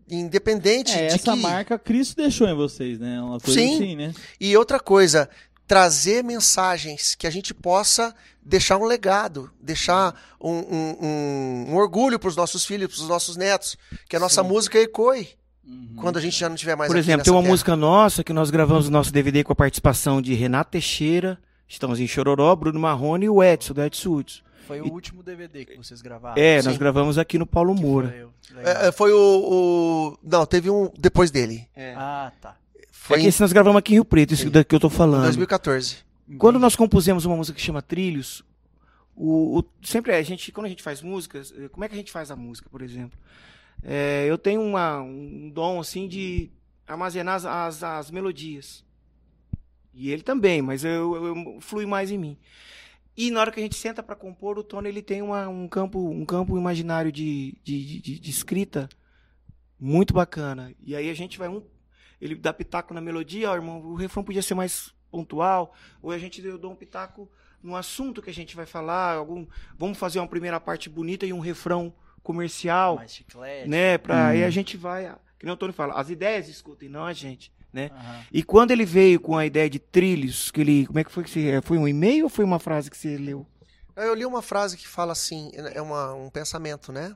Independente 0.09 0.91
É, 0.93 1.07
de 1.07 1.15
essa 1.15 1.33
que... 1.33 1.39
marca 1.41 1.79
Cristo 1.79 2.15
deixou 2.17 2.47
em 2.47 2.53
vocês, 2.55 2.99
né? 2.99 3.21
Uma 3.21 3.39
coisa 3.39 3.59
Sim. 3.59 3.75
assim, 3.75 3.95
né? 3.95 4.13
E 4.39 4.55
outra 4.55 4.79
coisa, 4.79 5.29
trazer 5.67 6.23
mensagens 6.23 7.15
que 7.15 7.25
a 7.25 7.29
gente 7.29 7.53
possa 7.53 8.13
deixar 8.41 8.77
um 8.77 8.83
legado, 8.85 9.49
deixar 9.61 10.13
um, 10.39 10.51
um- 10.51 10.97
um- 11.01 11.65
um 11.71 11.75
orgulho 11.75 12.19
para 12.19 12.27
os 12.27 12.35
nossos 12.35 12.65
filhos, 12.65 12.93
para 12.93 13.01
os 13.03 13.07
nossos 13.09 13.37
netos, 13.37 13.77
que 14.09 14.15
a 14.15 14.19
nossa 14.19 14.43
música 14.43 14.77
ecoe 14.77 15.27
Uhum. 15.65 15.93
quando 15.95 16.17
a 16.17 16.21
gente 16.21 16.37
já 16.37 16.49
não 16.49 16.55
estiver 16.55 16.75
mais 16.75 16.89
Por 16.89 16.97
aqui 16.97 17.05
exemplo, 17.05 17.23
tem 17.23 17.31
uma 17.31 17.41
terra. 17.41 17.51
música 17.51 17.75
nossa 17.77 18.21
que 18.23 18.33
nós 18.33 18.49
gravamos 18.51 18.85
no 18.85 18.91
nosso 18.91 19.13
DVD 19.13 19.45
com 19.45 19.53
a 19.53 19.55
participação 19.55 20.21
de 20.21 20.33
Renato 20.33 20.71
Teixeira, 20.71 21.39
estamos 21.67 22.01
em 22.01 22.07
Chororó, 22.07 22.53
Bruno 22.53 22.77
Marrone 22.79 23.25
e 23.25 23.29
o 23.29 23.41
Edson, 23.41 23.73
do 23.73 23.81
Edson 23.81 24.09
Hudson. 24.09 24.41
Foi 24.67 24.81
o 24.81 24.91
último 24.91 25.23
DVD 25.23 25.63
que 25.65 25.77
vocês 25.77 26.01
gravaram. 26.01 26.41
É, 26.41 26.61
sim. 26.61 26.67
nós 26.67 26.77
gravamos 26.77 27.17
aqui 27.17 27.37
no 27.37 27.45
Paulo 27.45 27.73
Moura. 27.73 28.09
foi 28.09 28.21
eu. 28.21 28.33
É, 28.65 28.87
é, 28.87 28.91
foi 28.91 29.11
o, 29.13 29.17
o- 29.17 30.17
Não, 30.21 30.45
teve 30.45 30.69
um 30.69 30.89
depois 30.97 31.31
dele. 31.31 31.65
Ah, 31.95 32.31
tá. 32.41 32.55
Foi 33.03 33.17
é 33.17 33.21
que 33.21 33.27
esse 33.27 33.41
nós 33.41 33.51
gravamos 33.51 33.77
aqui 33.79 33.91
em 33.91 33.95
Rio 33.95 34.05
Preto, 34.05 34.33
isso 34.33 34.49
daqui 34.49 34.69
que 34.69 34.75
eu 34.75 34.79
tô 34.79 34.89
falando. 34.89 35.23
2014. 35.23 35.97
Quando 36.37 36.57
nós 36.57 36.73
compusemos 36.73 37.25
uma 37.25 37.35
música 37.35 37.53
que 37.57 37.61
chama 37.61 37.81
Trilhos, 37.81 38.41
o, 39.13 39.59
o- 39.59 39.65
sempre 39.85 40.13
a 40.13 40.21
gente, 40.23 40.53
quando 40.53 40.67
a 40.67 40.69
gente 40.69 40.81
faz 40.81 41.01
músicas, 41.01 41.53
eh, 41.57 41.67
como 41.67 41.83
é 41.83 41.89
que 41.89 41.95
a 41.95 41.97
gente 41.97 42.13
faz 42.13 42.31
a 42.31 42.35
música, 42.37 42.69
por 42.69 42.81
exemplo? 42.81 43.19
É, 43.83 44.25
eu 44.25 44.37
tenho 44.37 44.61
uma, 44.61 45.01
um 45.01 45.49
dom 45.53 45.81
assim 45.81 46.07
de 46.07 46.49
armazenar 46.87 47.35
as, 47.35 47.45
as, 47.45 47.83
as 47.83 48.09
melodias. 48.09 48.85
E 49.93 50.09
ele 50.09 50.23
também, 50.23 50.61
mas 50.61 50.85
eu, 50.85 51.13
eu, 51.13 51.25
eu 51.25 51.57
flui 51.59 51.85
mais 51.85 52.09
em 52.09 52.17
mim. 52.17 52.37
E 53.17 53.29
na 53.31 53.41
hora 53.41 53.51
que 53.51 53.59
a 53.59 53.63
gente 53.63 53.75
senta 53.75 54.01
para 54.01 54.15
compor, 54.15 54.57
o 54.57 54.63
Tony 54.63 54.87
ele 54.87 55.01
tem 55.01 55.21
uma, 55.21 55.49
um 55.49 55.67
campo 55.67 56.09
um 56.09 56.23
campo 56.23 56.57
imaginário 56.57 57.11
de, 57.11 57.57
de, 57.65 57.99
de, 57.99 58.17
de 58.17 58.29
escrita 58.31 58.87
muito 59.77 60.13
bacana. 60.13 60.73
E 60.81 60.95
aí 60.95 61.09
a 61.09 61.13
gente 61.13 61.37
vai 61.37 61.49
um 61.49 61.61
ele 62.23 62.35
dá 62.35 62.53
pitaco 62.53 62.93
na 62.93 63.01
melodia, 63.01 63.51
ó, 63.51 63.55
irmão, 63.55 63.79
o 63.81 63.95
refrão 63.95 64.23
podia 64.23 64.41
ser 64.41 64.55
mais 64.55 64.93
pontual, 65.11 65.73
ou 66.01 66.11
a 66.11 66.17
gente 66.17 66.43
eu 66.43 66.57
dou 66.57 66.71
um 66.71 66.75
pitaco 66.75 67.29
no 67.61 67.75
assunto 67.75 68.21
que 68.21 68.29
a 68.29 68.33
gente 68.33 68.55
vai 68.55 68.65
falar, 68.65 69.15
algum, 69.15 69.45
vamos 69.77 69.97
fazer 69.97 70.19
uma 70.19 70.27
primeira 70.27 70.59
parte 70.59 70.89
bonita 70.89 71.25
e 71.25 71.31
um 71.33 71.39
refrão 71.39 71.93
comercial, 72.23 72.95
Mais 72.95 73.13
chiclete. 73.13 73.69
né, 73.69 73.97
para 73.97 74.27
aí 74.27 74.43
Hum. 74.43 74.47
a 74.47 74.49
gente 74.49 74.75
vai, 74.77 75.13
que 75.37 75.45
nem 75.45 75.53
o 75.53 75.57
Tony 75.57 75.73
fala, 75.73 75.93
as 75.95 76.09
ideias 76.09 76.47
escutem, 76.47 76.89
não 76.89 77.05
a 77.05 77.13
gente, 77.13 77.51
né? 77.71 77.89
Aham. 77.93 78.21
E 78.31 78.43
quando 78.43 78.71
ele 78.71 78.85
veio 78.85 79.19
com 79.19 79.37
a 79.37 79.45
ideia 79.45 79.69
de 79.69 79.79
trilhos, 79.79 80.49
que 80.51 80.61
ele, 80.61 80.85
como 80.87 80.99
é 80.99 81.03
que 81.03 81.11
foi 81.11 81.23
que 81.23 81.29
você, 81.29 81.61
foi 81.61 81.77
um 81.77 81.87
e-mail 81.87 82.23
ou 82.25 82.29
foi 82.29 82.43
uma 82.45 82.59
frase 82.59 82.89
que 82.89 82.97
você 82.97 83.17
leu? 83.17 83.45
Eu 83.95 84.13
li 84.15 84.25
uma 84.25 84.41
frase 84.41 84.75
que 84.77 84.87
fala 84.87 85.11
assim, 85.11 85.51
é 85.53 85.81
uma- 85.81 86.13
um 86.15 86.29
pensamento, 86.29 86.91
né? 86.91 87.15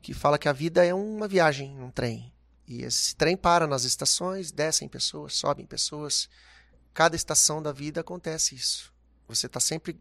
Que 0.00 0.14
fala 0.14 0.38
que 0.38 0.48
a 0.48 0.52
vida 0.52 0.84
é 0.84 0.94
uma 0.94 1.26
viagem, 1.28 1.78
um 1.80 1.90
trem. 1.90 2.32
E 2.66 2.82
esse 2.82 3.14
trem 3.14 3.36
para 3.36 3.66
nas 3.66 3.84
estações, 3.84 4.50
descem 4.50 4.88
pessoas, 4.88 5.34
sobem 5.34 5.66
pessoas. 5.66 6.28
Cada 6.92 7.14
estação 7.16 7.62
da 7.62 7.72
vida 7.72 8.00
acontece 8.00 8.54
isso. 8.54 8.92
Você 9.28 9.46
está 9.46 9.60
sempre 9.60 10.00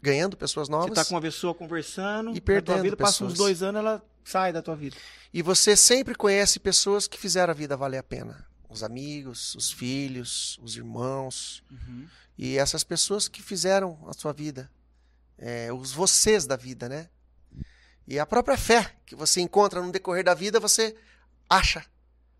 ganhando 0.00 0.36
pessoas 0.36 0.68
novas. 0.68 0.90
Você 0.90 0.94
tá 0.94 1.04
com 1.04 1.14
uma 1.14 1.20
pessoa 1.20 1.54
conversando, 1.54 2.30
E 2.30 2.34
na 2.34 2.40
tua 2.40 2.44
perdendo 2.44 2.82
vida, 2.82 2.96
passa 2.96 3.24
uns 3.24 3.32
pessoas. 3.32 3.38
dois 3.38 3.62
anos, 3.62 3.80
ela 3.80 4.04
sai 4.24 4.52
da 4.52 4.62
tua 4.62 4.76
vida. 4.76 4.96
E 5.32 5.42
você 5.42 5.76
sempre 5.76 6.14
conhece 6.14 6.60
pessoas 6.60 7.08
que 7.08 7.18
fizeram 7.18 7.50
a 7.50 7.54
vida 7.54 7.76
valer 7.76 7.98
a 7.98 8.02
pena. 8.02 8.46
Os 8.68 8.82
amigos, 8.82 9.54
os 9.54 9.72
filhos, 9.72 10.58
os 10.62 10.76
irmãos. 10.76 11.62
Uhum. 11.70 12.06
E 12.38 12.58
essas 12.58 12.84
pessoas 12.84 13.28
que 13.28 13.42
fizeram 13.42 13.98
a 14.06 14.12
sua 14.12 14.32
vida. 14.32 14.70
É, 15.38 15.72
os 15.72 15.92
vocês 15.92 16.46
da 16.46 16.56
vida, 16.56 16.88
né? 16.88 17.08
E 18.06 18.18
a 18.18 18.26
própria 18.26 18.56
fé 18.56 18.96
que 19.04 19.16
você 19.16 19.40
encontra 19.40 19.82
no 19.82 19.90
decorrer 19.90 20.24
da 20.24 20.34
vida, 20.34 20.60
você 20.60 20.94
acha 21.48 21.84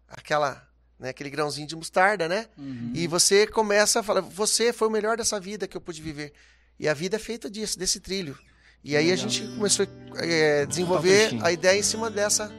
aquela, 0.09 0.67
né, 0.99 1.11
aquele 1.11 1.31
grãozinho 1.31 1.67
de 1.67 1.77
mostarda, 1.77 2.29
né? 2.29 2.47
Uhum. 2.59 2.93
E 2.95 3.07
você 3.07 3.47
começa 3.47 4.01
a 4.01 4.03
falar, 4.03 4.21
você 4.21 4.73
foi 4.73 4.89
o 4.89 4.91
melhor 4.91 5.17
dessa 5.17 5.39
vida 5.41 5.67
que 5.67 5.77
eu 5.77 5.81
pude 5.81 6.01
viver. 6.03 6.33
E 6.79 6.89
a 6.89 6.95
vida 6.95 7.17
é 7.17 7.19
feita 7.19 7.49
disso, 7.51 7.79
desse 7.79 8.01
trilho. 8.01 8.37
E 8.85 8.97
aí 8.97 9.11
a 9.11 9.17
gente 9.17 9.43
começou 9.57 9.87
a 10.15 10.25
é, 10.25 10.67
desenvolver 10.67 11.37
a 11.43 11.51
ideia 11.51 11.79
em 11.79 11.83
cima 11.83 12.09
dessa, 12.09 12.53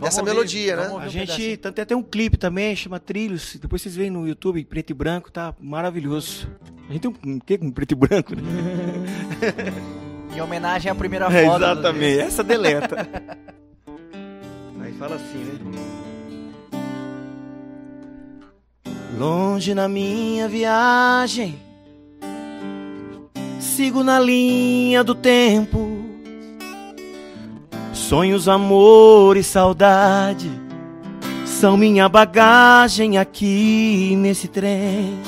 dessa 0.00 0.20
ouvir, 0.20 0.32
melodia, 0.32 0.76
né? 0.76 0.90
A 0.98 1.08
gente 1.08 1.56
tanto 1.58 1.80
até 1.80 1.94
um 1.94 2.02
clipe 2.02 2.38
também, 2.38 2.74
chama 2.74 2.98
Trilhos. 2.98 3.56
Depois 3.60 3.82
vocês 3.82 3.94
veem 3.94 4.10
no 4.10 4.26
YouTube, 4.26 4.64
preto 4.64 4.90
e 4.90 4.94
branco, 4.94 5.30
tá 5.30 5.54
maravilhoso. 5.60 6.48
A 6.88 6.92
gente 6.92 7.02
tem 7.02 7.14
um, 7.26 7.38
quê 7.40 7.58
com 7.58 7.70
preto 7.70 7.92
e 7.92 7.94
branco, 7.94 8.34
né? 8.34 8.42
Em 10.34 10.40
homenagem 10.40 10.90
à 10.90 10.94
primeira 10.94 11.26
É, 11.26 11.44
foto. 11.46 11.58
do 11.58 11.64
exatamente, 11.64 12.18
essa 12.20 12.44
deleta. 12.44 13.08
Aí 14.80 14.92
fala 14.94 15.16
assim, 15.16 15.38
né? 15.38 16.05
Longe 19.14 19.74
na 19.74 19.88
minha 19.88 20.48
viagem, 20.48 21.58
sigo 23.58 24.02
na 24.02 24.18
linha 24.18 25.04
do 25.04 25.14
tempo. 25.14 26.04
Sonhos, 27.92 28.48
amor 28.48 29.36
e 29.36 29.42
saudade 29.42 30.50
são 31.44 31.76
minha 31.76 32.08
bagagem 32.08 33.16
aqui 33.16 34.14
nesse 34.16 34.46
trem. 34.46 35.18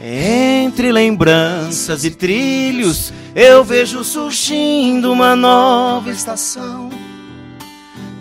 Entre 0.00 0.90
lembranças 0.90 2.04
e 2.04 2.10
trilhos, 2.10 3.12
eu 3.34 3.62
vejo 3.62 4.02
surgindo 4.02 5.12
uma 5.12 5.36
nova 5.36 6.10
estação. 6.10 6.90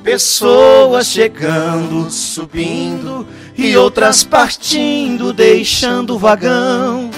Pessoas 0.03 1.07
chegando, 1.07 2.09
subindo 2.11 3.25
e 3.57 3.75
outras 3.77 4.23
partindo, 4.23 5.31
deixando 5.33 6.15
o 6.15 6.19
vagão. 6.19 7.09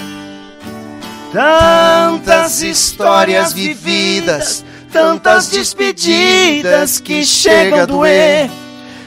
Tantas 1.32 2.62
histórias 2.62 3.52
vividas, 3.52 4.64
tantas 4.92 5.48
despedidas 5.48 6.98
que 6.98 7.24
chegam 7.24 7.80
a 7.80 7.86
doer. 7.86 8.50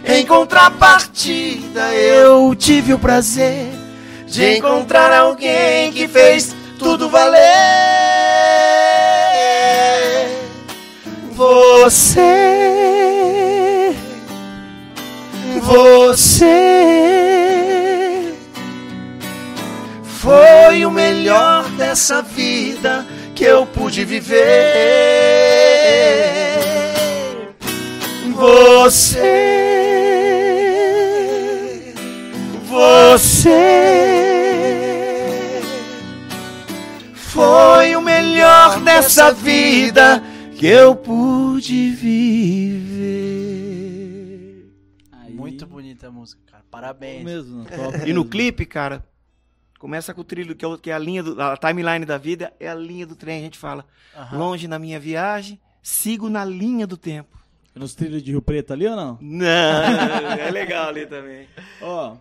Em 0.05 0.25
contrapartida, 0.25 1.93
eu 1.93 2.55
tive 2.55 2.93
o 2.93 2.99
prazer 2.99 3.67
de 4.25 4.57
encontrar 4.57 5.11
alguém 5.11 5.91
que 5.91 6.07
fez 6.07 6.55
tudo 6.77 7.09
valer. 7.09 7.39
Você, 11.34 12.21
você 15.70 16.49
foi 20.03 20.84
o 20.84 20.89
melhor 20.89 21.70
dessa 21.78 22.24
vida 22.24 23.05
que 23.36 23.43
eu 23.43 23.67
pude 23.67 24.03
viver. 24.03 24.39
Você, 28.34 29.43
você 32.67 33.51
foi 37.13 37.95
o 37.95 38.01
melhor 38.01 38.80
dessa 38.80 39.32
vida 39.32 40.24
que 40.57 40.65
eu 40.65 40.95
pude 40.95 41.91
viver. 41.91 42.98
Muito 46.10 46.10
bonita 46.10 46.10
a 46.10 46.12
música, 46.12 46.41
cara. 46.45 46.64
Parabéns. 46.70 47.24
mesmo, 47.24 47.66
top 47.70 48.10
E 48.10 48.14
no 48.14 48.26
clipe, 48.26 48.66
cara, 48.66 49.05
começa 49.78 50.14
com 50.14 50.22
o 50.22 50.24
trilho, 50.24 50.55
que 50.55 50.66
é, 50.66 50.78
que 50.78 50.89
é 50.89 50.93
a 50.93 50.99
linha, 50.99 51.24
do, 51.24 51.41
a 51.41 51.55
timeline 51.55 52.05
da 52.05 52.18
vida, 52.18 52.51
é 52.60 52.68
a 52.68 52.76
linha 52.76 53.05
do 53.05 53.16
trem. 53.16 53.39
A 53.39 53.43
gente 53.43 53.57
fala, 53.57 53.86
Aham. 54.16 54.38
longe 54.38 54.68
na 54.68 54.78
minha 54.78 54.99
viagem, 54.99 55.60
sigo 55.82 56.30
na 56.30 56.43
linha 56.43 56.86
do 56.86 56.97
tempo. 56.97 57.38
Nos 57.76 57.95
trilhos 57.95 58.22
de 58.22 58.32
Rio 58.32 58.41
Preto 58.41 58.74
ali 58.74 58.88
ou 58.88 58.95
não? 58.95 59.18
Não, 59.22 59.45
é 60.38 60.51
legal 60.51 60.89
ali 60.89 61.05
também. 61.05 61.47
Ó, 61.82 62.18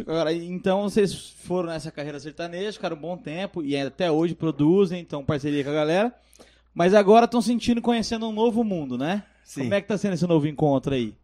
agora, 0.00 0.32
então 0.32 0.82
vocês 0.82 1.30
foram 1.44 1.68
nessa 1.68 1.90
carreira 1.90 2.18
sertaneja, 2.18 2.72
ficaram 2.72 2.96
um 2.96 3.00
bom 3.00 3.16
tempo 3.16 3.62
e 3.62 3.76
até 3.76 4.10
hoje 4.10 4.34
produzem, 4.34 5.00
então 5.00 5.24
parceria 5.24 5.62
com 5.62 5.70
a 5.70 5.74
galera. 5.74 6.14
Mas 6.72 6.94
agora 6.94 7.26
estão 7.26 7.42
sentindo, 7.42 7.82
conhecendo 7.82 8.26
um 8.26 8.32
novo 8.32 8.64
mundo, 8.64 8.96
né? 8.96 9.24
Sim. 9.44 9.62
Como 9.62 9.74
é 9.74 9.80
que 9.82 9.88
tá 9.88 9.98
sendo 9.98 10.14
esse 10.14 10.26
novo 10.26 10.46
encontro 10.46 10.94
aí? 10.94 11.14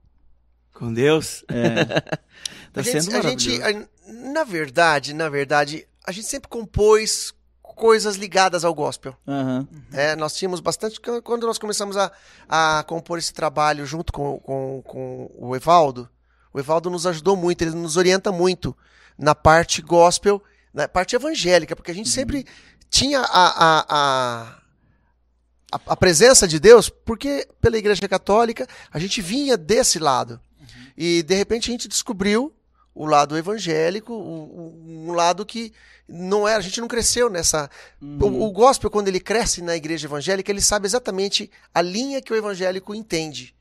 Com 0.78 0.92
Deus. 0.92 1.44
É, 1.48 2.18
Tá 2.72 2.80
a 2.80 2.82
gente, 2.82 3.02
sendo 3.02 3.16
a 3.16 3.22
gente, 3.22 3.62
a- 3.62 3.86
na 4.32 4.44
verdade, 4.44 5.12
na 5.14 5.28
verdade, 5.28 5.86
a 6.06 6.12
gente 6.12 6.26
sempre 6.26 6.48
compôs 6.48 7.32
coisas 7.62 8.16
ligadas 8.16 8.64
ao 8.64 8.74
gospel. 8.74 9.16
aham. 9.26 9.66
É, 9.92 10.14
nós 10.16 10.34
tínhamos 10.36 10.60
bastante. 10.60 11.00
Quando 11.24 11.46
nós 11.46 11.58
começamos 11.58 11.96
a, 11.96 12.12
a 12.48 12.84
compor 12.86 13.18
esse 13.18 13.32
trabalho 13.32 13.86
junto 13.86 14.12
com, 14.12 14.38
com, 14.40 14.82
com 14.84 15.30
o 15.36 15.56
Evaldo, 15.56 16.08
o 16.52 16.58
Evaldo 16.58 16.90
nos 16.90 17.06
ajudou 17.06 17.36
muito, 17.36 17.62
ele 17.62 17.70
nos 17.72 17.96
orienta 17.96 18.30
muito 18.32 18.76
na 19.16 19.34
parte 19.34 19.80
gospel, 19.82 20.42
na 20.72 20.86
parte 20.88 21.16
evangélica, 21.16 21.74
porque 21.74 21.90
a 21.90 21.94
gente 21.94 22.08
sempre 22.08 22.46
tinha 22.90 23.20
a, 23.20 23.24
a, 23.24 23.86
a, 25.72 25.82
a 25.86 25.96
presença 25.96 26.46
de 26.48 26.58
Deus, 26.60 26.88
porque 26.88 27.48
pela 27.60 27.78
Igreja 27.78 28.06
Católica 28.08 28.66
a 28.92 28.98
gente 28.98 29.20
vinha 29.22 29.56
desse 29.56 29.98
lado. 29.98 30.40
E 31.00 31.22
de 31.22 31.32
repente 31.36 31.70
a 31.70 31.72
gente 31.72 31.86
descobriu 31.86 32.52
o 32.92 33.06
lado 33.06 33.38
evangélico, 33.38 34.12
um 34.12 35.12
lado 35.12 35.46
que 35.46 35.72
não 36.08 36.48
é, 36.48 36.56
a 36.56 36.60
gente 36.60 36.80
não 36.80 36.88
cresceu 36.88 37.30
nessa, 37.30 37.70
o, 38.02 38.46
o 38.46 38.50
gospel, 38.50 38.90
quando 38.90 39.06
ele 39.06 39.20
cresce 39.20 39.62
na 39.62 39.76
igreja 39.76 40.08
evangélica, 40.08 40.50
ele 40.50 40.60
sabe 40.60 40.86
exatamente 40.86 41.48
a 41.72 41.80
linha 41.80 42.20
que 42.20 42.32
o 42.32 42.36
evangélico 42.36 42.96
entende, 42.96 43.54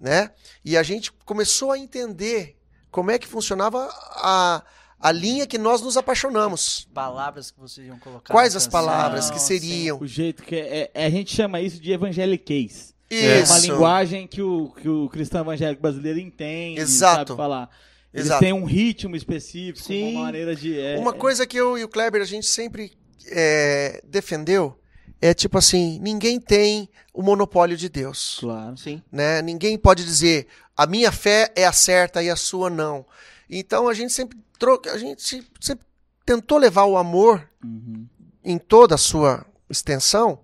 né? 0.00 0.32
E 0.64 0.76
a 0.76 0.82
gente 0.82 1.12
começou 1.24 1.70
a 1.70 1.78
entender 1.78 2.56
como 2.90 3.12
é 3.12 3.18
que 3.18 3.28
funcionava 3.28 3.88
a, 4.16 4.64
a 4.98 5.12
linha 5.12 5.46
que 5.46 5.58
nós 5.58 5.82
nos 5.82 5.96
apaixonamos. 5.96 6.88
Palavras 6.92 7.52
que 7.52 7.60
vocês 7.60 7.86
iam 7.86 7.98
colocar. 8.00 8.32
Quais 8.32 8.56
as 8.56 8.66
palavras 8.66 9.30
que 9.30 9.38
sim. 9.38 9.60
seriam? 9.60 10.00
O 10.00 10.06
jeito 10.08 10.42
que 10.42 10.56
é, 10.56 10.90
é- 10.92 11.06
a 11.06 11.10
gente 11.10 11.32
chama 11.32 11.60
isso 11.60 11.80
de 11.80 11.92
evangeliquez. 11.92 12.92
É 13.14 13.36
uma 13.36 13.42
Isso. 13.58 13.60
linguagem 13.72 14.26
que 14.26 14.40
o, 14.42 14.70
que 14.80 14.88
o 14.88 15.08
cristão 15.08 15.40
evangélico 15.42 15.82
brasileiro 15.82 16.18
entende, 16.18 16.80
Exato. 16.80 17.28
sabe 17.28 17.36
falar. 17.36 17.70
Eles 18.12 18.26
Exato. 18.26 18.40
têm 18.40 18.52
um 18.52 18.64
ritmo 18.64 19.16
específico, 19.16 19.86
Sim. 19.86 20.12
uma 20.16 20.22
maneira 20.24 20.54
de... 20.54 20.78
é- 20.78 20.98
Uma 20.98 21.12
coisa 21.12 21.46
que 21.46 21.56
eu 21.56 21.78
e 21.78 21.84
o 21.84 21.88
Kleber 21.88 22.20
a 22.20 22.26
gente 22.26 22.46
sempre 22.46 22.92
é, 23.30 24.02
defendeu 24.06 24.78
é 25.20 25.32
tipo 25.32 25.56
assim, 25.56 25.98
ninguém 26.00 26.40
tem 26.40 26.88
o 27.14 27.22
monopólio 27.22 27.76
de 27.76 27.88
Deus. 27.88 28.38
Claro. 28.40 28.76
Sim. 28.76 29.00
né? 29.10 29.40
Ninguém 29.40 29.78
pode 29.78 30.04
dizer 30.04 30.46
a 30.76 30.86
minha 30.86 31.12
fé 31.12 31.52
é 31.54 31.64
a 31.64 31.72
certa 31.72 32.22
e 32.22 32.28
a 32.28 32.36
sua 32.36 32.68
não. 32.68 33.06
Então 33.48 33.88
a 33.88 33.94
gente 33.94 34.12
sempre 34.12 34.36
troca, 34.58 34.90
a 34.92 34.98
gente 34.98 35.22
sempre 35.60 35.84
tentou 36.26 36.58
levar 36.58 36.84
o 36.84 36.96
amor 36.96 37.48
Uhum. 37.64 38.06
em 38.44 38.58
toda 38.58 38.94
a 38.96 38.98
sua 38.98 39.46
extensão 39.70 40.40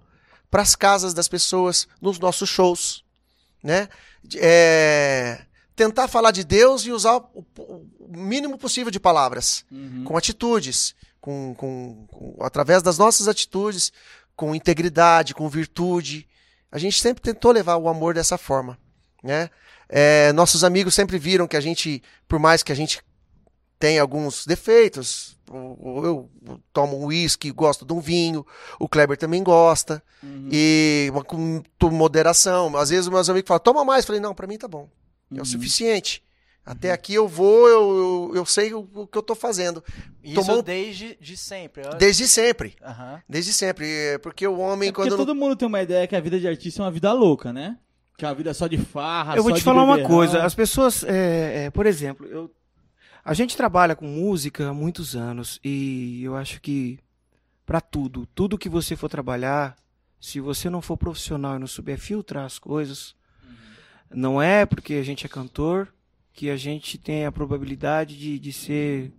para 0.50 0.62
as 0.62 0.74
casas 0.74 1.12
das 1.14 1.28
pessoas 1.28 1.86
nos 2.00 2.18
nossos 2.18 2.48
shows, 2.48 3.04
né? 3.62 3.88
É, 4.36 5.42
tentar 5.76 6.08
falar 6.08 6.30
de 6.30 6.44
Deus 6.44 6.82
e 6.86 6.90
usar 6.92 7.16
o, 7.18 7.44
o 7.56 7.86
mínimo 8.08 8.58
possível 8.58 8.90
de 8.90 8.98
palavras, 9.00 9.64
Uhum. 9.70 10.04
com 10.04 10.16
atitudes, 10.16 10.94
com, 11.20 11.54
com- 11.56 12.06
com- 12.10 12.36
através 12.40 12.82
das 12.82 12.98
nossas 12.98 13.28
atitudes, 13.28 13.92
com 14.34 14.54
integridade, 14.54 15.34
com 15.34 15.48
virtude. 15.48 16.26
A 16.70 16.78
gente 16.78 17.00
sempre 17.00 17.22
tentou 17.22 17.52
levar 17.52 17.76
o 17.76 17.88
amor 17.88 18.14
dessa 18.14 18.36
forma, 18.38 18.78
né? 19.22 19.50
É, 19.88 20.32
nossos 20.32 20.64
amigos 20.64 20.94
sempre 20.94 21.18
viram 21.18 21.46
que 21.48 21.56
a 21.56 21.60
gente, 21.60 22.02
por 22.28 22.38
mais 22.38 22.62
que 22.62 22.70
a 22.72 22.74
gente 22.74 23.00
tenha 23.78 24.02
alguns 24.02 24.44
defeitos, 24.46 25.36
eu 25.50 26.28
tomo 26.72 26.98
um 27.00 27.06
uísque, 27.06 27.50
gosto 27.52 27.84
de 27.84 27.92
um 27.92 28.00
vinho, 28.00 28.44
o 28.78 28.88
Kleber 28.88 29.16
também 29.16 29.42
gosta, 29.42 30.02
Uhum. 30.22 30.48
e 30.50 31.08
uma- 31.12 31.24
com 31.24 31.62
moderação. 31.90 32.76
Às 32.76 32.90
vezes 32.90 33.08
meus 33.08 33.28
amigos 33.30 33.48
falam, 33.48 33.60
toma 33.62 33.84
mais. 33.84 34.04
Eu 34.04 34.08
falei, 34.08 34.20
não, 34.20 34.34
pra 34.34 34.46
mim 34.46 34.58
tá 34.58 34.66
bom. 34.68 34.88
É 35.32 35.36
o 35.36 35.38
Uhum. 35.38 35.44
suficiente. 35.44 36.22
Até 36.66 36.92
aqui 36.92 37.14
eu 37.14 37.26
vou, 37.26 37.66
eu, 37.66 38.30
eu, 38.30 38.36
eu 38.36 38.44
sei 38.46 38.74
o, 38.74 38.86
o 38.94 39.06
que 39.06 39.16
eu 39.16 39.22
tô 39.22 39.34
fazendo. 39.34 39.82
Isso 40.22 40.34
Tomou- 40.34 40.62
desde 40.62 41.16
de 41.18 41.34
sempre. 41.34 41.82
ó. 41.86 41.94
Desde 41.94 42.28
sempre. 42.28 42.76
Aham. 42.84 43.22
Desde 43.26 43.54
sempre. 43.54 43.86
É 43.88 44.18
Porque 44.18 44.46
o 44.46 44.58
homem, 44.58 44.90
É 44.90 44.92
porque 44.92 45.08
quando. 45.08 45.16
todo 45.18 45.34
mundo 45.34 45.56
tem 45.56 45.66
uma 45.66 45.80
ideia 45.80 46.06
que 46.06 46.14
a 46.14 46.20
vida 46.20 46.38
de 46.38 46.46
artista 46.46 46.82
é 46.82 46.84
uma 46.84 46.90
vida 46.90 47.10
louca, 47.12 47.54
né? 47.54 47.78
Que 48.18 48.24
é 48.26 48.28
uma 48.28 48.34
vida 48.34 48.52
só 48.52 48.66
de 48.66 48.76
farra, 48.76 49.34
Eu 49.36 49.42
vou 49.42 49.52
te 49.54 49.62
falar 49.62 49.82
uma 49.82 49.94
beberrão. 49.96 50.14
coisa. 50.14 50.42
As 50.42 50.54
pessoas, 50.54 51.04
é, 51.04 51.66
é, 51.66 51.70
por 51.70 51.86
exemplo, 51.86 52.26
eu, 52.26 52.50
a 53.28 53.34
gente 53.34 53.58
trabalha 53.58 53.94
com 53.94 54.06
música 54.06 54.70
há 54.70 54.72
muitos 54.72 55.14
anos 55.14 55.60
e 55.62 56.22
eu 56.24 56.34
acho 56.34 56.62
que 56.62 56.98
pra 57.66 57.78
tudo, 57.78 58.24
tudo 58.34 58.56
que 58.56 58.70
você 58.70 58.96
for 58.96 59.10
trabalhar, 59.10 59.76
se 60.18 60.40
você 60.40 60.70
não 60.70 60.80
for 60.80 60.96
profissional 60.96 61.56
e 61.56 61.58
não 61.58 61.66
souber 61.66 61.98
filtrar 61.98 62.46
as 62.46 62.58
coisas, 62.58 63.14
não 64.10 64.40
é 64.40 64.64
porque 64.64 64.94
a 64.94 65.02
gente 65.02 65.26
é 65.26 65.28
cantor 65.28 65.92
que 66.32 66.48
a 66.48 66.56
gente 66.56 66.96
tem 66.96 67.26
a 67.26 67.32
probabilidade 67.32 68.16
de, 68.18 68.38
de 68.38 68.50
ser 68.50 69.12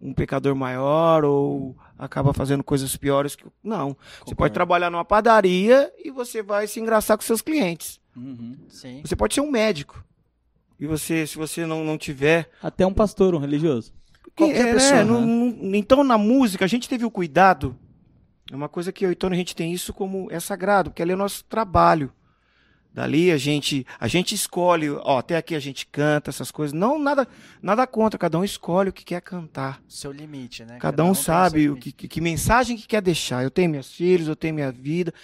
um 0.00 0.14
pecador 0.14 0.54
maior 0.54 1.22
ou 1.22 1.76
acaba 1.98 2.32
fazendo 2.32 2.64
coisas 2.64 2.96
piores 2.96 3.36
que 3.36 3.44
não. 3.62 3.88
Você 3.88 3.96
pode 4.24 4.36
Concordo. 4.36 4.54
trabalhar 4.54 4.88
numa 4.88 5.04
padaria 5.04 5.92
e 6.02 6.10
você 6.10 6.42
vai 6.42 6.66
se 6.66 6.80
engraçar 6.80 7.14
com 7.14 7.22
seus 7.22 7.42
clientes. 7.42 8.00
Uhum. 8.16 8.56
Você 9.04 9.14
pode 9.14 9.34
ser 9.34 9.42
um 9.42 9.50
médico. 9.50 10.02
E 10.80 10.86
você, 10.86 11.26
se 11.26 11.36
você 11.36 11.66
não, 11.66 11.84
não 11.84 11.98
tiver. 11.98 12.50
Até 12.62 12.86
um 12.86 12.94
pastor, 12.94 13.34
um 13.34 13.38
religioso. 13.38 13.92
Qualquer 14.34 14.68
É, 14.68 14.72
pessoa, 14.74 15.04
não- 15.04 15.20
não- 15.26 15.74
então, 15.74 16.02
na 16.02 16.16
música, 16.16 16.64
a 16.64 16.68
gente 16.68 16.88
teve 16.88 17.04
o 17.04 17.10
cuidado. 17.10 17.76
É 18.50 18.56
uma 18.56 18.68
coisa 18.68 18.90
que 18.90 19.04
eu 19.04 19.12
e 19.12 19.14
Tony, 19.14 19.34
a 19.34 19.38
gente 19.38 19.54
tem 19.54 19.72
isso 19.72 19.92
como 19.92 20.28
é 20.30 20.40
sagrado, 20.40 20.90
porque 20.90 21.02
ali 21.02 21.12
é 21.12 21.14
o 21.14 21.18
nosso 21.18 21.44
trabalho. 21.44 22.12
Dali 22.92 23.30
a 23.30 23.36
gente, 23.36 23.86
a 24.00 24.08
gente 24.08 24.34
escolhe, 24.34 24.90
ó, 24.90 25.18
até 25.18 25.36
aqui 25.36 25.54
a 25.54 25.60
gente 25.60 25.86
canta 25.86 26.28
essas 26.30 26.50
coisas. 26.50 26.72
Não 26.72 26.98
nada, 26.98 27.28
nada 27.62 27.86
contra, 27.86 28.18
cada 28.18 28.36
um 28.36 28.42
escolhe 28.42 28.90
o 28.90 28.92
que 28.92 29.04
quer 29.04 29.20
cantar. 29.20 29.80
Seu 29.86 30.10
limite, 30.10 30.64
né? 30.64 30.76
Cada 30.80 31.04
um 31.04 31.12
tem 31.12 31.22
sabe 31.22 31.70
o 31.70 31.76
que, 31.76 31.92
que, 31.92 32.08
que 32.08 32.20
mensagem 32.20 32.76
que 32.76 32.88
quer 32.88 33.00
deixar. 33.00 33.44
Eu 33.44 33.50
tenho 33.50 33.70
meus 33.70 33.92
filhos, 33.92 34.26
eu 34.26 34.34
tenho 34.34 34.54
minha 34.56 34.72
vida. 34.72 35.14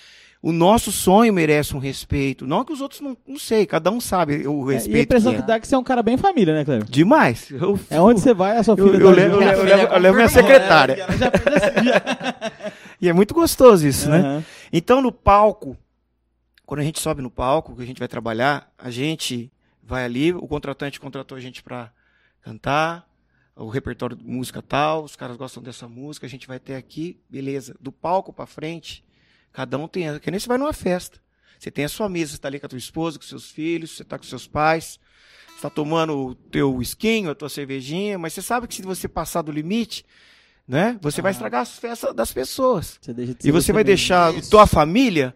O 0.46 0.52
nosso 0.52 0.92
sonho 0.92 1.32
merece 1.34 1.74
um 1.74 1.80
respeito. 1.80 2.46
Não 2.46 2.64
que 2.64 2.72
os 2.72 2.80
outros 2.80 3.00
não, 3.00 3.16
não 3.26 3.36
sei, 3.36 3.66
cada 3.66 3.90
um 3.90 4.00
sabe 4.00 4.46
o 4.46 4.70
É, 4.70 4.74
e 4.74 4.76
a 4.76 4.78
respeito. 4.78 5.02
impressão 5.02 5.32
que 5.32 5.38
que 5.38 5.42
é. 5.42 5.46
dá 5.48 5.54
é 5.56 5.60
que 5.60 5.66
você 5.66 5.74
é 5.74 5.78
um 5.78 5.82
cara 5.82 6.04
bem 6.04 6.16
família, 6.16 6.54
né, 6.54 6.64
Cleber? 6.64 6.88
Demais. 6.88 7.50
Eu, 7.50 7.76
É 7.90 8.00
onde 8.00 8.20
você 8.20 8.32
vai, 8.32 8.56
a 8.56 8.62
sua 8.62 8.76
filha 8.76 8.86
eu, 8.96 9.10
levo, 9.10 9.34
eu, 9.34 9.40
levo, 9.40 9.60
eu, 9.62 9.64
levo, 9.64 9.92
eu 9.92 9.98
levo 9.98 10.14
minha 10.14 10.28
secretária. 10.28 10.98
É. 11.02 12.66
E 13.00 13.08
é 13.08 13.12
muito 13.12 13.34
gostoso 13.34 13.86
isso, 13.86 14.08
né? 14.08 14.20
Aham. 14.20 14.44
Então, 14.72 15.02
no 15.02 15.10
palco, 15.12 15.76
quando 16.64 16.80
a 16.80 16.84
gente 16.84 17.00
sobe 17.00 17.20
no 17.20 17.30
palco, 17.30 17.74
que 17.76 17.82
a 17.82 17.86
gente 17.86 17.98
vai 17.98 18.06
trabalhar, 18.08 18.72
a 18.78 18.88
gente 18.88 19.52
vai 19.82 20.04
ali, 20.04 20.32
o 20.32 20.46
contratante 20.46 20.98
contratou 21.00 21.36
a 21.36 21.40
gente 21.40 21.62
pra 21.62 21.90
cantar, 22.40 23.06
o 23.56 23.68
repertório 23.68 24.16
de 24.16 24.24
música 24.24 24.62
tal, 24.62 25.02
os 25.04 25.14
caras 25.16 25.36
gostam 25.36 25.62
dessa 25.62 25.88
música, 25.88 26.24
a 26.24 26.30
gente 26.30 26.46
vai 26.46 26.58
ter 26.58 26.76
aqui, 26.76 27.18
beleza. 27.28 27.74
Do 27.80 27.90
palco 27.92 28.32
pra 28.32 28.46
frente, 28.46 29.04
cada 29.56 29.78
um 29.78 29.88
tem, 29.88 30.18
que 30.18 30.30
nem 30.30 30.38
você 30.38 30.46
vai 30.46 30.58
numa 30.58 30.74
festa. 30.74 31.18
Você 31.58 31.70
tem 31.70 31.86
a 31.86 31.88
sua 31.88 32.10
mesa, 32.10 32.32
você 32.32 32.38
tá 32.38 32.46
ali 32.48 32.60
com 32.60 32.66
a 32.66 32.68
tua 32.68 32.76
esposa, 32.78 33.18
com 33.18 33.24
seus 33.24 33.50
filhos, 33.50 33.92
você 33.96 34.04
tá 34.04 34.18
com 34.18 34.24
seus 34.24 34.46
pais, 34.46 35.00
você 35.54 35.62
tá 35.62 35.70
tomando 35.70 36.12
o 36.14 36.34
teu 36.34 36.82
esquinho, 36.82 37.30
a 37.30 37.34
tua 37.34 37.48
cervejinha, 37.48 38.18
mas 38.18 38.34
você 38.34 38.42
sabe 38.42 38.68
que 38.68 38.74
se 38.74 38.82
você 38.82 39.08
passar 39.08 39.40
do 39.40 39.50
limite, 39.50 40.04
né, 40.68 40.98
você 41.00 41.22
vai 41.22 41.30
Ah. 41.30 41.32
estragar 41.32 41.62
as 41.62 41.78
festas 41.78 42.14
das 42.14 42.30
pessoas. 42.34 42.98
Você 43.00 43.14
de 43.14 43.34
E 43.48 43.50
você 43.50 43.72
vai 43.72 43.82
mesmo. 43.82 43.86
deixar 43.96 44.34
Isso. 44.34 44.50
tua 44.50 44.66
família 44.66 45.34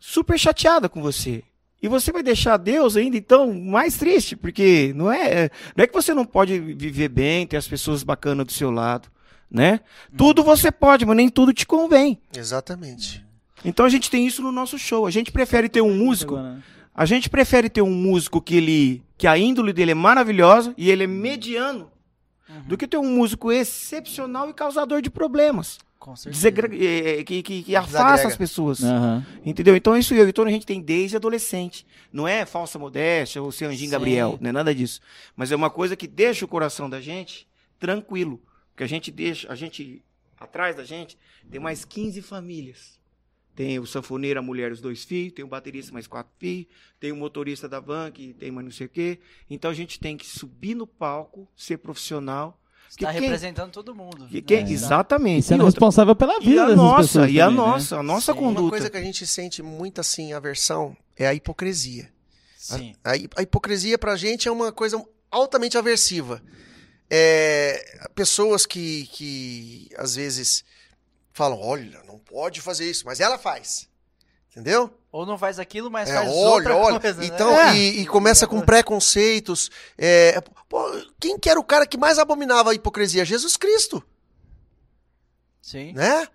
super 0.00 0.36
chateada 0.36 0.88
com 0.88 1.00
você. 1.00 1.44
E 1.80 1.86
você 1.86 2.10
vai 2.10 2.24
deixar 2.24 2.56
Deus 2.56 2.96
ainda, 2.96 3.16
então, 3.16 3.54
mais 3.54 3.96
triste, 3.96 4.34
porque 4.34 4.92
não 4.96 5.12
é, 5.12 5.48
não 5.76 5.84
é 5.84 5.86
que 5.86 5.92
você 5.94 6.12
não 6.12 6.24
pode 6.24 6.58
viver 6.58 7.08
bem, 7.08 7.46
ter 7.46 7.56
as 7.58 7.68
pessoas 7.68 8.02
bacanas 8.02 8.46
do 8.46 8.52
seu 8.52 8.72
lado, 8.72 9.08
né? 9.48 9.78
Tudo 10.16 10.42
você 10.42 10.72
pode, 10.72 11.06
mas 11.06 11.16
nem 11.16 11.28
tudo 11.28 11.52
te 11.52 11.64
convém. 11.64 12.20
Exatamente. 12.36 13.23
Então 13.64 13.86
a 13.86 13.88
gente 13.88 14.10
tem 14.10 14.26
isso 14.26 14.42
no 14.42 14.52
nosso 14.52 14.78
show. 14.78 15.06
A 15.06 15.10
gente 15.10 15.32
prefere 15.32 15.68
ter 15.68 15.80
um 15.80 15.94
músico, 15.96 16.36
né? 16.36 16.62
a 16.94 17.04
gente 17.06 17.30
prefere 17.30 17.68
ter 17.68 17.82
um 17.82 17.90
músico 17.90 18.40
que 18.40 18.56
ele, 18.56 19.02
que 19.16 19.26
a 19.26 19.36
índole 19.38 19.72
dele 19.72 19.92
é 19.92 19.94
maravilhosa 19.94 20.74
e 20.76 20.90
ele 20.90 21.04
é 21.04 21.06
mediano, 21.06 21.90
do 22.66 22.76
que 22.76 22.86
ter 22.86 22.98
um 22.98 23.16
músico 23.16 23.50
excepcional 23.50 24.48
e 24.50 24.54
causador 24.54 25.00
de 25.00 25.10
problemas. 25.10 25.78
Com 25.98 26.14
certeza. 26.14 26.50
Desegra- 26.50 26.76
eh, 26.76 27.24
que, 27.24 27.42
que, 27.42 27.62
que 27.62 27.74
afasta 27.74 27.96
Desagrega. 27.96 28.28
as 28.28 28.36
pessoas. 28.36 28.84
Aham. 28.84 29.24
Entendeu? 29.42 29.74
Então 29.74 29.96
isso 29.96 30.12
eu 30.14 30.26
e 30.26 30.28
o 30.28 30.32
Tony 30.34 30.50
a 30.50 30.52
gente 30.52 30.66
tem 30.66 30.78
desde 30.78 31.16
adolescente. 31.16 31.86
Não 32.12 32.28
é 32.28 32.44
falsa 32.44 32.78
modéstia 32.78 33.42
ou 33.42 33.50
ser 33.50 33.64
anjinho 33.64 33.88
Sim. 33.88 33.92
Gabriel, 33.92 34.38
não 34.38 34.50
é 34.50 34.52
nada 34.52 34.74
disso. 34.74 35.00
Mas 35.34 35.50
é 35.50 35.56
uma 35.56 35.70
coisa 35.70 35.96
que 35.96 36.06
deixa 36.06 36.44
o 36.44 36.48
coração 36.48 36.90
da 36.90 37.00
gente 37.00 37.48
tranquilo. 37.78 38.38
Porque 38.70 38.84
a 38.84 38.86
gente 38.86 39.10
deixa, 39.10 39.50
a 39.50 39.54
gente, 39.54 40.02
atrás 40.38 40.76
da 40.76 40.84
gente, 40.84 41.16
tem 41.50 41.58
mais 41.58 41.86
15 41.86 42.20
famílias. 42.20 42.98
Tem 43.54 43.78
o 43.78 43.86
sanfoneiro, 43.86 44.40
a 44.40 44.42
mulher, 44.42 44.72
os 44.72 44.80
dois 44.80 45.04
filhos, 45.04 45.32
tem 45.32 45.44
o 45.44 45.48
baterista, 45.48 45.92
mais 45.92 46.06
quatro 46.08 46.32
filhos, 46.38 46.66
tem 46.98 47.12
o 47.12 47.16
motorista 47.16 47.68
da 47.68 47.78
van, 47.78 48.10
que 48.10 48.32
tem 48.34 48.50
mais 48.50 48.64
não 48.64 48.72
sei 48.72 48.86
o 48.86 48.90
quê. 48.90 49.20
Então 49.48 49.70
a 49.70 49.74
gente 49.74 50.00
tem 50.00 50.16
que 50.16 50.26
subir 50.26 50.74
no 50.74 50.86
palco, 50.86 51.46
ser 51.56 51.76
profissional. 51.78 52.60
Está 52.90 53.12
quem- 53.12 53.22
representando 53.22 53.70
todo 53.72 53.94
mundo. 53.94 54.26
Que- 54.28 54.42
quem- 54.42 54.64
né? 54.64 54.70
Exatamente. 54.72 55.40
E 55.40 55.42
sendo 55.42 55.60
E 55.60 55.64
outra- 55.64 55.76
responsável 55.76 56.14
pela 56.16 56.38
vida 56.40 56.50
e 56.54 56.58
a 56.58 56.76
nossa, 56.76 57.02
pessoas 57.02 57.30
e 57.30 57.40
a 57.40 57.44
também, 57.46 57.60
né? 57.60 57.66
nossa, 57.66 57.96
a 57.98 58.02
nossa 58.02 58.32
Sim. 58.32 58.38
conduta. 58.38 58.60
Uma 58.62 58.70
coisa 58.70 58.90
que 58.90 58.96
a 58.96 59.02
gente 59.02 59.26
sente 59.26 59.62
muito 59.62 60.00
assim, 60.00 60.32
aversão, 60.32 60.96
é 61.16 61.26
a 61.26 61.34
hipocrisia. 61.34 62.12
Sim. 62.58 62.94
A, 63.04 63.16
hi- 63.16 63.28
a 63.36 63.42
hipocrisia 63.42 63.96
pra 63.98 64.16
gente 64.16 64.48
é 64.48 64.50
uma 64.52 64.72
coisa 64.72 65.00
altamente 65.30 65.76
aversiva. 65.78 66.42
É, 67.10 68.08
pessoas 68.14 68.64
que, 68.66 69.06
que 69.12 69.88
às 69.96 70.16
vezes 70.16 70.64
falam, 71.34 71.60
olha, 71.60 72.02
não 72.06 72.18
pode 72.18 72.62
fazer 72.62 72.88
isso, 72.90 73.04
mas 73.04 73.20
ela 73.20 73.36
faz. 73.36 73.86
Entendeu? 74.50 74.88
Ou 75.10 75.26
não 75.26 75.36
faz 75.36 75.58
aquilo, 75.58 75.90
mas 75.90 76.08
É, 76.08 76.14
faz 76.14 76.28
olha, 76.30 76.38
outra 76.38 76.76
olha. 76.76 77.00
coisa, 77.00 77.20
né? 77.20 77.26
Então, 77.26 77.50
É. 77.50 77.76
e, 77.76 78.00
e 78.00 78.06
começa 78.06 78.46
com 78.46 78.60
preconceitos. 78.60 79.68
É, 79.98 80.40
pô, 80.68 80.80
quem 81.20 81.36
que 81.38 81.50
era 81.50 81.58
o 81.58 81.64
cara 81.64 81.86
que 81.86 81.98
mais 81.98 82.18
abominava 82.20 82.70
a 82.70 82.74
hipocrisia? 82.74 83.24
Jesus 83.24 83.56
Cristo, 83.56 84.02
Sim. 85.60 85.92
né? 85.92 86.28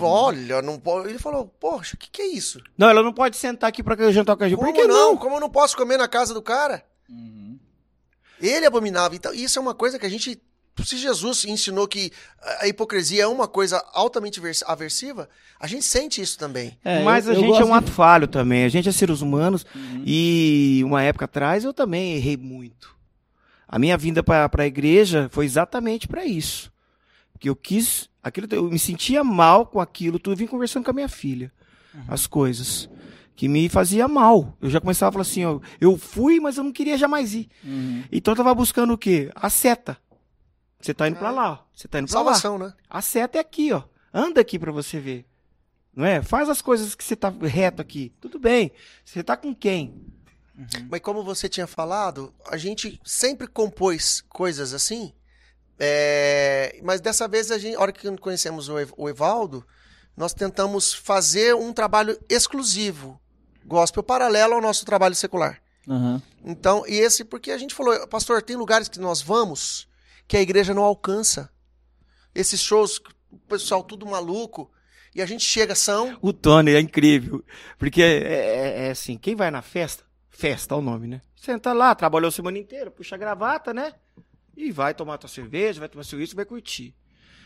Olha, 0.00 0.62
não 0.62 0.78
pode. 0.78 1.08
Ele 1.08 1.18
falou, 1.18 1.46
poxa, 1.58 1.96
o 1.96 1.98
que, 1.98 2.08
que 2.10 2.22
é 2.22 2.26
isso? 2.26 2.62
Não, 2.78 2.88
ela 2.88 3.02
não 3.02 3.12
pode 3.12 3.36
sentar 3.36 3.68
aqui 3.68 3.82
pra 3.82 3.96
jantar 4.12 4.36
com 4.36 4.44
a 4.44 4.48
gente. 4.48 4.58
Por 4.58 4.66
Como 4.66 4.76
que 4.78 4.86
não? 4.86 5.12
não? 5.12 5.16
Como 5.16 5.36
eu 5.36 5.40
não 5.40 5.50
posso 5.50 5.76
comer 5.76 5.96
na 5.96 6.06
casa 6.06 6.32
do 6.32 6.40
cara? 6.42 6.84
Uhum. 7.08 7.58
Ele 8.40 8.64
abominava. 8.66 9.16
Então, 9.16 9.32
isso 9.34 9.58
é 9.58 9.62
uma 9.62 9.74
coisa 9.74 9.98
que 9.98 10.06
a 10.06 10.08
gente. 10.08 10.40
Se 10.84 10.96
Jesus 10.96 11.44
ensinou 11.44 11.86
que 11.86 12.10
a 12.60 12.66
hipocrisia 12.66 13.24
é 13.24 13.26
uma 13.26 13.46
coisa 13.46 13.84
altamente 13.92 14.40
vers- 14.40 14.62
aversiva, 14.66 15.28
a 15.60 15.66
gente 15.66 15.84
sente 15.84 16.20
isso 16.20 16.38
também. 16.38 16.78
É, 16.84 17.02
Mas 17.02 17.26
eu- 17.26 17.32
a 17.32 17.36
eu 17.36 17.40
gente 17.42 17.60
é 17.60 17.64
um 17.64 17.68
de- 17.68 17.72
ato 17.74 17.90
falho 17.90 18.26
também. 18.26 18.64
A 18.64 18.68
gente 18.68 18.88
é 18.88 18.92
seres 18.92 19.20
humanos. 19.20 19.66
Uhum. 19.74 20.02
E 20.06 20.80
uma 20.84 21.02
época 21.02 21.26
atrás 21.26 21.62
eu 21.64 21.74
também 21.74 22.14
errei 22.14 22.36
muito. 22.36 22.96
A 23.68 23.78
minha 23.78 23.96
vinda 23.96 24.22
para 24.22 24.50
a 24.62 24.66
igreja 24.66 25.28
foi 25.30 25.44
exatamente 25.44 26.08
para 26.08 26.24
isso. 26.26 26.72
Porque 27.32 27.48
eu 27.48 27.56
quis. 27.56 28.08
Aquilo, 28.22 28.46
eu 28.50 28.64
me 28.64 28.78
sentia 28.78 29.22
mal 29.24 29.66
com 29.66 29.80
aquilo. 29.80 30.18
Tudo 30.18 30.36
vim 30.36 30.46
conversando 30.46 30.84
com 30.84 30.90
a 30.90 30.94
minha 30.94 31.08
filha. 31.08 31.52
As 32.08 32.26
coisas. 32.26 32.88
Que 33.36 33.48
me 33.48 33.68
fazia 33.68 34.06
mal. 34.08 34.56
Eu 34.60 34.70
já 34.70 34.80
começava 34.80 35.08
a 35.10 35.12
falar 35.12 35.22
assim: 35.22 35.44
ó, 35.44 35.58
eu 35.80 35.96
fui, 35.98 36.38
mas 36.40 36.56
eu 36.56 36.64
não 36.64 36.72
queria 36.72 36.96
jamais 36.96 37.34
ir. 37.34 37.48
Uhum. 37.64 38.04
Então 38.12 38.32
eu 38.32 38.36
tava 38.36 38.54
buscando 38.54 38.92
o 38.94 38.98
quê? 38.98 39.30
A 39.34 39.50
seta. 39.50 39.96
Você 40.82 40.92
tá 40.92 41.08
indo 41.08 41.18
pra 41.18 41.28
Ah. 41.28 41.32
lá, 41.32 41.52
ó. 41.52 41.58
Você 41.74 41.86
tá 41.88 41.98
indo 42.00 42.08
pra 42.10 42.18
lá. 42.20 42.24
Salvação, 42.34 42.58
né? 42.58 42.74
A 42.90 43.00
seta 43.00 43.38
é 43.38 43.40
aqui, 43.40 43.72
ó. 43.72 43.82
Anda 44.12 44.40
aqui 44.40 44.58
pra 44.58 44.72
você 44.72 44.98
ver. 45.00 45.24
Não 45.94 46.04
é? 46.04 46.22
Faz 46.22 46.48
as 46.48 46.60
coisas 46.60 46.94
que 46.94 47.04
você 47.04 47.14
tá 47.14 47.28
reto 47.30 47.80
aqui. 47.80 48.12
Tudo 48.20 48.38
bem. 48.38 48.72
Você 49.04 49.22
tá 49.22 49.36
com 49.36 49.54
quem? 49.54 50.04
Mas 50.90 51.00
como 51.00 51.22
você 51.22 51.48
tinha 51.48 51.66
falado, 51.66 52.32
a 52.46 52.56
gente 52.56 53.00
sempre 53.04 53.46
compôs 53.46 54.22
coisas 54.28 54.74
assim. 54.74 55.12
é, 55.78 56.78
Mas 56.82 57.00
dessa 57.00 57.26
vez, 57.26 57.50
a, 57.50 57.58
gente, 57.58 57.76
a 57.76 57.80
hora 57.80 57.92
que 57.92 58.16
conhecemos 58.18 58.68
o 58.68 58.78
Ev- 58.78 58.92
o 58.96 59.08
Evaldo, 59.08 59.66
nós 60.16 60.32
tentamos 60.34 60.92
fazer 60.94 61.54
um 61.54 61.72
trabalho 61.72 62.18
exclusivo, 62.28 63.20
gospel, 63.64 64.02
paralelo 64.02 64.54
ao 64.54 64.60
nosso 64.60 64.84
trabalho 64.84 65.14
secular. 65.14 65.60
Uhum. 65.88 66.20
Então, 66.44 66.84
e 66.86 66.94
esse, 66.94 67.24
porque 67.24 67.50
a 67.50 67.58
gente 67.58 67.74
falou, 67.74 68.06
pastor, 68.06 68.42
tem 68.42 68.54
lugares 68.56 68.88
que 68.88 69.00
nós 69.00 69.20
vamos 69.22 69.88
que 70.26 70.36
a 70.36 70.40
igreja 70.40 70.72
não 70.74 70.82
alcança. 70.82 71.52
Esses 72.34 72.60
shows, 72.60 73.00
o 73.30 73.38
pessoal 73.38 73.82
tudo 73.82 74.06
maluco, 74.06 74.70
e 75.14 75.20
a 75.20 75.26
gente 75.26 75.44
chega, 75.44 75.74
são. 75.74 76.16
O 76.22 76.32
Tony 76.32 76.72
é 76.72 76.80
incrível. 76.80 77.44
Porque 77.78 78.02
é, 78.02 78.22
é- 78.22 78.86
é 78.86 78.90
assim, 78.90 79.18
quem 79.18 79.34
vai 79.34 79.50
na 79.50 79.60
festa, 79.60 80.04
festa 80.30 80.74
é 80.74 80.78
o 80.78 80.80
nome, 80.80 81.06
né? 81.06 81.20
Senta 81.36 81.72
lá, 81.72 81.94
trabalhou 81.94 82.28
a 82.28 82.32
semana 82.32 82.58
inteira, 82.58 82.90
puxa 82.90 83.14
a 83.14 83.18
gravata, 83.18 83.74
né? 83.74 83.92
E 84.56 84.70
vai 84.70 84.94
tomar 84.94 85.18
tua 85.18 85.28
cerveja, 85.28 85.80
vai 85.80 85.88
tomar 85.88 86.04
seu 86.04 86.20
isso, 86.20 86.36
vai 86.36 86.44
curtir. 86.44 86.94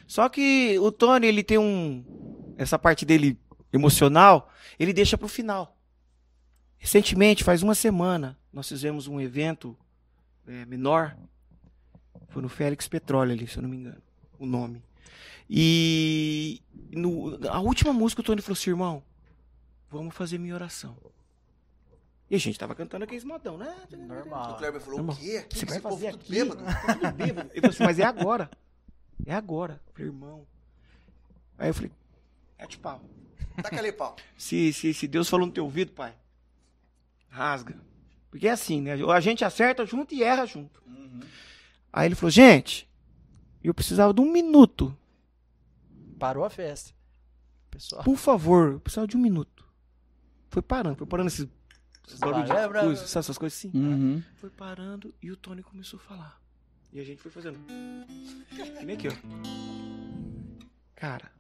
Só 0.07 0.29
que 0.29 0.79
o 0.79 0.93
Tony, 0.93 1.27
ele 1.27 1.43
tem 1.43 1.59
um. 1.59 2.55
Essa 2.57 2.79
parte 2.79 3.05
dele 3.05 3.39
emocional, 3.73 4.51
ele 4.79 4.93
deixa 4.93 5.19
pro 5.19 5.27
final. 5.29 5.77
Recentemente, 6.79 7.43
faz 7.43 7.63
uma 7.63 7.75
semana, 7.75 8.39
nós 8.53 8.69
fizemos 8.69 9.09
um 9.09 9.21
evento 9.21 9.77
é, 10.47 10.65
menor. 10.67 11.17
Foi 12.37 12.43
no 12.43 12.51
Félix 12.51 12.87
Petróleo 12.87 13.33
ali, 13.33 13.49
se 13.49 13.57
eu 13.57 13.63
não 13.63 13.71
me 13.71 13.79
engano. 13.79 14.03
O 14.39 14.45
nome. 14.45 14.83
E 15.49 16.61
no, 16.93 17.39
a 17.49 17.61
última 17.61 17.95
música 17.95 18.21
o 18.21 18.25
Tony 18.25 18.43
falou 18.43 18.53
assim, 18.53 18.69
irmão, 18.69 19.03
vamos 19.91 20.15
fazer 20.15 20.37
minha 20.37 20.55
oração. 20.55 20.99
E 22.29 22.37
a 22.37 22.39
gente 22.39 22.59
tava 22.59 22.75
cantando 22.75 23.05
aqueles 23.05 23.25
modão, 23.25 23.57
né? 23.57 23.75
O 23.91 23.97
Normal. 23.97 24.59
Kleber 24.59 24.83
falou, 24.83 24.99
Irmão, 24.99 25.15
o 25.15 25.19
quê? 25.19 25.39
Aqui, 25.39 25.59
Você 25.59 25.65
vai 25.65 25.77
esse 25.77 25.83
povo 25.83 25.95
fazer 25.97 26.09
aqui? 26.09 26.31
bêbado. 26.31 26.63
Tudo 26.63 27.13
bêbado. 27.13 27.51
Ele 27.53 27.61
falou 27.63 27.71
assim, 27.71 27.85
mas 27.85 27.99
é 27.99 28.05
agora. 28.05 28.51
É 29.25 29.33
agora. 29.33 29.81
Eu 29.87 29.93
falei, 29.95 30.09
irmão. 30.09 30.47
Aí 31.57 31.71
eu 31.71 31.75
falei, 31.75 31.91
é 32.59 32.67
de 32.67 32.77
pau. 32.77 33.03
Taca 33.63 33.79
ali, 33.79 33.93
pau. 33.93 34.15
Se, 34.37 34.75
se, 34.75 34.93
se 34.93 35.09
Deus 35.09 35.27
falou 35.27 35.47
no 35.47 35.53
teu 35.55 35.65
ouvido, 35.65 35.93
pai, 35.93 36.13
rasga. 37.31 37.81
Porque 38.31 38.47
é 38.47 38.51
assim, 38.51 38.83
né? 38.83 38.93
A 38.93 39.21
gente 39.21 39.43
acerta 39.43 39.87
junto 39.87 40.15
e 40.15 40.23
erra 40.23 40.45
junto. 40.45 40.85
Aí 41.97 42.09
ele 42.09 42.15
falou, 42.15 42.31
gente, 42.31 42.87
eu 43.65 43.73
precisava 43.73 44.13
de 44.13 44.21
um 44.21 44.31
minuto. 44.31 44.95
Parou 46.19 46.45
a 46.45 46.51
festa. 46.51 46.93
Pessoal. 47.71 48.05
Por 48.05 48.19
favor, 48.19 48.73
eu 48.73 48.81
precisava 48.81 49.07
de 49.07 49.17
um 49.17 49.21
minuto. 49.21 49.65
Foi 50.51 50.61
parando, 50.61 50.97
foi 50.97 51.07
parando 51.07 51.29
esses, 51.29 51.49
esses 52.07 52.21
barulhos 52.21 52.51
de 52.51 52.81
coisas, 52.81 53.09
sabe 53.09 53.25
essas 53.25 53.39
coisas 53.39 53.59
assim. 53.59 53.71
Uhum. 53.75 54.23
Foi 54.35 54.51
parando 54.51 55.15
e 55.23 55.31
o 55.31 55.37
Tony 55.37 55.63
começou 55.63 55.99
a 55.99 56.03
falar. 56.03 56.39
E 56.93 57.01
a 57.01 57.05
gente 57.05 57.23
foi 57.23 57.31
fazendo. 57.31 57.59
Que 58.51 58.85
nem 58.85 58.95
aqui, 58.95 59.09
ó. 59.09 59.13
Cara. 60.95 61.33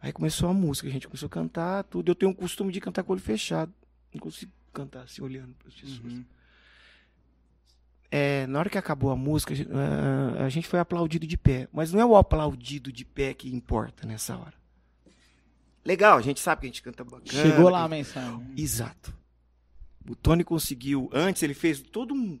Aí 0.00 0.10
começou 0.10 0.48
a 0.48 0.54
música, 0.54 0.88
a 0.88 0.90
gente 0.90 1.06
começou 1.06 1.26
a 1.26 1.30
cantar 1.30 1.84
tudo. 1.84 2.10
Eu 2.10 2.14
tenho 2.14 2.32
um 2.32 2.34
costume 2.34 2.72
de 2.72 2.80
cantar 2.80 3.02
com 3.02 3.12
o 3.12 3.14
olho 3.14 3.22
fechado. 3.22 3.74
Não 4.10 4.20
consigo 4.22 4.50
cantar 4.72 5.02
assim, 5.02 5.20
olhando 5.20 5.52
para 5.58 5.68
as 5.68 5.74
pessoas. 5.74 6.14
Uhum. 6.14 6.24
É, 8.10 8.46
na 8.48 8.58
hora 8.58 8.68
que 8.68 8.76
acabou 8.78 9.10
a 9.10 9.16
música, 9.16 9.54
a 10.44 10.48
gente- 10.48 10.66
foi 10.68 10.80
aplaudido 10.80 11.26
de 11.26 11.36
pé. 11.36 11.68
Mas 11.72 11.92
não 11.92 12.00
é 12.00 12.04
o 12.04 12.16
aplaudido 12.16 12.90
de 12.92 13.04
pé 13.04 13.32
que 13.34 13.54
importa 13.54 14.06
nessa 14.06 14.36
hora. 14.36 14.54
Legal, 15.84 16.18
a 16.18 16.20
gente 16.22 16.40
sabe 16.40 16.62
que 16.62 16.66
a 16.66 16.70
gente 16.70 16.82
canta 16.82 17.04
bacana. 17.04 17.24
Chegou 17.26 17.68
lá 17.70 17.84
a 17.84 17.88
mensagem. 17.88 18.52
Exato. 18.56 19.14
O 20.08 20.14
Tony 20.16 20.42
conseguiu, 20.42 21.08
antes 21.12 21.42
ele 21.42 21.54
fez 21.54 21.80
todo 21.80 22.12
um. 22.12 22.38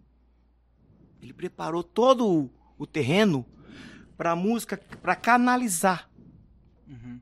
Ele 1.22 1.32
preparou 1.32 1.82
todo 1.82 2.50
o- 2.78 2.86
terreno 2.86 3.46
para 4.16 4.32
a 4.32 4.36
música, 4.36 4.76
para 5.00 5.14
canalizar. 5.14 6.10
Uhum. 6.88 7.20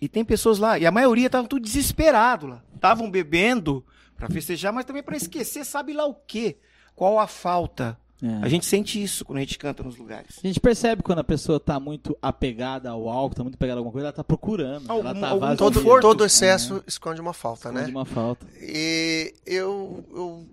E 0.00 0.08
tem 0.08 0.24
pessoas 0.24 0.58
lá, 0.58 0.78
e 0.78 0.84
a 0.86 0.90
maioria 0.92 1.26
estavam 1.26 1.48
tudo 1.48 1.62
desesperado 1.64 2.46
lá. 2.46 2.62
Estavam 2.74 3.10
bebendo 3.10 3.84
para 4.16 4.28
festejar, 4.28 4.72
mas 4.72 4.84
também 4.84 5.02
para 5.02 5.16
esquecer, 5.16 5.64
sabe 5.64 5.92
lá 5.92 6.04
o 6.04 6.14
quê? 6.14 6.58
Qual 6.98 7.16
a 7.20 7.28
falta? 7.28 7.96
É. 8.20 8.44
A 8.44 8.48
gente 8.48 8.66
sente 8.66 9.00
isso 9.00 9.24
quando 9.24 9.36
a 9.38 9.40
gente 9.42 9.56
canta 9.56 9.84
nos 9.84 9.96
lugares. 9.96 10.40
A 10.42 10.46
gente 10.48 10.58
percebe 10.58 11.00
quando 11.04 11.20
a 11.20 11.24
pessoa 11.24 11.60
tá 11.60 11.78
muito 11.78 12.18
apegada 12.20 12.90
ao 12.90 13.08
álcool, 13.08 13.36
tá 13.36 13.44
muito 13.44 13.54
apegada 13.54 13.78
a 13.78 13.80
alguma 13.80 13.92
coisa, 13.92 14.08
ela 14.08 14.12
tá 14.12 14.24
procurando. 14.24 14.90
Algum- 14.90 15.08
ela 15.08 15.20
tá 15.20 15.28
algum. 15.28 15.54
Todo, 15.56 16.00
todo 16.00 16.24
excesso 16.24 16.82
esconde 16.84 17.20
uma 17.20 17.32
falta, 17.32 17.68
Esconde 17.68 17.84
né? 17.86 17.90
uma 17.96 18.04
falta. 18.04 18.44
E 18.60 19.32
eu, 19.46 20.04
eu, 20.10 20.48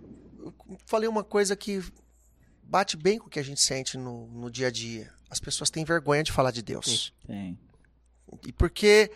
eu 0.46 0.78
falei 0.86 1.10
uma 1.10 1.24
coisa 1.24 1.56
que 1.56 1.84
bate 2.64 2.96
bem 2.96 3.18
com 3.18 3.26
o 3.26 3.30
que 3.32 3.40
a 3.40 3.44
gente 3.44 3.60
sente 3.60 3.98
no, 3.98 4.28
no 4.28 4.52
dia 4.52 4.68
a 4.68 4.72
dia. 4.72 5.10
As 5.28 5.40
pessoas 5.40 5.72
têm 5.72 5.84
vergonha 5.84 6.22
de 6.24 6.32
falar 6.32 6.52
de 6.52 6.62
Deus. 6.62 7.12
Tem. 7.26 7.58
E 8.46 8.52
porque, 8.54 9.10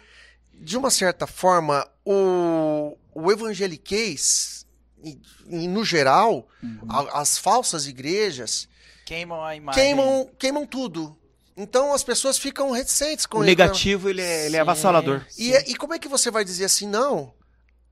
de 0.60 0.76
uma 0.76 0.90
certa 0.90 1.28
forma, 1.28 1.88
o, 2.04 2.98
o 3.14 3.32
evangeliquez, 3.32 4.59
e- 5.04 5.20
e 5.48 5.68
no 5.68 5.84
geral, 5.84 6.48
Uhum. 6.64 6.80
a- 6.90 7.22
as 7.22 7.38
falsas 7.38 7.88
igrejas 7.88 8.68
Queimam 9.06 9.44
a 9.44 9.56
imagem. 9.56 9.82
queimam, 9.84 10.30
queimam 10.38 10.66
tudo. 10.66 11.18
Então 11.58 11.94
as 11.94 12.04
pessoas 12.04 12.38
ficam 12.38 12.72
reticentes 12.72 13.26
com 13.26 13.40
O 13.40 13.44
negativo, 13.44 14.10
ele 14.10 14.22
é, 14.22 14.46
ele 14.46 14.56
é 14.56 14.60
Sim. 14.60 14.62
avassalador. 14.62 15.26
E, 15.38 15.52
e 15.72 15.76
como 15.76 15.94
é 15.94 16.00
que 16.00 16.08
você 16.08 16.32
vai 16.32 16.46
dizer 16.46 16.66
assim, 16.66 16.88
não? 16.88 17.34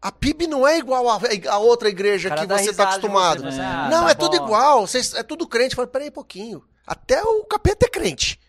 A 0.01 0.11
PIB 0.11 0.45
não 0.47 0.65
é 0.67 0.77
igual 0.77 1.09
a, 1.09 1.19
a 1.49 1.57
outra 1.57 1.89
igreja 1.89 2.29
que 2.29 2.45
você 2.45 2.69
está 2.69 2.84
acostumado. 2.84 3.41
você, 3.41 3.47
É. 3.47 3.51
você, 3.51 3.61
ah, 3.61 3.89
não, 3.91 4.05
tá 4.05 4.11
é 4.11 4.13
tudo 4.13 4.38
bom. 4.38 4.45
igual. 4.45 4.88
Vocês, 4.88 5.13
é 5.15 5.23
tudo 5.23 5.47
crente. 5.47 5.75
Fala, 5.75 5.88
peraí 5.88 6.09
um 6.09 6.11
pouquinho. 6.11 6.63
Até 6.85 7.21
o 7.23 7.43
capeta 7.45 7.88
é 7.88 7.89
crente. 7.89 8.39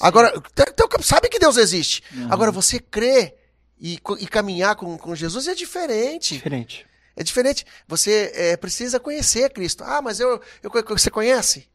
Agora, 0.00 0.28
até- 0.36 0.62
até 0.70 0.84
o 0.84 0.88
cap- 0.88 1.04
sabe 1.04 1.28
que 1.28 1.38
Deus 1.38 1.56
existe. 1.56 2.02
Uhum. 2.12 2.28
Agora, 2.32 2.50
você 2.50 2.78
crer 2.80 3.34
e, 3.78 3.98
e 4.18 4.26
caminhar 4.26 4.74
com, 4.74 4.96
com 4.98 5.14
Jesus 5.14 5.46
é 5.48 5.54
diferente. 5.54 6.34
Diferente. 6.34 6.86
É 7.16 7.22
diferente. 7.22 7.64
Você 7.86 8.32
é, 8.34 8.56
precisa 8.56 9.00
conhecer 9.00 9.50
Cristo. 9.50 9.84
Ah, 9.84 10.00
mas 10.00 10.20
eu, 10.20 10.40
eu, 10.62 10.70
você 10.88 11.10
conhece? 11.10 11.68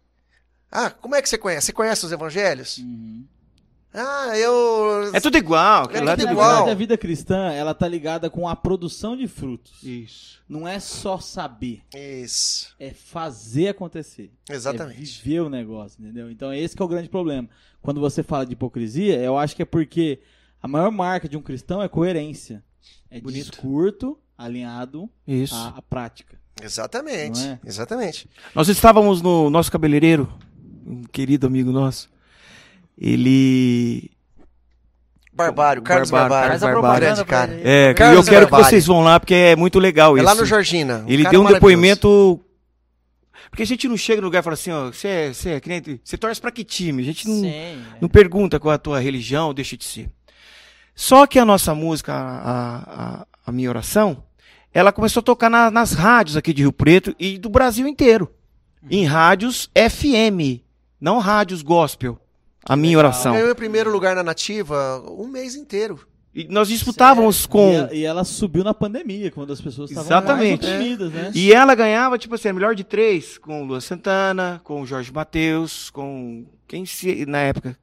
Ah, 0.71 0.89
como 0.89 1.15
é 1.15 1.21
que 1.21 1.29
você 1.29 1.37
conhece? 1.37 1.67
Você 1.67 1.73
conhece 1.73 2.05
os 2.05 2.11
evangelhos? 2.11 2.79
Uhum. 2.79 3.25
Ah, 3.97 4.37
eu. 4.37 5.09
É 5.13 5.21
tudo 5.21 5.37
igual. 5.37 5.89
É 5.93 6.01
lá 6.01 6.17
tudo 6.17 6.25
Na 6.25 6.31
igual. 6.33 6.49
verdade, 6.49 6.71
a 6.71 6.75
vida 6.75 6.97
cristã, 6.97 7.53
ela 7.53 7.73
tá 7.73 7.87
ligada 7.87 8.29
com 8.29 8.45
a 8.45 8.53
produção 8.53 9.15
de 9.15 9.25
frutos. 9.25 9.81
Isso. 9.81 10.43
Não 10.49 10.67
é 10.67 10.81
só 10.81 11.17
saber, 11.17 11.81
Isso. 11.93 12.75
é 12.77 12.91
fazer 12.91 13.69
acontecer. 13.69 14.33
Exatamente. 14.49 14.99
É 14.99 15.23
viver 15.23 15.39
o 15.39 15.49
negócio, 15.49 16.03
entendeu? 16.03 16.29
Então 16.29 16.53
esse 16.53 16.75
que 16.75 16.81
é 16.81 16.85
o 16.85 16.89
grande 16.89 17.07
problema. 17.07 17.49
Quando 17.81 18.01
você 18.01 18.21
fala 18.21 18.45
de 18.45 18.51
hipocrisia, 18.51 19.17
eu 19.21 19.37
acho 19.37 19.55
que 19.55 19.61
é 19.61 19.65
porque 19.65 20.19
a 20.61 20.67
maior 20.67 20.91
marca 20.91 21.29
de 21.29 21.37
um 21.37 21.41
cristão 21.41 21.81
é 21.81 21.87
coerência. 21.87 22.61
É 23.09 23.21
Bonito. 23.21 23.51
discurso 23.51 24.19
alinhado 24.37 25.09
Isso. 25.27 25.55
à, 25.55 25.75
à 25.77 25.81
prática. 25.81 26.37
Exatamente. 26.61 27.39
É? 27.45 27.59
Exatamente. 27.65 28.29
Nós 28.53 28.67
estávamos 28.69 29.21
no 29.21 29.49
nosso 29.49 29.71
cabeleireiro, 29.71 30.31
um 30.85 31.03
querido 31.03 31.47
amigo 31.47 31.71
nosso. 31.71 32.09
Ele. 32.97 34.11
Barbário, 35.33 35.81
Carlos 35.81 36.09
Barbário, 36.09 36.59
Barbário. 36.59 36.77
A 36.77 36.81
Barbário. 36.81 37.07
Grande 37.07 37.25
cara. 37.25 37.59
É, 37.61 37.89
e 37.89 37.93
Carlos 37.93 38.25
eu 38.25 38.31
quero 38.31 38.45
que 38.45 38.51
Barbário. 38.51 38.69
vocês 38.69 38.85
vão 38.85 39.01
lá, 39.03 39.19
porque 39.19 39.33
é 39.33 39.55
muito 39.55 39.79
legal 39.79 40.15
É 40.15 40.21
isso. 40.21 40.25
lá 40.25 40.33
no 40.33 40.45
Georgina. 40.45 41.03
um 41.05 41.09
Ele 41.09 41.27
deu 41.27 41.41
um 41.41 41.45
depoimento. 41.45 42.39
Porque 43.49 43.63
a 43.63 43.65
gente 43.65 43.87
não 43.87 43.97
chega 43.97 44.21
no 44.21 44.27
lugar 44.27 44.39
e 44.39 44.43
fala 44.43 44.53
assim, 44.53 44.71
ó, 44.71 44.87
você 44.87 45.07
é, 45.07 45.33
você 45.33 45.49
é 45.51 45.59
crente, 45.61 46.01
você 46.03 46.17
torce 46.17 46.41
pra 46.41 46.51
que 46.51 46.63
time? 46.63 47.01
A 47.01 47.05
gente 47.05 47.27
não, 47.27 47.35
Sim. 47.35 47.47
é. 47.47 47.77
não 48.01 48.09
pergunta 48.09 48.59
qual 48.59 48.71
é 48.71 48.75
a 48.75 48.79
tua 48.79 48.99
religião, 48.99 49.53
deixa 49.53 49.77
de 49.77 49.85
ser. 49.85 50.09
Só 50.93 51.25
que 51.27 51.37
a 51.39 51.45
nossa 51.45 51.73
música, 51.75 52.13
a, 52.13 53.21
a, 53.21 53.27
a 53.45 53.51
minha 53.51 53.69
oração, 53.69 54.23
ela 54.73 54.91
começou 54.91 55.21
a 55.21 55.23
tocar 55.23 55.49
na- 55.49 55.71
nas 55.71 55.93
rádios 55.93 56.35
aqui 56.37 56.53
de 56.53 56.61
Rio 56.63 56.71
Preto 56.73 57.15
e 57.19 57.37
do 57.37 57.49
Brasil 57.49 57.87
inteiro. 57.87 58.31
Em 58.89 59.05
rádios 59.05 59.69
FM, 59.75 60.61
não 60.99 61.19
rádios 61.19 61.61
gospel. 61.61 62.19
A 62.67 62.75
minha 62.75 62.97
oração. 62.97 63.33
Ganhou 63.33 63.51
em 63.51 63.55
primeiro 63.55 63.91
lugar 63.91 64.15
na 64.15 64.23
nativa 64.23 65.03
um 65.09 65.27
mês 65.27 65.55
inteiro. 65.55 65.99
E 66.33 66.45
nós 66.49 66.67
disputávamos 66.67 67.45
com. 67.45 67.71
E, 67.71 67.77
a- 67.77 67.93
e 67.93 68.03
ela 68.03 68.23
subiu 68.25 68.63
na 68.63 68.73
pandemia, 68.73 69.31
quando 69.31 69.53
as 69.53 69.61
pessoas 69.61 69.89
estavam 69.89 70.09
Exatamente. 70.09 70.63
mais 70.65 70.75
oprimidas, 70.75 71.11
né? 71.11 71.31
E 71.33 71.53
ela 71.53 71.73
ganhava, 71.73 72.17
tipo 72.17 72.35
assim, 72.35 72.49
a 72.49 72.53
melhor 72.53 72.75
de 72.75 72.83
três, 72.83 73.37
com 73.37 73.61
o 73.61 73.65
Luan 73.65 73.79
Santana, 73.79 74.59
com 74.63 74.81
o 74.81 74.85
Jorge 74.85 75.13
Matheus, 75.13 75.89
com 75.91 76.45
quem 76.67 76.85
se, 76.85 77.25
na 77.25 77.37
época. 77.39 77.77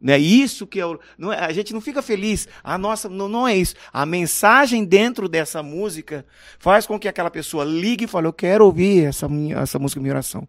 Né? 0.00 0.18
Isso 0.18 0.66
que 0.66 0.80
é. 0.80 0.84
Não 1.16 1.32
é- 1.32 1.38
a 1.38 1.52
gente 1.52 1.72
não 1.72 1.80
fica 1.80 2.00
feliz. 2.00 2.46
A 2.62 2.78
nossa. 2.78 3.08
Não, 3.08 3.28
não 3.28 3.48
é 3.48 3.56
isso. 3.56 3.74
A 3.92 4.06
mensagem 4.06 4.84
dentro 4.84 5.28
dessa 5.28 5.62
música 5.62 6.24
faz 6.58 6.86
com 6.86 6.98
que 6.98 7.08
aquela 7.08 7.30
pessoa 7.30 7.64
ligue 7.64 8.04
e 8.04 8.08
fale: 8.08 8.26
Eu 8.26 8.32
quero 8.32 8.64
ouvir 8.64 9.04
essa, 9.06 9.28
minha, 9.28 9.58
essa 9.58 9.78
música 9.78 10.00
Minha 10.00 10.14
Oração. 10.14 10.46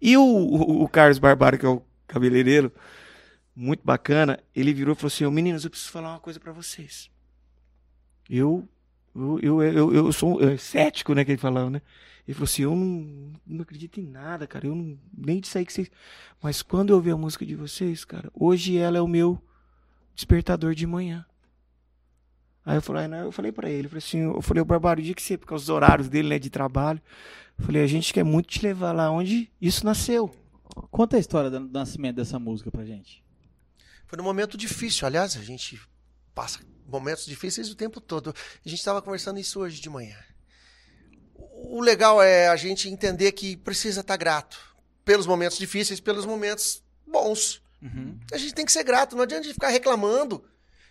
E 0.00 0.16
o, 0.16 0.22
o, 0.22 0.82
o 0.84 0.88
Carlos 0.88 1.18
Barbaro, 1.18 1.58
que 1.58 1.66
é 1.66 1.68
o 1.68 1.82
cabeleireiro, 2.06 2.72
muito 3.54 3.82
bacana, 3.84 4.40
ele 4.54 4.72
virou 4.72 4.94
e 4.94 4.96
falou 4.96 5.08
assim: 5.08 5.26
"Ô, 5.26 5.30
Meninos, 5.30 5.64
eu 5.64 5.70
preciso 5.70 5.92
falar 5.92 6.10
uma 6.10 6.20
coisa 6.20 6.40
pra 6.40 6.52
vocês. 6.52 7.10
Eu 8.28 8.66
eu, 9.14 9.40
eu, 9.42 9.62
eu, 9.62 9.94
eu 9.94 10.12
sou 10.12 10.40
é, 10.42 10.56
cético, 10.56 11.14
né, 11.14 11.24
que 11.24 11.32
ele 11.32 11.38
falava, 11.38 11.68
né? 11.68 11.82
Ele 12.30 12.34
falou 12.34 12.44
assim, 12.44 12.62
eu 12.62 12.76
não, 12.76 13.32
não 13.44 13.62
acredito 13.62 13.98
em 13.98 14.06
nada, 14.06 14.46
cara, 14.46 14.64
eu 14.64 14.72
não, 14.72 14.96
nem 15.12 15.40
disso 15.40 15.58
aí 15.58 15.66
que 15.66 15.72
vocês... 15.72 15.90
Mas 16.40 16.62
quando 16.62 16.90
eu 16.90 16.96
ouvi 16.96 17.10
a 17.10 17.16
música 17.16 17.44
de 17.44 17.56
vocês, 17.56 18.04
cara, 18.04 18.30
hoje 18.32 18.78
ela 18.78 18.96
é 18.96 19.00
o 19.00 19.08
meu 19.08 19.42
despertador 20.14 20.72
de 20.72 20.86
manhã. 20.86 21.26
Aí 22.64 22.76
eu 22.76 22.82
falei, 22.82 23.08
né, 23.08 23.24
eu 23.24 23.32
falei 23.32 23.50
pra 23.50 23.68
ele, 23.68 23.86
eu 23.86 23.90
falei 23.90 23.98
assim, 23.98 24.18
eu 24.18 24.40
falei, 24.42 24.62
o 24.62 24.64
Barbaro, 24.64 25.00
o 25.00 25.02
dia 25.02 25.12
que 25.12 25.20
você, 25.20 25.36
por 25.36 25.48
causa 25.48 25.62
dos 25.62 25.70
horários 25.70 26.08
dele, 26.08 26.28
né, 26.28 26.38
de 26.38 26.48
trabalho, 26.50 27.02
eu 27.58 27.64
falei, 27.64 27.82
a 27.82 27.86
gente 27.88 28.14
quer 28.14 28.22
muito 28.22 28.46
te 28.46 28.62
levar 28.64 28.92
lá 28.92 29.10
onde 29.10 29.50
isso 29.60 29.84
nasceu. 29.84 30.32
Conta 30.88 31.16
a 31.16 31.18
história 31.18 31.50
do 31.50 31.58
nascimento 31.58 32.14
dessa 32.14 32.38
música 32.38 32.70
pra 32.70 32.84
gente. 32.84 33.24
Foi 34.06 34.16
num 34.16 34.22
momento 34.22 34.56
difícil. 34.56 35.04
Aliás, 35.04 35.36
a 35.36 35.42
gente 35.42 35.80
passa 36.32 36.60
momentos 36.86 37.26
difíceis 37.26 37.68
o 37.70 37.74
tempo 37.74 38.00
todo. 38.00 38.32
A 38.64 38.68
gente 38.68 38.78
estava 38.78 39.02
conversando 39.02 39.40
isso 39.40 39.58
hoje 39.58 39.80
de 39.80 39.90
manhã. 39.90 40.16
O 41.62 41.80
legal 41.80 42.22
é 42.22 42.48
a 42.48 42.56
gente 42.56 42.88
entender 42.88 43.32
que 43.32 43.56
precisa 43.56 44.00
estar 44.00 44.16
grato 44.16 44.58
pelos 45.04 45.26
momentos 45.26 45.58
difíceis, 45.58 46.00
pelos 46.00 46.24
momentos 46.26 46.82
bons. 47.06 47.62
Uhum. 47.82 48.18
A 48.32 48.38
gente 48.38 48.54
tem 48.54 48.64
que 48.64 48.72
ser 48.72 48.84
grato, 48.84 49.16
não 49.16 49.22
adianta 49.22 49.40
a 49.40 49.44
gente 49.44 49.54
ficar 49.54 49.68
reclamando 49.68 50.44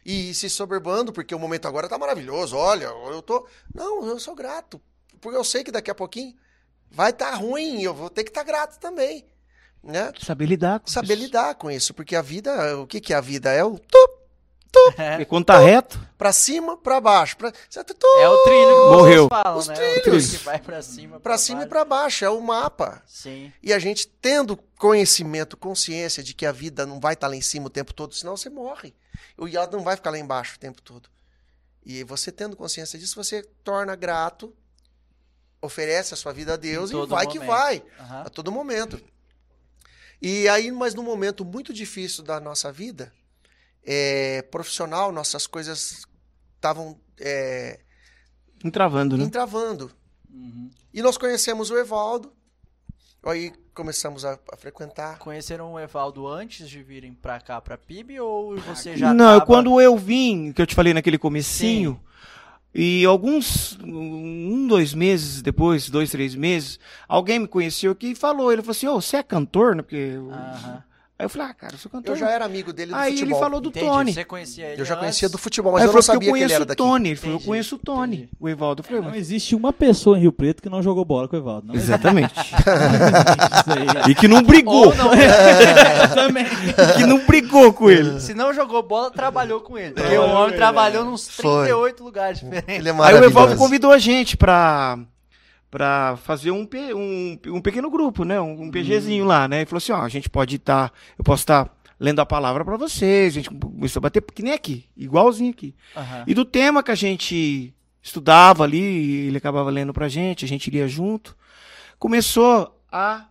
e 0.05 0.33
se 0.33 0.49
soberbando, 0.49 1.11
porque 1.11 1.35
o 1.35 1.39
momento 1.39 1.67
agora 1.67 1.87
tá 1.87 1.97
maravilhoso. 1.97 2.55
Olha, 2.55 2.85
eu 2.85 3.21
tô. 3.21 3.47
Não, 3.73 4.05
eu 4.05 4.19
sou 4.19 4.35
grato. 4.35 4.81
Porque 5.21 5.37
eu 5.37 5.43
sei 5.43 5.63
que 5.63 5.71
daqui 5.71 5.91
a 5.91 5.95
pouquinho 5.95 6.35
vai 6.89 7.11
estar 7.11 7.33
ruim, 7.35 7.81
eu 7.81 7.93
vou 7.93 8.09
ter 8.09 8.23
que 8.23 8.29
estar 8.31 8.43
grato 8.43 8.79
também. 8.79 9.25
Né? 9.83 10.11
Saber 10.21 10.45
lidar 10.45 10.79
com 10.79 10.87
Saber 10.87 11.13
isso. 11.13 11.23
lidar 11.23 11.55
com 11.55 11.71
isso, 11.71 11.93
porque 11.93 12.15
a 12.15 12.21
vida, 12.21 12.77
o 12.79 12.87
que, 12.87 12.99
que 12.99 13.13
é 13.13 13.15
a 13.15 13.21
vida? 13.21 13.51
É 13.51 13.63
o 13.63 13.77
tup, 13.77 14.18
Porque 14.71 15.25
quando 15.25 15.45
tá 15.45 15.57
reto, 15.57 15.99
pra 16.17 16.31
cima, 16.31 16.77
pra 16.77 17.01
baixo. 17.01 17.35
Pra, 17.37 17.51
tá 17.51 17.83
tup, 17.83 18.03
É 18.19 18.29
o 18.29 18.43
trilho 18.43 18.67
que 18.67 18.95
Morreu. 18.97 19.27
falam, 19.27 19.57
Os 19.57 19.67
né? 19.67 19.73
trilhos. 19.75 20.33
O 20.33 20.37
que 20.37 20.43
vai 20.43 20.59
pra 20.59 20.81
cima, 20.81 21.19
pra 21.19 21.37
cima 21.37 21.57
e 21.57 21.65
baixo. 21.65 21.69
pra 21.69 21.85
baixo, 21.85 22.25
é 22.25 22.29
o 22.29 22.39
mapa. 22.39 23.01
Sim. 23.07 23.51
E 23.63 23.73
a 23.73 23.79
gente 23.79 24.07
tendo 24.07 24.55
conhecimento, 24.77 25.57
consciência 25.57 26.21
de 26.23 26.33
que 26.33 26.45
a 26.45 26.51
vida 26.51 26.85
não 26.85 26.99
vai 26.99 27.13
estar 27.13 27.27
lá 27.27 27.35
em 27.35 27.41
cima 27.41 27.67
o 27.67 27.69
tempo 27.69 27.93
todo, 27.93 28.13
senão 28.13 28.37
você 28.37 28.49
morre. 28.49 28.93
E 29.47 29.55
ela 29.57 29.67
não 29.71 29.81
vai 29.83 29.95
ficar 29.95 30.11
lá 30.11 30.19
embaixo 30.19 30.55
o 30.55 30.59
tempo 30.59 30.81
todo. 30.81 31.09
E 31.85 32.03
você 32.03 32.31
tendo 32.31 32.55
consciência 32.55 32.99
disso, 32.99 33.15
você 33.15 33.41
torna 33.63 33.95
grato, 33.95 34.53
oferece 35.61 36.13
a 36.13 36.17
sua 36.17 36.31
vida 36.31 36.53
a 36.53 36.57
Deus 36.57 36.91
e 36.91 37.05
vai 37.07 37.25
que 37.27 37.39
momento. 37.39 37.49
vai, 37.49 37.83
Aham. 37.99 38.21
a 38.25 38.29
todo 38.29 38.51
momento. 38.51 39.01
E 40.21 40.47
aí, 40.49 40.69
mas 40.71 40.93
num 40.93 41.03
momento 41.03 41.43
muito 41.43 41.73
difícil 41.73 42.23
da 42.23 42.39
nossa 42.39 42.71
vida, 42.71 43.11
é, 43.91 44.43
profissional, 44.43 45.11
nossas 45.11 45.47
coisas 45.47 46.05
estavam 46.55 46.95
é, 47.19 47.79
entravando, 48.63 49.17
né? 49.17 49.23
entravando. 49.23 49.89
Uhum. 50.31 50.69
E 50.93 51.01
nós 51.01 51.17
conhecemos 51.17 51.71
o 51.71 51.77
Evaldo, 51.77 52.31
aí 53.25 53.51
começamos 53.73 54.23
a, 54.23 54.37
a 54.53 54.57
frequentar. 54.57 55.17
Conheceram 55.17 55.73
o 55.73 55.79
Evaldo 55.79 56.27
antes 56.27 56.69
de 56.69 56.83
virem 56.83 57.15
pra 57.15 57.39
cá, 57.39 57.59
pra 57.59 57.79
PIB, 57.79 58.19
ou 58.19 58.57
você 58.57 58.95
já 58.95 59.11
Não, 59.11 59.39
tava... 59.39 59.45
quando 59.47 59.81
eu 59.81 59.97
vim, 59.97 60.53
que 60.53 60.61
eu 60.61 60.67
te 60.67 60.75
falei 60.75 60.93
naquele 60.93 61.17
comecinho, 61.17 61.99
e 62.71 63.03
alguns, 63.05 63.75
um, 63.83 64.67
dois 64.67 64.93
meses 64.93 65.41
depois, 65.41 65.89
dois, 65.89 66.11
três 66.11 66.35
meses, 66.35 66.79
alguém 67.07 67.39
me 67.39 67.47
conheceu 67.47 67.93
aqui 67.93 68.11
e 68.11 68.15
falou, 68.15 68.53
ele 68.53 68.61
falou 68.61 68.73
assim, 68.73 68.87
ô, 68.87 69.01
você 69.01 69.17
é 69.17 69.23
cantor, 69.23 69.75
né? 69.75 69.81
Porque... 69.81 70.13
Aí 71.19 71.25
eu 71.25 71.29
falei, 71.29 71.47
ah, 71.49 71.53
cara, 71.53 71.73
eu 71.73 71.77
sou 71.77 71.91
cantor. 71.91 72.15
Eu 72.15 72.19
já 72.19 72.29
era 72.31 72.45
amigo 72.45 72.71
dele 72.71 72.91
do 72.91 72.95
Aí 72.97 73.11
futebol. 73.11 73.33
ele 73.35 73.39
falou 73.43 73.59
do 73.59 73.67
Entendi, 73.67 73.85
Tony. 73.85 74.13
Você 74.13 74.23
conhecia 74.23 74.65
ele 74.67 74.81
Eu 74.81 74.85
já 74.85 74.95
conhecia 74.95 75.25
antes? 75.25 75.31
do 75.33 75.37
futebol, 75.37 75.73
mas 75.73 75.81
Aí 75.81 75.87
eu 75.87 75.91
ele 75.91 75.95
não 75.97 76.01
falou 76.01 76.15
sabia 76.15 76.19
que 76.19 76.25
eu 76.29 76.33
que 76.33 76.39
ele 76.39 76.43
conheço 76.45 76.55
era 76.55 76.63
o 76.63 76.65
daqui. 76.65 76.77
Tony. 76.77 77.09
Ele 77.09 77.15
falou, 77.17 77.35
eu 77.35 77.45
conheço 77.45 77.75
o 77.75 77.77
Tony. 77.77 78.15
entendi. 78.15 78.29
O 78.39 78.47
Evaldo. 78.47 78.79
Eu 78.79 78.83
falei, 78.85 79.01
Não 79.01 79.13
existe 79.15 79.53
uma 79.53 79.73
pessoa 79.73 80.17
em 80.17 80.21
Rio 80.21 80.31
Preto 80.31 80.61
que 80.63 80.69
não 80.69 80.81
jogou 80.81 81.03
bola 81.03 81.27
com 81.27 81.35
o 81.35 81.39
Evaldo. 81.39 81.67
Não 81.67 81.75
Exatamente. 81.75 82.33
aí. 84.05 84.11
e 84.11 84.15
que 84.15 84.29
não 84.29 84.41
brigou. 84.43 84.87
Ou 84.87 84.95
não, 84.95 85.09
Também. 86.15 86.45
que 86.95 87.05
não 87.05 87.25
brigou 87.25 87.73
com 87.73 87.89
ele. 87.89 88.19
se 88.21 88.33
não 88.33 88.53
jogou 88.53 88.81
bola, 88.81 89.11
trabalhou 89.11 89.59
com 89.61 89.77
ele. 89.77 89.91
Porque 89.95 90.17
o 90.17 90.23
homem 90.25 90.55
trabalhou 90.55 91.03
nos 91.03 91.27
Foi. 91.27 91.65
38 91.67 92.03
lugares 92.03 92.39
diferentes. 92.39 92.75
Ele 92.75 92.87
é 92.87 92.91
Aí 92.91 92.95
o 92.95 92.97
maravilhoso. 92.97 93.29
Evaldo 93.33 93.55
convidou 93.57 93.91
a 93.91 93.97
gente 93.97 94.37
pra, 94.37 94.97
pra 95.71 96.17
fazer 96.23 96.51
um, 96.51 96.67
um, 96.95 97.39
um 97.47 97.61
pequeno 97.61 97.89
grupo, 97.89 98.23
né? 98.23 98.39
Um, 98.41 98.63
um 98.63 98.71
PGzinho 98.71 99.25
lá, 99.25 99.47
né? 99.47 99.57
Ele 99.57 99.65
falou 99.65 99.77
assim, 99.77 99.91
ó, 99.91 100.01
a 100.01 100.09
gente 100.09 100.29
pode 100.29 100.55
estar, 100.55 100.91
eu 101.17 101.23
posso 101.23 101.43
estar 101.43 101.69
lendo 101.99 102.19
a 102.19 102.25
palavra 102.25 102.63
pra 102.65 102.77
vocês, 102.77 103.33
a 103.33 103.35
gente 103.41 103.49
começou 103.49 103.99
a 103.99 104.03
bater, 104.03 104.21
que 104.23 104.41
nem 104.41 104.53
aqui, 104.53 104.85
igualzinho 104.95 105.51
aqui. 105.51 105.75
Aham. 105.95 106.23
E 106.25 106.33
do 106.33 106.45
tema 106.45 106.81
que 106.81 106.91
a 106.91 106.95
gente 106.95 107.73
estudava 108.01 108.63
ali, 108.63 109.27
ele 109.27 109.37
acabava 109.37 109.69
lendo 109.69 109.93
pra 109.93 110.07
gente, 110.07 110.45
a 110.45 110.47
gente 110.47 110.71
lia 110.71 110.87
junto, 110.87 111.35
começou 111.97 112.75
a 112.91 113.25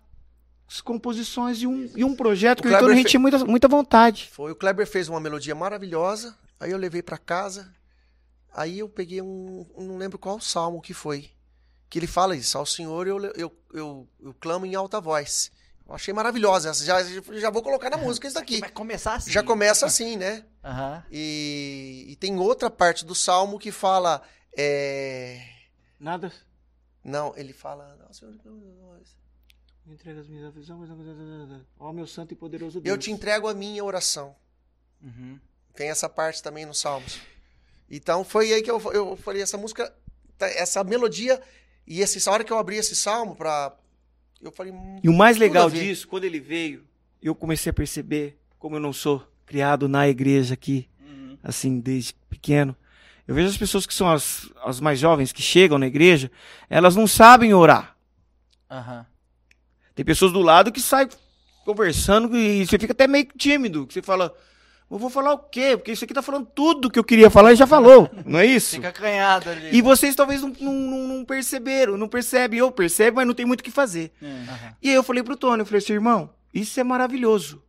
as 0.70 0.82
composições 0.82 1.62
e 1.62 1.66
um, 1.66 1.89
e 1.97 2.05
um 2.05 2.15
projeto 2.15 2.59
O 2.60 2.62
que 2.62 2.69
a 2.69 2.78
gente 2.94 3.05
fe- 3.05 3.09
tinha 3.09 3.20
muita, 3.20 3.43
muita 3.43 3.66
vontade. 3.66 4.28
Foi, 4.31 4.52
o 4.52 4.55
Kleber 4.55 4.86
fez 4.86 5.09
uma 5.09 5.19
melodia 5.19 5.55
maravilhosa, 5.55 6.36
aí 6.60 6.70
eu 6.70 6.77
levei 6.77 7.01
pra 7.02 7.16
casa, 7.16 7.73
aí 8.55 8.81
eu 8.81 8.86
peguei 8.89 9.23
um, 9.23 9.65
um- 9.74 9.86
não 9.86 9.97
lembro 9.97 10.19
qual 10.19 10.39
salmo 10.39 10.82
que 10.82 10.93
foi, 10.93 11.31
que 11.89 11.98
ele 11.98 12.06
fala 12.06 12.36
isso, 12.36 12.56
ao 12.59 12.66
Senhor 12.66 13.06
eu, 13.06 13.19
eu, 13.35 13.59
eu, 13.73 14.09
eu 14.20 14.35
clamo 14.35 14.66
em 14.66 14.74
alta 14.74 15.01
voz. 15.01 15.51
Eu 15.89 15.94
achei 15.94 16.12
maravilhosa, 16.12 16.69
essa, 16.70 16.85
já, 16.85 16.98
já 17.39 17.48
vou 17.51 17.62
colocar 17.62 17.89
na 17.89 17.97
música 17.98 18.27
isso 18.27 18.35
daqui. 18.35 18.60
Vai 18.60 18.70
começar 18.70 19.15
assim. 19.15 19.31
Já 19.31 19.43
começa 19.43 19.86
assim, 19.86 20.16
né? 20.16 20.44
Aham. 20.62 21.02
E, 21.10 22.05
e 22.09 22.16
tem 22.16 22.39
outra 22.39 22.69
parte 22.70 23.05
do 23.06 23.15
salmo 23.15 23.59
que 23.59 23.73
fala, 23.73 24.23
é... 24.56 25.40
Nada. 25.98 26.31
não, 27.02 27.32
ele 27.36 27.52
fala, 27.52 27.97
"Ao 28.06 28.12
Senhor 28.12 28.32
eu 28.32 28.39
clamo 28.39 28.59
em 28.59 28.69
alta 28.69 28.82
voz." 28.82 29.19
Entrega 29.86 30.20
as 30.20 30.28
minhas 30.28 30.44
aflições, 30.44 30.90
ó 31.78 31.93
meu 31.94 32.06
santo 32.06 32.35
e 32.35 32.36
poderoso 32.36 32.78
Deus. 32.78 32.93
eu 32.94 32.98
te 32.98 33.10
entrego 33.10 33.48
a 33.48 33.55
minha 33.55 33.82
oração. 33.82 34.36
Uhum. 35.02 35.40
Tem 35.74 35.89
essa 35.89 36.10
parte 36.10 36.43
também 36.43 36.66
nos 36.66 36.78
Salmos. 36.78 37.19
Então 37.90 38.23
foi 38.23 38.52
aí 38.52 38.62
que 38.62 38.70
eu, 38.70 38.78
eu 38.93 39.16
falei, 39.16 39.40
essa 39.40 39.56
música, 39.56 39.90
tá- 40.36 40.51
essa 40.51 40.85
melodia, 40.85 41.40
e 41.89 42.01
esse, 42.01 42.19
essa 42.19 42.31
hora 42.31 42.44
que 42.44 42.52
eu 42.52 42.59
abri 42.59 42.77
esse 42.77 42.94
salmo 42.94 43.35
pra. 43.35 43.74
Eu 44.40 44.52
falei. 44.52 44.73
hum, 44.73 45.01
E 45.02 45.09
o 45.09 45.12
mais 45.12 45.36
a 45.36 45.40
legal 45.40 45.69
disso, 45.70 46.06
quando 46.06 46.24
ele 46.24 46.39
veio, 46.40 46.85
eu 47.23 47.35
comecei 47.35 47.70
a 47.70 47.73
perceber 47.73 48.39
como 48.59 48.77
eu 48.77 48.81
não 48.81 48.93
sou 48.93 49.27
criado 49.47 49.89
na 49.89 50.09
igreja 50.09 50.55
aqui, 50.55 50.89
Uhum. 51.01 51.36
assim, 51.43 51.81
desde 51.81 52.15
pequeno. 52.28 52.77
Eu 53.27 53.35
vejo 53.35 53.48
as 53.48 53.56
pessoas 53.59 53.86
que 53.86 53.93
são 53.94 54.10
as, 54.10 54.48
as 54.65 54.81
mais 54.81 54.98
jovens, 54.98 55.32
que 55.32 55.43
chegam 55.43 55.78
na 55.78 55.86
igreja, 55.86 56.31
elas 56.70 56.94
não 56.97 57.06
sabem 57.06 57.52
orar. 57.52 57.97
Aham. 58.70 59.05
Tem 59.94 60.05
pessoas 60.05 60.32
do 60.32 60.40
lado 60.40 60.70
que 60.73 60.81
saem 60.81 61.09
conversando 61.65 62.36
e 62.36 62.65
você 62.66 62.78
fica 62.78 62.93
até 62.93 63.06
meio 63.06 63.27
tímido. 63.36 63.86
Que 63.86 63.94
você 63.94 64.01
fala, 64.02 64.35
eu 64.90 64.98
vou 64.98 65.10
falar 65.10 65.32
o 65.35 65.39
quê? 65.39 65.77
Porque 65.77 65.93
isso 65.93 66.05
aqui 66.05 66.15
tá 66.15 66.23
falando 66.23 66.47
tudo 66.55 66.90
que 66.90 66.98
eu 66.98 67.05
queria 67.05 67.28
falar 67.28 67.52
e 67.52 67.56
já 67.56 67.66
falou, 67.66 68.10
não 68.24 68.39
é 68.39 68.47
isso? 68.47 68.77
Fica 68.77 68.89
acanhado 68.89 69.51
ali. 69.51 69.77
E 69.77 69.82
vocês 69.82 70.15
talvez 70.15 70.40
não, 70.43 70.52
não, 70.60 70.73
não- 71.09 71.24
perceberam, 71.24 71.97
não 71.97 72.09
percebem, 72.09 72.59
eu 72.60 72.73
percebo, 72.73 73.16
mas 73.16 73.27
não 73.27 73.35
tem 73.35 73.44
muito 73.47 73.60
o 73.60 73.65
que 73.65 73.70
fazer. 73.70 74.12
É. 74.23 74.27
Aham. 74.27 74.74
E 74.82 74.89
aí 74.89 74.94
eu 74.94 75.02
falei 75.02 75.23
pro 75.23 75.36
Tony, 75.36 75.60
eu 75.60 75.66
falei 75.66 75.78
assim, 75.78 75.93
irmão, 75.93 76.31
isso 76.55 76.78
é 76.81 76.85
maravilhoso. 76.85 77.62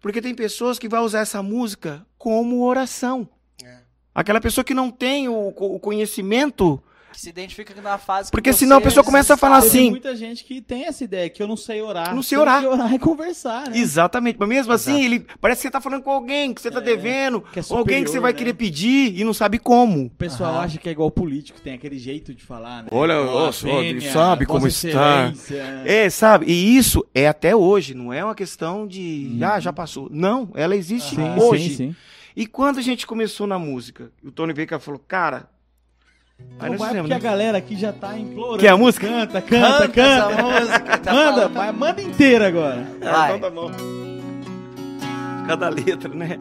Porque 0.00 0.22
tem 0.22 0.34
pessoas 0.34 0.78
que 0.78 0.88
vão 0.88 1.04
usar 1.04 1.20
essa 1.20 1.42
música 1.42 2.06
como 2.16 2.64
oração. 2.64 3.28
É. 3.62 3.78
Aquela 4.14 4.40
pessoa 4.40 4.64
que 4.64 4.72
não 4.74 4.90
tem 4.90 5.28
o, 5.28 5.48
o 5.48 5.78
conhecimento, 5.80 6.82
Que 7.12 7.20
se 7.20 7.28
identifica 7.28 7.74
na 7.82 7.98
fase 7.98 8.28
que 8.28 8.32
Porque 8.32 8.52
você 8.52 8.60
senão 8.60 8.76
a 8.76 8.80
pessoa 8.80 9.02
começa 9.02 9.34
a 9.34 9.36
falar 9.36 9.58
está. 9.58 9.70
Tem 9.72 9.80
assim- 9.80 9.90
muita 9.90 10.14
gente 10.14 10.44
que 10.44 10.60
tem 10.60 10.84
essa 10.86 11.02
ideia, 11.02 11.28
que 11.28 11.42
eu 11.42 11.48
não 11.48 11.56
sei 11.56 11.82
orar. 11.82 12.14
Não 12.14 12.22
sei 12.22 12.36
Tem 12.36 12.42
orar. 12.42 12.60
que 12.60 12.66
orar 12.68 12.94
e 12.94 12.98
conversar, 12.98 13.68
né? 13.68 13.76
exatamente, 13.78 14.36
mas 14.38 14.48
mesmo 14.48 14.72
assim, 14.72 14.92
Exato. 15.00 15.04
ele 15.06 15.26
parece 15.40 15.58
que 15.60 15.68
você 15.68 15.70
tá 15.72 15.80
falando 15.80 16.02
com 16.02 16.10
alguém 16.10 16.54
que 16.54 16.60
você 16.60 16.70
tá 16.70 16.78
É, 16.78 16.82
devendo, 16.82 17.40
que 17.40 17.58
é 17.58 17.62
ou 17.68 17.78
alguém 17.78 17.96
que 18.04 18.10
você 18.10 18.16
superior, 18.16 18.22
vai 18.22 18.32
né? 18.32 18.38
querer 18.38 18.54
pedir 18.54 19.18
e 19.18 19.24
não 19.24 19.34
sabe 19.34 19.58
como. 19.58 20.04
O 20.06 20.10
pessoal 20.10 20.54
Aham. 20.54 20.64
acha 20.64 20.78
que 20.78 20.88
é 20.88 20.92
igual 20.92 21.10
político, 21.10 21.60
tem 21.60 21.74
aquele 21.74 21.98
jeito 21.98 22.32
de 22.34 22.44
falar, 22.44 22.84
né? 22.84 22.88
Olha, 22.92 23.20
Ó, 23.20 23.50
sabe 23.50 24.46
como 24.46 24.66
está. 24.66 25.32
É, 25.84 26.08
sabe? 26.10 26.46
E 26.46 26.76
isso 26.76 27.04
é 27.14 27.26
até 27.26 27.54
hoje, 27.56 27.94
não 27.94 28.12
é 28.12 28.24
uma 28.24 28.34
questão 28.34 28.86
de, 28.86 29.36
ah, 29.42 29.58
já 29.58 29.72
passou. 29.72 30.08
Não, 30.10 30.50
ela 30.54 30.76
existe 30.76 31.16
Sim, 31.16 31.30
hoje. 31.38 31.70
sim, 31.70 31.76
sim. 31.76 31.96
E 32.36 32.46
quando 32.46 32.78
a 32.78 32.82
gente 32.82 33.06
começou 33.06 33.46
na 33.46 33.58
música, 33.58 34.12
o 34.24 34.30
Tony 34.30 34.54
e 34.56 34.78
falou, 34.78 35.00
cara. 35.06 35.48
Aí 36.58 36.70
Não 36.72 36.78
vai 36.78 36.88
porque 36.94 37.12
a 37.12 37.16
né? 37.16 37.18
galera 37.18 37.58
aqui 37.58 37.74
já 37.76 37.90
tá 37.92 38.18
implorando. 38.18 38.58
Quer 38.58 38.68
a 38.68 38.76
música? 38.76 39.06
Canta, 39.08 39.40
canta, 39.40 39.88
Canta 39.88 40.00
essa 40.02 40.28
canta. 40.28 40.42
música. 40.42 40.98
tá 40.98 41.12
Manda, 41.12 41.32
falando. 41.34 41.54
mas 41.54 41.74
manda 41.76 42.02
inteira 42.02 42.48
agora. 42.48 42.86
Ah, 43.00 43.10
Vai. 43.12 43.36
então 43.36 43.50
tá 43.50 43.54
bom. 43.54 43.70
Cada 45.46 45.68
letra, 45.70 46.14
né? 46.14 46.38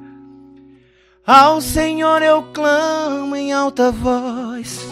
Ao 1.25 1.61
Senhor 1.61 2.21
eu 2.21 2.43
clamo 2.53 3.35
em 3.35 3.53
alta 3.53 3.91
voz. 3.91 4.87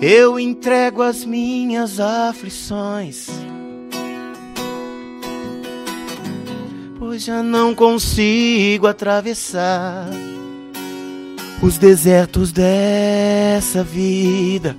Eu 0.00 0.38
entrego 0.38 1.02
as 1.02 1.24
minhas 1.24 1.98
aflições. 2.00 3.28
Pois 6.98 7.24
já 7.24 7.42
não 7.42 7.74
consigo 7.74 8.86
atravessar 8.86 10.06
os 11.60 11.76
desertos 11.76 12.52
dessa 12.52 13.82
vida. 13.82 14.76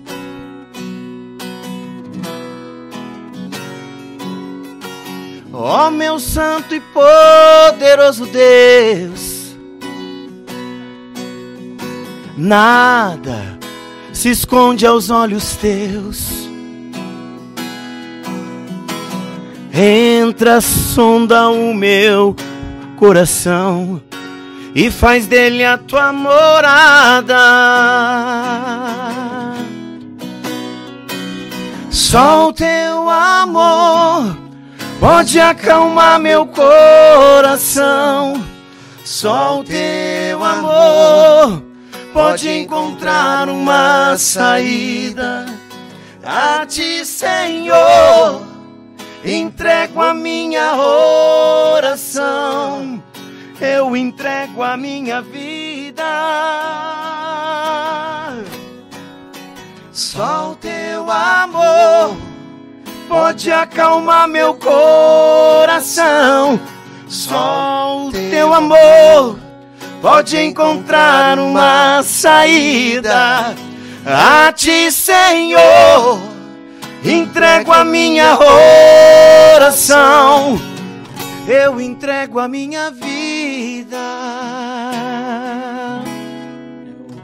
Ó 5.52 5.92
meu 5.92 6.20
santo 6.20 6.74
e 6.74 6.80
poderoso 6.80 8.26
Deus, 8.28 9.58
nada 12.38 13.60
se 14.14 14.30
esconde 14.30 14.86
aos 14.86 15.10
olhos 15.10 15.58
teus. 15.58 16.50
Entra, 19.74 20.60
sonda 20.62 21.50
o 21.50 21.74
meu 21.74 22.36
coração 22.98 24.02
e 24.76 24.92
faz 24.92 25.28
dele 25.28 25.64
a 25.66 25.78
tua 25.78 26.12
morada. 26.14 27.36
Só 31.90 32.50
o 32.50 32.54
teu 32.54 33.10
amor 33.10 34.38
pode 35.00 35.40
acalmar 35.40 36.20
meu 36.20 36.46
coração. 36.48 38.44
Só 39.04 39.60
o 39.60 39.64
teu 39.64 40.44
amor 40.44 41.64
pode 42.14 42.50
encontrar 42.50 43.50
uma 43.50 44.16
saída. 44.18 45.46
A 46.24 46.66
ti, 46.66 47.06
Senhor, 47.06 48.44
entrego 49.26 50.02
a 50.02 50.14
minha 50.14 50.76
oração. 51.74 53.02
Eu 53.62 53.96
entrego 53.96 54.64
a 54.64 54.78
minha 54.78 55.22
vida. 55.22 56.04
Só 59.92 60.52
o 60.52 60.56
teu 60.56 61.12
amor 61.12 62.16
pode 63.10 63.52
acalmar 63.52 64.30
meu 64.30 64.54
coração. 64.54 66.58
Só 67.08 68.08
o 68.08 68.12
teu 68.12 68.54
amor 68.54 69.38
pode 70.02 70.38
encontrar 70.38 71.38
uma 71.38 72.02
saída. 72.02 73.54
A 74.06 74.54
ti, 74.54 74.90
Senhor, 74.90 76.18
entrego 77.04 77.74
a 77.74 77.84
minha 77.84 78.38
oração. 79.58 80.69
Eu 81.52 81.82
entrego 81.82 82.38
a 82.38 82.48
minha 82.48 82.92
vida. 82.92 83.98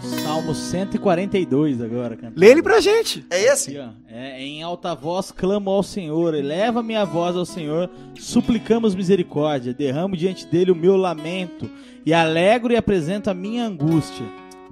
O 0.02 0.08
Salmo 0.24 0.56
142 0.56 1.80
agora, 1.80 2.16
cantando. 2.16 2.40
Lê 2.40 2.50
ele 2.50 2.64
pra 2.64 2.82
gente. 2.82 3.24
É 3.30 3.40
esse? 3.40 3.78
Aqui. 3.78 3.88
É, 4.10 4.42
em 4.42 4.64
alta 4.64 4.96
voz 4.96 5.32
clamo 5.32 5.70
ao 5.70 5.84
Senhor, 5.84 6.34
eleva 6.34 6.82
minha 6.82 7.06
voz 7.06 7.36
ao 7.36 7.46
Senhor, 7.46 7.88
suplicamos 8.20 8.96
misericórdia, 8.96 9.76
derramo 9.76 10.18
diante 10.18 10.48
dele 10.48 10.72
o 10.72 10.76
meu 10.76 10.98
lamento 10.98 11.70
e 12.04 12.12
alegro 12.12 12.74
e 12.74 12.78
apresento 12.78 13.30
a 13.30 13.34
minha 13.36 13.64
angústia. 13.64 14.26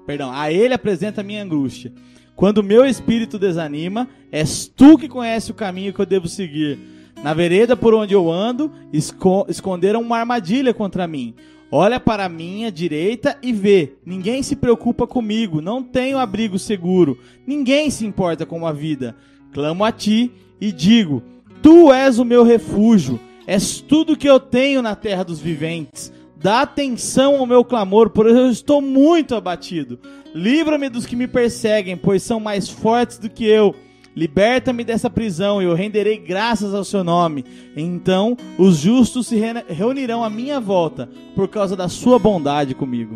Perdão, 0.07 0.31
a 0.33 0.51
ele 0.51 0.73
apresento 0.73 1.21
a 1.21 1.23
minha 1.23 1.43
angústia. 1.43 1.93
Quando 2.35 2.57
o 2.57 2.63
meu 2.63 2.83
espírito 2.87 3.37
desanima, 3.37 4.09
és 4.31 4.65
tu 4.65 4.97
que 4.97 5.07
conhece 5.07 5.51
o 5.51 5.53
caminho 5.55 5.93
que 5.93 5.99
eu 5.99 6.07
devo 6.07 6.27
seguir. 6.27 6.92
Na 7.23 7.33
vereda 7.33 7.75
por 7.75 7.93
onde 7.93 8.13
eu 8.13 8.29
ando, 8.29 8.71
esco- 8.91 9.45
esconderam 9.47 10.01
uma 10.01 10.17
armadilha 10.19 10.73
contra 10.73 11.07
mim. 11.07 11.33
Olha 11.71 11.99
para 11.99 12.25
a 12.25 12.29
minha 12.29 12.71
direita 12.71 13.37
e 13.41 13.51
vê. 13.53 13.93
Ninguém 14.05 14.43
se 14.43 14.55
preocupa 14.55 15.07
comigo, 15.07 15.61
não 15.61 15.81
tenho 15.81 16.17
abrigo 16.19 16.59
seguro. 16.59 17.17
Ninguém 17.47 17.89
se 17.89 18.05
importa 18.05 18.45
com 18.45 18.67
a 18.67 18.71
vida. 18.71 19.15
Clamo 19.53 19.83
a 19.85 19.91
ti 19.91 20.31
e 20.59 20.71
digo: 20.71 21.23
Tu 21.61 21.91
és 21.91 22.19
o 22.19 22.25
meu 22.25 22.43
refúgio, 22.43 23.19
és 23.47 23.79
tudo 23.79 24.17
que 24.17 24.29
eu 24.29 24.39
tenho 24.39 24.81
na 24.81 24.95
terra 24.95 25.23
dos 25.23 25.39
viventes. 25.39 26.11
Dá 26.35 26.61
atenção 26.61 27.37
ao 27.37 27.45
meu 27.47 27.63
clamor, 27.63 28.09
pois 28.09 28.35
eu 28.35 28.49
estou 28.49 28.81
muito 28.81 29.33
abatido. 29.33 29.97
Livra-me 30.35 30.89
dos 30.89 31.05
que 31.05 31.15
me 31.15 31.25
perseguem, 31.27 31.95
pois 31.95 32.21
são 32.21 32.39
mais 32.39 32.67
fortes 32.69 33.17
do 33.17 33.29
que 33.29 33.45
eu. 33.45 33.73
Liberta-me 34.15 34.83
dessa 34.83 35.09
prisão 35.09 35.61
e 35.61 35.65
eu 35.65 35.73
renderei 35.73 36.17
graças 36.17 36.73
ao 36.73 36.83
seu 36.83 37.03
nome. 37.03 37.43
Então 37.75 38.37
os 38.57 38.77
justos 38.77 39.27
se 39.27 39.35
re- 39.37 39.65
reunirão 39.67 40.23
à 40.23 40.29
minha 40.29 40.59
volta 40.59 41.09
por 41.35 41.47
causa 41.47 41.75
da 41.75 41.89
sua 41.89 42.19
bondade 42.19 42.75
comigo. 42.75 43.15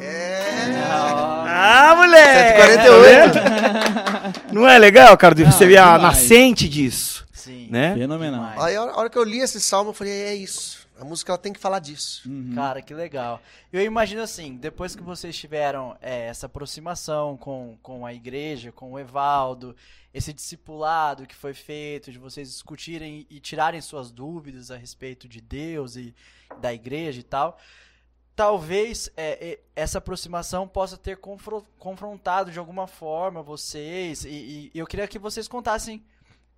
É. 0.00 0.38
Ah, 1.60 1.94
moleque! 1.96 2.62
148. 2.62 4.52
Não 4.52 4.68
é 4.68 4.78
legal, 4.78 5.16
cara, 5.16 5.34
de 5.34 5.44
você 5.44 5.66
ver 5.66 5.78
a 5.78 5.98
nascente 5.98 6.68
disso, 6.68 7.26
Sim. 7.32 7.68
né? 7.70 7.94
Fenomenal. 7.94 8.52
Aí 8.62 8.76
a 8.76 8.82
hora 8.82 8.92
a 8.92 8.96
hora 8.98 9.10
que 9.10 9.18
eu 9.18 9.24
li 9.24 9.40
esse 9.40 9.60
salmo, 9.60 9.90
eu 9.90 9.94
falei, 9.94 10.12
é 10.12 10.34
isso. 10.34 10.86
A 11.00 11.04
música 11.04 11.30
ela 11.30 11.38
tem 11.38 11.52
que 11.52 11.60
falar 11.60 11.78
disso. 11.78 12.22
Uhum. 12.28 12.52
Cara, 12.56 12.82
que 12.82 12.92
legal. 12.92 13.40
Eu 13.72 13.82
imagino 13.82 14.20
assim, 14.20 14.56
depois 14.56 14.96
que 14.96 15.02
vocês 15.02 15.36
tiveram 15.36 15.96
é, 16.02 16.26
essa 16.26 16.46
aproximação 16.46 17.36
com, 17.36 17.76
com 17.82 18.04
a 18.04 18.12
igreja, 18.12 18.72
com 18.72 18.92
o 18.92 18.98
Evaldo, 18.98 19.76
esse 20.18 20.32
discipulado 20.32 21.26
que 21.26 21.34
foi 21.34 21.54
feito, 21.54 22.12
de 22.12 22.18
vocês 22.18 22.48
discutirem 22.50 23.26
e 23.30 23.40
tirarem 23.40 23.80
suas 23.80 24.10
dúvidas 24.10 24.70
a 24.70 24.76
respeito 24.76 25.28
de 25.28 25.40
Deus 25.40 25.96
e 25.96 26.14
da 26.60 26.72
igreja 26.74 27.20
e 27.20 27.22
tal, 27.22 27.58
talvez 28.36 29.10
é, 29.16 29.60
essa 29.74 29.98
aproximação 29.98 30.68
possa 30.68 30.96
ter 30.96 31.16
confro- 31.16 31.66
confrontado 31.78 32.50
de 32.50 32.58
alguma 32.58 32.86
forma 32.86 33.42
vocês, 33.42 34.24
e, 34.24 34.70
e 34.74 34.78
eu 34.78 34.86
queria 34.86 35.08
que 35.08 35.18
vocês 35.18 35.48
contassem 35.48 36.04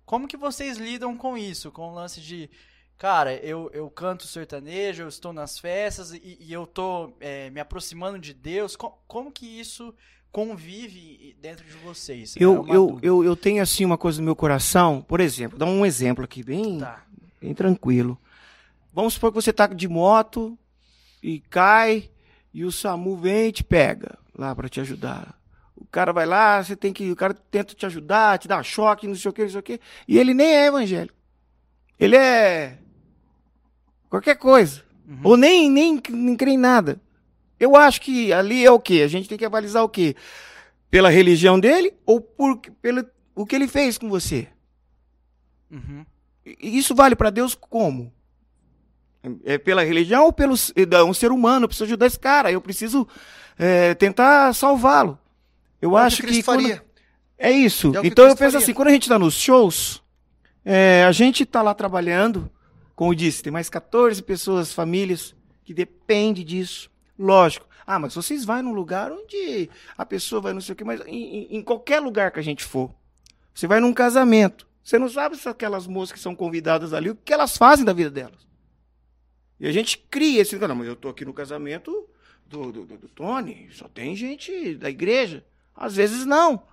como 0.05 0.27
que 0.27 0.37
vocês 0.37 0.77
lidam 0.77 1.15
com 1.17 1.37
isso, 1.37 1.71
com 1.71 1.89
o 1.89 1.93
lance 1.93 2.19
de 2.19 2.49
Cara, 2.97 3.33
eu, 3.33 3.67
eu 3.73 3.89
canto 3.89 4.27
sertanejo, 4.27 5.01
eu 5.01 5.07
estou 5.07 5.33
nas 5.33 5.57
festas 5.57 6.13
e, 6.13 6.37
e 6.39 6.53
eu 6.53 6.67
tô 6.67 7.11
é, 7.19 7.49
me 7.49 7.59
aproximando 7.59 8.19
de 8.19 8.31
Deus. 8.31 8.75
Co- 8.75 8.95
como 9.07 9.31
que 9.31 9.47
isso 9.59 9.91
convive 10.31 11.35
dentro 11.41 11.65
de 11.65 11.73
vocês? 11.77 12.35
É 12.37 12.43
Eu, 12.43 12.61
uma 12.61 12.73
eu, 12.73 12.87
dúvida. 12.87 13.07
eu, 13.07 13.23
eu 13.23 13.35
tenho 13.35 13.61
assim 13.61 13.83
uma 13.85 13.97
coisa 13.97 14.19
no 14.19 14.25
meu 14.25 14.35
coração, 14.35 15.01
por 15.01 15.19
exemplo, 15.19 15.57
dá 15.57 15.65
um 15.65 15.85
exemplo 15.85 16.23
aqui, 16.23 16.43
bem, 16.43 16.79
Tá. 16.79 17.03
bem 17.41 17.53
tranquilo. 17.53 18.17
Vamos 18.93 19.13
supor 19.13 19.31
que 19.31 19.35
você 19.41 19.51
tá 19.53 19.67
de 19.67 19.87
moto 19.87 20.57
e 21.23 21.39
cai 21.39 22.09
e 22.53 22.63
o 22.65 22.71
SAMU 22.71 23.15
vem 23.17 23.47
e 23.47 23.51
te 23.51 23.63
pega 23.63 24.17
lá 24.37 24.55
para 24.55 24.67
te 24.69 24.79
ajudar. 24.81 25.39
O 25.75 25.85
cara 25.85 26.11
vai 26.13 26.25
lá, 26.25 26.63
você 26.63 26.75
tem 26.75 26.93
que. 26.93 27.11
O 27.11 27.15
cara 27.15 27.33
tenta 27.33 27.73
te 27.73 27.85
ajudar, 27.85 28.37
te 28.37 28.47
dá 28.47 28.61
choque, 28.61 29.07
não 29.07 29.15
sei 29.15 29.29
o 29.31 29.33
que, 29.33 29.41
não 29.43 29.49
sei 29.49 29.59
o 29.59 29.63
que. 29.63 29.79
E 30.07 30.17
ele 30.17 30.33
nem 30.33 30.47
é 30.47 30.65
evangélico. 30.67 31.15
Ele 31.99 32.15
é. 32.15 32.77
qualquer 34.09 34.35
coisa. 34.35 34.83
Ou 35.23 35.35
nem, 35.35 35.69
nem, 35.69 36.01
nem 36.09 36.35
crê 36.35 36.51
em 36.51 36.57
nada. 36.57 37.01
Eu 37.61 37.75
acho 37.75 38.01
que 38.01 38.33
ali 38.33 38.65
é 38.65 38.71
o 38.71 38.79
quê? 38.79 39.01
A 39.03 39.07
gente 39.07 39.29
tem 39.29 39.37
que 39.37 39.45
avalizar 39.45 39.83
o 39.83 39.89
quê? 39.89 40.15
Pela 40.89 41.09
religião 41.09 41.59
dele 41.59 41.93
ou 42.05 42.19
por, 42.19 42.59
pelo 42.81 43.05
o 43.35 43.45
que 43.45 43.55
ele 43.55 43.67
fez 43.67 43.97
com 43.97 44.09
você? 44.09 44.47
Uhum. 45.69 46.05
Isso 46.59 46.93
vale 46.95 47.15
para 47.15 47.29
Deus 47.29 47.55
como? 47.55 48.11
É 49.45 49.57
pela 49.57 49.83
religião 49.83 50.25
ou 50.25 50.33
pelo 50.33 50.55
é 50.75 51.03
um 51.03 51.13
ser 51.13 51.31
humano? 51.31 51.65
Eu 51.65 51.67
preciso 51.69 51.85
ajudar 51.85 52.07
esse 52.07 52.19
cara. 52.19 52.51
Eu 52.51 52.59
preciso 52.59 53.07
é, 53.57 53.93
tentar 53.93 54.53
salvá-lo. 54.55 55.17
Eu 55.81 55.97
É 55.97 56.01
acho 56.01 56.21
que 56.23 56.27
que, 56.27 56.43
quando- 56.43 56.61
faria. 56.63 56.83
é 57.37 57.51
isso. 57.51 57.95
É 57.95 58.05
então 58.07 58.25
eu 58.25 58.35
penso 58.35 58.51
faria. 58.53 58.57
assim, 58.57 58.73
quando 58.73 58.87
a 58.87 58.91
gente 58.91 59.07
tá 59.07 59.19
nos 59.19 59.35
shows, 59.35 60.01
é, 60.65 61.03
a 61.07 61.11
gente 61.11 61.45
tá 61.45 61.61
lá 61.61 61.73
trabalhando, 61.75 62.49
como 62.95 63.11
eu 63.11 63.15
disse, 63.15 63.43
tem 63.43 63.53
mais 63.53 63.69
14 63.69 64.21
pessoas, 64.23 64.73
famílias, 64.73 65.35
que 65.63 65.73
depende 65.73 66.43
disso. 66.43 66.89
Lógico. 67.21 67.67
Ah, 67.85 67.99
mas 67.99 68.13
vocês 68.15 68.43
vão 68.45 68.61
num 68.63 68.73
lugar 68.73 69.11
onde 69.11 69.69
a 69.97 70.05
pessoa 70.05 70.41
vai 70.41 70.53
não 70.53 70.61
sei 70.61 70.73
o 70.73 70.75
quê, 70.75 70.83
mas 70.83 71.01
em, 71.05 71.55
em- 71.55 71.61
qualquer 71.63 71.99
lugar 71.99 72.31
que 72.31 72.39
a 72.39 72.43
gente 72.43 72.63
for. 72.63 72.93
Você 73.53 73.67
vai 73.67 73.79
num 73.79 73.93
casamento. 73.93 74.67
Você 74.83 74.97
não 74.97 75.09
sabe 75.09 75.37
se 75.37 75.47
aquelas 75.47 75.85
moças 75.85 76.11
que 76.13 76.19
são 76.19 76.33
convidadas 76.35 76.93
ali, 76.93 77.09
o 77.09 77.15
que 77.15 77.33
elas 77.33 77.57
fazem 77.57 77.85
da 77.85 77.93
vida 77.93 78.09
delas. 78.09 78.47
E 79.59 79.67
a 79.67 79.71
gente 79.71 79.97
cria 79.97 80.41
esse. 80.41 80.57
Não, 80.57 80.75
mas 80.75 80.87
eu 80.87 80.95
tô 80.95 81.09
aqui 81.09 81.23
no 81.25 81.33
casamento 81.33 82.07
do, 82.47 82.71
do, 82.71 82.85
do- 82.85 82.97
do 82.97 83.07
Tony, 83.09 83.69
só 83.71 83.87
tem 83.87 84.15
gente 84.15 84.75
da 84.75 84.89
igreja. 84.89 85.45
Às 85.75 85.95
vezes 85.95 86.25
não. 86.25 86.63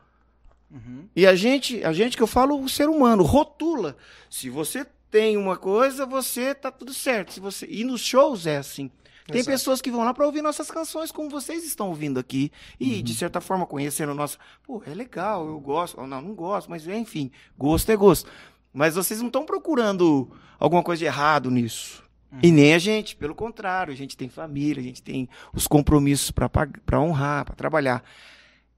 Uhum. 0.71 1.09
E 1.17 1.27
a 1.27 1.35
gente, 1.35 1.83
a 1.85 1.93
gente 1.93 2.17
que 2.17 2.23
eu 2.23 2.27
falo, 2.27 2.61
o 2.63 2.69
ser 2.69 2.89
humano, 2.89 3.23
rotula. 3.23 3.97
Se 4.31 4.49
você 4.51 4.87
tem 5.11 5.37
uma 5.37 5.57
coisa, 5.57 6.05
você 6.07 6.55
tá 6.55 6.71
tudo 6.71 6.93
certo. 6.95 7.33
Se 7.33 7.41
você 7.41 7.67
E 7.69 7.85
nos 7.85 8.01
shows 8.03 8.47
é 8.47 8.59
assim. 8.59 8.91
Tem 9.29 9.41
Exato. 9.41 9.55
pessoas 9.55 9.83
que 9.83 9.91
vão 9.91 10.05
lá 10.05 10.15
para 10.15 10.25
ouvir 10.25 10.41
nossas 10.41 10.71
canções, 10.71 11.13
como 11.13 11.29
vocês 11.29 11.63
estão 11.63 11.89
ouvindo 11.89 12.19
aqui. 12.19 12.51
E, 12.81 13.03
de 13.03 13.15
certa 13.15 13.43
forma, 13.43 13.67
conhecendo 13.67 14.15
nossa. 14.15 14.39
Pô, 14.63 14.83
é 14.87 14.95
legal, 14.95 15.47
eu 15.47 15.61
gosto. 15.61 16.01
Ou 16.01 16.07
Não, 16.07 16.23
não 16.23 16.35
gosto, 16.35 16.71
mas 16.71 16.87
enfim, 16.89 17.31
gosto 17.57 17.93
é 17.93 17.97
gosto. 17.97 18.31
Mas 18.73 18.95
vocês 18.95 19.21
não 19.21 19.27
estão 19.27 19.45
procurando 19.45 20.31
alguma 20.59 20.83
coisa 20.83 21.01
de 21.01 21.05
errado 21.05 21.51
nisso. 21.51 22.03
E 22.43 22.51
nem 22.51 22.75
a 22.75 22.79
gente, 22.79 23.17
pelo 23.17 23.35
contrário, 23.35 23.93
a 23.93 23.97
gente 23.97 24.17
tem 24.17 24.29
família, 24.29 24.81
a 24.81 24.85
gente 24.85 25.03
tem 25.03 25.29
os 25.53 25.67
compromissos 25.67 26.31
para 26.31 27.01
honrar, 27.01 27.45
para 27.45 27.55
trabalhar. 27.55 28.03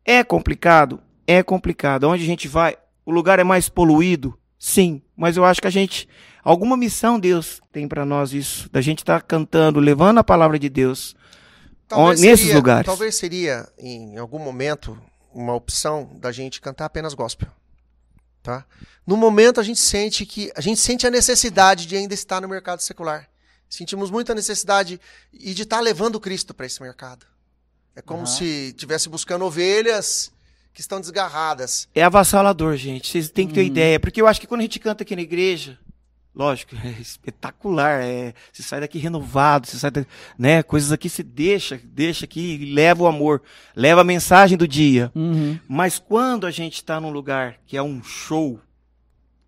É 0.04 0.22
complicado? 0.24 1.00
É 1.26 1.42
complicado. 1.42 2.04
Onde 2.04 2.22
a 2.22 2.26
gente 2.26 2.48
vai, 2.48 2.76
o 3.04 3.10
lugar 3.10 3.38
é 3.38 3.44
mais 3.44 3.68
poluído? 3.68 4.38
Sim, 4.58 5.02
mas 5.20 5.36
eu 5.36 5.44
acho 5.44 5.60
que 5.60 5.66
a 5.66 5.70
gente. 5.70 6.08
Alguma 6.42 6.74
missão 6.76 7.20
Deus 7.20 7.60
tem 7.70 7.86
para 7.86 8.06
nós 8.06 8.32
isso, 8.32 8.70
da 8.70 8.80
gente 8.80 9.00
estar 9.00 9.20
cantando, 9.22 9.78
levando 9.78 10.18
a 10.18 10.24
palavra 10.24 10.58
de 10.58 10.70
Deus. 10.70 11.14
Talvez 11.86 12.20
nesses 12.20 12.40
seria- 12.46 12.56
lugares. 12.56 12.86
Talvez 12.86 13.14
seria, 13.16 13.68
em 13.78 14.16
algum 14.16 14.38
momento, 14.38 14.98
uma 15.34 15.54
opção 15.54 16.10
da 16.18 16.32
gente 16.32 16.60
cantar 16.60 16.86
apenas 16.86 17.12
gospel. 17.12 17.48
Tá? 18.42 18.64
No 19.06 19.18
momento 19.18 19.60
a 19.60 19.62
gente 19.62 19.80
sente 19.80 20.24
que 20.24 20.50
a 20.56 20.62
gente 20.62 20.80
sente 20.80 21.06
a 21.06 21.10
necessidade 21.10 21.84
de 21.84 21.94
ainda 21.94 22.14
estar 22.14 22.40
no 22.40 22.48
mercado 22.48 22.80
secular. 22.80 23.28
Sentimos 23.68 24.10
muita 24.10 24.34
necessidade 24.34 24.98
e 25.32 25.52
de 25.52 25.62
estar 25.64 25.80
levando 25.80 26.18
Cristo 26.18 26.54
para 26.54 26.64
esse 26.64 26.80
mercado. 26.80 27.26
É 27.94 28.00
como 28.00 28.20
Aham. 28.22 28.26
se 28.26 28.44
estivesse 28.68 29.08
buscando 29.10 29.44
ovelhas 29.44 30.32
que 30.72 30.80
estão 30.80 31.00
desgarradas. 31.00 31.88
É 31.94 32.02
avassalador, 32.02 32.76
gente. 32.76 33.08
Vocês 33.08 33.30
têm 33.30 33.46
que 33.46 33.54
ter 33.54 33.64
ideia. 33.64 33.98
Porque 33.98 34.20
eu 34.20 34.26
acho 34.26 34.40
que 34.40 34.46
quando 34.46 34.60
a 34.60 34.64
gente 34.64 34.78
canta 34.78 35.02
aqui 35.02 35.16
na 35.16 35.22
igreja, 35.22 35.78
lógico, 36.34 36.74
é 36.84 36.90
espetacular. 37.00 38.02
É, 38.02 38.34
você 38.52 38.62
sai 38.62 38.80
daqui 38.80 38.98
renovado, 38.98 39.66
você 39.66 39.78
sai 39.78 39.90
da, 39.90 40.06
né? 40.38 40.62
Coisas 40.62 40.92
aqui 40.92 41.08
você 41.08 41.22
deixa, 41.22 41.80
deixa 41.84 42.24
aqui 42.24 42.40
e 42.40 42.72
leva 42.72 43.02
o 43.02 43.06
amor, 43.06 43.42
leva 43.74 44.00
a 44.00 44.04
mensagem 44.04 44.56
do 44.56 44.66
dia. 44.66 45.10
Uhum. 45.14 45.58
Mas 45.68 45.98
quando 45.98 46.46
a 46.46 46.50
gente 46.50 46.74
está 46.74 47.00
num 47.00 47.10
lugar 47.10 47.58
que 47.66 47.76
é 47.76 47.82
um 47.82 48.02
show, 48.02 48.60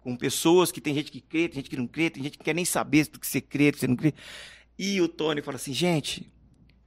com 0.00 0.16
pessoas 0.16 0.72
que 0.72 0.80
tem 0.80 0.94
gente 0.94 1.12
que 1.12 1.20
crê, 1.20 1.48
tem 1.48 1.56
gente 1.56 1.70
que 1.70 1.76
não 1.76 1.86
crê, 1.86 2.10
tem 2.10 2.22
gente 2.22 2.36
que 2.36 2.44
quer 2.44 2.54
nem 2.54 2.64
saber 2.64 3.06
do 3.06 3.20
que 3.20 3.26
você 3.26 3.40
crê, 3.40 3.70
do 3.70 3.74
que 3.74 3.80
você 3.80 3.86
não 3.86 3.96
crê. 3.96 4.12
E 4.78 5.00
o 5.00 5.06
Tony 5.06 5.40
fala 5.40 5.56
assim, 5.56 5.72
gente, 5.72 6.28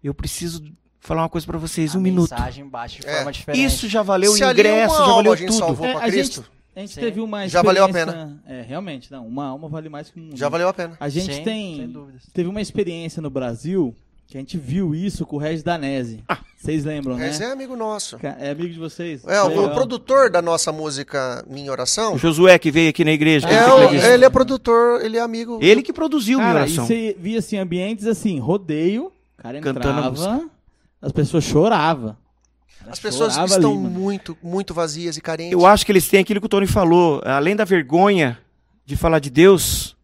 eu 0.03 0.13
preciso 0.13 0.61
falar 1.07 1.23
uma 1.23 1.29
coisa 1.29 1.45
para 1.47 1.57
vocês, 1.57 1.95
A 1.95 1.97
um 1.97 2.01
minuto. 2.01 2.31
mensagem 2.31 2.67
baixa 2.67 2.99
de 3.01 3.07
É. 3.07 3.15
forma 3.17 3.31
diferente. 3.31 3.63
Isso 3.65 3.87
já 3.87 4.01
valeu 4.01 4.31
o 4.31 4.35
Se 4.35 4.43
ingresso, 4.43 4.95
já 4.97 5.05
valeu 5.05 5.35
tudo. 5.37 5.51
salvou 5.53 5.85
É, 5.87 5.93
a 5.95 5.99
Cristo, 6.01 6.45
A 6.75 6.81
gente 6.81 6.93
Sim. 6.93 6.99
teve 6.99 7.21
uma 7.21 7.47
Já 7.47 7.61
valeu 7.61 7.85
a 7.85 7.87
experiência- 7.87 8.29
É, 8.45 8.61
realmente, 8.61 9.09
não. 9.09 9.25
Uma 9.25 9.45
alma 9.45 9.69
vale 9.69 9.87
mais 9.87 10.09
que 10.09 10.19
um. 10.19 10.35
já 10.35 10.49
valeu 10.49 10.67
a 10.67 10.73
pena. 10.73 10.97
A 10.99 11.07
gente 11.07 11.33
Sim, 11.33 11.43
tem. 11.43 11.77
sem 11.77 11.87
dúvidas. 11.87 12.23
Teve 12.33 12.49
uma 12.49 12.59
experiência 12.61 13.21
no 13.21 13.29
Brasil 13.29 13.95
que 14.27 14.37
a 14.37 14.41
gente 14.41 14.57
viu 14.57 14.93
isso 14.93 15.25
com 15.25 15.37
o 15.37 15.39
Regis 15.39 15.63
Danese. 15.63 16.21
Vocês 16.57 16.83
lembram, 16.83 17.15
né? 17.15 17.27
Mas 17.27 17.39
é 17.39 17.49
amigo 17.49 17.77
nosso. 17.77 18.17
É 18.21 18.49
amigo 18.49 18.67
de 18.73 18.77
vocês? 18.79 19.23
É, 19.25 19.41
o, 19.41 19.67
o 19.67 19.69
produtor 19.69 20.29
da 20.29 20.41
nossa 20.41 20.69
música 20.73 21.45
Minha 21.49 21.71
Oração, 21.71 22.15
O 22.15 22.17
Josué 22.17 22.59
que 22.59 22.69
veio 22.71 22.89
aqui 22.89 23.05
na 23.05 23.11
igreja. 23.13 23.47
é 23.47 23.73
o- 23.73 23.93
ele 23.93 24.25
é 24.25 24.29
produtor, 24.29 24.99
ele 25.01 25.15
é 25.17 25.21
amigo. 25.21 25.59
Ele 25.61 25.81
que 25.81 25.93
produziu 25.93 26.39
minha 26.39 26.51
Cara, 26.51 26.59
e 26.59 26.63
oração. 26.63 26.85
você 26.87 27.15
via 27.17 27.39
assim, 27.39 27.57
ambientes 27.57 28.05
assim, 28.05 28.37
rodeio, 28.39 29.05
o 29.05 29.41
cara 29.41 29.61
Cantando 29.61 29.87
a 29.87 29.91
entrava, 29.91 30.41
as 31.05 31.11
pessoas 31.11 31.43
choravam. 31.43 32.17
As 32.87 32.99
pessoas 32.99 33.33
Chorava 33.33 33.53
estão 33.53 33.71
ali, 33.71 33.79
muito, 33.79 34.35
muito 34.41 34.73
vazias 34.73 35.17
e 35.17 35.21
carentes. 35.21 35.53
Eu 35.53 35.65
acho 35.65 35.85
que 35.85 35.91
eles 35.91 36.07
têm 36.07 36.19
aquilo 36.19 36.39
que 36.39 36.47
o 36.47 36.49
Tony 36.49 36.65
falou, 36.65 37.21
além 37.23 37.55
da 37.55 37.63
vergonha 37.63 38.39
de 38.85 38.95
falar 38.95 39.19
de 39.19 39.29
Deus, 39.29 39.95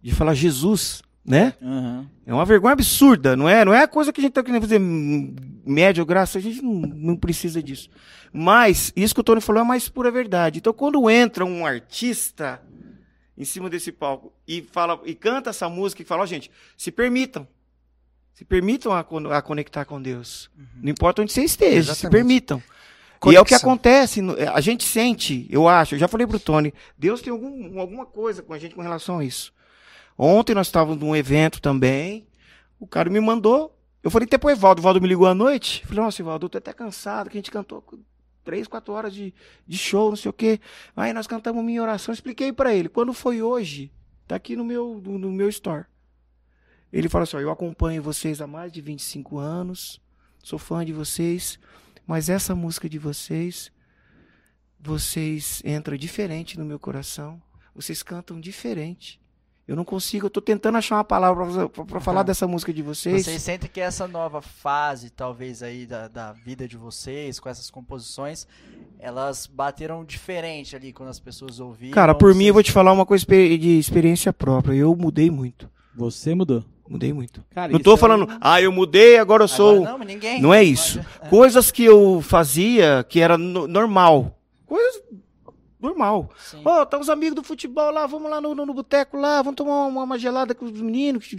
de 0.00 0.14
falar 0.14 0.34
Jesus, 0.34 1.02
né? 1.24 1.54
Aham. 1.60 2.06
É 2.26 2.32
uma 2.32 2.44
vergonha 2.44 2.72
absurda, 2.72 3.36
não 3.36 3.48
é? 3.48 3.64
Não 3.64 3.74
é 3.74 3.82
a 3.82 3.88
coisa 3.88 4.12
que 4.12 4.20
a 4.20 4.22
gente 4.22 4.32
tá 4.32 4.42
querendo 4.42 4.62
fazer 4.62 4.78
média 4.78 6.00
ou 6.00 6.06
graça, 6.06 6.38
a 6.38 6.40
gente 6.40 6.62
não, 6.62 6.72
não 6.72 7.16
precisa 7.16 7.62
disso. 7.62 7.90
Mas 8.32 8.92
isso 8.94 9.14
que 9.14 9.20
o 9.20 9.24
Tony 9.24 9.40
falou 9.40 9.60
é 9.60 9.62
a 9.64 9.68
mais 9.68 9.88
pura 9.88 10.10
verdade. 10.10 10.58
Então 10.60 10.72
quando 10.72 11.10
entra 11.10 11.44
um 11.44 11.66
artista 11.66 12.62
em 13.36 13.44
cima 13.44 13.68
desse 13.68 13.90
palco 13.90 14.32
e 14.46 14.62
fala 14.62 15.00
e 15.04 15.14
canta 15.14 15.50
essa 15.50 15.68
música 15.68 16.02
e 16.02 16.04
fala, 16.04 16.22
ó, 16.22 16.26
gente, 16.26 16.50
se 16.76 16.92
permitam. 16.92 17.46
Se 18.34 18.44
permitam 18.44 18.92
a, 18.92 19.00
a 19.00 19.42
conectar 19.42 19.84
com 19.84 20.02
Deus. 20.02 20.50
Não 20.82 20.90
importa 20.90 21.22
onde 21.22 21.32
você 21.32 21.44
esteja, 21.44 21.94
se 21.94 22.00
Exatamente. 22.00 22.12
permitam. 22.12 22.62
E 23.26 23.36
é 23.36 23.40
o 23.40 23.44
que 23.44 23.50
Conexão. 23.50 23.70
acontece, 23.70 24.20
a 24.52 24.60
gente 24.60 24.84
sente, 24.84 25.46
eu 25.48 25.66
acho, 25.66 25.94
eu 25.94 25.98
já 25.98 26.06
falei 26.06 26.26
pro 26.26 26.38
Tony, 26.38 26.74
Deus 26.98 27.22
tem 27.22 27.30
algum, 27.30 27.80
alguma 27.80 28.04
coisa 28.04 28.42
com 28.42 28.52
a 28.52 28.58
gente 28.58 28.74
com 28.74 28.82
relação 28.82 29.20
a 29.20 29.24
isso. 29.24 29.50
Ontem 30.18 30.54
nós 30.54 30.66
estávamos 30.66 31.00
num 31.00 31.16
evento 31.16 31.58
também, 31.62 32.26
o 32.78 32.86
cara 32.86 33.08
me 33.08 33.18
mandou, 33.20 33.74
eu 34.02 34.10
falei 34.10 34.26
até 34.26 34.36
pro 34.36 34.50
Evaldo, 34.50 34.80
o 34.80 34.82
Evaldo 34.82 35.00
me 35.00 35.08
ligou 35.08 35.26
à 35.26 35.32
noite, 35.34 35.80
eu 35.82 35.88
falei, 35.88 36.04
nossa, 36.04 36.20
Evaldo, 36.20 36.44
eu 36.46 36.50
tô 36.50 36.58
até 36.58 36.74
cansado, 36.74 37.30
que 37.30 37.38
a 37.38 37.40
gente 37.40 37.50
cantou 37.50 37.82
três, 38.44 38.68
quatro 38.68 38.92
horas 38.92 39.14
de, 39.14 39.32
de 39.66 39.78
show, 39.78 40.10
não 40.10 40.16
sei 40.16 40.28
o 40.28 40.34
quê. 40.34 40.60
Aí 40.94 41.14
nós 41.14 41.26
cantamos 41.26 41.64
minha 41.64 41.80
oração, 41.80 42.12
expliquei 42.12 42.52
pra 42.52 42.74
ele, 42.74 42.90
quando 42.90 43.14
foi 43.14 43.40
hoje, 43.40 43.90
tá 44.28 44.36
aqui 44.36 44.54
no 44.54 44.64
meu, 44.64 45.00
no, 45.02 45.18
no 45.18 45.30
meu 45.32 45.48
store. 45.48 45.86
Ele 46.96 47.08
falou 47.08 47.24
assim, 47.24 47.36
ó, 47.36 47.40
eu 47.40 47.50
acompanho 47.50 48.02
vocês 48.02 48.40
há 48.40 48.46
mais 48.46 48.70
de 48.70 48.80
25 48.80 49.38
anos, 49.38 50.00
sou 50.42 50.58
fã 50.58 50.84
de 50.84 50.92
vocês, 50.92 51.58
mas 52.06 52.28
essa 52.28 52.54
música 52.54 52.88
de 52.88 52.98
vocês, 52.98 53.72
vocês 54.80 55.62
entram 55.64 55.96
diferente 55.96 56.58
no 56.58 56.64
meu 56.64 56.78
coração. 56.78 57.40
Vocês 57.74 58.02
cantam 58.02 58.38
diferente. 58.40 59.20
Eu 59.66 59.74
não 59.74 59.84
consigo, 59.84 60.26
eu 60.26 60.30
tô 60.30 60.42
tentando 60.42 60.76
achar 60.76 60.96
uma 60.96 61.04
palavra 61.04 61.68
pra- 61.70 61.84
pra 61.86 62.00
falar 62.00 62.20
Aham. 62.20 62.26
dessa 62.26 62.46
música 62.46 62.70
de 62.72 62.82
vocês. 62.82 63.24
Vocês 63.24 63.42
sentem 63.42 63.68
que 63.68 63.80
essa 63.80 64.06
nova 64.06 64.42
fase, 64.42 65.08
talvez, 65.08 65.62
aí 65.62 65.86
da, 65.86 66.06
da 66.06 66.32
vida 66.32 66.68
de 66.68 66.76
vocês, 66.76 67.40
com 67.40 67.48
essas 67.48 67.70
composições, 67.70 68.46
elas 68.98 69.46
bateram 69.46 70.04
diferente 70.04 70.76
ali 70.76 70.92
quando 70.92 71.08
as 71.08 71.18
pessoas 71.18 71.60
ouviram? 71.60 71.94
Cara, 71.94 72.14
por 72.14 72.34
mim 72.34 72.44
eu 72.44 72.52
vou 72.52 72.60
vocês- 72.62 72.66
te 72.66 72.72
falar 72.72 72.92
uma 72.92 73.06
coisa 73.06 73.24
de 73.26 73.78
experiência 73.78 74.34
própria. 74.34 74.74
Eu 74.74 74.94
mudei 74.94 75.30
muito. 75.30 75.68
Você 75.96 76.34
mudou. 76.34 76.62
Mudei 76.88 77.12
muito. 77.12 77.42
Cara, 77.50 77.72
não 77.72 77.80
tô 77.80 77.94
é 77.94 77.96
falando, 77.96 78.24
um- 78.24 78.38
ah, 78.40 78.60
eu 78.60 78.70
mudei, 78.70 79.18
agora 79.18 79.44
eu 79.44 79.48
sou. 79.48 79.84
Agora 79.84 79.98
não, 79.98 80.04
ninguém. 80.04 80.40
Não 80.40 80.52
é 80.52 80.62
isso. 80.62 81.00
Coisas 81.30 81.70
que 81.70 81.84
eu 81.84 82.20
fazia 82.20 83.04
que 83.08 83.20
era 83.20 83.38
no- 83.38 83.66
normal. 83.66 84.38
Coisas 84.66 85.02
normal. 85.80 86.30
Ó, 86.64 86.84
tá 86.84 86.98
os 86.98 87.08
amigos 87.08 87.36
do 87.36 87.42
futebol 87.42 87.90
lá, 87.90 88.06
vamos 88.06 88.30
lá 88.30 88.40
no, 88.40 88.54
no, 88.54 88.66
no 88.66 88.74
boteco 88.74 89.16
lá, 89.16 89.40
vamos 89.42 89.56
tomar 89.56 89.86
uma, 89.86 90.02
uma 90.02 90.18
gelada 90.18 90.54
com 90.54 90.66
os 90.66 90.80
meninos, 90.80 91.34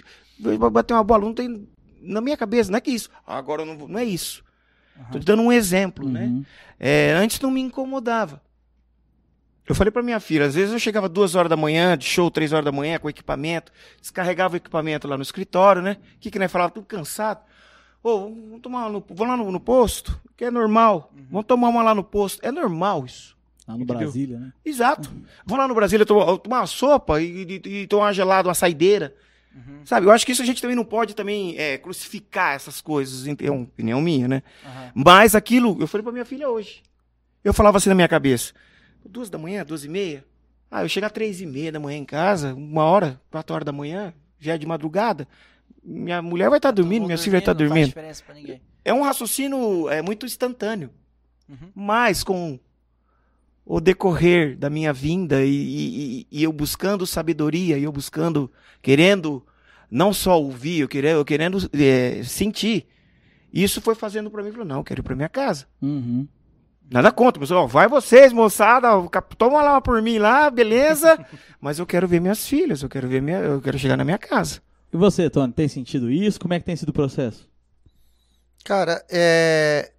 bater 0.71 0.93
uma 0.93 1.03
bola. 1.03 1.25
Não 1.25 1.33
tem. 1.33 1.67
Na 2.01 2.21
minha 2.21 2.37
cabeça, 2.37 2.71
não 2.71 2.77
é 2.77 2.81
que 2.81 2.91
isso. 2.91 3.09
Agora 3.25 3.61
eu 3.61 3.65
não 3.65 3.77
vou. 3.77 3.87
Não 3.87 3.99
é 3.99 4.03
isso. 4.05 4.43
Tô 5.11 5.19
te 5.19 5.25
dando 5.25 5.41
um 5.41 5.51
exemplo, 5.51 6.07
né? 6.07 6.25
Uhum. 6.25 6.45
É, 6.79 7.11
antes 7.13 7.39
não 7.39 7.51
me 7.51 7.61
incomodava. 7.61 8.41
Eu 9.67 9.73
falei 9.73 9.91
pra 9.91 10.03
minha 10.03 10.19
filha, 10.19 10.45
às 10.45 10.55
vezes 10.55 10.71
eu 10.71 10.79
chegava 10.79 11.09
duas 11.09 11.33
horas 11.33 11.49
da 11.49 11.57
manhã, 11.57 11.97
de 11.97 12.05
show, 12.05 12.29
três 12.29 12.53
horas 12.53 12.65
da 12.65 12.71
manhã, 12.71 12.99
com 12.99 13.09
equipamento, 13.09 13.71
descarregava 13.99 14.53
o 14.53 14.57
equipamento 14.57 15.07
lá 15.07 15.17
no 15.17 15.23
escritório, 15.23 15.81
né? 15.81 15.97
O 16.15 16.19
que 16.19 16.29
que 16.29 16.37
nós 16.37 16.51
falava? 16.51 16.71
Tudo 16.71 16.85
cansado. 16.85 17.39
Ô, 18.03 18.29
vamos 18.29 18.61
tomar 18.61 18.89
no, 18.89 19.03
vamos 19.09 19.27
lá 19.27 19.37
no, 19.37 19.51
no 19.51 19.59
posto, 19.59 20.21
que 20.37 20.45
é 20.45 20.51
normal. 20.51 21.11
Vamos 21.31 21.47
tomar 21.47 21.69
uma 21.69 21.81
lá 21.81 21.95
no 21.95 22.03
posto. 22.03 22.45
É 22.45 22.51
normal 22.51 23.05
isso. 23.05 23.35
Lá 23.67 23.75
no 23.75 23.81
Entendeu? 23.81 24.03
Brasília, 24.03 24.39
né? 24.39 24.53
Exato. 24.63 25.09
Vamos 25.43 25.63
lá 25.63 25.67
no 25.67 25.73
Brasil 25.73 26.05
tomar, 26.05 26.37
tomar 26.37 26.59
uma 26.59 26.67
sopa 26.67 27.19
e, 27.19 27.61
e, 27.65 27.69
e 27.81 27.87
tomar 27.87 28.05
uma 28.05 28.13
gelada, 28.13 28.47
uma 28.47 28.53
saideira. 28.53 29.15
Sabe, 29.85 30.05
eu 30.05 30.11
acho 30.11 30.25
que 30.25 30.33
isso 30.33 30.41
a 30.41 30.45
gente 30.45 30.61
também 30.61 30.75
não 30.75 30.83
pode 30.83 31.15
também 31.15 31.57
é, 31.57 31.77
crucificar 31.77 32.55
essas 32.55 32.81
coisas, 32.81 33.25
é 33.25 33.49
uma 33.49 33.63
opinião 33.63 34.01
minha, 34.01 34.27
né? 34.27 34.43
Mas 34.93 35.33
aquilo, 35.33 35.77
eu 35.79 35.87
falei 35.87 36.03
pra 36.03 36.11
minha 36.11 36.25
filha 36.25 36.49
hoje. 36.49 36.83
Eu 37.43 37.53
falava 37.53 37.77
assim 37.77 37.87
na 37.87 37.95
minha 37.95 38.07
cabeça: 38.07 38.53
duas 39.07 39.29
da 39.29 39.37
manhã, 39.37 39.65
duas 39.65 39.83
e 39.85 39.89
meia. 39.89 40.23
Ah, 40.69 40.83
eu 40.83 40.89
chego 40.89 41.05
às 41.05 41.11
três 41.11 41.39
e 41.41 41.45
meia 41.45 41.71
da 41.71 41.79
manhã 41.79 41.97
em 41.97 42.05
casa, 42.05 42.53
uma 42.53 42.83
hora, 42.83 43.19
quatro 43.31 43.53
horas 43.55 43.65
da 43.65 43.71
manhã, 43.71 44.13
já 44.39 44.53
é 44.55 44.57
de 44.57 44.65
madrugada. 44.65 45.27
Minha 45.83 46.21
mulher 46.21 46.49
vai 46.49 46.57
estar 46.57 46.71
dormindo, 46.71 46.99
Vou 47.01 47.07
minha 47.07 47.17
filha 47.17 47.31
vai 47.33 47.39
estar 47.39 47.53
não 47.53 47.59
faz 47.59 47.69
dormindo. 47.69 47.87
diferença 47.87 48.23
pra 48.25 48.33
ninguém. 48.35 48.61
É 48.83 48.93
um 48.93 49.03
raciocínio 49.03 49.87
é, 49.89 50.01
muito 50.01 50.25
instantâneo. 50.25 50.89
Uhum. 51.47 51.69
Mas 51.75 52.23
com 52.23 52.59
o 53.65 53.79
decorrer 53.79 54.57
da 54.57 54.69
minha 54.69 54.91
vinda 54.91 55.43
e, 55.43 55.49
e- 55.51 56.27
e 56.31 56.43
eu 56.43 56.51
buscando 56.51 57.05
sabedoria, 57.05 57.77
e 57.77 57.83
eu 57.83 57.91
buscando, 57.91 58.51
querendo 58.81 59.45
não 59.89 60.11
só 60.13 60.39
ouvir, 60.41 60.79
eu 60.81 60.87
querendo, 60.87 61.17
eu 61.17 61.25
querendo 61.25 61.57
é, 61.73 62.21
sentir. 62.23 62.87
Isso 63.53 63.79
foi 63.81 63.95
fazendo 63.95 64.29
pra 64.29 64.43
mim, 64.43 64.51
falou, 64.51 64.65
não, 64.65 64.77
eu 64.77 64.83
quero 64.83 65.01
ir 65.01 65.03
pra 65.03 65.15
minha 65.15 65.29
casa. 65.29 65.67
Uhum. 65.81 66.27
Nada 66.89 67.11
contra, 67.11 67.39
pessoal. 67.39 67.63
Ó, 67.63 67.67
Vai 67.67 67.87
vocês, 67.87 68.31
moçada. 68.31 68.89
Toma 69.37 69.61
lá 69.61 69.81
por 69.81 70.01
mim 70.01 70.17
lá, 70.17 70.49
beleza. 70.49 71.17
Mas 71.59 71.79
eu 71.79 71.85
quero 71.85 72.07
ver 72.07 72.19
minhas 72.19 72.47
filhas, 72.47 72.81
eu 72.81 72.89
quero 72.89 73.07
ver 73.07 73.21
minha, 73.21 73.39
eu 73.39 73.61
quero 73.61 73.79
chegar 73.79 73.97
na 73.97 74.05
minha 74.05 74.17
casa. 74.17 74.61
E 74.93 74.97
você, 74.97 75.29
Tony, 75.29 75.51
tem 75.51 75.67
sentido 75.67 76.11
isso? 76.11 76.39
Como 76.39 76.53
é 76.53 76.59
que 76.59 76.65
tem 76.65 76.75
sido 76.75 76.89
o 76.89 76.93
processo? 76.93 77.49
Cara, 78.63 79.03
é... 79.09 79.91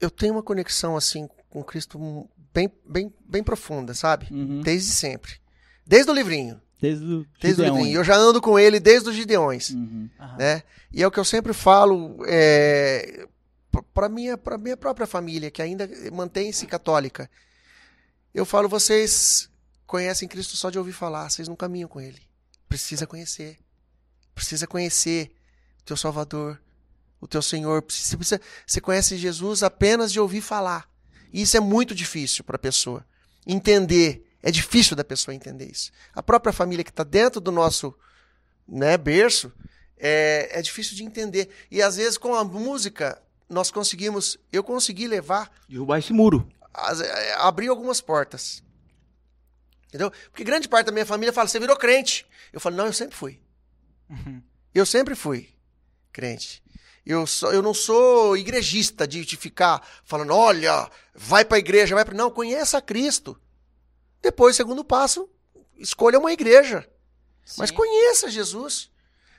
eu 0.00 0.10
tenho 0.10 0.34
uma 0.34 0.42
conexão 0.42 0.96
assim 0.96 1.28
com 1.50 1.62
Cristo 1.62 2.28
bem, 2.52 2.70
bem, 2.88 3.12
bem 3.28 3.42
profunda, 3.42 3.94
sabe? 3.94 4.28
Uhum. 4.30 4.60
Desde 4.60 4.90
sempre. 4.90 5.32
Desde 5.86 6.10
o 6.10 6.14
livrinho. 6.14 6.60
Desde 6.80 7.04
o 7.04 7.26
Desde 7.40 7.62
o 7.62 7.64
livrinho. 7.64 7.96
Eu 7.96 8.04
já 8.04 8.16
ando 8.16 8.40
com 8.40 8.58
ele 8.58 8.80
desde 8.80 9.08
os 9.08 9.14
Gideões. 9.14 9.70
Uhum. 9.70 10.08
Né? 10.38 10.62
E 10.92 11.02
é 11.02 11.06
o 11.06 11.10
que 11.10 11.18
eu 11.18 11.24
sempre 11.24 11.52
falo 11.52 12.16
é, 12.26 13.26
para 13.82 14.08
minha 14.08 14.38
minha 14.60 14.76
própria 14.76 15.06
família 15.06 15.50
que 15.50 15.62
ainda 15.62 15.88
mantém-se 16.12 16.66
católica. 16.66 17.30
Eu 18.32 18.44
falo 18.44 18.68
vocês 18.68 19.48
conhecem 19.86 20.28
Cristo 20.28 20.56
só 20.56 20.70
de 20.70 20.78
ouvir 20.78 20.92
falar, 20.92 21.30
vocês 21.30 21.48
não 21.48 21.56
caminham 21.56 21.88
com 21.88 22.00
ele. 22.00 22.22
Precisa 22.68 23.06
conhecer. 23.06 23.58
Precisa 24.34 24.66
conhecer 24.66 25.30
o 25.80 25.84
teu 25.84 25.96
Salvador, 25.96 26.60
o 27.20 27.28
teu 27.28 27.40
Senhor. 27.40 27.84
Você, 27.88 28.16
precisa, 28.16 28.40
você 28.66 28.80
conhece 28.80 29.16
Jesus 29.16 29.62
apenas 29.62 30.10
de 30.10 30.18
ouvir 30.18 30.40
falar. 30.40 30.90
E 31.32 31.42
isso 31.42 31.56
é 31.56 31.60
muito 31.60 31.94
difícil 31.94 32.44
para 32.44 32.56
a 32.56 32.58
pessoa 32.58 33.04
entender. 33.46 34.28
É 34.42 34.50
difícil 34.50 34.96
da 34.96 35.04
pessoa 35.04 35.34
entender 35.34 35.70
isso. 35.70 35.90
A 36.12 36.22
própria 36.22 36.52
família 36.52 36.84
que 36.84 36.90
está 36.90 37.04
dentro 37.04 37.40
do 37.40 37.52
nosso 37.52 37.96
né, 38.66 38.98
berço 38.98 39.52
é, 39.96 40.58
é 40.58 40.62
difícil 40.62 40.96
de 40.96 41.04
entender. 41.04 41.48
E 41.70 41.80
às 41.80 41.96
vezes 41.96 42.18
com 42.18 42.34
a 42.34 42.44
música 42.44 43.22
nós 43.48 43.70
conseguimos, 43.70 44.38
eu 44.52 44.62
consegui 44.64 45.06
levar, 45.06 45.50
Derrubar 45.68 45.98
esse 45.98 46.12
muro. 46.12 46.48
as- 46.72 47.00
é, 47.00 47.34
abrir 47.34 47.68
algumas 47.68 48.00
portas. 48.00 48.62
Entendeu? 49.88 50.10
Porque 50.30 50.42
grande 50.44 50.68
parte 50.68 50.86
da 50.86 50.92
minha 50.92 51.06
família 51.06 51.32
fala, 51.32 51.46
você 51.48 51.60
virou 51.60 51.76
crente. 51.76 52.26
Eu 52.52 52.58
falo, 52.60 52.74
não, 52.76 52.86
eu 52.86 52.92
sempre 52.92 53.14
fui. 53.16 53.40
Uhum. 54.10 54.42
Eu 54.74 54.84
sempre 54.84 55.14
fui 55.14 55.50
crente. 56.12 56.62
Eu, 57.06 57.26
sou, 57.26 57.52
eu 57.52 57.62
não 57.62 57.74
sou 57.74 58.36
igrejista 58.36 59.06
de, 59.06 59.24
de 59.24 59.36
ficar 59.36 59.86
falando, 60.04 60.32
olha, 60.34 60.90
vai 61.14 61.44
pra 61.44 61.58
igreja, 61.58 61.94
vai 61.94 62.04
pra... 62.04 62.14
Não, 62.14 62.30
conheça 62.30 62.80
Cristo. 62.80 63.38
Depois, 64.22 64.56
segundo 64.56 64.82
passo, 64.84 65.28
escolha 65.76 66.18
uma 66.18 66.32
igreja. 66.32 66.88
Mas 67.58 67.68
Sim, 67.68 67.76
conheça 67.76 68.30
Jesus. 68.30 68.90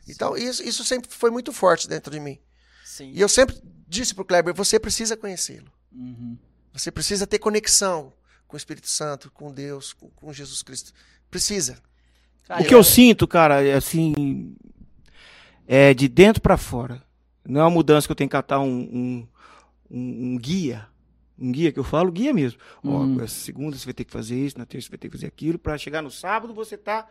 Então, 0.07 0.37
isso, 0.37 0.61
isso 0.63 0.85
sempre 0.85 1.09
foi 1.11 1.31
muito 1.31 1.51
forte 1.51 1.87
dentro 1.87 2.11
de 2.11 2.19
mim. 2.19 2.39
sim. 2.85 3.11
E 3.11 3.19
eu 3.19 3.27
sempre 3.27 3.59
disse 3.87 4.13
pro 4.13 4.25
Kleber, 4.25 4.53
você 4.53 4.79
precisa 4.79 5.15
conhecê-lo. 5.17 5.71
Uhum. 5.91 6.37
Você 6.73 6.91
precisa 6.91 7.25
ter 7.25 7.39
conexão 7.39 8.11
com 8.47 8.55
o 8.55 8.57
Espírito 8.57 8.87
Santo, 8.89 9.31
com 9.31 9.51
Deus, 9.53 9.93
com, 9.93 10.09
com 10.09 10.33
Jesus 10.33 10.61
Cristo. 10.61 10.91
Precisa. 11.31 11.77
Cara, 12.47 12.61
o 12.61 12.65
que 12.65 12.75
eu 12.75 12.83
sinto, 12.83 13.27
cara, 13.27 13.63
é 13.63 13.73
assim. 13.73 14.55
É 15.67 15.93
de 15.93 16.07
dentro 16.07 16.41
pra 16.41 16.57
fora. 16.57 17.01
Não 17.47 17.61
é 17.61 17.63
uma 17.63 17.69
mudança 17.71 18.07
que 18.07 18.11
eu 18.11 18.15
tenho 18.15 18.29
que 18.29 18.35
catar 18.35 18.59
um, 18.59 18.67
um, 18.69 19.27
um- 19.89 20.33
um 20.33 20.37
guia. 20.37 20.87
Um 21.37 21.51
guia 21.51 21.71
que 21.71 21.79
eu 21.79 21.83
falo, 21.83 22.11
guia 22.11 22.33
mesmo. 22.33 22.59
Uhum. 22.83 23.17
Ó, 23.17 23.23
essa 23.23 23.35
segunda 23.35 23.75
você 23.77 23.85
vai 23.85 23.93
ter 23.93 24.05
que 24.05 24.11
fazer 24.11 24.35
isso, 24.37 24.57
na 24.57 24.65
terça 24.65 24.85
você 24.85 24.91
vai 24.91 24.97
ter 24.99 25.09
que 25.09 25.17
fazer 25.17 25.27
aquilo, 25.27 25.57
pra 25.59 25.77
chegar 25.77 26.01
no 26.01 26.11
sábado 26.11 26.53
você 26.53 26.77
tá. 26.77 27.07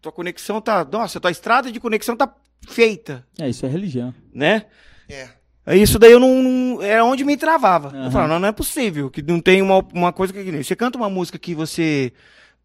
Tua 0.00 0.12
conexão 0.12 0.60
tá. 0.60 0.84
Nossa, 0.84 1.18
tua 1.18 1.30
estrada 1.30 1.72
de 1.72 1.80
conexão 1.80 2.16
tá 2.16 2.32
feita, 2.68 3.26
É, 3.38 3.48
isso 3.48 3.64
é 3.66 3.68
religião. 3.68 4.14
né? 4.32 4.66
É. 5.08 5.28
Isso 5.76 5.98
daí 5.98 6.12
eu 6.12 6.20
não. 6.20 6.42
não- 6.42 6.82
era 6.82 7.04
onde 7.04 7.24
me 7.24 7.36
travava. 7.36 7.88
Aham. 7.88 8.04
Eu 8.04 8.10
falava, 8.10 8.32
não, 8.34 8.38
não 8.40 8.48
é 8.48 8.52
possível. 8.52 9.10
Que 9.10 9.22
não 9.22 9.40
tem 9.40 9.62
uma, 9.62 9.78
uma 9.94 10.12
coisa 10.12 10.32
que. 10.32 10.62
Você 10.62 10.76
canta 10.76 10.98
uma 10.98 11.08
música 11.08 11.38
que 11.38 11.54
você 11.54 12.12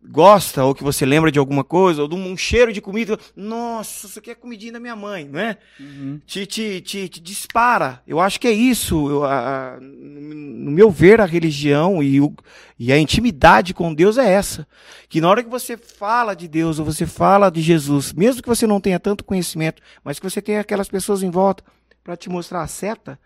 gosta, 0.01 0.63
ou 0.63 0.73
que 0.73 0.83
você 0.83 1.05
lembra 1.05 1.29
de 1.31 1.37
alguma 1.39 1.63
coisa, 1.63 2.01
ou 2.01 2.07
de 2.07 2.15
um 2.15 2.35
cheiro 2.37 2.71
de 2.73 2.79
comida. 2.81 3.17
Nossa, 3.35 4.07
isso 4.07 4.19
aqui 4.19 4.31
é 4.31 4.35
comidinha 4.35 4.73
da 4.73 4.79
minha 4.79 4.95
mãe, 4.95 5.27
não 5.29 5.39
é? 5.39 5.57
Uhum. 5.79 6.19
Te, 6.25 6.45
te, 6.45 6.79
te, 6.81 7.07
te 7.09 7.19
dispara. 7.21 8.01
Eu 8.07 8.19
acho 8.19 8.39
que 8.39 8.47
é 8.47 8.51
isso. 8.51 9.09
Eu, 9.09 9.23
a- 9.25 9.75
a- 9.75 9.79
no 9.79 10.49
no 10.59 10.71
meu 10.71 10.91
ver, 10.91 11.19
a 11.21 11.25
religião 11.25 12.03
e, 12.03 12.19
o, 12.21 12.33
e 12.77 12.91
a 12.91 12.97
intimidade 12.99 13.73
com 13.73 13.93
Deus 13.93 14.17
é 14.17 14.29
essa. 14.29 14.67
Que 15.07 15.19
na 15.21 15.29
hora 15.29 15.41
que 15.43 15.49
você 15.49 15.75
fala 15.77 16.35
de 16.35 16.47
Deus, 16.49 16.79
ou 16.79 16.85
você 16.85 17.05
fala 17.05 17.49
de 17.49 17.61
Jesus, 17.61 18.11
mesmo 18.13 18.41
que 18.41 18.47
você 18.49 18.67
não 18.67 18.79
tenha 18.81 18.99
tanto 18.99 19.23
conhecimento, 19.23 19.81
mas 20.03 20.19
que 20.19 20.29
você 20.29 20.41
tenha 20.41 20.59
aquelas 20.61 20.87
pessoas 20.89 21.23
em 21.23 21.29
volta 21.29 21.63
para 22.09 22.17
te 22.17 22.27
mostrar 22.27 22.63
a 22.63 22.67
seta, 22.67 23.19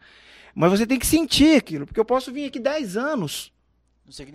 mas 0.54 0.70
você 0.70 0.86
tem 0.86 1.00
que 1.00 1.08
sentir 1.08 1.56
aquilo. 1.56 1.86
Porque 1.88 2.00
eu 2.00 2.04
posso 2.04 2.34
vir 2.34 2.46
aqui 2.48 2.60
10 2.60 2.98
anos, 2.98 3.54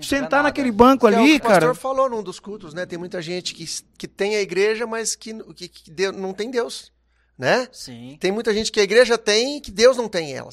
sentar 0.03 0.23
nada. 0.39 0.43
naquele 0.45 0.73
banco 0.73 1.07
Que 1.07 1.15
é 1.15 1.19
o 1.19 1.21
ali, 1.23 1.31
que 1.33 1.37
o 1.47 1.49
pastor 1.51 1.61
cara. 1.61 1.75
falou 1.75 2.09
num 2.09 2.23
dos 2.23 2.41
cultos, 2.41 2.73
né? 2.73 2.87
Tem 2.87 2.99
muita 2.99 3.21
gente 3.21 3.55
que, 3.55 3.67
que 3.99 4.09
tem 4.09 4.37
a 4.37 4.41
igreja, 4.41 4.87
mas 4.87 5.15
que, 5.15 5.35
que, 5.53 5.69
que 5.69 5.91
Deus- 5.91 6.17
não 6.17 6.33
tem 6.33 6.51
Deus, 6.51 6.91
né? 7.37 7.69
Sim. 7.71 8.17
Tem 8.19 8.33
muita 8.33 8.55
gente 8.55 8.73
que 8.73 8.81
a 8.81 8.83
igreja 8.83 9.19
tem 9.19 9.59
e 9.59 9.61
que 9.61 9.71
Deus 9.71 9.99
não 9.99 10.09
tem 10.09 10.33
ela. 10.35 10.51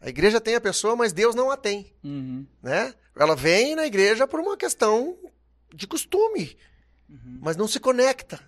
A 0.00 0.08
igreja 0.08 0.40
tem 0.40 0.54
a 0.54 0.60
pessoa, 0.60 0.96
mas 0.96 1.12
Deus 1.12 1.34
não 1.34 1.50
a 1.50 1.56
tem, 1.58 1.92
Uhum. 2.02 2.46
né? 2.62 2.94
Ela 3.14 3.36
vem 3.36 3.74
na 3.76 3.84
igreja 3.86 4.26
por 4.26 4.40
uma 4.40 4.56
questão 4.56 5.18
de 5.74 5.86
costume, 5.86 6.56
Uhum. 7.10 7.38
mas 7.42 7.58
não 7.58 7.68
se 7.68 7.78
conecta. 7.78 8.40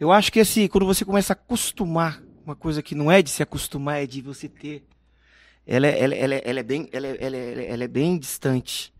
Eu 0.00 0.10
acho 0.10 0.32
que 0.32 0.40
assim, 0.40 0.66
quando 0.66 0.84
você 0.84 1.04
começa 1.04 1.32
a 1.32 1.34
acostumar, 1.34 2.20
uma 2.46 2.56
coisa 2.56 2.82
que 2.82 2.94
não 2.94 3.10
é 3.10 3.20
de 3.20 3.28
se 3.30 3.42
acostumar, 3.42 4.02
é 4.02 4.06
de 4.06 4.22
você 4.22 4.48
ter. 4.48 4.84
Ela 5.66 5.88
é, 5.88 6.00
ela, 6.00 6.14
ela, 6.14 6.34
é- 6.36 6.42
ela 6.44 6.60
é 6.60 6.62
bem, 6.62 6.88
ela, 6.92 7.06
é- 7.08 7.16
ela, 7.20 7.36
é- 7.36 7.70
ela 7.70 7.84
é 7.84 7.88
bem 7.88 8.16
distante. 8.18 8.94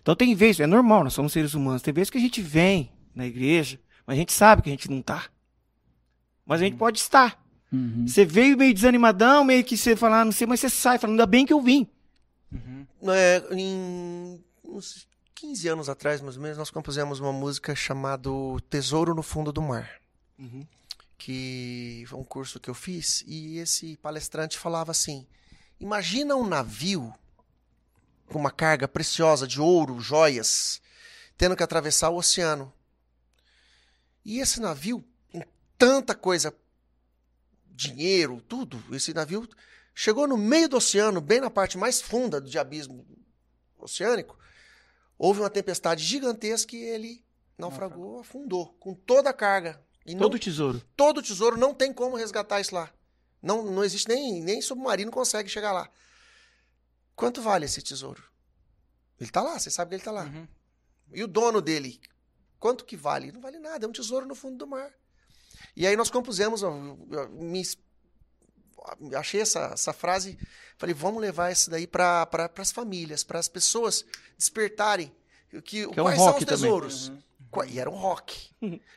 Então 0.00 0.16
tem 0.16 0.34
vezes, 0.34 0.60
é 0.60 0.66
normal, 0.66 1.04
nós 1.04 1.12
somos 1.12 1.32
seres 1.32 1.52
humanos, 1.54 1.82
tem 1.82 1.92
vezes 1.92 2.08
que 2.10 2.16
a 2.18 2.20
gente 2.20 2.40
vem 2.40 2.90
na 3.14 3.26
igreja, 3.26 3.78
mas 4.06 4.16
a 4.16 4.18
gente 4.18 4.32
sabe 4.32 4.62
que 4.62 4.70
a 4.70 4.72
gente 4.72 4.90
não 4.90 5.02
tá. 5.02 5.26
Mas 6.46 6.60
a 6.62 6.64
gente 6.64 6.76
pode 6.76 6.98
estar. 6.98 7.38
Uhum. 7.72 8.06
Você 8.06 8.24
veio 8.24 8.56
meio 8.56 8.72
desanimadão, 8.72 9.44
meio 9.44 9.64
que 9.64 9.76
você 9.76 9.94
fala, 9.96 10.20
ah, 10.20 10.24
não 10.24 10.32
sei, 10.32 10.46
mas 10.46 10.60
você 10.60 10.70
sai 10.70 10.98
falando, 10.98 11.14
ainda 11.16 11.26
bem 11.26 11.44
que 11.44 11.52
eu 11.52 11.60
vim. 11.60 11.86
Uhum. 12.52 12.86
É, 13.12 13.42
em 13.52 14.40
uns 14.64 15.06
15 15.34 15.68
anos 15.68 15.88
atrás, 15.88 16.20
mais 16.22 16.36
ou 16.36 16.42
menos, 16.42 16.56
nós 16.56 16.70
compusemos 16.70 17.20
uma 17.20 17.32
música 17.32 17.74
chamada 17.74 18.30
Tesouro 18.70 19.14
no 19.14 19.22
Fundo 19.22 19.52
do 19.52 19.60
Mar. 19.60 19.90
Que 21.18 22.04
foi 22.06 22.18
um 22.18 22.24
curso 22.24 22.60
que 22.60 22.68
eu 22.68 22.74
fiz, 22.74 23.24
e 23.26 23.58
esse 23.58 23.96
palestrante 23.96 24.58
falava 24.58 24.90
assim: 24.90 25.26
imagina 25.80 26.36
um 26.36 26.46
navio 26.46 27.12
com 28.26 28.38
uma 28.38 28.50
carga 28.50 28.88
preciosa 28.88 29.46
de 29.46 29.60
ouro, 29.60 30.00
joias, 30.00 30.80
tendo 31.36 31.56
que 31.56 31.62
atravessar 31.62 32.10
o 32.10 32.16
oceano. 32.16 32.72
E 34.24 34.40
esse 34.40 34.60
navio, 34.60 35.04
com 35.30 35.42
tanta 35.78 36.14
coisa, 36.14 36.52
dinheiro, 37.70 38.40
tudo, 38.48 38.82
esse 38.94 39.14
navio 39.14 39.48
chegou 39.94 40.26
no 40.26 40.36
meio 40.36 40.68
do 40.68 40.76
oceano, 40.76 41.20
bem 41.20 41.40
na 41.40 41.50
parte 41.50 41.78
mais 41.78 42.00
funda 42.00 42.40
do 42.40 42.58
abismo 42.58 43.06
oceânico. 43.78 44.36
Houve 45.18 45.40
uma 45.40 45.50
tempestade 45.50 46.04
gigantesca 46.04 46.74
e 46.76 46.82
ele 46.82 47.24
naufragou, 47.56 48.20
afundou, 48.20 48.74
com 48.74 48.94
toda 48.94 49.30
a 49.30 49.32
carga. 49.32 49.80
E 50.06 50.14
não 50.14 50.20
Todo 50.22 50.38
tesouro. 50.38 50.82
todo 50.96 51.20
tesouro 51.22 51.56
não 51.56 51.74
tem 51.74 51.92
como 51.92 52.16
resgatar 52.16 52.60
isso 52.60 52.74
lá. 52.74 52.90
Não, 53.42 53.64
não 53.64 53.84
existe 53.84 54.08
nem, 54.08 54.40
nem 54.42 54.62
submarino 54.62 55.10
consegue 55.10 55.48
chegar 55.48 55.72
lá. 55.72 55.90
Quanto 57.14 57.42
vale 57.42 57.64
esse 57.64 57.82
tesouro? 57.82 58.22
Ele 59.20 59.30
tá 59.30 59.42
lá, 59.42 59.58
você 59.58 59.70
sabe 59.70 59.90
que 59.90 59.94
ele 59.96 60.02
tá 60.04 60.10
lá. 60.12 60.24
Uhum. 60.24 60.46
E 61.12 61.22
o 61.24 61.26
dono 61.28 61.60
dele, 61.60 62.00
quanto 62.58 62.84
que 62.84 62.96
vale? 62.96 63.32
Não 63.32 63.40
vale 63.40 63.58
nada, 63.58 63.84
é 63.84 63.88
um 63.88 63.92
tesouro 63.92 64.26
no 64.26 64.34
fundo 64.34 64.56
do 64.58 64.66
mar. 64.66 64.90
E 65.74 65.86
aí 65.86 65.96
nós 65.96 66.10
compusemos, 66.10 66.62
me 67.38 67.62
achei 69.16 69.40
essa, 69.40 69.70
essa 69.72 69.92
frase, 69.92 70.38
falei, 70.78 70.94
vamos 70.94 71.20
levar 71.20 71.50
isso 71.50 71.70
daí 71.70 71.86
para 71.86 72.26
pra, 72.26 72.50
as 72.58 72.70
famílias, 72.70 73.24
para 73.24 73.38
as 73.38 73.48
pessoas 73.48 74.04
despertarem 74.38 75.12
que, 75.50 75.62
Que 75.62 75.82
é 75.82 75.88
um 75.88 75.92
quais 75.92 76.18
são 76.20 76.36
os 76.36 76.44
tesouros. 76.44 77.08
Qua- 77.08 77.16
E 77.64 77.78
era 77.78 77.88
um 77.90 77.94
rock. 77.94 78.50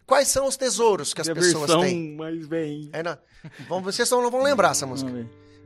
Quais 0.05 0.27
são 0.27 0.47
os 0.47 0.57
tesouros 0.57 1.13
que 1.13 1.21
as 1.21 1.27
pessoas 1.29 1.67
versão 1.67 1.81
têm? 1.81 2.15
mais 2.15 2.45
bem. 2.47 2.89
É, 2.91 3.01
não. 3.03 3.17
Vamos, 3.67 3.95
vocês 3.95 4.09
não 4.11 4.29
vão 4.31 4.41
lembrar 4.43 4.71
essa 4.71 4.85
música. 4.85 5.09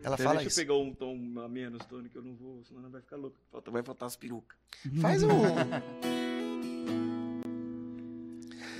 Ela 0.04 0.18
Deixa 0.18 0.30
fala 0.30 0.44
eu 0.44 0.48
isso. 0.48 0.60
pegar 0.60 0.74
um 0.76 0.94
tom 0.94 1.18
a 1.44 1.48
menos, 1.48 1.84
Tony, 1.86 2.10
que 2.10 2.18
eu 2.18 2.22
não 2.22 2.36
vou, 2.36 2.62
senão 2.68 2.82
não 2.82 2.90
vai 2.90 3.00
ficar 3.02 3.16
louco. 3.16 3.38
Falta- 3.52 3.72
Vai 3.72 3.82
faltar 3.84 4.08
as 4.08 4.16
perucas. 4.18 4.58
Faz 5.02 5.24
um. 5.24 5.30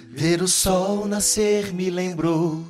Ver 0.10 0.42
o 0.42 0.48
sol 0.48 1.08
nascer 1.08 1.74
me 1.74 1.90
lembrou 1.90 2.64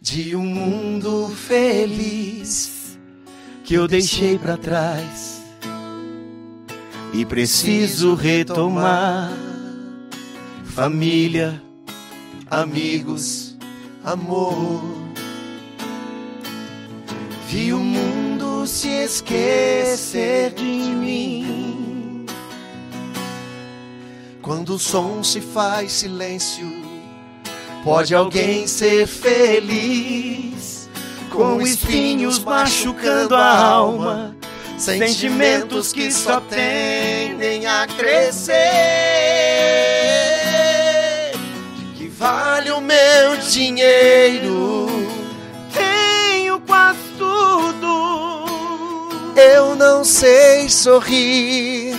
de 0.00 0.34
um 0.36 0.44
mundo 0.44 1.28
feliz 1.28 2.96
que 3.64 3.74
eu 3.74 3.86
deixei 3.88 4.38
pra 4.38 4.56
trás 4.56 5.42
e 7.12 7.26
preciso 7.26 8.14
retomar 8.14 9.30
família, 10.78 11.60
amigos, 12.48 13.56
amor. 14.04 14.80
Vi 17.48 17.72
o 17.72 17.80
mundo 17.80 18.64
se 18.64 18.88
esquecer 18.88 20.52
de 20.52 20.62
mim. 20.62 22.26
Quando 24.40 24.76
o 24.76 24.78
som 24.78 25.24
se 25.24 25.40
faz 25.40 25.90
silêncio, 25.90 26.70
pode 27.82 28.14
alguém 28.14 28.68
ser 28.68 29.08
feliz? 29.08 30.88
Com 31.32 31.60
espinhos 31.60 32.38
machucando 32.38 33.34
a 33.34 33.64
alma, 33.64 34.36
sentimentos 34.76 35.92
que 35.92 36.12
só 36.12 36.40
tendem 36.40 37.66
a 37.66 37.84
crescer. 37.88 39.27
Vale 42.28 42.70
o 42.70 42.80
meu 42.80 43.36
dinheiro? 43.48 44.86
Tenho 45.72 46.60
quase 46.60 46.98
tudo. 47.16 48.44
Eu 49.34 49.74
não 49.74 50.04
sei 50.04 50.68
sorrir. 50.68 51.96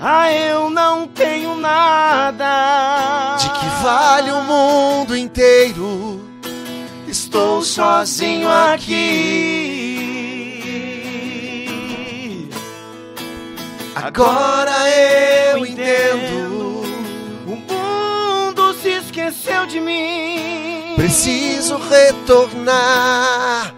Ah, 0.00 0.32
eu 0.32 0.70
não 0.70 1.06
tenho 1.06 1.56
nada. 1.56 3.36
De 3.38 3.50
que 3.50 3.66
vale 3.82 4.30
o 4.30 4.40
mundo 4.42 5.14
inteiro? 5.16 6.22
Estou 7.06 7.62
sozinho 7.62 8.48
aqui. 8.48 8.96
Agora 13.94 14.88
eu 15.52 15.66
entendo. 15.66 16.55
De 19.68 19.80
mim. 19.80 20.94
Preciso 20.96 21.76
retornar. 21.78 23.74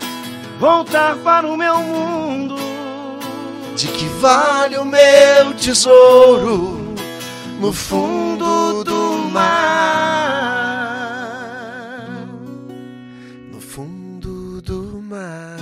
voltar 0.58 1.16
para 1.18 1.46
o 1.46 1.56
meu 1.56 1.78
mundo. 1.78 2.56
De 3.76 3.86
que 3.88 4.06
vale 4.20 4.76
o 4.76 4.84
meu 4.84 5.54
tesouro 5.56 6.94
no 7.60 7.72
fundo 7.72 8.82
do 8.84 9.18
mar? 9.30 9.68
No 13.52 13.60
fundo 13.60 14.60
do 14.62 15.00
mar. 15.02 15.58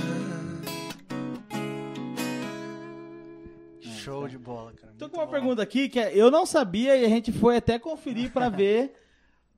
Show 3.81 4.27
de 4.27 4.37
bola, 4.37 4.71
cara. 4.79 4.93
Tô 4.97 5.09
com 5.09 5.17
uma 5.17 5.25
bom. 5.25 5.31
pergunta 5.31 5.61
aqui 5.61 5.89
que 5.89 5.99
é- 5.99 6.11
eu 6.15 6.31
não 6.31 6.45
sabia 6.45 6.95
e 6.95 7.05
a 7.05 7.09
gente 7.09 7.31
foi 7.31 7.57
até 7.57 7.77
conferir 7.77 8.31
pra 8.31 8.49
ver 8.49 8.93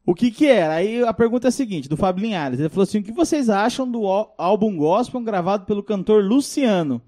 o 0.09 0.15
que 0.15 0.31
que 0.31 0.47
era. 0.47 0.75
Aí 0.75 1.03
a 1.03 1.13
pergunta 1.13 1.47
é 1.47 1.49
a 1.49 1.51
seguinte, 1.51 1.87
do 1.87 1.95
Fábio 1.97 2.23
Linhares. 2.23 2.59
Ele 2.59 2.69
falou 2.69 2.83
assim, 2.83 2.99
o 2.99 3.03
que 3.03 3.11
vocês 3.11 3.49
acham 3.49 3.89
do 3.89 4.05
álbum 4.37 4.75
gospel 4.75 5.21
gravado 5.21 5.65
pelo 5.65 5.83
cantor 5.83 6.23
Luciano? 6.23 7.01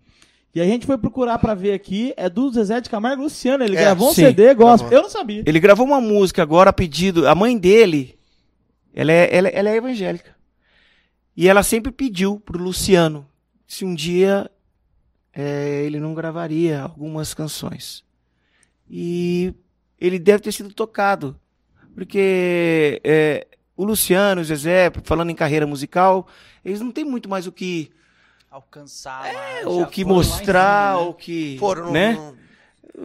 E 0.53 0.59
a 0.61 0.65
gente 0.65 0.85
foi 0.85 0.97
procurar 0.97 1.39
pra 1.39 1.53
ver 1.55 1.73
aqui, 1.73 2.13
é 2.17 2.29
do 2.29 2.51
Zezé 2.51 2.81
de 2.81 2.89
Camargo 2.89 3.23
Luciano. 3.23 3.63
Ele 3.63 3.75
É, 3.77 3.81
gravou 3.81 4.09
um 4.09 4.13
sim, 4.13 4.21
CD 4.25 4.53
gospel. 4.53 4.89
gravou. 4.89 4.91
Eu 4.97 5.01
não 5.03 5.09
sabia. 5.09 5.43
Ele 5.45 5.59
gravou 5.59 5.85
uma 5.85 6.01
música 6.01 6.43
agora 6.43 6.69
a 6.69 6.73
pedido. 6.73 7.27
A 7.27 7.33
mãe 7.33 7.57
dele, 7.57 8.19
ela 8.93 9.11
é, 9.11 9.35
ela, 9.35 9.47
ela 9.47 9.69
é 9.69 9.75
evangélica. 9.77 10.35
E 11.37 11.47
ela 11.47 11.63
sempre 11.63 11.91
pediu 11.91 12.39
pro 12.39 12.61
Luciano 12.61 13.25
se 13.65 13.85
um 13.85 13.95
dia 13.95 14.51
é, 15.33 15.83
ele 15.85 15.99
não 15.99 16.13
gravaria 16.13 16.81
algumas 16.81 17.33
canções. 17.33 18.03
E 18.89 19.53
ele 19.99 20.19
deve 20.19 20.43
ter 20.43 20.51
sido 20.51 20.73
tocado. 20.73 21.39
Porque 21.93 23.01
é, 23.03 23.47
o 23.75 23.83
Luciano, 23.83 24.41
o 24.41 24.43
Zezé, 24.43 24.91
falando 25.03 25.29
em 25.29 25.35
carreira 25.35 25.67
musical, 25.67 26.27
eles 26.63 26.79
não 26.81 26.91
têm 26.91 27.03
muito 27.05 27.29
mais 27.29 27.47
o 27.47 27.51
que, 27.51 27.91
Alcançar 28.49 29.25
é, 29.27 29.61
lá, 29.63 29.69
o 29.71 29.79
já 29.81 29.85
que 29.85 30.03
mostrar, 30.03 30.93
cima, 30.95 31.03
né? 31.05 31.09
o 31.09 31.13
que. 31.13 31.55
Foram 31.57 31.91
né? 31.91 32.13
no- 32.13 32.37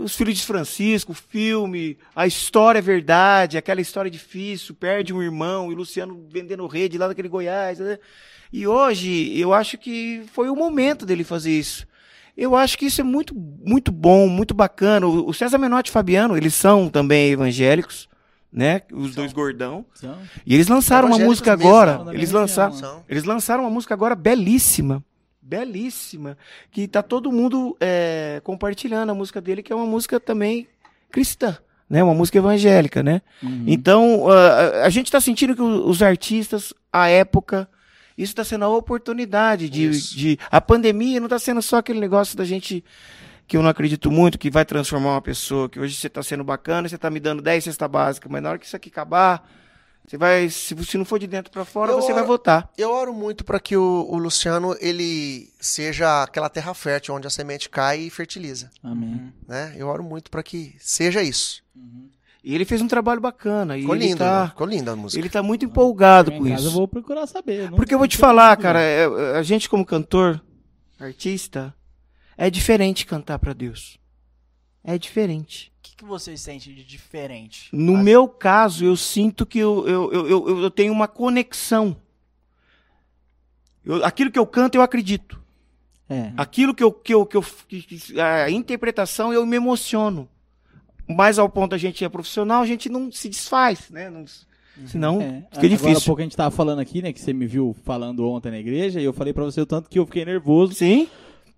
Os 0.02 0.16
Filhos 0.16 0.36
de 0.36 0.44
Francisco, 0.44 1.12
o 1.12 1.14
filme, 1.14 1.96
a 2.16 2.26
história 2.26 2.80
é 2.80 2.82
verdade, 2.82 3.56
aquela 3.56 3.80
história 3.80 4.10
difícil, 4.10 4.74
perde 4.74 5.12
um 5.14 5.22
irmão, 5.22 5.70
e 5.70 5.74
o 5.74 5.76
Luciano 5.78 6.26
vendendo 6.28 6.66
rede 6.66 6.98
lá 6.98 7.06
daquele 7.06 7.28
Goiás. 7.28 7.78
né? 7.78 7.96
E 8.52 8.66
hoje, 8.66 9.38
eu 9.38 9.54
acho 9.54 9.78
que 9.78 10.22
foi 10.32 10.48
o 10.50 10.56
momento 10.56 11.06
dele 11.06 11.22
fazer 11.22 11.52
isso. 11.56 11.86
Eu 12.36 12.54
acho 12.56 12.76
que 12.76 12.86
isso 12.86 13.00
é 13.00 13.04
muito, 13.04 13.32
muito 13.34 13.90
bom, 13.92 14.26
muito 14.28 14.52
bacana. 14.52 15.06
O 15.06 15.32
César 15.32 15.58
Menotti 15.58 15.88
e 15.88 15.90
o 15.90 15.92
Fabiano, 15.92 16.36
eles 16.36 16.54
são 16.54 16.88
também 16.88 17.30
evangélicos, 17.30 18.08
né? 18.56 18.80
Os 18.90 19.14
dois 19.14 19.34
gordão. 19.34 19.84
Então, 19.98 20.16
E 20.46 20.54
eles 20.54 20.66
lançaram 20.66 21.08
uma 21.08 21.18
música 21.18 21.52
agora. 21.52 22.02
né? 22.04 22.14
Eles 22.14 22.30
lançaram, 22.32 22.72
região, 22.72 22.90
São. 22.90 23.04
eles 23.06 23.24
lançaram 23.24 23.64
uma 23.64 23.70
música 23.70 23.92
agora 23.92 24.14
belíssima. 24.14 25.04
Belíssima. 25.42 26.38
Que 26.70 26.88
tá 26.88 27.02
todo 27.02 27.30
mundo 27.30 27.76
é, 27.78 28.40
compartilhando 28.42 29.10
a 29.10 29.14
música 29.14 29.42
dele, 29.42 29.62
que 29.62 29.70
é 29.70 29.76
uma 29.76 29.84
música 29.84 30.18
também 30.18 30.66
cristã, 31.12 31.58
né? 31.88 32.02
Uma 32.02 32.14
música 32.14 32.38
evangélica, 32.38 33.02
né? 33.02 33.20
uhum. 33.42 33.64
Então, 33.66 34.26
a, 34.30 34.86
a 34.86 34.88
gente 34.88 35.12
tá 35.12 35.20
sentindo 35.20 35.54
que 35.54 35.60
os 35.62 36.02
artistas, 36.02 36.72
a 36.90 37.08
época, 37.08 37.68
isso 38.16 38.34
tá 38.34 38.42
sendo 38.42 38.64
a 38.64 38.68
oportunidade 38.70 39.68
de, 39.68 39.90
de. 40.14 40.38
A 40.50 40.62
pandemia 40.62 41.20
não 41.20 41.28
tá 41.28 41.38
sendo 41.38 41.60
só 41.60 41.76
aquele 41.76 42.00
negócio 42.00 42.38
da 42.38 42.44
gente. 42.46 42.82
Que 43.46 43.56
eu 43.56 43.62
não 43.62 43.70
acredito 43.70 44.10
muito, 44.10 44.38
que 44.38 44.50
vai 44.50 44.64
transformar 44.64 45.10
uma 45.12 45.22
pessoa, 45.22 45.68
que 45.68 45.78
hoje 45.78 45.94
você 45.94 46.08
tá 46.08 46.22
sendo 46.22 46.42
bacana, 46.42 46.88
você 46.88 46.98
tá 46.98 47.08
me 47.08 47.20
dando 47.20 47.40
10 47.40 47.62
cesta 47.64 47.86
básica, 47.86 48.28
mas 48.28 48.42
na 48.42 48.48
hora 48.50 48.58
que 48.58 48.66
isso 48.66 48.74
aqui 48.74 48.88
acabar, 48.88 49.48
você 50.04 50.16
vai. 50.16 50.48
Se, 50.50 50.74
se 50.84 50.98
não 50.98 51.04
for 51.04 51.18
de 51.18 51.28
dentro 51.28 51.52
pra 51.52 51.64
fora, 51.64 51.92
Eu 51.92 51.96
você 52.00 52.12
vai 52.12 52.22
oro- 52.22 52.26
votar. 52.32 52.68
Eu 52.76 52.90
oro 52.90 53.14
muito 53.14 53.44
para 53.44 53.60
que 53.60 53.76
o, 53.76 54.06
o 54.10 54.18
Luciano 54.18 54.76
ele 54.80 55.48
seja 55.60 56.24
aquela 56.24 56.48
terra 56.48 56.74
fértil 56.74 57.14
onde 57.14 57.26
a 57.26 57.30
semente 57.30 57.68
cai 57.68 58.00
e 58.00 58.10
fertiliza, 58.10 58.68
Amém. 58.82 59.32
né? 59.46 59.74
Eu 59.76 59.86
oro 59.86 60.02
muito 60.02 60.28
para 60.28 60.42
que 60.42 60.74
seja 60.80 61.22
isso. 61.22 61.62
E 62.42 62.54
ele 62.54 62.64
fez 62.64 62.80
um 62.80 62.86
trabalho 62.88 63.20
bacana. 63.20 63.76
E 63.76 63.80
Ficou 63.82 63.94
ele 63.96 64.06
lindo, 64.06 64.20
né? 64.24 64.30
tá, 64.30 64.48
ficou 64.48 64.66
linda 64.66 64.92
a 64.92 64.96
música. 64.96 65.20
ele 65.20 65.28
tá 65.28 65.42
muito 65.42 65.64
empolgado 65.64 66.32
Em 66.32 66.38
com 66.38 66.44
casa 66.44 66.62
eu 66.64 66.66
isso. 66.68 66.70
vou 66.72 66.86
procurar 66.88 67.26
saber. 67.28 67.70
não- 67.70 67.76
Porque 67.76 67.92
eu 67.94 67.98
vou 67.98 68.06
te 68.08 68.16
falar, 68.16 68.56
cara, 68.56 68.80
é- 68.80 69.36
a 69.38 69.42
gente 69.42 69.68
como 69.68 69.84
cantor, 69.86 70.40
artista, 70.98 71.74
é 72.36 72.50
diferente 72.50 73.06
cantar 73.06 73.38
pra 73.38 73.52
Deus. 73.52 73.98
É 74.84 74.96
diferente. 74.98 75.72
O 75.78 75.82
que, 75.82 75.96
que 75.96 76.04
vocês 76.04 76.40
sentem 76.40 76.74
de 76.74 76.84
diferente? 76.84 77.68
No 77.72 77.96
meu 77.96 78.28
caso, 78.28 78.84
eu 78.84 78.96
sinto 78.96 79.44
que 79.44 79.58
eu, 79.58 79.86
eu, 79.88 80.12
eu, 80.12 80.28
eu, 80.28 80.58
eu 80.64 80.70
tenho 80.70 80.92
uma 80.92 81.08
conexão. 81.08 81.96
Eu- 83.84 84.04
aquilo 84.04 84.30
que 84.30 84.38
eu 84.38 84.46
canto, 84.46 84.74
eu 84.76 84.82
acredito. 84.82 85.40
É. 86.08 86.32
Aquilo 86.36 86.72
que 86.74 86.84
eu, 86.84 86.92
que 86.92 87.12
eu, 87.12 87.26
que 87.26 87.36
eu 87.36 87.42
que- 87.42 88.20
a 88.20 88.50
interpretação, 88.50 89.32
eu 89.32 89.44
me 89.44 89.56
emociono. 89.56 90.28
Mas 91.08 91.38
ao 91.38 91.48
ponto 91.48 91.74
a 91.74 91.78
gente 91.78 92.04
é 92.04 92.08
profissional, 92.08 92.62
a 92.62 92.66
gente 92.66 92.88
não 92.88 93.10
se 93.10 93.28
desfaz, 93.28 93.90
né? 93.90 94.10
Não, 94.10 94.24
senão 94.86 95.20
É, 95.20 95.24
fica 95.24 95.46
Agora 95.52 95.66
há 95.66 95.68
difícil. 95.68 96.06
pouco 96.06 96.20
a 96.20 96.24
gente 96.24 96.36
tava 96.36 96.50
falando 96.50 96.80
aqui, 96.80 97.00
né, 97.00 97.12
que 97.12 97.20
você 97.20 97.32
me 97.32 97.46
viu 97.46 97.76
falando 97.84 98.28
ontem 98.28 98.50
na 98.50 98.58
igreja, 98.58 99.00
e 99.00 99.04
eu 99.04 99.12
falei 99.12 99.32
pra 99.32 99.44
você 99.44 99.60
o 99.60 99.66
tanto 99.66 99.88
que 99.88 99.98
eu 99.98 100.06
fiquei 100.06 100.24
nervoso, 100.24 100.74
Sim, 100.74 101.08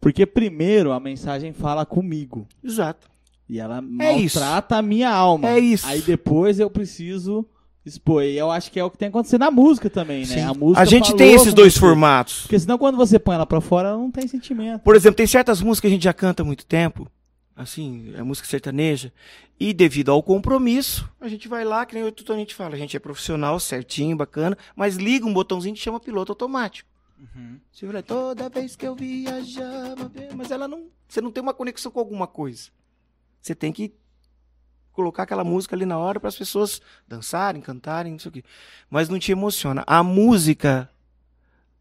porque 0.00 0.24
primeiro 0.26 0.92
a 0.92 1.00
mensagem 1.00 1.52
fala 1.52 1.84
comigo, 1.86 2.46
exato. 2.62 3.08
e 3.48 3.58
ela 3.58 3.82
É 4.00 4.12
isso. 4.16 4.38
maltrata 4.38 4.76
a 4.76 4.82
minha 4.82 5.10
alma. 5.10 5.48
É 5.48 5.58
isso. 5.58 5.86
Aí 5.86 6.00
depois 6.02 6.58
eu 6.60 6.70
preciso 6.70 7.46
expor, 7.84 8.22
e 8.22 8.36
eu 8.36 8.50
acho 8.50 8.70
que 8.70 8.78
é 8.78 8.84
o 8.84 8.90
que 8.90 8.98
tem 8.98 9.08
acontecido 9.08 9.40
na 9.40 9.50
música 9.50 9.88
também, 9.88 10.20
né? 10.20 10.26
Sim. 10.26 10.40
A 10.40 10.52
música 10.52 10.80
A 10.80 10.84
gente 10.84 11.14
tem 11.16 11.32
esses 11.32 11.54
dois 11.54 11.72
você. 11.72 11.80
formatos. 11.80 12.42
Porque 12.42 12.58
senão 12.58 12.76
quando 12.76 12.96
você 12.96 13.18
põe 13.18 13.34
ela 13.34 13.46
pra 13.46 13.60
fora, 13.62 13.88
ela 13.88 13.96
não 13.98 14.10
tem 14.10 14.28
sentimento. 14.28 14.82
Por 14.82 14.94
exemplo, 14.94 15.16
tem 15.16 15.26
certas 15.26 15.62
músicas 15.62 15.80
que 15.80 15.86
a 15.86 15.90
gente 15.96 16.04
já 16.04 16.12
canta 16.12 16.42
há 16.42 16.46
muito 16.46 16.66
tempo. 16.66 17.10
assim, 17.56 18.12
é 18.16 18.22
música 18.22 18.46
sertaneja. 18.46 19.12
E 19.58 19.72
devido 19.72 20.12
ao 20.12 20.22
compromisso, 20.22 21.08
a 21.20 21.26
gente 21.26 21.48
vai 21.48 21.64
lá, 21.64 21.84
que 21.84 21.92
nem 21.94 22.04
o 22.04 22.06
a 22.06 22.36
gente 22.36 22.54
fala, 22.54 22.76
a 22.76 22.78
gente 22.78 22.96
é 22.96 23.00
profissional, 23.00 23.58
certinho, 23.58 24.16
bacana, 24.16 24.56
mas 24.76 24.94
liga 24.96 25.26
um 25.26 25.32
botãozinho 25.34 25.74
que 25.74 25.80
chama 25.80 25.98
piloto 25.98 26.30
automático. 26.30 26.87
Fala, 27.80 28.02
toda 28.02 28.48
vez 28.48 28.76
que 28.76 28.86
eu 28.86 28.94
viajava, 28.94 30.10
mas 30.36 30.50
ela 30.50 30.66
não, 30.68 30.88
você 31.08 31.20
não 31.20 31.30
tem 31.30 31.42
uma 31.42 31.54
conexão 31.54 31.90
com 31.90 31.98
alguma 32.00 32.26
coisa. 32.26 32.70
Você 33.40 33.54
tem 33.54 33.72
que 33.72 33.92
colocar 34.92 35.22
aquela 35.24 35.44
música 35.44 35.74
ali 35.76 35.86
na 35.86 35.96
hora 35.98 36.18
para 36.18 36.28
as 36.28 36.36
pessoas 36.36 36.80
dançarem, 37.06 37.60
cantarem, 37.62 38.12
não 38.12 38.18
sei 38.18 38.28
o 38.28 38.32
quê. 38.32 38.44
Mas 38.90 39.08
não 39.08 39.18
te 39.18 39.30
emociona. 39.32 39.84
A 39.86 40.02
música, 40.02 40.90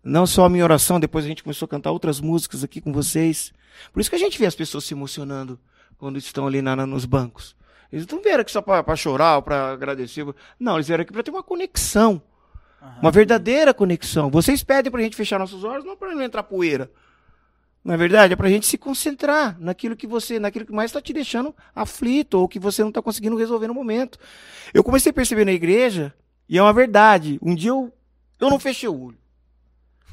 não 0.03 0.25
só 0.27 0.45
a 0.45 0.49
minha 0.49 0.63
oração, 0.63 0.99
depois 0.99 1.25
a 1.25 1.27
gente 1.27 1.43
começou 1.43 1.65
a 1.65 1.69
cantar 1.69 1.91
outras 1.91 2.19
músicas 2.19 2.63
aqui 2.63 2.79
com 2.79 2.93
vocês. 2.93 3.51
Por 3.91 3.99
isso 3.99 4.09
que 4.09 4.15
a 4.15 4.19
gente 4.19 4.37
vê 4.37 4.45
as 4.45 4.55
pessoas 4.55 4.83
se 4.85 4.93
emocionando 4.93 5.59
quando 5.97 6.17
estão 6.17 6.45
ali 6.47 6.61
na, 6.61 6.75
na- 6.75 6.85
nos 6.85 7.05
bancos. 7.05 7.55
Eles 7.91 8.05
não 8.07 8.21
vieram 8.21 8.41
aqui 8.41 8.51
só 8.51 8.61
para 8.61 8.95
chorar 8.95 9.37
ou 9.37 9.41
para 9.41 9.71
agradecer. 9.71 10.25
Não, 10.59 10.75
eles 10.75 10.87
vieram 10.87 11.01
aqui 11.01 11.11
para 11.13 11.23
ter 11.23 11.31
uma 11.31 11.41
conexão. 11.43 12.21
Uma 13.01 13.11
verdadeira 13.11 13.73
conexão. 13.73 14.29
Vocês 14.29 14.63
pedem 14.63 14.91
pra 14.91 15.01
gente 15.01 15.15
fechar 15.15 15.39
nossos 15.39 15.63
olhos, 15.63 15.85
não 15.85 15.95
para 15.95 16.13
não 16.13 16.21
entrar 16.21 16.43
poeira. 16.43 16.91
Não 17.83 17.93
é 17.93 17.97
verdade? 17.97 18.33
É 18.33 18.35
pra 18.35 18.49
gente 18.49 18.65
se 18.65 18.77
concentrar 18.77 19.57
naquilo 19.59 19.95
que 19.95 20.05
você, 20.05 20.39
naquilo 20.39 20.65
que 20.65 20.73
mais 20.73 20.89
está 20.89 21.01
te 21.01 21.13
deixando 21.13 21.55
aflito 21.73 22.35
ou 22.35 22.47
que 22.47 22.59
você 22.59 22.81
não 22.81 22.89
está 22.89 23.01
conseguindo 23.01 23.37
resolver 23.37 23.67
no 23.67 23.73
momento. 23.73 24.19
Eu 24.73 24.83
comecei 24.83 25.09
a 25.09 25.13
perceber 25.13 25.45
na 25.45 25.53
igreja, 25.53 26.13
e 26.49 26.57
é 26.57 26.61
uma 26.61 26.73
verdade. 26.73 27.39
Um 27.41 27.55
dia 27.55 27.69
eu, 27.69 27.93
eu 28.39 28.49
não 28.49 28.59
fechei 28.59 28.89
o 28.89 28.99
olho. 28.99 29.17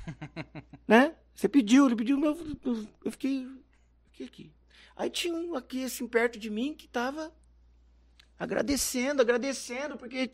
né? 0.87 1.15
Você 1.35 1.49
pediu, 1.49 1.87
ele 1.87 1.97
pediu, 1.97 2.25
eu, 2.25 2.59
eu, 2.65 2.87
eu 3.07 3.11
fiquei, 3.11 3.49
fiquei 4.13 4.27
aqui. 4.27 4.53
Aí 4.97 5.11
tinha 5.11 5.35
um 5.35 5.57
aqui 5.57 5.85
assim 5.85 6.07
perto 6.07 6.39
de 6.39 6.51
mim 6.51 6.75
que 6.75 6.87
estava 6.87 7.33
agradecendo, 8.39 9.21
agradecendo, 9.21 9.97
porque 9.97 10.31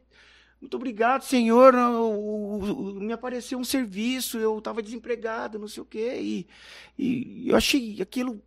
muito 0.61 0.77
obrigado, 0.77 1.23
Senhor. 1.23 1.75
me 3.01 3.13
apareceu 3.13 3.59
um 3.59 3.65
serviço, 3.65 4.39
eu 4.39 4.59
estava 4.59 4.83
desempregado, 4.83 5.59
não 5.59 5.67
sei 5.67 5.83
o 5.83 5.87
quê. 5.87 6.19
E, 6.21 6.47
e 6.99 7.49
eu 7.49 7.57
achei 7.57 8.01
aquilo 8.03 8.43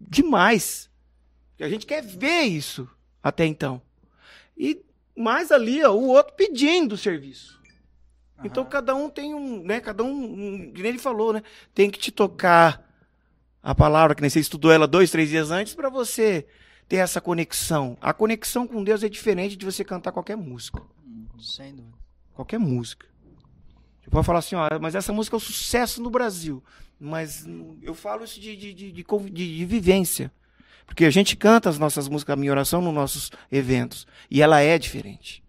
demais. 0.00 0.88
A 1.60 1.68
gente 1.68 1.84
quer 1.86 2.02
ver 2.02 2.42
isso 2.42 2.88
até 3.22 3.44
então. 3.44 3.82
E 4.56 4.84
mais 5.16 5.50
ali, 5.50 5.82
ó, 5.84 5.92
o 5.92 6.08
outro 6.08 6.34
pedindo 6.34 6.96
serviço. 6.96 7.60
Então 8.44 8.64
cada 8.64 8.94
um 8.94 9.08
tem 9.08 9.34
um, 9.34 9.62
né? 9.62 9.80
Cada 9.80 10.02
um, 10.02 10.10
um, 10.10 10.72
que 10.72 10.82
nem 10.82 10.90
ele 10.90 10.98
falou, 10.98 11.32
né? 11.32 11.42
Tem 11.74 11.90
que 11.90 11.98
te 11.98 12.10
tocar 12.10 12.88
a 13.62 13.74
palavra, 13.74 14.14
que 14.14 14.20
nem 14.20 14.30
você 14.30 14.40
estudou 14.40 14.72
ela 14.72 14.86
dois, 14.86 15.10
três 15.10 15.28
dias 15.28 15.50
antes, 15.50 15.74
para 15.74 15.88
você 15.88 16.46
ter 16.88 16.96
essa 16.96 17.20
conexão. 17.20 17.96
A 18.00 18.12
conexão 18.12 18.66
com 18.66 18.82
Deus 18.82 19.04
é 19.04 19.08
diferente 19.08 19.56
de 19.56 19.64
você 19.64 19.84
cantar 19.84 20.10
qualquer 20.10 20.36
música. 20.36 20.82
Sem 21.42 21.74
dúvida. 21.74 21.96
Qualquer 22.34 22.58
música. 22.58 23.06
Você 24.02 24.10
pode 24.10 24.26
falar 24.26 24.38
assim, 24.40 24.54
ó, 24.56 24.68
mas 24.80 24.94
essa 24.94 25.12
música 25.12 25.36
é 25.36 25.38
um 25.38 25.40
sucesso 25.40 26.02
no 26.02 26.10
Brasil. 26.10 26.62
Mas 26.98 27.46
eu 27.82 27.94
falo 27.94 28.24
isso 28.24 28.40
de, 28.40 28.56
de, 28.56 28.72
de, 28.72 28.92
de, 28.92 29.02
de- 29.04 29.56
de 29.58 29.64
vivência. 29.64 30.30
Porque 30.86 31.04
a 31.04 31.10
gente 31.10 31.36
canta 31.36 31.68
as 31.68 31.78
nossas 31.78 32.08
músicas, 32.08 32.32
a 32.34 32.36
minha 32.36 32.50
oração, 32.52 32.80
nos 32.82 32.92
nossos 32.94 33.30
eventos. 33.50 34.06
E 34.30 34.42
ela 34.42 34.60
é 34.60 34.78
diferente. 34.78 35.42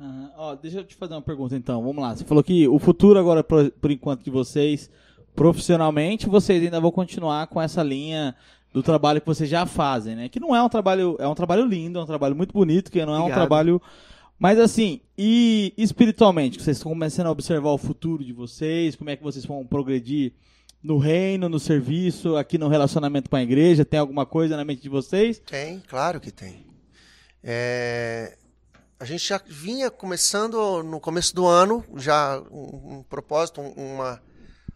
Aham. 0.00 0.30
Ó, 0.36 0.54
deixa 0.54 0.78
eu 0.78 0.84
te 0.84 0.94
fazer 0.94 1.14
uma 1.14 1.22
pergunta 1.22 1.56
então. 1.56 1.82
Vamos 1.82 2.02
lá. 2.02 2.14
Você 2.16 2.24
falou 2.24 2.42
que 2.42 2.66
o 2.68 2.78
futuro 2.78 3.18
agora, 3.18 3.42
por, 3.44 3.70
por 3.72 3.90
enquanto, 3.90 4.22
de 4.24 4.30
vocês, 4.30 4.90
profissionalmente, 5.34 6.28
vocês 6.28 6.62
ainda 6.62 6.80
vão 6.80 6.90
continuar 6.90 7.46
com 7.48 7.60
essa 7.60 7.82
linha 7.82 8.34
do 8.72 8.82
trabalho 8.82 9.20
que 9.20 9.26
vocês 9.26 9.48
já 9.50 9.66
fazem, 9.66 10.14
né? 10.16 10.28
Que 10.28 10.40
não 10.40 10.54
é 10.56 10.62
um 10.62 10.68
trabalho, 10.68 11.16
é 11.18 11.26
um 11.28 11.34
trabalho 11.34 11.64
lindo, 11.66 11.98
é 11.98 12.02
um 12.02 12.06
trabalho 12.06 12.34
muito 12.36 12.52
bonito, 12.52 12.90
que 12.90 13.04
não 13.04 13.12
é 13.14 13.16
um 13.18 13.20
Obrigado. 13.22 13.38
trabalho. 13.38 13.82
Mas 14.42 14.58
assim, 14.58 15.00
e 15.16 15.72
espiritualmente, 15.78 16.60
vocês 16.60 16.76
estão 16.76 16.90
começando 16.90 17.28
a 17.28 17.30
observar 17.30 17.70
o 17.70 17.78
futuro 17.78 18.24
de 18.24 18.32
vocês, 18.32 18.96
como 18.96 19.08
é 19.08 19.14
que 19.16 19.22
vocês 19.22 19.44
vão 19.46 19.64
progredir 19.64 20.32
no 20.82 20.98
reino, 20.98 21.48
no 21.48 21.60
serviço, 21.60 22.34
aqui 22.36 22.58
no 22.58 22.66
relacionamento 22.66 23.30
com 23.30 23.36
a 23.36 23.42
igreja? 23.42 23.84
Tem 23.84 24.00
alguma 24.00 24.26
coisa 24.26 24.56
na 24.56 24.64
mente 24.64 24.82
de 24.82 24.88
vocês? 24.88 25.38
Tem, 25.38 25.78
claro 25.86 26.20
que 26.20 26.32
tem. 26.32 26.66
É, 27.40 28.36
a 28.98 29.04
gente 29.04 29.24
já 29.28 29.40
vinha 29.46 29.92
começando 29.92 30.82
no 30.82 30.98
começo 30.98 31.32
do 31.36 31.46
ano, 31.46 31.84
já 31.94 32.40
um, 32.50 32.96
um 32.98 33.02
propósito, 33.04 33.60
um, 33.60 33.70
uma, 33.94 34.22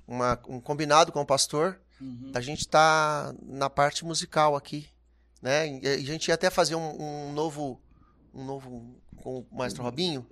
uma- 0.07 0.41
um 0.49 0.61
combinado 0.61 1.11
com 1.11 1.21
o 1.21 1.27
pastor, 1.27 1.81
da 2.31 2.41
gente 2.41 2.61
estar 2.61 3.35
na 3.43 3.69
parte 3.69 4.05
musical 4.05 4.55
aqui, 4.55 4.87
né? 5.43 5.67
E 5.83 5.89
a 5.89 5.97
gente 5.99 6.29
ia 6.29 6.35
até 6.35 6.51
fazer 6.51 6.77
um, 6.77 7.03
um 7.31 7.33
novo, 7.33 7.81
um 8.37 8.45
novo 8.45 8.95
com 9.23 9.39
o 9.39 9.47
Maestro 9.57 9.83
Robinho, 9.83 10.27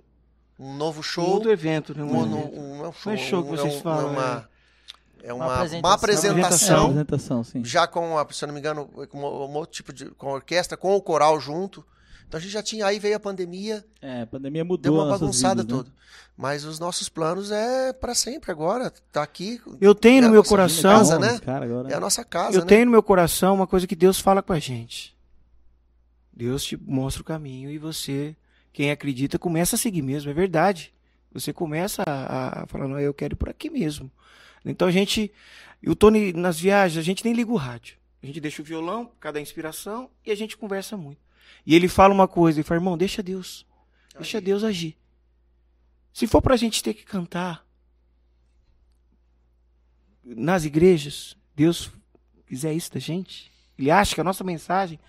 um 0.59 0.73
novo 0.75 0.99
Um 0.99 1.03
show, 1.03 1.27
outro 1.29 1.51
evento, 1.51 1.97
né? 1.97 2.03
um, 2.03 2.07
Um- 2.07 2.21
um, 2.23 2.77
não 2.77 2.85
é 2.85 2.89
um 2.89 2.93
show, 2.93 3.11
Não 3.11 3.13
é 3.13 3.17
show 3.17 3.43
que 3.43 3.49
um- 3.49 3.55
vocês 3.57 3.73
é 3.73 3.77
um- 3.77 3.81
falam, 3.81 4.07
é 4.07 4.11
uma, 4.11 4.49
é 5.23 5.33
uma, 5.33 5.45
uma 5.45 5.53
apresentação. 5.55 5.89
É, 5.89 5.93
apresentação 5.93 6.85
apresentação, 6.85 7.43
sim. 7.43 7.63
já 7.65 7.87
com, 7.87 8.17
a, 8.17 8.25
se 8.31 8.43
eu 8.43 8.47
não 8.47 8.53
me 8.53 8.59
engano, 8.59 8.85
com 9.09 9.17
um 9.19 9.55
outro 9.55 9.71
tipo 9.75 9.91
de 9.91 10.05
com 10.11 10.29
a 10.29 10.33
orquestra, 10.33 10.77
com 10.77 10.95
o 10.95 11.01
coral 11.01 11.39
junto. 11.39 11.85
Então 12.27 12.39
a 12.39 12.41
gente 12.41 12.51
já 12.53 12.63
tinha, 12.63 12.85
aí 12.87 12.97
veio 12.99 13.15
a 13.15 13.19
pandemia, 13.19 13.85
É, 14.01 14.21
a 14.21 14.27
pandemia 14.27 14.63
mudou 14.65 14.81
deu 14.81 14.93
uma 14.95 15.05
bagunçada 15.11 15.61
vidas, 15.61 15.77
né? 15.77 15.83
toda. 15.83 15.95
Mas 16.35 16.65
os 16.65 16.79
nossos 16.79 17.07
planos 17.07 17.51
é 17.51 17.93
para 17.93 18.13
sempre 18.15 18.51
agora, 18.51 18.91
tá 19.11 19.21
aqui. 19.23 19.61
Eu 19.79 19.93
tenho 19.95 20.21
no 20.21 20.25
É 20.25 20.29
a 20.29 20.31
meu 20.31 20.39
nossa 20.39 20.49
coração. 20.49 20.91
casa, 20.97 21.19
né? 21.19 21.39
cara 21.39 21.65
agora. 21.65 21.89
É 21.89 21.93
a 21.95 21.99
nossa 21.99 22.25
casa, 22.25 22.57
Eu 22.57 22.61
né? 22.61 22.67
tenho 22.67 22.85
no 22.85 22.91
meu 22.91 23.03
coração 23.03 23.53
uma 23.55 23.67
coisa 23.67 23.85
que 23.87 23.95
Deus 23.95 24.19
fala 24.19 24.41
com 24.41 24.51
a 24.53 24.59
gente. 24.59 25.14
Deus 26.35 26.63
te 26.63 26.75
mostra 26.75 27.21
o 27.21 27.25
caminho 27.25 27.71
e 27.71 27.77
você, 27.77 28.35
quem 28.73 28.91
acredita, 28.91 29.39
começa 29.39 29.75
a 29.75 29.79
seguir 29.79 30.01
mesmo. 30.01 30.29
É 30.29 30.33
verdade. 30.33 30.93
Você 31.31 31.53
começa 31.53 32.03
a, 32.05 32.63
a 32.63 32.65
falar, 32.67 32.87
não, 32.87 32.99
eu 32.99 33.13
quero 33.13 33.33
ir 33.33 33.37
por 33.37 33.49
aqui 33.49 33.69
mesmo. 33.69 34.11
Então 34.65 34.87
a 34.87 34.91
gente, 34.91 35.31
o 35.85 35.95
Tony, 35.95 36.33
nas 36.33 36.59
viagens, 36.59 36.97
a 36.97 37.01
gente 37.01 37.23
nem 37.23 37.33
liga 37.33 37.51
o 37.51 37.55
rádio. 37.55 37.97
A 38.21 38.25
gente 38.25 38.39
deixa 38.39 38.61
o 38.61 38.65
violão, 38.65 39.11
cada 39.19 39.39
inspiração, 39.39 40.09
e 40.25 40.31
a 40.31 40.35
gente 40.35 40.57
conversa 40.57 40.97
muito. 40.97 41.21
E 41.65 41.75
ele 41.75 41.87
fala 41.87 42.13
uma 42.13 42.27
coisa, 42.27 42.59
ele 42.59 42.67
fala, 42.67 42.79
irmão, 42.79 42.97
deixa 42.97 43.21
Deus. 43.21 43.65
Deixa 44.15 44.41
Deus 44.41 44.63
agir. 44.63 44.97
Se 46.11 46.25
for 46.25 46.41
pra 46.41 46.55
gente 46.55 46.81
ter 46.81 46.93
que 46.93 47.03
cantar 47.03 47.65
nas 50.23 50.65
igrejas, 50.65 51.37
Deus 51.55 51.91
quiser 52.47 52.73
isso 52.73 52.91
da 52.91 52.99
gente, 52.99 53.51
ele 53.77 53.91
acha 53.91 54.15
que 54.15 54.21
a 54.21 54.23
nossa 54.23 54.43
mensagem, 54.43 54.99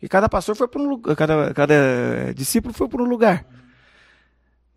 que 0.00 0.08
cada 0.08 0.28
pastor 0.28 0.56
foi 0.56 0.66
para 0.66 0.80
um 0.80 0.88
lugar, 0.88 1.14
cada, 1.14 1.54
cada 1.54 2.32
discípulo 2.34 2.72
foi 2.74 2.88
para 2.88 3.02
um 3.02 3.06
lugar. 3.06 3.46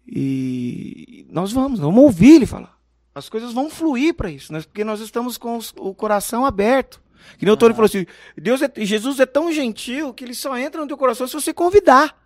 E 0.06 1.26
nós 1.30 1.52
vamos, 1.52 1.80
vamos 1.80 2.04
ouvir 2.04 2.36
ele 2.36 2.46
falar. 2.46 2.78
As 3.16 3.30
coisas 3.30 3.54
vão 3.54 3.70
fluir 3.70 4.14
para 4.16 4.30
isso, 4.30 4.52
né? 4.52 4.62
porque 4.62 4.84
nós 4.84 5.00
estamos 5.00 5.38
com 5.38 5.58
os- 5.58 5.74
o 5.78 5.94
coração 5.94 6.46
aberto. 6.46 7.02
Que 7.38 7.46
nem 7.46 7.54
o 7.54 7.58
Tony 7.58 7.74
falou 7.74 7.86
assim: 7.86 8.06
Deus 8.38 8.62
é, 8.62 8.72
Jesus 8.78 9.20
é 9.20 9.26
tão 9.26 9.52
gentil 9.52 10.14
que 10.14 10.26
ele 10.26 10.34
só 10.34 10.58
entra 10.58 10.82
no 10.82 10.88
teu 10.88 10.98
coração 10.98 11.26
se 11.26 11.34
você 11.34 11.54
convidar. 11.54 12.20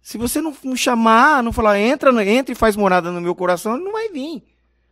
Se 0.00 0.16
você 0.16 0.40
não, 0.40 0.56
não 0.62 0.76
chamar, 0.76 1.42
não 1.42 1.52
falar, 1.52 1.80
entra, 1.80 2.10
entra 2.24 2.52
e 2.52 2.54
faz 2.54 2.76
morada 2.76 3.10
no 3.10 3.20
meu 3.20 3.34
coração, 3.34 3.74
ele 3.74 3.84
não 3.84 3.92
vai 3.92 4.08
vir. 4.08 4.44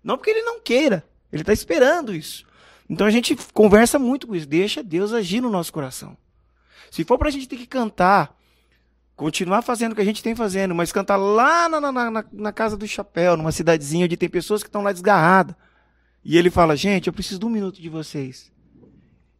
Não 0.03 0.17
porque 0.19 0.31
ele 0.31 0.43
não 0.43 0.61
queira, 0.61 1.05
ele 1.33 1.43
está 1.43 1.53
esperando 1.53 2.13
isso. 2.15 2.45
Então 2.91 3.07
a 3.07 3.11
gente 3.11 3.37
conversa 3.53 3.99
muito 3.99 4.27
com 4.27 4.35
isso, 4.35 4.47
deixa 4.47 4.83
Deus 4.83 5.13
agir 5.13 5.41
no 5.41 5.51
nosso 5.51 5.73
coração. 5.73 6.17
Se 6.91 7.05
for 7.05 7.19
pra 7.19 7.31
gente 7.31 7.49
ter 7.49 7.57
que 7.57 7.67
cantar, 7.67 8.37
continuar 9.15 9.63
fazendo 9.63 9.93
o 9.93 9.95
que 9.95 10.03
a 10.03 10.05
gente 10.05 10.23
tem 10.23 10.35
fazendo, 10.35 10.75
mas 10.75 10.93
cantar 10.93 11.17
lá 11.17 11.69
na, 11.69 11.81
na, 11.81 12.11
na, 12.11 12.25
na 12.31 12.53
casa 12.53 12.77
do 12.77 12.87
chapéu, 12.87 13.37
numa 13.37 13.53
cidadezinha 13.53 14.05
onde 14.05 14.17
tem 14.17 14.29
pessoas 14.29 14.63
que 14.63 14.69
estão 14.69 14.83
lá 14.83 14.93
desgarradas. 14.93 15.57
E 16.25 16.37
ele 16.37 16.51
fala, 16.51 16.77
gente, 16.77 17.07
eu 17.07 17.13
preciso 17.13 17.41
de 17.41 17.47
um 17.47 17.51
minuto 17.51 17.81
de 17.81 17.89
vocês. 17.89 18.53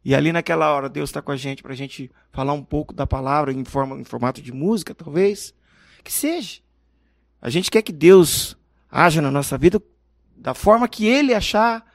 E 0.03 0.15
ali 0.15 0.31
naquela 0.31 0.73
hora 0.73 0.87
Deus 0.87 1.09
está 1.09 1.21
com 1.21 1.31
a 1.31 1.35
gente 1.35 1.61
pra 1.61 1.75
gente 1.75 2.09
falar 2.31 2.53
um 2.53 2.63
pouco 2.63 2.93
da 2.93 3.05
palavra 3.05 3.51
em, 3.51 3.65
forma, 3.65 3.99
em 3.99 4.05
formato 4.05 4.41
de 4.41 4.53
música, 4.53 4.95
talvez. 4.95 5.53
Que 6.01 6.11
seja. 6.11 6.61
A 7.41 7.49
gente 7.49 7.69
quer 7.69 7.81
que 7.81 7.91
Deus 7.91 8.57
haja 8.89 9.21
na 9.21 9.29
nossa 9.29 9.57
vida 9.57 9.81
da 10.35 10.53
forma 10.53 10.87
que 10.87 11.05
ele 11.05 11.33
achar 11.33 11.85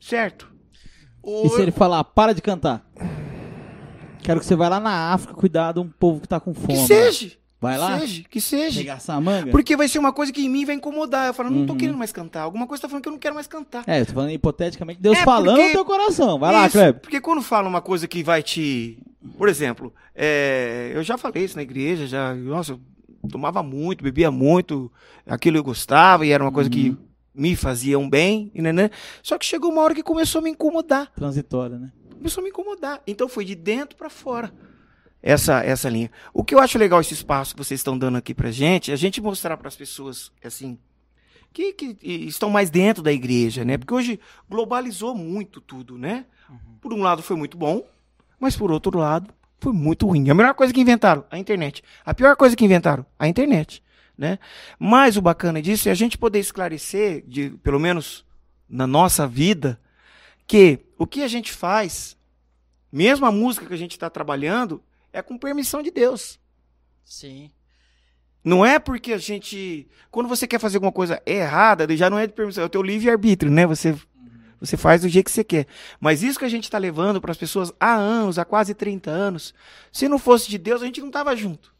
certo. 0.00 0.52
E 1.24 1.48
se 1.50 1.62
ele 1.62 1.70
falar, 1.70 2.02
para 2.02 2.34
de 2.34 2.42
cantar? 2.42 2.84
Quero 4.22 4.40
que 4.40 4.46
você 4.46 4.54
vá 4.56 4.68
lá 4.68 4.80
na 4.80 5.12
África 5.12 5.34
cuidar 5.34 5.72
de 5.72 5.80
um 5.80 5.88
povo 5.88 6.20
que 6.20 6.28
tá 6.28 6.38
com 6.40 6.54
fome. 6.54 6.68
Que 6.78 6.86
seja. 6.86 7.32
Vai 7.60 7.78
lá? 7.78 7.94
Que 7.94 8.00
seja, 8.06 8.22
que 8.28 8.40
seja. 8.40 8.80
Regaçar 8.80 9.16
a 9.16 9.20
manga? 9.20 9.50
Porque 9.52 9.76
vai 9.76 9.86
ser 9.86 9.98
uma 10.00 10.12
coisa 10.12 10.32
que 10.32 10.44
em 10.44 10.48
mim 10.48 10.64
vai 10.64 10.74
incomodar. 10.74 11.28
Eu 11.28 11.34
falo, 11.34 11.48
não 11.50 11.64
tô 11.64 11.72
Uhum. 11.74 11.78
querendo 11.78 11.96
mais 11.96 12.10
cantar. 12.10 12.42
Alguma 12.42 12.66
coisa 12.66 12.82
tá 12.82 12.88
falando 12.88 13.02
que 13.04 13.08
eu 13.08 13.12
não 13.12 13.18
quero 13.20 13.34
mais 13.36 13.46
cantar. 13.46 13.84
É, 13.86 14.00
eu 14.00 14.06
tô 14.06 14.12
falando 14.14 14.30
hipoteticamente, 14.30 15.00
Deus 15.00 15.16
É, 15.18 15.22
falando 15.22 15.54
porque- 15.56 15.66
no 15.68 15.72
teu 15.72 15.84
coração. 15.84 16.38
Vai 16.40 16.52
lá, 16.52 16.66
Isso, 16.66 16.72
Kleber. 16.76 17.00
Porque 17.00 17.20
quando 17.20 17.40
fala 17.42 17.68
uma 17.68 17.80
coisa 17.80 18.08
que 18.08 18.22
vai 18.24 18.42
te. 18.42 18.98
Por 19.38 19.48
exemplo, 19.48 19.94
é, 20.12 20.90
eu 20.94 21.02
já 21.04 21.16
falei 21.16 21.44
isso 21.44 21.54
na 21.56 21.62
igreja, 21.62 22.04
já. 22.08 22.34
Nossa, 22.34 22.72
eu 22.72 22.80
tomava 23.30 23.62
muito, 23.62 24.02
bebia 24.02 24.30
muito, 24.32 24.90
aquilo 25.24 25.56
eu 25.56 25.62
gostava 25.62 26.26
e 26.26 26.30
era 26.32 26.42
uma 26.42 26.50
coisa 26.50 26.68
Uhum. 26.68 26.74
que 26.74 26.96
me 27.32 27.54
fazia 27.54 27.96
um 27.98 28.10
bem, 28.10 28.50
né, 28.56 28.72
né? 28.72 28.90
Só 29.22 29.38
que 29.38 29.46
chegou 29.46 29.70
uma 29.70 29.82
hora 29.82 29.94
que 29.94 30.02
começou 30.02 30.40
a 30.40 30.42
me 30.42 30.50
incomodar. 30.50 31.12
Transitória, 31.14 31.78
né? 31.78 31.92
Começou 32.22 32.40
a 32.40 32.44
me 32.44 32.50
incomodar. 32.50 33.02
Então 33.04 33.28
foi 33.28 33.44
de 33.44 33.56
dentro 33.56 33.96
para 33.96 34.08
fora 34.08 34.54
essa 35.20 35.60
essa 35.64 35.88
linha. 35.88 36.08
O 36.32 36.44
que 36.44 36.54
eu 36.54 36.60
acho 36.60 36.78
legal 36.78 37.00
esse 37.00 37.14
espaço 37.14 37.52
que 37.52 37.64
vocês 37.64 37.80
estão 37.80 37.98
dando 37.98 38.16
aqui 38.16 38.32
pra 38.32 38.52
gente, 38.52 38.92
é 38.92 38.94
a 38.94 38.96
gente 38.96 39.20
mostrar 39.20 39.56
para 39.56 39.66
as 39.66 39.74
pessoas 39.74 40.30
assim 40.42 40.78
que, 41.52 41.72
que 41.72 41.98
estão 42.00 42.48
mais 42.48 42.70
dentro 42.70 43.02
da 43.02 43.12
igreja, 43.12 43.64
né? 43.64 43.76
Porque 43.76 43.92
hoje 43.92 44.20
globalizou 44.48 45.16
muito 45.16 45.60
tudo, 45.60 45.98
né? 45.98 46.26
Por 46.80 46.92
um 46.92 47.02
lado 47.02 47.24
foi 47.24 47.34
muito 47.34 47.56
bom, 47.56 47.84
mas 48.38 48.54
por 48.56 48.70
outro 48.70 48.96
lado 48.96 49.34
foi 49.58 49.72
muito 49.72 50.06
ruim. 50.06 50.30
A 50.30 50.34
melhor 50.34 50.54
coisa 50.54 50.72
que 50.72 50.80
inventaram, 50.80 51.24
a 51.28 51.36
internet. 51.40 51.82
A 52.04 52.14
pior 52.14 52.36
coisa 52.36 52.54
que 52.54 52.64
inventaram, 52.64 53.04
a 53.18 53.26
internet, 53.26 53.82
né? 54.16 54.38
Mas 54.78 55.16
o 55.16 55.22
bacana 55.22 55.60
disso 55.60 55.88
é 55.88 55.92
a 55.92 55.96
gente 55.96 56.16
poder 56.16 56.38
esclarecer, 56.38 57.24
de, 57.26 57.50
pelo 57.64 57.80
menos 57.80 58.24
na 58.68 58.86
nossa 58.86 59.26
vida, 59.26 59.80
que 60.46 60.80
o 60.98 61.06
que 61.06 61.22
a 61.22 61.28
gente 61.28 61.52
faz, 61.52 62.16
mesmo 62.90 63.26
a 63.26 63.32
música 63.32 63.66
que 63.66 63.74
a 63.74 63.78
gente 63.78 63.92
está 63.92 64.10
trabalhando, 64.10 64.82
é 65.12 65.22
com 65.22 65.38
permissão 65.38 65.82
de 65.82 65.90
Deus. 65.90 66.38
Sim. 67.04 67.50
Não 68.44 68.64
é 68.64 68.78
porque 68.78 69.12
a 69.12 69.18
gente. 69.18 69.88
Quando 70.10 70.28
você 70.28 70.46
quer 70.46 70.58
fazer 70.58 70.78
alguma 70.78 70.92
coisa 70.92 71.22
errada, 71.24 71.96
já 71.96 72.10
não 72.10 72.18
é 72.18 72.26
de 72.26 72.32
permissão, 72.32 72.64
é 72.64 72.66
o 72.66 72.70
teu 72.70 72.82
livre-arbítrio, 72.82 73.50
né? 73.50 73.66
Você, 73.66 73.96
você 74.60 74.76
faz 74.76 75.02
do 75.02 75.08
jeito 75.08 75.26
que 75.26 75.30
você 75.30 75.44
quer. 75.44 75.66
Mas 76.00 76.22
isso 76.22 76.38
que 76.38 76.44
a 76.44 76.48
gente 76.48 76.64
está 76.64 76.78
levando 76.78 77.20
para 77.20 77.30
as 77.30 77.36
pessoas 77.36 77.72
há 77.78 77.94
anos, 77.94 78.38
há 78.38 78.44
quase 78.44 78.74
30 78.74 79.10
anos, 79.10 79.54
se 79.92 80.08
não 80.08 80.18
fosse 80.18 80.50
de 80.50 80.58
Deus, 80.58 80.82
a 80.82 80.86
gente 80.86 81.00
não 81.00 81.08
estava 81.08 81.36
junto. 81.36 81.72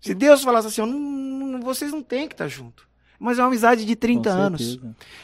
Se 0.00 0.14
Deus 0.14 0.42
falasse 0.42 0.68
assim, 0.68 0.80
não, 0.80 1.60
vocês 1.60 1.92
não 1.92 2.02
têm 2.02 2.26
que 2.26 2.34
estar 2.34 2.44
tá 2.44 2.48
junto. 2.48 2.88
Mas 3.20 3.38
é 3.38 3.42
uma 3.42 3.48
amizade 3.48 3.84
de 3.84 3.94
30 3.94 4.30
anos. 4.30 4.80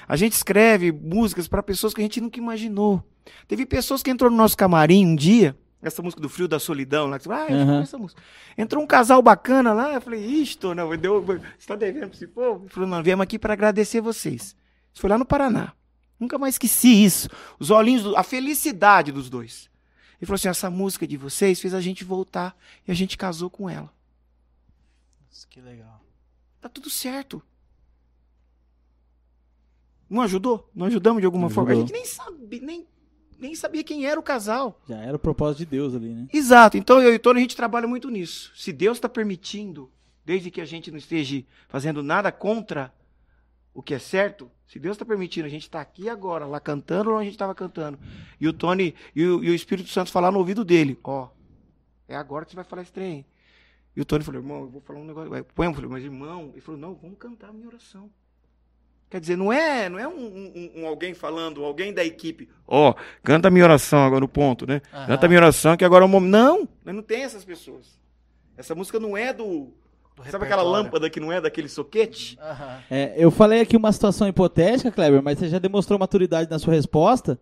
A 0.07 0.15
gente 0.17 0.35
escreve 0.35 0.93
músicas 0.93 1.49
para 1.49 1.63
pessoas 1.63 1.95
que 1.95 2.01
a 2.01 2.05
gente 2.05 2.21
nunca 2.21 2.39
imaginou. 2.39 3.03
Teve 3.49 3.65
pessoas 3.65 4.03
que 4.03 4.11
entrou 4.11 4.31
no 4.31 4.37
nosso 4.37 4.57
camarim 4.57 5.07
um 5.07 5.17
dia 5.17 5.57
essa 5.83 6.03
música 6.03 6.21
do 6.21 6.29
Frio 6.29 6.49
da 6.49 6.59
Solidão, 6.59 7.07
lá, 7.07 7.17
ah, 7.17 7.47
eu 7.49 7.59
uhum. 7.59 7.81
essa 7.81 7.99
música. 7.99 8.21
Entrou 8.57 8.83
um 8.83 8.87
casal 8.87 9.23
bacana 9.23 9.73
lá, 9.73 9.95
eu 9.95 10.01
falei, 10.01 10.25
isto, 10.25 10.75
não, 10.75 10.97
deu, 10.97 11.23
você 11.23 11.41
tá 11.67 11.77
devendo 11.77 12.09
pra 12.09 12.17
esse 12.17 12.27
povo? 12.27 12.65
Ele 12.65 12.71
falou, 12.71 12.89
não, 12.89 13.03
viemos 13.03 13.23
aqui 13.23 13.39
para 13.39 13.53
agradecer 13.53 14.01
vocês. 14.01 14.57
Isso 14.93 15.01
foi 15.01 15.11
lá 15.11 15.19
no 15.19 15.25
Paraná. 15.25 15.73
Nunca 16.19 16.39
mais 16.39 16.55
esqueci 16.55 17.05
isso. 17.05 17.29
Os 17.59 17.71
olhinhos, 17.71 18.03
do, 18.03 18.17
a 18.17 18.23
felicidade 18.23 19.13
dos 19.13 19.29
dois. 19.29 19.71
Ele 20.19 20.27
falou 20.27 20.37
assim, 20.37 20.49
essa 20.49 20.71
música 20.71 21.07
de 21.07 21.17
vocês 21.17 21.61
fez 21.61 21.75
a 21.75 21.81
gente 21.81 22.03
voltar 22.03 22.57
e 22.89 22.91
a 22.91 22.95
gente 22.95 23.19
casou 23.19 23.51
com 23.51 23.69
ela. 23.69 23.93
Nossa, 25.29 25.47
que 25.49 25.61
legal. 25.61 26.01
Tá 26.61 26.69
tudo 26.69 26.89
certo. 26.89 27.43
Não 30.09 30.23
ajudou? 30.23 30.71
Não 30.75 30.87
ajudamos 30.87 31.21
de 31.21 31.27
alguma 31.27 31.51
forma? 31.51 31.73
A 31.73 31.75
gente 31.75 31.93
nem 31.93 32.05
sabe, 32.05 32.61
nem 32.61 32.87
nem 33.39 33.55
sabia 33.55 33.85
quem 33.85 34.07
era 34.07 34.19
o 34.19 34.23
casal. 34.23 34.81
Já 34.89 34.97
era 34.97 35.17
o 35.17 35.19
propósito 35.19 35.59
de 35.59 35.67
Deus 35.67 35.95
ali, 35.95 36.09
né? 36.09 36.27
Exato. 36.33 36.77
Então 36.77 37.03
eu 37.03 37.13
e 37.13 37.17
o 37.17 37.19
Tony, 37.19 37.39
a 37.39 37.43
gente 37.43 37.57
trabalha 37.57 37.87
muito 37.87 38.09
nisso. 38.09 38.51
Se 38.55 38.73
Deus 38.73 38.97
está 38.97 39.09
permitindo, 39.09 39.91
desde 40.25 40.51
que 40.51 40.61
a 40.61 40.65
gente 40.65 40.91
não 40.91 40.99
esteja 40.99 41.45
fazendo 41.69 42.03
nada 42.03 42.33
contra 42.33 42.93
o 43.75 43.83
que 43.83 43.93
é 43.93 43.99
certo, 43.99 44.51
se 44.67 44.79
Deus 44.79 44.95
está 44.95 45.05
permitindo 45.05 45.47
a 45.47 45.51
gente 45.51 45.65
estar 45.65 45.79
tá 45.79 45.83
aqui 45.83 46.09
agora, 46.09 46.47
lá 46.47 46.59
cantando 46.59 47.11
onde 47.11 47.21
a 47.21 47.25
gente 47.25 47.35
estava 47.35 47.55
cantando, 47.55 47.99
e 48.41 48.49
o 48.49 48.53
Tony 48.53 48.95
e 49.15 49.25
o, 49.25 49.45
e 49.45 49.51
o, 49.51 49.55
Espírito 49.55 49.91
Santo 49.91 50.11
falar 50.11 50.33
no 50.33 50.39
ouvido 50.39 50.65
dele, 50.65 50.99
ó, 51.05 51.29
é 52.09 52.17
agora 52.17 52.45
que 52.45 52.53
você 52.53 52.57
vai 52.57 52.65
falar 52.65 52.83
esse 52.83 52.93
trem. 52.93 53.27
E 53.95 54.01
o 54.01 54.05
Tony 54.05 54.25
falou, 54.25 54.41
irmão, 54.41 54.61
eu 54.63 54.69
vou 54.69 54.81
falar 54.81 55.01
um 55.01 55.05
negócio. 55.05 55.45
Põe, 55.55 55.67
eu 55.67 55.75
falei, 55.75 55.89
mas 55.89 56.05
irmão, 56.05 56.51
ele 56.53 56.61
falou, 56.61 56.79
não, 56.81 56.95
vamos 56.95 57.19
cantar 57.19 57.49
a 57.49 57.53
minha 57.53 57.67
oração. 57.67 58.11
Quer 59.09 59.21
dizer, 59.21 59.37
não 59.37 59.53
é, 59.53 59.89
não 59.89 59.99
é 59.99 60.09
um, 60.09 60.13
um, 60.13 60.73
um 60.83 60.87
alguém 60.87 61.15
falando, 61.15 61.65
alguém 61.65 61.95
da 61.95 62.05
equipe, 62.05 62.49
ó, 62.67 62.91
oh, 62.91 62.95
canta 63.23 63.47
a 63.47 63.51
minha 63.51 63.65
oração 63.65 64.05
agora 64.05 64.21
no 64.21 64.29
ponto, 64.29 64.67
né? 64.67 64.83
Uhum. 64.93 65.07
Canta 65.07 65.27
a 65.27 65.29
minha 65.29 65.41
oração 65.41 65.77
que 65.77 65.85
agora 65.85 66.05
é 66.05 66.07
o 66.07 66.09
momento. 66.09 66.33
Não, 66.33 66.69
não 66.85 67.03
tem 67.03 67.23
essas 67.23 67.45
pessoas. 67.45 67.97
Essa 68.57 68.75
música 68.75 68.99
não 68.99 69.17
é 69.17 69.33
do. 69.33 69.69
do 70.17 70.29
sabe 70.29 70.45
aquela 70.45 70.63
lâmpada 70.63 71.09
que 71.09 71.21
não 71.21 71.31
é 71.31 71.41
daquele 71.41 71.69
soquete? 71.69 72.37
Uhum. 72.41 72.79
É, 72.91 73.15
eu 73.17 73.31
falei 73.31 73.61
aqui 73.61 73.77
uma 73.77 73.93
situação 73.93 74.27
hipotética, 74.27 74.91
Kleber, 74.91 75.23
mas 75.23 75.39
você 75.39 75.49
já 75.49 75.61
demonstrou 75.61 76.01
maturidade 76.01 76.51
na 76.51 76.59
sua 76.59 76.75
resposta, 76.75 77.39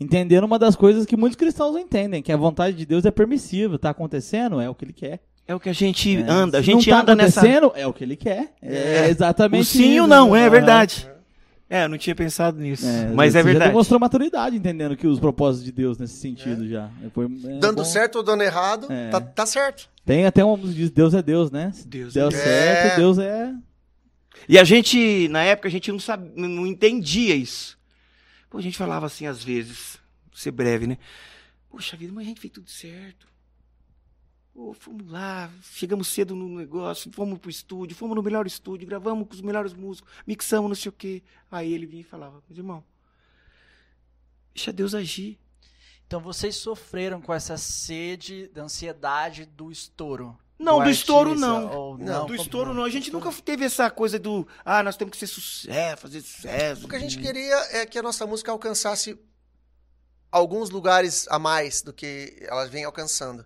entendendo 0.00 0.44
uma 0.44 0.58
das 0.58 0.74
coisas 0.74 1.06
que 1.06 1.16
muitos 1.16 1.36
cristãos 1.36 1.74
não 1.74 1.80
entendem, 1.80 2.22
que 2.22 2.32
a 2.32 2.36
vontade 2.36 2.76
de 2.76 2.84
Deus 2.84 3.04
é 3.04 3.12
permissiva, 3.12 3.78
tá 3.78 3.90
acontecendo, 3.90 4.60
é 4.60 4.68
o 4.68 4.74
que 4.74 4.84
ele 4.84 4.92
quer. 4.92 5.20
É 5.46 5.54
o 5.54 5.60
que 5.60 5.68
a 5.68 5.74
gente 5.74 6.16
é. 6.16 6.20
anda. 6.28 6.58
A 6.58 6.62
gente 6.62 6.88
não 6.88 6.96
tá 6.96 7.02
anda 7.02 7.14
nessa. 7.14 7.46
É 7.46 7.86
o 7.86 7.92
que 7.92 8.02
ele 8.02 8.16
quer. 8.16 8.54
É, 8.62 9.06
é 9.06 9.08
exatamente. 9.08 9.62
O 9.62 9.64
sim 9.64 10.00
ou 10.00 10.06
não, 10.06 10.34
é 10.34 10.48
verdade. 10.48 11.08
É, 11.68 11.84
eu 11.84 11.88
não 11.88 11.98
tinha 11.98 12.14
pensado 12.14 12.58
nisso. 12.58 12.86
É, 12.86 13.08
mas 13.08 13.34
é 13.34 13.42
verdade. 13.42 13.64
Você 13.64 13.72
demonstrou 13.72 14.00
maturidade 14.00 14.56
entendendo 14.56 14.96
que 14.96 15.06
os 15.06 15.18
propósitos 15.18 15.64
de 15.64 15.72
Deus 15.72 15.98
nesse 15.98 16.16
sentido 16.16 16.64
é. 16.64 16.68
já. 16.68 16.90
Foi, 17.12 17.24
é 17.24 17.58
dando 17.58 17.78
bom. 17.78 17.84
certo 17.84 18.16
ou 18.16 18.22
dando 18.22 18.42
errado, 18.42 18.86
é. 18.90 19.10
tá, 19.10 19.20
tá, 19.20 19.46
certo. 19.46 19.88
Tem 20.04 20.26
até 20.26 20.44
um 20.44 20.56
diz 20.58 20.90
Deus 20.90 21.14
é 21.14 21.22
Deus, 21.22 21.50
né? 21.50 21.72
Deus 21.86 22.12
Deu 22.14 22.28
é 22.28 22.30
certo, 22.30 22.96
Deus 22.96 23.18
é. 23.18 23.52
E 24.48 24.58
a 24.58 24.64
gente, 24.64 25.26
na 25.28 25.42
época, 25.42 25.68
a 25.68 25.70
gente 25.70 25.90
não, 25.90 25.98
sabe, 25.98 26.30
não 26.36 26.66
entendia 26.66 27.34
isso. 27.34 27.78
Pô, 28.50 28.58
a 28.58 28.62
gente 28.62 28.76
falava 28.76 29.06
assim 29.06 29.26
às 29.26 29.42
vezes, 29.42 29.98
vou 30.30 30.38
ser 30.38 30.50
breve, 30.50 30.86
né? 30.86 30.98
Poxa 31.70 31.96
vida, 31.96 32.12
mas 32.12 32.24
a 32.24 32.28
gente 32.28 32.40
fez 32.40 32.52
tudo 32.52 32.70
certo. 32.70 33.26
Pô, 34.54 34.72
fomos 34.72 35.10
lá, 35.10 35.50
chegamos 35.72 36.06
cedo 36.06 36.36
no 36.36 36.48
negócio, 36.48 37.10
fomos 37.12 37.40
pro 37.40 37.50
estúdio, 37.50 37.96
fomos 37.96 38.14
no 38.14 38.22
melhor 38.22 38.46
estúdio, 38.46 38.86
gravamos 38.86 39.26
com 39.26 39.34
os 39.34 39.40
melhores 39.40 39.74
músicos, 39.74 40.12
mixamos 40.24 40.68
não 40.68 40.76
sei 40.76 40.90
o 40.90 40.92
quê. 40.92 41.24
Aí 41.50 41.72
ele 41.72 41.86
vinha 41.86 42.02
e 42.02 42.04
falava, 42.04 42.40
mas 42.48 42.56
irmão, 42.56 42.84
deixa 44.54 44.72
Deus 44.72 44.94
agir. 44.94 45.40
Então 46.06 46.20
vocês 46.20 46.54
sofreram 46.54 47.20
com 47.20 47.34
essa 47.34 47.56
sede, 47.56 48.46
da 48.46 48.62
ansiedade 48.62 49.44
do 49.44 49.72
estouro? 49.72 50.38
Não, 50.56 50.78
do, 50.78 50.84
do 50.84 50.90
estouro 50.90 51.34
não. 51.34 51.96
não. 51.96 51.98
não. 51.98 52.26
do 52.26 52.34
estouro 52.36 52.72
não. 52.72 52.84
A 52.84 52.90
gente 52.90 53.10
nunca 53.10 53.32
teve 53.32 53.64
essa 53.64 53.90
coisa 53.90 54.20
do, 54.20 54.46
ah, 54.64 54.84
nós 54.84 54.96
temos 54.96 55.10
que 55.10 55.18
ser 55.18 55.26
sucesso, 55.26 56.02
fazer 56.02 56.20
sucesso. 56.20 56.86
O 56.86 56.88
que 56.88 56.94
a 56.94 57.00
gente 57.00 57.18
queria 57.18 57.56
é 57.76 57.84
que 57.84 57.98
a 57.98 58.02
nossa 58.04 58.24
música 58.24 58.52
alcançasse 58.52 59.18
alguns 60.30 60.70
lugares 60.70 61.26
a 61.28 61.40
mais 61.40 61.82
do 61.82 61.92
que 61.92 62.36
elas 62.42 62.70
vêm 62.70 62.84
alcançando. 62.84 63.44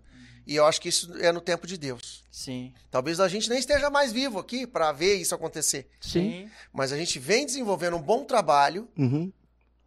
E 0.49 0.57
eu 0.57 0.65
acho 0.65 0.81
que 0.81 0.89
isso 0.89 1.15
é 1.19 1.31
no 1.31 1.43
tempo 1.43 1.67
de 1.67 1.77
Deus. 1.77 2.25
Sim. 2.31 2.73
Talvez 2.91 3.21
a 3.21 3.29
gente 3.29 3.51
nem 3.51 3.59
esteja 3.59 3.91
mais 3.91 4.11
vivo 4.13 4.39
aqui 4.39 4.67
para 4.67 4.91
ver 4.93 5.17
isso 5.17 5.35
acontecer. 5.35 5.87
Sim. 6.01 6.49
Mas 6.73 6.91
a 6.91 6.97
gente 6.97 7.19
vem 7.19 7.45
desenvolvendo 7.45 7.99
um 7.99 8.01
bom 8.01 8.25
trabalho, 8.25 8.89
uhum. 8.97 9.31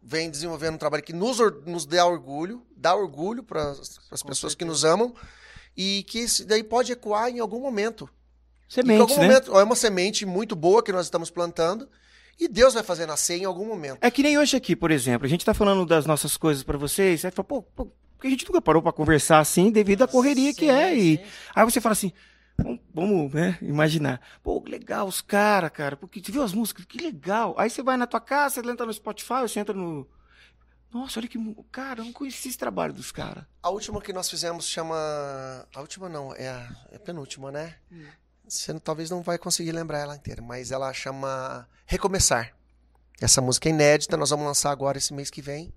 vem 0.00 0.30
desenvolvendo 0.30 0.76
um 0.76 0.78
trabalho 0.78 1.02
que 1.02 1.12
nos, 1.12 1.38
nos 1.66 1.84
dá 1.84 2.06
orgulho, 2.06 2.62
dá 2.76 2.94
orgulho 2.94 3.42
para 3.42 3.70
as 3.70 4.22
pessoas 4.22 4.52
certeza. 4.52 4.56
que 4.56 4.64
nos 4.64 4.84
amam, 4.84 5.12
e 5.76 6.04
que 6.04 6.20
isso 6.20 6.46
daí 6.46 6.62
pode 6.62 6.92
ecoar 6.92 7.28
em 7.28 7.40
algum 7.40 7.60
momento. 7.60 8.08
Semente, 8.68 8.98
em 8.98 9.00
algum 9.00 9.16
né? 9.16 9.22
momento, 9.26 9.58
é 9.58 9.64
uma 9.64 9.74
semente 9.74 10.24
muito 10.24 10.54
boa 10.54 10.80
que 10.80 10.92
nós 10.92 11.06
estamos 11.06 11.28
plantando, 11.28 11.88
e 12.38 12.46
Deus 12.46 12.74
vai 12.74 12.84
fazer 12.84 13.06
nascer 13.06 13.36
em 13.36 13.44
algum 13.44 13.66
momento. 13.66 13.98
É 14.00 14.10
que 14.12 14.22
nem 14.22 14.38
hoje 14.38 14.56
aqui, 14.56 14.76
por 14.76 14.92
exemplo. 14.92 15.26
A 15.26 15.28
gente 15.28 15.40
está 15.40 15.52
falando 15.52 15.84
das 15.84 16.06
nossas 16.06 16.36
coisas 16.36 16.62
para 16.62 16.78
vocês. 16.78 17.24
Aí 17.24 17.32
fala, 17.32 17.44
pô, 17.44 17.62
pô, 17.62 17.88
porque 18.22 18.28
a 18.28 18.30
gente 18.30 18.46
nunca 18.46 18.62
parou 18.62 18.80
para 18.80 18.92
conversar 18.92 19.40
assim 19.40 19.72
devido 19.72 20.02
à 20.02 20.06
correria 20.06 20.52
sim, 20.52 20.58
que 20.58 20.70
é. 20.70 20.96
E 20.96 21.20
aí 21.52 21.64
você 21.64 21.80
fala 21.80 21.92
assim, 21.92 22.12
vamos, 22.56 22.80
vamos 22.94 23.32
né, 23.32 23.58
imaginar. 23.60 24.20
Pô, 24.44 24.62
legal 24.64 25.08
os 25.08 25.20
caras, 25.20 25.70
cara. 25.70 25.96
Porque 25.96 26.22
você 26.22 26.30
viu 26.30 26.40
as 26.40 26.52
músicas? 26.52 26.84
Que 26.84 26.98
legal. 26.98 27.52
Aí 27.58 27.68
você 27.68 27.82
vai 27.82 27.96
na 27.96 28.06
tua 28.06 28.20
casa, 28.20 28.62
você 28.62 28.70
entra 28.70 28.86
no 28.86 28.92
Spotify, 28.92 29.40
você 29.40 29.58
entra 29.58 29.74
no. 29.74 30.08
Nossa, 30.92 31.18
olha 31.18 31.26
que. 31.26 31.36
Cara, 31.72 32.00
eu 32.00 32.04
não 32.04 32.12
conheci 32.12 32.48
esse 32.48 32.56
trabalho 32.58 32.92
dos 32.92 33.10
caras. 33.10 33.44
A 33.60 33.70
última 33.70 34.00
que 34.00 34.12
nós 34.12 34.30
fizemos 34.30 34.66
chama. 34.68 34.94
A 35.74 35.80
última 35.80 36.08
não, 36.08 36.32
é 36.32 36.48
a, 36.48 36.76
é 36.92 36.96
a 36.96 37.00
penúltima, 37.00 37.50
né? 37.50 37.74
Hum. 37.90 38.04
Você 38.46 38.78
talvez 38.78 39.10
não 39.10 39.20
vai 39.20 39.36
conseguir 39.36 39.72
lembrar 39.72 39.98
ela 39.98 40.14
inteira, 40.14 40.40
mas 40.40 40.70
ela 40.70 40.92
chama 40.92 41.68
Recomeçar. 41.86 42.54
Essa 43.20 43.40
música 43.40 43.68
é 43.68 43.72
inédita, 43.72 44.16
nós 44.16 44.30
vamos 44.30 44.46
lançar 44.46 44.70
agora 44.70 44.98
esse 44.98 45.12
mês 45.12 45.28
que 45.28 45.42
vem. 45.42 45.72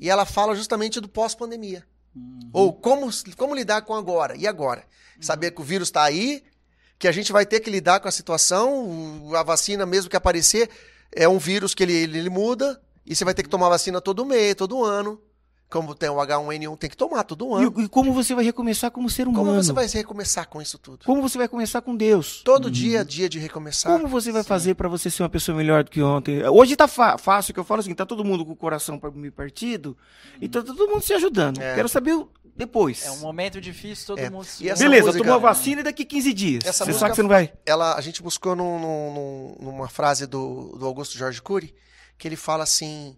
E 0.00 0.08
ela 0.08 0.24
fala 0.24 0.56
justamente 0.56 0.98
do 0.98 1.08
pós-pandemia. 1.08 1.84
Uhum. 2.16 2.50
Ou 2.52 2.72
como, 2.72 3.10
como 3.36 3.54
lidar 3.54 3.82
com 3.82 3.94
agora. 3.94 4.34
E 4.36 4.46
agora? 4.46 4.80
Uhum. 5.16 5.22
Saber 5.22 5.50
que 5.50 5.60
o 5.60 5.64
vírus 5.64 5.88
está 5.88 6.02
aí, 6.02 6.42
que 6.98 7.06
a 7.06 7.12
gente 7.12 7.30
vai 7.30 7.44
ter 7.44 7.60
que 7.60 7.70
lidar 7.70 8.00
com 8.00 8.08
a 8.08 8.12
situação, 8.12 9.30
a 9.34 9.42
vacina, 9.42 9.84
mesmo 9.84 10.08
que 10.08 10.16
aparecer, 10.16 10.70
é 11.12 11.28
um 11.28 11.38
vírus 11.38 11.74
que 11.74 11.82
ele, 11.82 11.92
ele 11.92 12.30
muda, 12.30 12.80
e 13.04 13.14
você 13.14 13.24
vai 13.24 13.34
ter 13.34 13.42
que 13.42 13.48
tomar 13.48 13.68
vacina 13.68 14.00
todo 14.00 14.24
mês, 14.24 14.54
todo 14.54 14.82
ano. 14.82 15.20
Como 15.70 15.94
tem 15.94 16.08
o 16.08 16.16
H1N1, 16.16 16.76
tem 16.76 16.90
que 16.90 16.96
tomar 16.96 17.22
todo 17.22 17.54
ano. 17.54 17.72
E, 17.78 17.84
e, 17.84 17.88
como 17.88 18.12
você 18.12 18.34
vai 18.34 18.44
recomeçar 18.44 18.90
como 18.90 19.08
ser 19.08 19.28
humano? 19.28 19.46
Como 19.46 19.62
você 19.62 19.72
vai 19.72 19.86
recomeçar 19.86 20.48
com 20.48 20.60
isso 20.60 20.76
tudo? 20.78 21.04
Como 21.04 21.22
você 21.22 21.38
vai 21.38 21.46
começar 21.46 21.80
com 21.80 21.94
Deus? 21.94 22.42
Todo 22.44 22.64
uhum. 22.64 22.70
dia 22.72 23.00
é 23.02 23.04
dia 23.04 23.28
de 23.28 23.38
recomeçar. 23.38 23.92
Como 23.92 24.08
você 24.08 24.32
vai 24.32 24.42
Sim. 24.42 24.48
fazer 24.48 24.74
para 24.74 24.88
você 24.88 25.08
ser 25.08 25.22
uma 25.22 25.28
pessoa 25.28 25.56
melhor 25.56 25.84
do 25.84 25.90
que 25.90 26.02
ontem? 26.02 26.44
Hoje 26.48 26.74
tá 26.74 26.88
fácil, 26.88 27.54
que 27.54 27.60
eu 27.60 27.62
falo 27.62 27.80
assim, 27.80 27.94
tá 27.94 28.04
todo 28.04 28.24
mundo 28.24 28.44
com 28.44 28.50
o 28.50 28.56
coração 28.56 29.00
me 29.14 29.30
partido, 29.30 29.90
uhum. 29.90 30.38
e 30.40 30.48
tá 30.48 30.60
todo 30.60 30.88
mundo 30.88 31.02
se 31.02 31.12
ajudando. 31.12 31.62
É. 31.62 31.76
Quero 31.76 31.88
saber 31.88 32.20
depois. 32.56 33.06
É 33.06 33.12
um 33.12 33.18
momento 33.18 33.60
difícil, 33.60 34.06
todo 34.08 34.18
é. 34.18 34.28
mundo 34.28 34.44
se 34.44 34.64
Beleza, 34.64 35.06
música, 35.06 35.18
tomou 35.18 35.34
a 35.36 35.38
vacina 35.38 35.82
e 35.82 35.84
daqui 35.84 36.04
15 36.04 36.32
dias. 36.32 36.64
Essa 36.64 36.84
você 36.84 36.94
sabe 36.94 37.12
que 37.12 37.16
você 37.16 37.22
não 37.22 37.28
vai. 37.28 37.52
Ela, 37.64 37.94
a 37.94 38.00
gente 38.00 38.20
buscou 38.20 38.56
num, 38.56 38.80
num, 38.80 39.56
numa 39.60 39.88
frase 39.88 40.26
do, 40.26 40.76
do 40.76 40.84
Augusto 40.84 41.16
Jorge 41.16 41.40
Cury, 41.40 41.72
que 42.18 42.26
ele 42.26 42.36
fala 42.36 42.64
assim. 42.64 43.16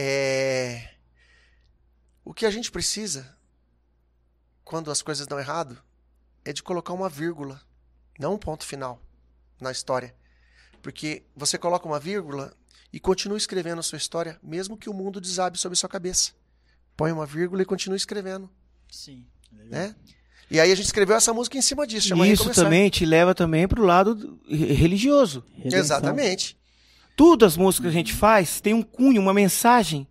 É 0.00 0.97
que 2.34 2.46
a 2.46 2.50
gente 2.50 2.70
precisa, 2.70 3.34
quando 4.64 4.90
as 4.90 5.02
coisas 5.02 5.26
dão 5.26 5.38
errado, 5.38 5.78
é 6.44 6.52
de 6.52 6.62
colocar 6.62 6.92
uma 6.92 7.08
vírgula, 7.08 7.60
não 8.18 8.34
um 8.34 8.38
ponto 8.38 8.64
final 8.64 9.00
na 9.60 9.70
história. 9.72 10.14
Porque 10.82 11.22
você 11.34 11.58
coloca 11.58 11.86
uma 11.86 11.98
vírgula 11.98 12.52
e 12.92 13.00
continua 13.00 13.36
escrevendo 13.36 13.80
a 13.80 13.82
sua 13.82 13.98
história, 13.98 14.38
mesmo 14.42 14.76
que 14.76 14.88
o 14.88 14.94
mundo 14.94 15.20
desabe 15.20 15.58
sobre 15.58 15.76
sua 15.76 15.88
cabeça. 15.88 16.32
Põe 16.96 17.12
uma 17.12 17.26
vírgula 17.26 17.62
e 17.62 17.64
continua 17.64 17.96
escrevendo, 17.96 18.48
Sim. 18.90 19.26
né? 19.52 19.94
E 20.50 20.58
aí 20.58 20.72
a 20.72 20.74
gente 20.74 20.86
escreveu 20.86 21.14
essa 21.16 21.32
música 21.34 21.58
em 21.58 21.62
cima 21.62 21.86
disso, 21.86 22.08
chama 22.08 22.26
E 22.26 22.32
isso 22.32 22.50
também 22.52 22.88
te 22.88 23.04
leva 23.04 23.34
também 23.34 23.68
pro 23.68 23.82
lado 23.84 24.14
do- 24.14 24.40
re- 24.48 24.72
religioso. 24.72 25.44
Redenção. 25.56 25.78
Exatamente. 25.78 26.56
Tudo 27.14 27.44
as 27.44 27.56
músicas 27.56 27.84
que 27.84 27.88
a 27.88 28.00
gente 28.00 28.12
faz 28.14 28.60
tem 28.60 28.72
um 28.72 28.82
cunho, 28.82 29.20
uma 29.20 29.34
mensagem 29.34 30.08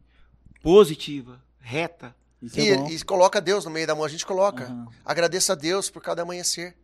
positiva, 0.62 1.42
reta. 1.68 2.16
Isso 2.42 2.60
é. 2.60 2.64
E, 2.90 2.96
e 2.96 3.04
coloca 3.04 3.42
Deus 3.42 3.66
no 3.66 3.72
meio 3.72 3.86
da 3.86 3.94
mão, 3.94 4.06
a 4.06 4.10
gente 4.10 4.26
coloca. 4.26 4.64
Aham. 4.64 4.88
Agradeça 5.04 5.54
a 5.54 5.56
Deus 5.56 5.90
por 5.90 6.02
cada 6.02 6.22
amanhecer. 6.22 6.76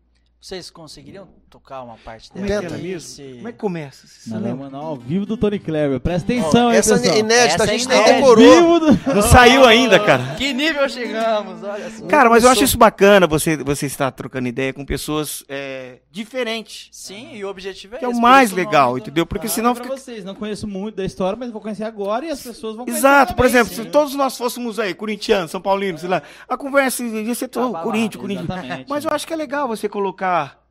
Vocês 0.41 0.69
conseguiriam 0.69 1.29
tocar 1.53 1.83
uma 1.83 1.97
parte 1.97 2.31
Como 2.31 2.43
dela? 2.47 2.65
é 2.65 2.67
que 2.67 2.73
era 2.73 2.81
mesmo? 2.81 3.35
Como 3.35 3.47
é 3.47 3.51
que 3.51 3.57
começa? 3.59 4.07
Vamos 4.25 4.57
mandar 4.57 4.79
ao 4.79 4.95
vivo 4.95 5.23
do 5.23 5.37
Tony 5.37 5.59
Kleber. 5.59 5.99
Presta 5.99 6.33
atenção 6.33 6.69
aí, 6.69 6.77
Essa 6.77 6.97
pessoal. 6.97 7.15
é 7.15 7.19
inédita, 7.19 7.53
Essa 7.53 7.63
a 7.63 7.67
é 7.67 7.77
gente 7.77 7.87
nem 7.87 7.97
inédita. 7.97 8.15
decorou. 8.15 8.55
Vivo 8.55 8.79
do... 8.79 9.13
Não 9.13 9.21
saiu 9.21 9.63
ainda, 9.63 9.99
cara. 9.99 10.33
Que 10.35 10.51
nível 10.51 10.89
chegamos? 10.89 11.61
Olha 11.61 11.91
só. 11.91 12.07
Cara, 12.07 12.27
mas 12.27 12.43
eu 12.43 12.49
acho 12.49 12.63
isso 12.63 12.75
bacana, 12.75 13.27
você, 13.27 13.55
você 13.57 13.85
estar 13.85 14.09
trocando 14.09 14.47
ideia 14.47 14.73
com 14.73 14.83
pessoas 14.83 15.43
é, 15.47 15.99
diferentes. 16.11 16.89
Sim, 16.91 17.35
e 17.35 17.45
o 17.45 17.49
objetivo 17.49 17.97
é 17.97 17.99
Que 17.99 18.05
é 18.05 18.07
o 18.07 18.19
mais 18.19 18.51
legal, 18.51 18.89
nome 18.89 19.01
entendeu? 19.01 19.23
Porque 19.23 19.45
Ah, 19.45 19.49
senão 19.49 19.75
fica... 19.75 19.89
vocês, 19.89 20.25
não 20.25 20.33
conheço 20.33 20.67
muito 20.67 20.95
da 20.95 21.05
história, 21.05 21.37
mas 21.37 21.51
vou 21.51 21.61
conhecer 21.61 21.83
agora 21.83 22.25
e 22.25 22.31
as 22.31 22.41
pessoas 22.41 22.75
vão 22.75 22.85
conhecer 22.85 22.99
Exato, 22.99 23.35
por 23.35 23.45
exemplo, 23.45 23.71
sim. 23.75 23.83
se 23.83 23.89
todos 23.89 24.15
nós 24.15 24.35
fôssemos 24.35 24.79
aí, 24.79 24.95
corintianos, 24.95 25.51
São 25.51 25.61
Paulinos, 25.61 26.01
sei 26.01 26.09
lá, 26.09 26.23
a 26.49 26.57
conversa 26.57 27.03
ia 27.03 27.35
ser 27.35 27.47
todo 27.47 27.73
lá, 27.73 27.83
Corinthians, 27.83 28.19
Corinthians. 28.21 28.85
Mas 28.89 29.05
eu 29.05 29.11
acho 29.11 29.27
que 29.27 29.33
é 29.33 29.35
legal 29.35 29.67
você 29.67 29.87
colocar 29.87 30.62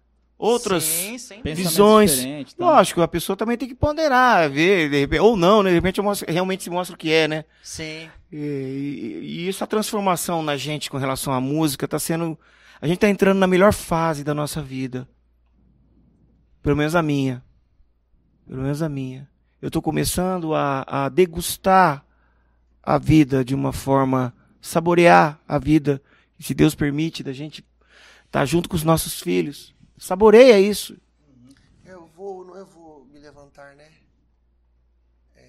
outras 0.45 0.83
Sim, 0.85 1.17
visões. 1.45 2.17
diferentes, 2.17 2.55
tá? 2.55 2.65
Lógico, 2.65 3.01
a 3.01 3.09
pessoa 3.09 3.37
também 3.37 3.57
tem 3.57 3.69
que 3.69 3.75
ponderar, 3.75 4.51
ver, 4.51 4.91
de 4.91 5.01
repente, 5.01 5.21
ou 5.21 5.37
não, 5.37 5.63
né? 5.63 5.71
De 5.71 5.77
repente 5.77 6.01
mostra- 6.03 6.31
realmente 6.33 6.65
se 6.65 6.71
mostra 6.71 6.95
o 6.95 6.99
que 6.99 7.13
é, 7.13 7.29
né? 7.29 7.45
Sim. 7.63 8.09
E, 8.31 8.37
e- 8.37 9.45
e 9.45 9.49
essa 9.49 9.67
transformação 9.67 10.43
na 10.43 10.57
gente 10.57 10.91
com 10.91 10.97
relação 10.99 11.33
à 11.33 11.41
música 11.41 11.87
tá 11.87 11.99
sendo. 11.99 12.39
A 12.81 12.87
gente 12.87 12.99
tá 12.99 13.09
entrando 13.09 13.39
na 13.39 13.47
melhor 13.47 13.73
fase 13.73 14.25
da 14.25 14.35
nossa 14.35 14.61
vida. 14.61 15.09
Pelo 16.63 16.77
menos 16.77 16.95
a 16.95 17.03
minha. 17.03 17.43
Pelo 18.47 18.63
menos 18.63 18.83
a 18.83 18.89
minha. 18.89 19.29
Eu 19.61 19.71
tô 19.71 19.81
começando 19.81 20.55
a, 20.55 20.85
a 20.89 21.09
degustar 21.09 22.05
a 22.83 22.99
vida 22.99 23.45
de 23.45 23.55
uma 23.55 23.73
forma. 23.73 24.35
saborear 24.61 25.41
a 25.47 25.59
vida. 25.59 26.03
Se 26.39 26.55
Deus 26.55 26.75
permite, 26.75 27.23
da 27.23 27.33
gente 27.33 27.65
estar 28.27 28.45
junto 28.45 28.69
com 28.69 28.75
os 28.77 28.83
nossos 28.85 29.21
filhos. 29.21 29.73
Saboreia 30.03 30.59
isso. 30.59 30.97
Eu 31.87 32.09
vou, 32.17 32.45
não 32.45 32.57
eu 32.57 32.67
vou 32.67 33.07
me 33.13 33.21
levantar, 33.21 33.77
né? 33.77 33.87
É... 35.37 35.43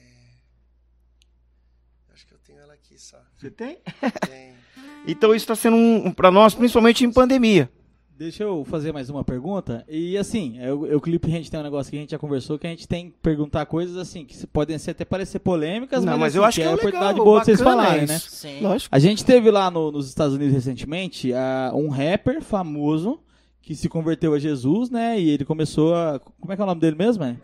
Acho 2.13 2.27
que 2.27 2.33
eu 2.35 2.37
tenho 2.45 2.59
ela 2.59 2.73
aqui 2.73 2.95
só. 2.99 3.17
Você 3.35 3.49
tem? 3.49 3.79
Tem. 4.27 4.53
Então 5.05 5.35
isso 5.35 5.43
está 5.43 5.53
sendo 5.55 5.75
um, 5.75 6.07
um 6.07 6.11
para 6.13 6.31
nós, 6.31 6.53
principalmente 6.55 7.03
em 7.03 7.11
pandemia. 7.11 7.69
Deixa 8.15 8.43
eu 8.43 8.63
fazer 8.63 8.93
mais 8.93 9.09
uma 9.09 9.21
pergunta. 9.21 9.83
E 9.89 10.17
assim, 10.17 10.57
eu, 10.61 10.85
eu 10.85 11.01
clipe 11.01 11.27
a 11.27 11.31
gente 11.31 11.51
tem 11.51 11.59
um 11.59 11.63
negócio 11.63 11.89
que 11.91 11.97
a 11.97 11.99
gente 11.99 12.11
já 12.11 12.19
conversou 12.19 12.57
que 12.57 12.65
a 12.67 12.69
gente 12.69 12.87
tem 12.87 13.09
que 13.09 13.17
perguntar 13.21 13.65
coisas 13.65 13.97
assim 13.97 14.23
que 14.23 14.33
se- 14.37 14.47
podem 14.47 14.77
ser, 14.77 14.91
até 14.91 15.03
parecer 15.03 15.39
polêmicas, 15.39 16.05
Não, 16.05 16.11
mas, 16.13 16.19
mas 16.19 16.31
assim, 16.33 16.37
eu 16.37 16.45
acho 16.45 16.55
que 16.55 16.61
é 16.61 16.65
é 16.65 16.67
a 16.67 16.71
legal, 16.71 16.79
oportunidade 16.87 17.19
boa 17.19 17.39
de 17.39 17.45
vocês 17.47 17.59
falarem, 17.59 18.05
né? 18.05 18.15
isso. 18.15 18.29
Sim. 18.29 18.61
Lógico. 18.61 18.95
A 18.95 18.99
gente 18.99 19.25
teve 19.25 19.51
lá 19.51 19.69
no- 19.69 19.91
nos 19.91 20.07
Estados 20.07 20.35
Unidos 20.35 20.53
recentemente 20.53 21.33
ah, 21.33 21.71
um 21.75 21.89
rapper 21.89 22.41
famoso 22.41 23.19
que 23.63 23.73
se 23.75 23.89
converteu 23.89 24.33
a 24.35 24.39
Jesus, 24.39 24.89
né? 24.91 25.19
E 25.19 25.29
ele 25.29 25.43
começou 25.45 25.95
a. 25.95 26.19
Como 26.39 26.53
é 26.53 26.55
que 26.55 26.61
é 26.61 26.65
o 26.65 26.67
nome 26.67 26.81
dele 26.81 26.95
mesmo? 26.95 27.23
É? 27.23 27.35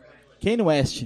Kanye 0.41 0.61
West. 0.61 1.05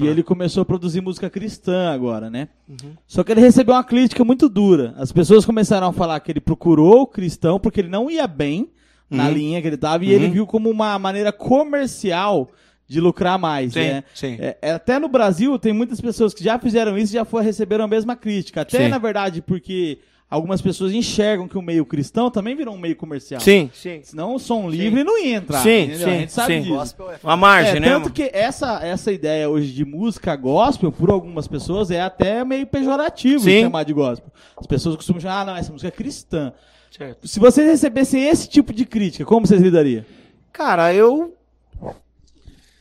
E 0.00 0.06
ele 0.06 0.22
começou 0.22 0.62
a 0.62 0.64
produzir 0.64 1.00
música 1.00 1.28
cristã 1.28 1.90
agora, 1.92 2.30
né? 2.30 2.48
Uhum. 2.68 2.94
Só 3.06 3.22
que 3.22 3.30
ele 3.32 3.40
recebeu 3.40 3.74
uma 3.74 3.84
crítica 3.84 4.24
muito 4.24 4.48
dura. 4.48 4.94
As 4.96 5.12
pessoas 5.12 5.44
começaram 5.44 5.88
a 5.88 5.92
falar 5.92 6.18
que 6.20 6.32
ele 6.32 6.40
procurou 6.40 7.02
o 7.02 7.06
cristão 7.06 7.60
porque 7.60 7.80
ele 7.80 7.88
não 7.88 8.10
ia 8.10 8.26
bem 8.26 8.70
na 9.10 9.26
Uhum. 9.26 9.32
linha 9.34 9.60
que 9.60 9.66
ele 9.68 9.76
tava 9.76 10.04
e 10.04 10.08
Uhum. 10.08 10.14
ele 10.14 10.28
viu 10.30 10.46
como 10.46 10.70
uma 10.70 10.98
maneira 10.98 11.30
comercial 11.32 12.50
de 12.88 13.00
lucrar 13.00 13.38
mais, 13.38 13.72
Sim, 13.72 13.78
né? 13.80 14.04
sim. 14.14 14.36
É, 14.38 14.58
é, 14.60 14.72
até 14.72 14.98
no 14.98 15.08
Brasil 15.08 15.58
tem 15.58 15.72
muitas 15.72 16.00
pessoas 16.00 16.34
que 16.34 16.42
já 16.44 16.58
fizeram 16.58 16.98
isso 16.98 17.12
e 17.12 17.14
já 17.14 17.24
foi, 17.24 17.42
receberam 17.42 17.84
a 17.84 17.88
mesma 17.88 18.14
crítica. 18.16 18.62
Até, 18.62 18.78
Sim. 18.84 18.88
na 18.88 18.98
verdade, 18.98 19.40
porque 19.40 19.98
algumas 20.32 20.62
pessoas 20.62 20.94
enxergam 20.94 21.46
que 21.46 21.58
o 21.58 21.62
meio 21.62 21.84
cristão 21.84 22.30
também 22.30 22.56
virou 22.56 22.74
um 22.74 22.78
meio 22.78 22.96
comercial. 22.96 23.38
Sim, 23.38 23.70
sim. 23.74 24.00
Senão 24.02 24.34
o 24.34 24.38
som 24.38 24.66
livre 24.66 25.04
não 25.04 25.22
ia 25.22 25.36
entrar. 25.36 25.60
Sim, 25.60 25.82
entendeu? 25.82 25.98
sim, 25.98 26.04
a 26.04 26.18
gente 26.20 26.32
sabe 26.32 26.54
sim. 26.54 26.60
disso. 26.62 26.74
Gospel 26.74 27.10
é 27.10 27.18
Uma 27.22 27.36
margem, 27.36 27.76
É, 27.76 27.80
né? 27.80 27.88
tanto 27.90 28.10
que 28.10 28.30
essa, 28.32 28.82
essa 28.82 29.12
ideia 29.12 29.50
hoje 29.50 29.70
de 29.72 29.84
música 29.84 30.34
gospel, 30.34 30.90
por 30.90 31.10
algumas 31.10 31.46
pessoas, 31.46 31.90
é 31.90 32.00
até 32.00 32.42
meio 32.46 32.66
pejorativo 32.66 33.44
Sim. 33.44 33.60
chamar 33.60 33.82
de 33.84 33.92
gospel. 33.92 34.32
As 34.56 34.66
pessoas 34.66 34.96
costumam 34.96 35.20
chamar, 35.20 35.42
ah, 35.42 35.44
não, 35.44 35.56
essa 35.56 35.70
música 35.70 35.88
é 35.88 35.90
cristã. 35.90 36.50
Certo. 36.90 37.28
Se 37.28 37.38
vocês 37.38 37.66
recebessem 37.66 38.26
esse 38.26 38.48
tipo 38.48 38.72
de 38.72 38.86
crítica, 38.86 39.26
como 39.26 39.46
vocês 39.46 39.60
lidariam? 39.60 40.02
Cara, 40.50 40.94
eu. 40.94 41.36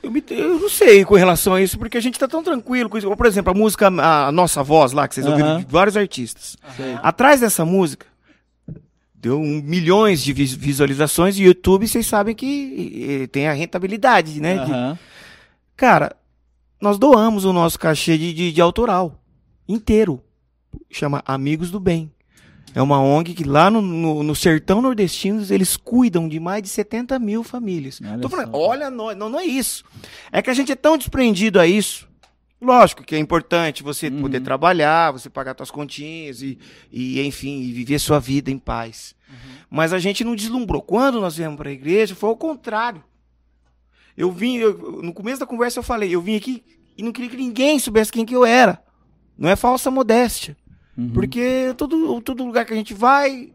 Eu, 0.03 0.09
me- 0.11 0.23
eu 0.29 0.59
não 0.59 0.69
sei 0.69 1.05
com 1.05 1.15
relação 1.15 1.53
a 1.53 1.61
isso, 1.61 1.77
porque 1.77 1.97
a 1.97 2.01
gente 2.01 2.17
tá 2.17 2.27
tão 2.27 2.41
tranquilo 2.43 2.89
com 2.89 2.97
isso. 2.97 3.15
Por 3.15 3.25
exemplo, 3.25 3.51
a 3.51 3.55
música 3.55 3.87
A 3.87 4.31
Nossa 4.31 4.63
Voz 4.63 4.91
lá, 4.93 5.07
que 5.07 5.13
vocês 5.15 5.25
ouviram 5.27 5.59
de 5.59 5.65
vários 5.65 5.95
artistas. 5.95 6.57
Sei. 6.75 6.97
Atrás 7.03 7.39
dessa 7.41 7.63
música, 7.63 8.05
deu 9.13 9.39
um- 9.39 9.61
milhões 9.61 10.23
de 10.23 10.33
vis- 10.33 10.53
visualizações 10.55 11.37
e 11.37 11.43
YouTube, 11.43 11.87
vocês 11.87 12.07
sabem 12.07 12.33
que 12.35 13.29
tem 13.31 13.47
a 13.47 13.53
rentabilidade, 13.53 14.41
né? 14.41 14.65
de-. 14.65 14.71
Cara, 15.77 16.15
nós 16.79 16.97
doamos 16.97 17.45
o 17.45 17.53
nosso 17.53 17.77
cachê 17.77 18.17
de, 18.17 18.33
de, 18.33 18.51
de 18.51 18.61
autoral 18.61 19.19
inteiro. 19.67 20.21
Chama 20.89 21.21
Amigos 21.25 21.69
do 21.69 21.79
Bem. 21.79 22.11
É 22.73 22.81
uma 22.81 22.99
ONG 23.01 23.33
que 23.33 23.43
lá 23.43 23.69
no, 23.69 23.81
no, 23.81 24.23
no 24.23 24.35
sertão 24.35 24.81
nordestino 24.81 25.45
eles 25.49 25.75
cuidam 25.75 26.27
de 26.29 26.39
mais 26.39 26.63
de 26.63 26.69
70 26.69 27.19
mil 27.19 27.43
famílias. 27.43 27.99
Olha 28.01 28.29
falando, 28.29 28.55
olha, 28.55 28.89
não, 28.89 29.13
não, 29.15 29.29
não 29.29 29.39
é 29.39 29.45
isso. 29.45 29.83
É 30.31 30.41
que 30.41 30.49
a 30.49 30.53
gente 30.53 30.71
é 30.71 30.75
tão 30.75 30.97
desprendido 30.97 31.59
a 31.59 31.67
isso. 31.67 32.07
Lógico 32.61 33.03
que 33.03 33.15
é 33.15 33.17
importante 33.17 33.81
você 33.83 34.07
Uhum. 34.07 34.21
poder 34.21 34.39
trabalhar, 34.41 35.11
você 35.11 35.29
pagar 35.29 35.55
suas 35.57 35.71
continhas 35.71 36.41
e, 36.41 36.57
e, 36.91 37.19
enfim, 37.25 37.59
e 37.61 37.71
viver 37.73 37.99
sua 37.99 38.19
vida 38.19 38.49
em 38.51 38.57
paz. 38.59 39.15
Mas 39.69 39.91
a 39.93 39.99
gente 39.99 40.23
não 40.23 40.35
deslumbrou. 40.35 40.81
Quando 40.81 41.19
nós 41.19 41.35
viemos 41.37 41.57
para 41.57 41.69
a 41.69 41.73
igreja, 41.73 42.13
foi 42.15 42.29
ao 42.29 42.37
contrário. 42.37 43.03
Eu 44.15 44.31
vim, 44.31 44.57
eu- 44.57 45.01
no 45.01 45.13
começo 45.13 45.39
da 45.39 45.45
conversa 45.47 45.79
eu 45.79 45.83
falei, 45.83 46.13
eu 46.13 46.21
vim 46.21 46.35
aqui 46.35 46.63
e 46.97 47.01
não 47.03 47.11
queria 47.11 47.29
que 47.29 47.37
ninguém 47.37 47.79
soubesse 47.79 48.11
quem 48.11 48.25
que 48.25 48.35
eu 48.35 48.45
era. 48.45 48.81
Não 49.37 49.49
é 49.49 49.55
falsa 49.55 49.89
modéstia. 49.89 50.55
Uhum. 50.97 51.11
Porque 51.13 51.73
todo, 51.77 52.21
todo 52.21 52.43
lugar 52.45 52.65
que 52.65 52.73
a 52.73 52.75
gente 52.75 52.93
vai 52.93 53.53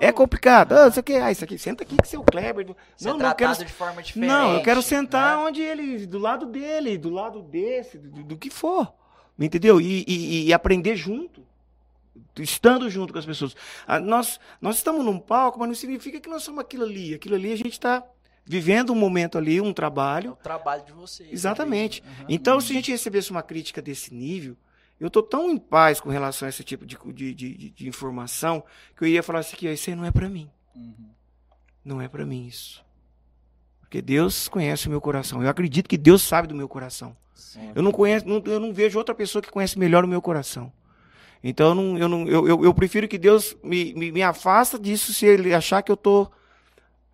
é 0.00 0.10
complicado. 0.10 0.72
Ah, 0.72 0.88
isso 0.88 0.98
aqui, 1.00 1.14
ah, 1.14 1.30
isso 1.30 1.44
aqui, 1.44 1.58
senta 1.58 1.84
aqui 1.84 1.96
que 1.96 2.08
seu 2.08 2.22
Kleber. 2.24 2.66
Ser 2.96 3.08
Não, 3.08 3.18
não, 3.18 3.28
eu 3.28 3.34
quero, 3.34 3.54
de 3.56 3.72
forma 3.72 4.02
diferente. 4.02 4.28
não, 4.28 4.54
eu 4.54 4.62
quero 4.62 4.82
sentar 4.82 5.36
né? 5.36 5.44
onde 5.44 5.60
ele, 5.60 6.06
do 6.06 6.18
lado 6.18 6.46
dele, 6.46 6.96
do 6.98 7.10
lado 7.10 7.42
desse, 7.42 7.98
do, 7.98 8.22
do 8.24 8.36
que 8.36 8.50
for. 8.50 8.92
Entendeu? 9.38 9.80
E, 9.80 10.04
e- 10.06 10.44
e 10.46 10.52
aprender 10.52 10.96
junto. 10.96 11.44
Estando 12.38 12.88
junto 12.90 13.12
com 13.12 13.18
as 13.18 13.26
pessoas. 13.26 13.54
Ah, 13.86 14.00
nós, 14.00 14.40
nós 14.60 14.76
estamos 14.76 15.04
num 15.04 15.18
palco, 15.18 15.58
mas 15.58 15.68
não 15.68 15.74
significa 15.74 16.20
que 16.20 16.28
nós 16.28 16.42
somos 16.42 16.60
aquilo 16.60 16.84
ali. 16.84 17.14
Aquilo 17.14 17.34
ali 17.34 17.52
a 17.52 17.56
gente 17.56 17.72
está 17.72 18.02
vivendo 18.44 18.92
um 18.92 18.96
momento 18.96 19.36
ali, 19.38 19.60
um 19.60 19.72
trabalho. 19.72 20.32
O 20.32 20.36
trabalho 20.36 20.84
de 20.84 20.92
vocês. 20.92 21.30
Exatamente. 21.30 22.02
Uhum. 22.02 22.26
Então, 22.28 22.60
se 22.60 22.72
a 22.72 22.74
gente 22.74 22.90
recebesse 22.90 23.30
uma 23.30 23.42
crítica 23.42 23.80
desse 23.82 24.12
nível, 24.14 24.56
eu 25.04 25.10
tô 25.10 25.22
tão 25.22 25.50
em 25.50 25.58
paz 25.58 26.00
com 26.00 26.08
relação 26.10 26.46
a 26.46 26.48
esse 26.48 26.62
tipo 26.64 26.86
de, 26.86 26.96
de, 27.12 27.34
de, 27.34 27.70
de- 27.70 27.88
informação 27.88 28.62
que 28.96 29.04
eu 29.04 29.08
ia 29.08 29.22
falar 29.22 29.40
assim: 29.40 29.56
que 29.56 29.68
isso 29.68 29.90
aí 29.90 29.96
não 29.96 30.04
é 30.04 30.10
para 30.10 30.28
mim. 30.28 30.48
Uhum. 30.74 30.94
Não 31.84 32.00
é 32.00 32.08
para 32.08 32.24
mim 32.24 32.46
isso. 32.46 32.82
Porque 33.80 34.00
Deus 34.00 34.48
conhece 34.48 34.86
o 34.86 34.90
meu 34.90 35.00
coração. 35.00 35.42
Eu 35.42 35.48
acredito 35.50 35.88
que 35.88 35.98
Deus 35.98 36.22
sabe 36.22 36.48
do 36.48 36.54
meu 36.54 36.68
coração. 36.68 37.16
Eu 37.74 37.82
não 37.82 37.92
conheço, 37.92 38.26
não- 38.26 38.42
eu 38.46 38.58
não 38.60 38.72
vejo 38.72 38.96
outra 38.98 39.14
pessoa 39.14 39.42
que 39.42 39.50
conhece 39.50 39.78
melhor 39.78 40.04
o 40.04 40.08
meu 40.08 40.22
coração. 40.22 40.72
Então 41.44 41.70
eu, 41.70 41.74
não, 41.74 41.98
eu, 41.98 42.08
não, 42.08 42.28
eu, 42.28 42.48
eu, 42.48 42.64
eu 42.64 42.72
prefiro 42.74 43.08
que 43.08 43.18
Deus 43.18 43.56
me, 43.64 43.92
me, 43.94 44.12
me 44.12 44.22
afasta 44.22 44.78
disso 44.78 45.12
se 45.12 45.26
ele 45.26 45.52
achar 45.52 45.82
que 45.82 45.90
eu 45.90 45.96
tô. 45.96 46.30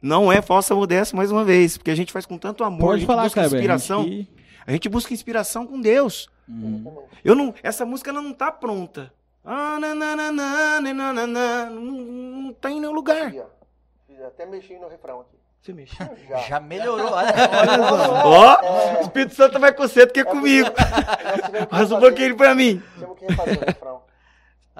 Não 0.01 0.31
é 0.31 0.41
falsa 0.43 0.75
modéstia, 0.75 1.17
mais 1.17 1.33
uma 1.33 1.45
vez, 1.45 1.77
porque 1.79 1.91
a 1.91 1.95
gente 1.95 2.13
faz 2.13 2.25
com 2.27 2.39
tanto 2.39 2.63
amor, 2.63 2.79
a 2.79 2.87
Pode 2.89 3.01
gente 3.01 3.07
falar, 3.09 3.23
busca 3.25 3.41
Kleber. 3.41 3.59
inspiração. 3.59 4.05
que- 4.05 4.29
A 4.67 4.73
gente 4.73 4.89
busca 4.89 5.13
inspiração 5.15 5.67
com 5.67 5.81
Deus. 5.81 6.29
Eu 7.25 7.35
não, 7.35 7.55
essa 7.63 7.85
música 7.85 8.11
ela 8.11 8.23
não 8.23 8.33
tá 8.33 8.51
pronta. 8.51 9.13
Ah, 9.45 9.79
nananana, 9.79 10.33
nananana, 10.81 11.71
não, 11.71 11.81
não 11.81 12.53
tá 12.53 12.71
em 12.71 12.81
nenhum 12.81 12.93
lugar. 12.93 13.33
Até 14.27 14.45
mexi 14.47 14.79
no 14.79 14.89
refrão 14.89 15.21
aqui. 15.21 15.39
Você 15.61 15.73
mexeu? 15.73 16.07
Já. 16.29 16.39
Já 16.39 16.61
melhorou. 16.61 17.17
Né? 17.17 17.33
Ó, 18.25 18.61
é. 18.63 19.01
Espírito 19.03 19.35
Santo 19.35 19.59
vai 19.59 19.73
com 19.73 19.83
você 19.83 20.07
do 20.07 20.13
que 20.13 20.21
é, 20.21 20.23
é 20.23 20.25
comigo. 20.25 20.71
Faz 21.71 21.93
um 21.93 22.01
pouquinho 22.01 22.37
pra 22.37 22.55
mim. 22.55 22.83
Temos 22.99 23.19
que 23.19 23.27
refazer 23.27 23.59
o 23.59 23.65
refrão. 23.65 24.03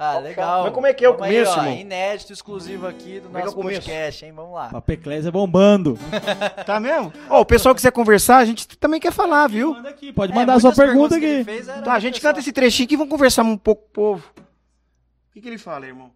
Ah, 0.01 0.17
legal. 0.17 0.63
Mas 0.63 0.73
como 0.73 0.87
é 0.87 0.93
que 0.93 1.03
é 1.03 1.09
o 1.09 1.15
começo, 1.17 1.51
aí, 1.51 1.57
ó, 1.57 1.63
irmão? 1.63 1.77
Inédito, 1.81 2.31
exclusivo 2.31 2.87
aqui 2.87 3.19
do 3.19 3.23
Como 3.25 3.37
é 3.37 3.41
é 3.41 3.43
nosso 3.43 3.55
começo? 3.57 3.81
podcast, 3.81 4.23
hein? 4.25 4.31
Vamos 4.31 4.53
lá. 4.53 4.69
Papo 4.69 4.91
Eclésia 4.93 5.29
bombando. 5.29 5.99
Tá 6.65 6.79
mesmo? 6.79 7.11
Ó, 7.29 7.41
o 7.41 7.45
pessoal 7.45 7.75
quiser 7.75 7.91
conversar, 7.91 8.37
a 8.37 8.45
gente 8.45 8.65
também 8.77 8.97
quer 9.01 9.11
falar, 9.11 9.47
viu? 9.47 9.73
Manda 9.73 9.89
aqui, 9.89 10.13
pode 10.13 10.31
É, 10.31 10.35
mandar 10.35 10.53
a 10.53 10.59
sua 10.61 10.73
pergunta 10.73 11.17
aqui. 11.17 11.43
Tá, 11.83 11.95
a 11.95 11.99
gente 11.99 12.13
pessoal. 12.13 12.31
canta 12.31 12.39
esse 12.39 12.53
trechinho 12.53 12.85
aqui 12.85 12.93
e 12.93 12.97
vamos 12.97 13.11
conversar 13.11 13.43
um 13.43 13.57
pouco 13.57 13.81
com 13.81 13.87
o 13.89 13.91
povo. 13.91 14.31
O 14.37 15.33
que, 15.33 15.41
que 15.41 15.47
ele 15.49 15.57
fala, 15.57 15.85
irmão? 15.85 16.13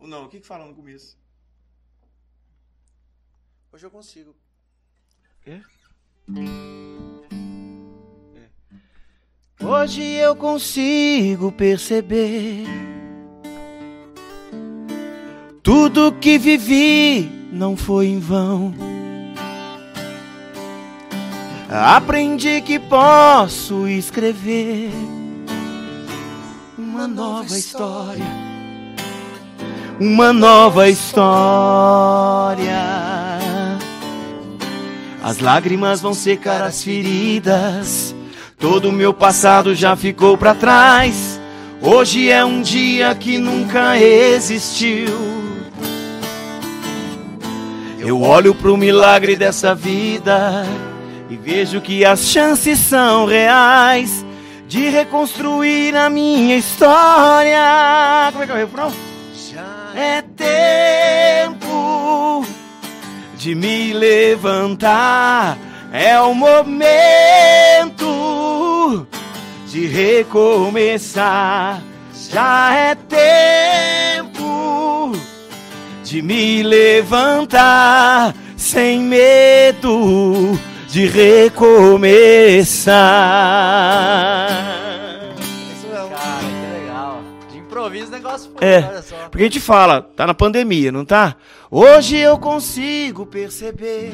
Ou 0.00 0.08
não, 0.08 0.24
o 0.24 0.28
que, 0.28 0.40
que 0.40 0.46
fala 0.46 0.64
no 0.64 0.74
começo? 0.74 1.18
Hoje 3.70 3.84
eu 3.84 3.90
consigo. 3.90 4.34
Hoje 9.60 10.02
eu 10.02 10.36
consigo 10.36 11.50
perceber 11.52 12.64
tudo 15.68 16.16
que 16.18 16.38
vivi 16.38 17.30
não 17.52 17.76
foi 17.76 18.06
em 18.06 18.18
vão. 18.18 18.74
Aprendi 21.68 22.62
que 22.62 22.78
posso 22.78 23.86
escrever 23.86 24.90
uma 26.78 27.06
nova 27.06 27.54
história, 27.54 28.24
uma 30.00 30.32
nova 30.32 30.88
história. 30.88 31.28
As 35.22 35.38
lágrimas 35.38 36.00
vão 36.00 36.14
secar 36.14 36.62
as 36.62 36.82
feridas. 36.82 38.14
Todo 38.58 38.88
o 38.88 38.92
meu 38.92 39.12
passado 39.12 39.74
já 39.74 39.94
ficou 39.94 40.38
pra 40.38 40.54
trás. 40.54 41.38
Hoje 41.82 42.30
é 42.30 42.42
um 42.42 42.62
dia 42.62 43.14
que 43.14 43.36
nunca 43.36 43.98
existiu. 44.00 45.47
Eu 47.98 48.22
olho 48.22 48.54
pro 48.54 48.76
milagre 48.76 49.34
dessa 49.36 49.74
vida 49.74 50.64
e 51.28 51.36
vejo 51.36 51.80
que 51.80 52.04
as 52.04 52.20
chances 52.20 52.78
são 52.78 53.26
reais 53.26 54.24
de 54.68 54.88
reconstruir 54.88 55.96
a 55.96 56.08
minha 56.08 56.56
história. 56.56 57.58
Como 58.30 58.44
é 58.44 58.46
que 58.46 58.52
é 58.52 58.54
o 58.54 58.58
refrão? 58.58 58.92
Já 59.34 59.92
É 59.96 60.22
tempo 60.22 61.58
de 63.36 63.54
me 63.54 63.92
levantar. 63.92 65.58
É 65.92 66.20
o 66.20 66.34
momento 66.34 66.68
de 69.66 69.86
recomeçar. 69.86 71.32
Já 72.30 72.74
é 72.74 72.94
tempo 72.94 74.48
de 76.08 76.22
me 76.22 76.62
levantar 76.62 78.34
sem 78.56 79.00
medo 79.02 80.58
de 80.88 81.04
recomeçar. 83.58 85.34
Isso 85.72 85.86
mesmo. 85.86 86.08
Cara, 86.08 86.40
que 86.40 86.80
legal. 86.80 87.20
De 87.50 87.58
improviso 87.58 88.06
o 88.06 88.10
negócio 88.10 88.50
foi, 88.56 88.66
É. 88.66 88.78
olha 88.88 89.02
só. 89.02 89.16
Porque 89.30 89.42
a 89.42 89.46
gente 89.46 89.60
fala, 89.60 90.00
tá 90.00 90.26
na 90.26 90.32
pandemia, 90.34 90.90
não 90.90 91.04
tá? 91.04 91.36
Hoje 91.70 92.16
eu 92.16 92.38
consigo 92.38 93.26
perceber. 93.26 94.12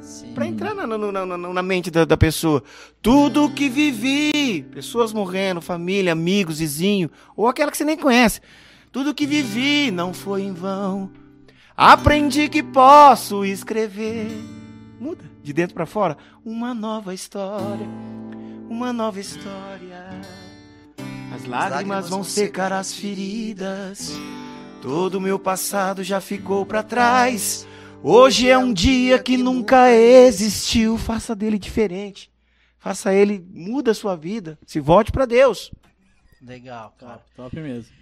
Sim. 0.00 0.32
Pra 0.34 0.46
entrar 0.46 0.74
na, 0.74 0.86
na, 0.86 0.96
na- 0.96 1.26
na- 1.26 1.36
na 1.52 1.62
mente 1.62 1.90
da, 1.90 2.04
da 2.04 2.16
pessoa. 2.16 2.62
Tudo 3.02 3.50
que 3.50 3.68
vivi, 3.68 4.62
pessoas 4.72 5.12
morrendo, 5.12 5.60
família, 5.60 6.12
amigos, 6.12 6.60
vizinho, 6.60 7.10
ou 7.36 7.48
aquela 7.48 7.70
que 7.72 7.76
você 7.76 7.84
nem 7.84 7.96
conhece. 7.96 8.40
Tudo 8.92 9.12
que 9.12 9.26
vivi 9.26 9.90
não 9.90 10.14
foi 10.14 10.42
em 10.42 10.52
vão. 10.52 11.10
Aprendi 11.76 12.48
que 12.48 12.62
posso 12.62 13.44
escrever. 13.44 14.28
Muda, 15.00 15.24
de 15.42 15.52
dentro 15.52 15.74
pra 15.74 15.86
fora. 15.86 16.16
Uma 16.44 16.74
nova 16.74 17.14
história. 17.14 17.86
Uma 18.68 18.92
nova 18.92 19.18
história. 19.18 20.20
As 21.34 21.44
lágrimas 21.44 22.10
vão 22.10 22.22
secar 22.22 22.72
as 22.72 22.92
feridas. 22.92 24.12
Todo 24.82 25.14
o 25.14 25.20
meu 25.20 25.38
passado 25.38 26.04
já 26.04 26.20
ficou 26.20 26.66
pra 26.66 26.82
trás. 26.82 27.66
Hoje 28.02 28.48
é 28.48 28.58
um 28.58 28.72
dia 28.72 29.18
que 29.18 29.36
nunca 29.36 29.90
existiu. 29.90 30.98
Faça 30.98 31.34
dele 31.34 31.58
diferente. 31.58 32.30
Faça 32.78 33.14
ele, 33.14 33.46
muda 33.54 33.92
a 33.92 33.94
sua 33.94 34.16
vida. 34.16 34.58
Se 34.66 34.80
volte 34.80 35.12
pra 35.12 35.24
Deus. 35.24 35.70
Legal, 36.42 36.94
cara. 36.98 37.12
Top, 37.14 37.50
top 37.50 37.60
mesmo. 37.60 38.01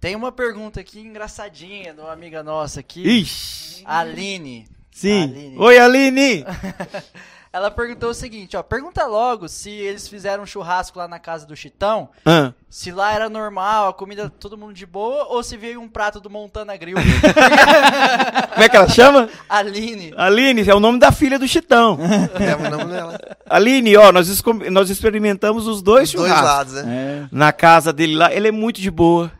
Tem 0.00 0.14
uma 0.14 0.30
pergunta 0.30 0.80
aqui 0.80 1.00
engraçadinha 1.00 1.92
de 1.92 2.00
uma 2.00 2.12
amiga 2.12 2.42
nossa 2.42 2.80
aqui, 2.80 3.02
Ixi. 3.02 3.82
Aline. 3.84 4.68
Sim. 4.92 5.24
Aline. 5.24 5.58
Oi, 5.58 5.78
Aline. 5.78 6.44
Ela 7.50 7.70
perguntou 7.70 8.10
o 8.10 8.14
seguinte, 8.14 8.56
ó, 8.58 8.62
pergunta 8.62 9.06
logo 9.06 9.48
se 9.48 9.70
eles 9.70 10.06
fizeram 10.06 10.42
um 10.42 10.46
churrasco 10.46 10.98
lá 10.98 11.08
na 11.08 11.18
casa 11.18 11.46
do 11.46 11.56
Chitão, 11.56 12.10
Ah, 12.24 12.52
se 12.68 12.92
lá 12.92 13.12
era 13.14 13.30
normal, 13.30 13.88
a 13.88 13.92
comida 13.94 14.28
todo 14.28 14.56
mundo 14.56 14.74
de 14.74 14.84
boa, 14.84 15.24
ou 15.28 15.42
se 15.42 15.56
veio 15.56 15.80
um 15.80 15.88
prato 15.88 16.20
do 16.20 16.28
Montana 16.28 16.76
Grill. 16.76 16.98
como 18.52 18.62
é 18.62 18.68
que 18.68 18.76
ela 18.76 18.88
chama? 18.88 19.30
Aline. 19.48 20.12
Aline, 20.14 20.68
é 20.68 20.74
o 20.74 20.78
nome 20.78 20.98
da 20.98 21.10
filha 21.10 21.38
do 21.38 21.48
Chitão. 21.48 21.98
É, 22.38 22.54
o 22.54 22.70
nome 22.70 22.92
dela. 22.92 23.18
Aline, 23.48 23.96
ó, 23.96 24.12
nós, 24.12 24.42
nós 24.70 24.90
experimentamos 24.90 25.66
os 25.66 25.80
dois 25.80 26.10
Os 26.10 26.14
dois 26.14 26.28
churrascos. 26.30 26.74
lados, 26.74 26.84
né? 26.84 27.24
É. 27.24 27.28
na 27.32 27.50
casa 27.50 27.92
dele 27.94 28.14
lá. 28.14 28.32
Ele 28.32 28.48
é 28.48 28.52
muito 28.52 28.78
de 28.80 28.90
boa. 28.90 29.32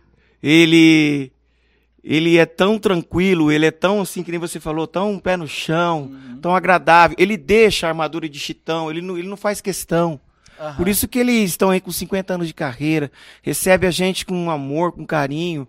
Ele 0.43 1.33
ele 2.03 2.39
é 2.39 2.47
tão 2.47 2.79
tranquilo, 2.79 3.53
ele 3.53 3.67
é 3.67 3.71
tão 3.71 4.01
assim 4.01 4.23
que 4.23 4.31
nem 4.31 4.41
você 4.41 4.59
falou, 4.59 4.87
tão 4.87 5.19
pé 5.19 5.37
no 5.37 5.47
chão, 5.47 6.11
tão 6.41 6.55
agradável. 6.55 7.17
Ele 7.19 7.37
deixa 7.37 7.87
a 7.87 7.91
armadura 7.91 8.29
de 8.29 8.39
chitão, 8.39 8.91
ele 8.91 9.03
não, 9.03 9.19
ele 9.19 9.29
não 9.29 9.37
faz 9.37 9.61
questão. 9.61 10.19
Aham. 10.59 10.77
Por 10.77 10.89
isso 10.89 11.07
que 11.07 11.19
eles 11.19 11.51
estão 11.51 11.71
aí 11.71 11.81
com 11.81 11.93
50 11.93 12.35
anos 12.35 12.47
de 12.47 12.55
carreira, 12.55 13.13
recebe 13.43 13.87
a 13.87 13.91
gente 13.91 14.25
com 14.25 14.51
amor, 14.51 14.93
com 14.93 15.05
carinho, 15.05 15.69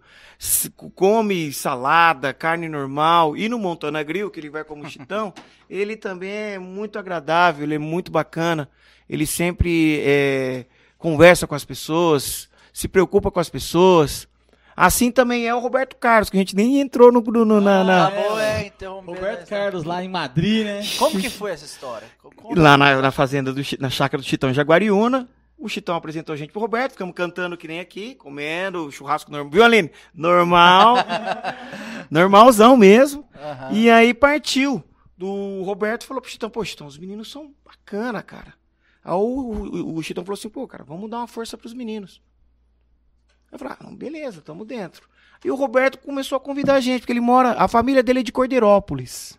come 0.95 1.51
salada, 1.51 2.33
carne 2.33 2.69
normal. 2.69 3.35
E 3.35 3.49
no 3.49 3.59
Montana 3.59 4.01
Grill, 4.01 4.31
que 4.31 4.39
ele 4.39 4.49
vai 4.49 4.63
como 4.63 4.87
chitão, 4.89 5.33
ele 5.69 5.97
também 5.97 6.31
é 6.31 6.59
muito 6.59 6.97
agradável, 6.97 7.63
ele 7.63 7.75
é 7.75 7.79
muito 7.79 8.11
bacana. 8.11 8.69
Ele 9.09 9.25
sempre 9.25 9.99
é, 10.03 10.65
conversa 10.97 11.45
com 11.45 11.55
as 11.55 11.65
pessoas, 11.65 12.47
se 12.71 12.87
preocupa 12.87 13.29
com 13.29 13.39
as 13.39 13.49
pessoas. 13.49 14.28
Assim 14.81 15.11
também 15.11 15.45
é 15.45 15.53
o 15.53 15.59
Roberto 15.59 15.97
Carlos, 15.97 16.29
que 16.29 16.37
a 16.37 16.39
gente 16.39 16.55
nem 16.55 16.79
entrou 16.79 17.11
no, 17.11 17.19
no- 17.21 17.43
no- 17.43 17.59
na, 17.59 17.83
na- 17.83 18.07
Ah, 18.07 18.11
boa, 18.11 18.43
é, 18.43 18.67
interrompendo 18.67 19.11
Roberto 19.13 19.49
Carlos 19.49 19.83
lá 19.83 20.01
em 20.01 20.07
Madrid, 20.07 20.63
né? 20.65 20.81
Como 20.97 21.19
que 21.19 21.29
foi 21.29 21.51
essa 21.51 21.65
história? 21.65 22.07
Como- 22.35 22.57
lá 22.57 22.77
na, 22.77 23.01
na 23.01 23.11
fazenda 23.11 23.51
do 23.51 23.61
na 23.77 23.89
chácara 23.89 24.21
do 24.21 24.25
Chitão 24.25 24.49
em 24.49 24.53
Jaguariúna. 24.53 25.27
O 25.57 25.67
Chitão 25.67 25.93
apresentou 25.95 26.31
a 26.31 26.37
gente 26.37 26.53
pro 26.53 26.61
Roberto, 26.61 26.93
ficamos 26.93 27.13
cantando 27.13 27.57
que 27.57 27.67
nem 27.67 27.81
aqui, 27.81 28.15
comendo, 28.15 28.89
churrasco 28.89 29.29
normal. 29.29 29.51
Viu, 29.51 29.61
Aline? 29.65 29.91
Normal. 30.13 30.95
Normalzão 32.09 32.77
mesmo. 32.77 33.27
Aham. 33.35 33.71
E 33.73 33.89
aí 33.89 34.13
partiu. 34.13 34.81
Do 35.17 35.61
Roberto 35.63 36.05
falou 36.05 36.21
pro 36.21 36.31
Chitão, 36.31 36.49
pô, 36.49 36.63
Chitão, 36.63 36.87
os 36.87 36.97
meninos 36.97 37.29
são 37.29 37.51
bacana, 37.65 38.23
cara. 38.23 38.53
Aí 39.03 39.11
o, 39.13 39.17
o, 39.17 39.95
o 39.97 40.01
Chitão 40.03 40.23
falou 40.23 40.37
assim, 40.37 40.47
pô, 40.49 40.65
cara, 40.65 40.85
vamos 40.85 41.09
dar 41.09 41.17
uma 41.17 41.27
força 41.27 41.57
pros 41.57 41.73
meninos. 41.73 42.21
Eu 43.51 43.57
falei, 43.59 43.75
ah, 43.79 43.89
beleza, 43.91 44.41
tamo 44.41 44.63
dentro. 44.65 45.07
E 45.43 45.49
o 45.49 45.55
Roberto 45.55 45.97
começou 45.99 46.35
a 46.35 46.39
convidar 46.39 46.75
a 46.75 46.79
gente, 46.81 47.01
porque 47.01 47.13
ele 47.13 47.21
mora, 47.21 47.51
a 47.53 47.67
família 47.67 48.03
dele 48.03 48.19
é 48.19 48.23
de 48.23 48.31
Cordeirópolis. 48.31 49.37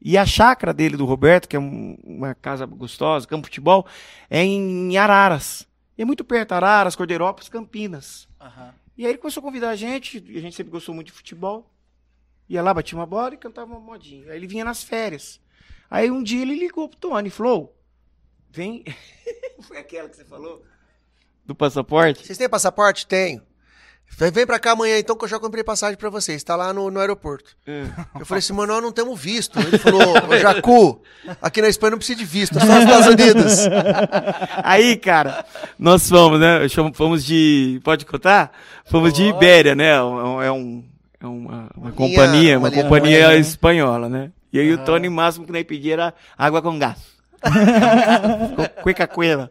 E 0.00 0.16
a 0.16 0.24
chácara 0.24 0.72
dele, 0.72 0.96
do 0.96 1.04
Roberto, 1.04 1.46
que 1.48 1.56
é 1.56 1.58
um- 1.60 1.98
uma 2.02 2.34
casa 2.34 2.64
gostosa, 2.64 3.26
campo 3.26 3.42
de 3.42 3.48
futebol, 3.48 3.86
é 4.30 4.42
em 4.42 4.96
Araras. 4.96 5.66
E 5.98 6.02
é 6.02 6.04
muito 6.04 6.24
perto, 6.24 6.52
Araras, 6.52 6.96
Cordeirópolis, 6.96 7.48
Campinas. 7.50 8.26
Aham. 8.40 8.74
E 8.96 9.04
aí 9.04 9.12
ele 9.12 9.18
começou 9.18 9.40
a 9.40 9.44
convidar 9.44 9.70
a 9.70 9.76
gente, 9.76 10.24
e 10.26 10.38
a 10.38 10.40
gente 10.40 10.56
sempre 10.56 10.70
gostou 10.70 10.94
muito 10.94 11.08
de 11.08 11.12
futebol. 11.12 11.70
Ia 12.48 12.62
lá, 12.62 12.72
batia 12.72 12.98
uma 12.98 13.06
bola 13.06 13.34
e 13.34 13.36
cantava 13.38 13.70
uma 13.72 13.80
modinha. 13.80 14.30
Aí 14.30 14.36
ele 14.38 14.46
vinha 14.46 14.64
nas 14.64 14.82
férias. 14.82 15.40
Aí 15.90 16.10
um 16.10 16.22
dia 16.22 16.42
ele 16.42 16.54
ligou 16.58 16.88
pro 16.88 16.98
Tony 16.98 17.28
e 17.28 17.30
falou: 17.30 17.76
Vem. 18.50 18.84
Foi 19.62 19.78
aquela 19.78 20.08
que 20.08 20.16
você 20.16 20.24
falou? 20.24 20.64
Do 21.50 21.54
passaporte? 21.56 22.24
Vocês 22.24 22.38
têm 22.38 22.48
passaporte? 22.48 23.04
Tenho. 23.08 23.42
Vem 24.16 24.30
vem 24.30 24.46
pra 24.46 24.56
cá 24.60 24.70
amanhã 24.70 24.96
então 25.00 25.16
que 25.16 25.24
eu 25.24 25.28
já 25.28 25.36
comprei 25.40 25.64
passagem 25.64 25.96
pra 25.96 26.08
vocês. 26.08 26.44
Tá 26.44 26.54
lá 26.54 26.72
no, 26.72 26.88
no 26.92 27.00
aeroporto. 27.00 27.56
Eu 27.66 28.24
falei 28.24 28.38
assim, 28.38 28.52
mano, 28.52 28.72
nós 28.72 28.80
não 28.80 28.92
temos 28.92 29.18
visto. 29.20 29.58
Ele 29.58 29.76
falou, 29.76 30.00
ô 30.28 30.34
Jacu, 30.38 31.02
aqui 31.42 31.60
na 31.60 31.68
Espanha 31.68 31.90
não 31.90 31.98
precisa 31.98 32.16
de 32.20 32.24
visto, 32.24 32.56
é 32.56 32.60
só 32.60 32.72
nos 32.72 32.84
Estados 32.84 33.06
Unidos. 33.08 33.58
Aí, 34.62 34.96
cara, 34.96 35.44
nós 35.76 36.08
fomos, 36.08 36.38
né? 36.38 36.60
Fomos 36.94 37.24
de. 37.24 37.80
Pode 37.82 38.06
contar? 38.06 38.52
Fomos 38.84 39.12
de 39.12 39.24
Pode. 39.24 39.36
Ibéria, 39.36 39.74
né? 39.74 39.88
É 39.90 40.02
um- 40.04 40.42
É, 40.42 40.52
um, 40.52 40.84
é 41.20 41.26
uma, 41.26 41.68
uma 41.76 41.90
companhia, 41.90 42.60
uma 42.60 42.68
uma 42.68 42.82
companhia 42.82 43.28
né? 43.30 43.38
espanhola, 43.38 44.08
né? 44.08 44.30
E 44.52 44.60
aí 44.60 44.70
o 44.72 44.76
Aham. 44.76 44.84
Tony 44.84 45.08
máximo 45.08 45.46
que 45.46 45.52
nós 45.52 45.64
pedia 45.64 45.94
era 45.94 46.14
água 46.38 46.62
com 46.62 46.78
gás. 46.78 46.98
Cueca 48.84 49.08
cuela. 49.08 49.50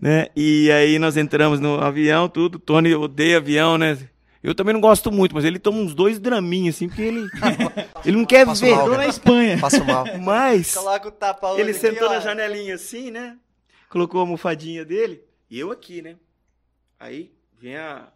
Né? 0.00 0.28
E 0.34 0.72
aí 0.72 0.98
nós 0.98 1.18
entramos 1.18 1.60
no 1.60 1.78
avião, 1.78 2.26
tudo. 2.26 2.58
Tony 2.58 2.94
odeia 2.94 3.36
avião, 3.36 3.76
né? 3.76 3.98
Eu 4.42 4.54
também 4.54 4.72
não 4.72 4.80
gosto 4.80 5.12
muito, 5.12 5.34
mas 5.34 5.44
ele 5.44 5.58
toma 5.58 5.78
uns 5.78 5.94
dois 5.94 6.18
draminhos, 6.18 6.76
assim, 6.76 6.88
porque 6.88 7.02
ele. 7.02 7.28
ele 8.06 8.16
não 8.16 8.24
quer 8.24 8.46
Passo 8.46 8.62
ver. 8.62 8.74
mal, 8.74 8.88
na 8.88 9.06
Espanha. 9.06 9.58
Passo 9.58 9.84
mal. 9.84 10.06
Mas. 10.18 10.74
Coloca 10.74 11.08
o 11.08 11.10
tapa 11.12 11.48
Ele 11.60 11.74
sentou 11.74 12.08
na 12.08 12.20
janelinha 12.20 12.76
assim, 12.76 13.10
né? 13.10 13.36
Colocou 13.90 14.20
a 14.20 14.22
almofadinha 14.22 14.82
dele. 14.86 15.22
E 15.50 15.58
eu 15.58 15.70
aqui, 15.70 16.00
né? 16.00 16.16
Aí 16.98 17.30
vem 17.60 17.76
a. 17.76 18.08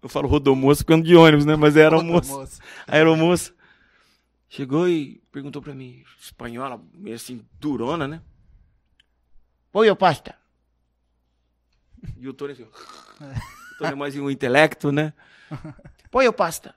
Eu 0.00 0.08
falo 0.08 0.28
rodomoça 0.28 0.84
porque 0.84 0.92
eu 0.92 0.96
ando 0.98 1.08
de 1.08 1.16
ônibus, 1.16 1.44
né? 1.44 1.56
Mas 1.56 1.76
era 1.76 1.96
almoço. 1.96 2.60
A 2.86 2.94
aeromoça. 2.94 3.52
Chegou 4.48 4.88
e 4.88 5.20
perguntou 5.32 5.60
pra 5.60 5.74
mim, 5.74 6.04
espanhola, 6.20 6.80
meio 6.94 7.16
assim, 7.16 7.44
durona, 7.58 8.06
né? 8.06 8.20
Oi, 9.72 9.88
eu 9.88 9.96
pasta. 9.96 10.36
E 12.18 12.28
o 12.28 12.32
Tony 12.32 12.52
assim, 12.52 12.64
ó. 12.64 13.24
o 13.74 13.78
Tony 13.78 13.92
é 13.92 13.94
mais 13.94 14.16
um 14.16 14.30
intelecto, 14.30 14.92
né? 14.92 15.12
Oi, 16.12 16.26
eu 16.26 16.32
pasta. 16.32 16.74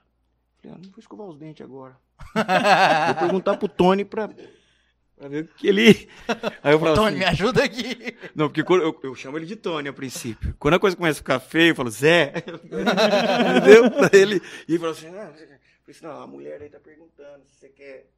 Falei, 0.60 0.76
ah, 0.76 0.80
não 0.82 0.90
vou 0.90 0.98
escovar 0.98 1.26
os 1.26 1.38
dentes 1.38 1.64
agora. 1.64 1.96
vou 2.34 3.14
perguntar 3.14 3.56
pro 3.56 3.68
Tony 3.68 4.04
pra, 4.04 4.28
pra 5.16 5.28
ver 5.28 5.44
o 5.44 5.48
que 5.48 5.68
ele... 5.68 6.08
Aí 6.62 6.72
eu 6.72 6.80
falo 6.80 6.94
Tony, 6.96 7.08
assim, 7.08 7.18
me 7.18 7.24
ajuda 7.24 7.64
aqui. 7.64 8.16
não, 8.34 8.48
porque 8.48 8.72
eu, 8.72 9.00
eu 9.02 9.14
chamo 9.14 9.38
ele 9.38 9.46
de 9.46 9.54
Tony 9.54 9.88
a 9.88 9.92
princípio. 9.92 10.54
Quando 10.58 10.74
a 10.74 10.80
coisa 10.80 10.96
começa 10.96 11.20
a 11.20 11.22
ficar 11.22 11.38
feia, 11.38 11.70
eu 11.70 11.76
falo, 11.76 11.90
Zé. 11.90 12.32
Entendeu? 12.36 13.90
Pra 13.90 14.10
ele. 14.12 14.42
E 14.66 14.72
ele 14.72 14.78
falou 14.78 14.92
assim: 14.92 15.10
não, 15.10 15.22
eu 15.22 15.32
falei 15.32 15.60
assim, 15.88 16.04
não, 16.04 16.22
a 16.22 16.26
mulher 16.26 16.60
aí 16.60 16.68
tá 16.68 16.80
perguntando 16.80 17.44
se 17.46 17.54
você 17.54 17.68
quer 17.68 18.10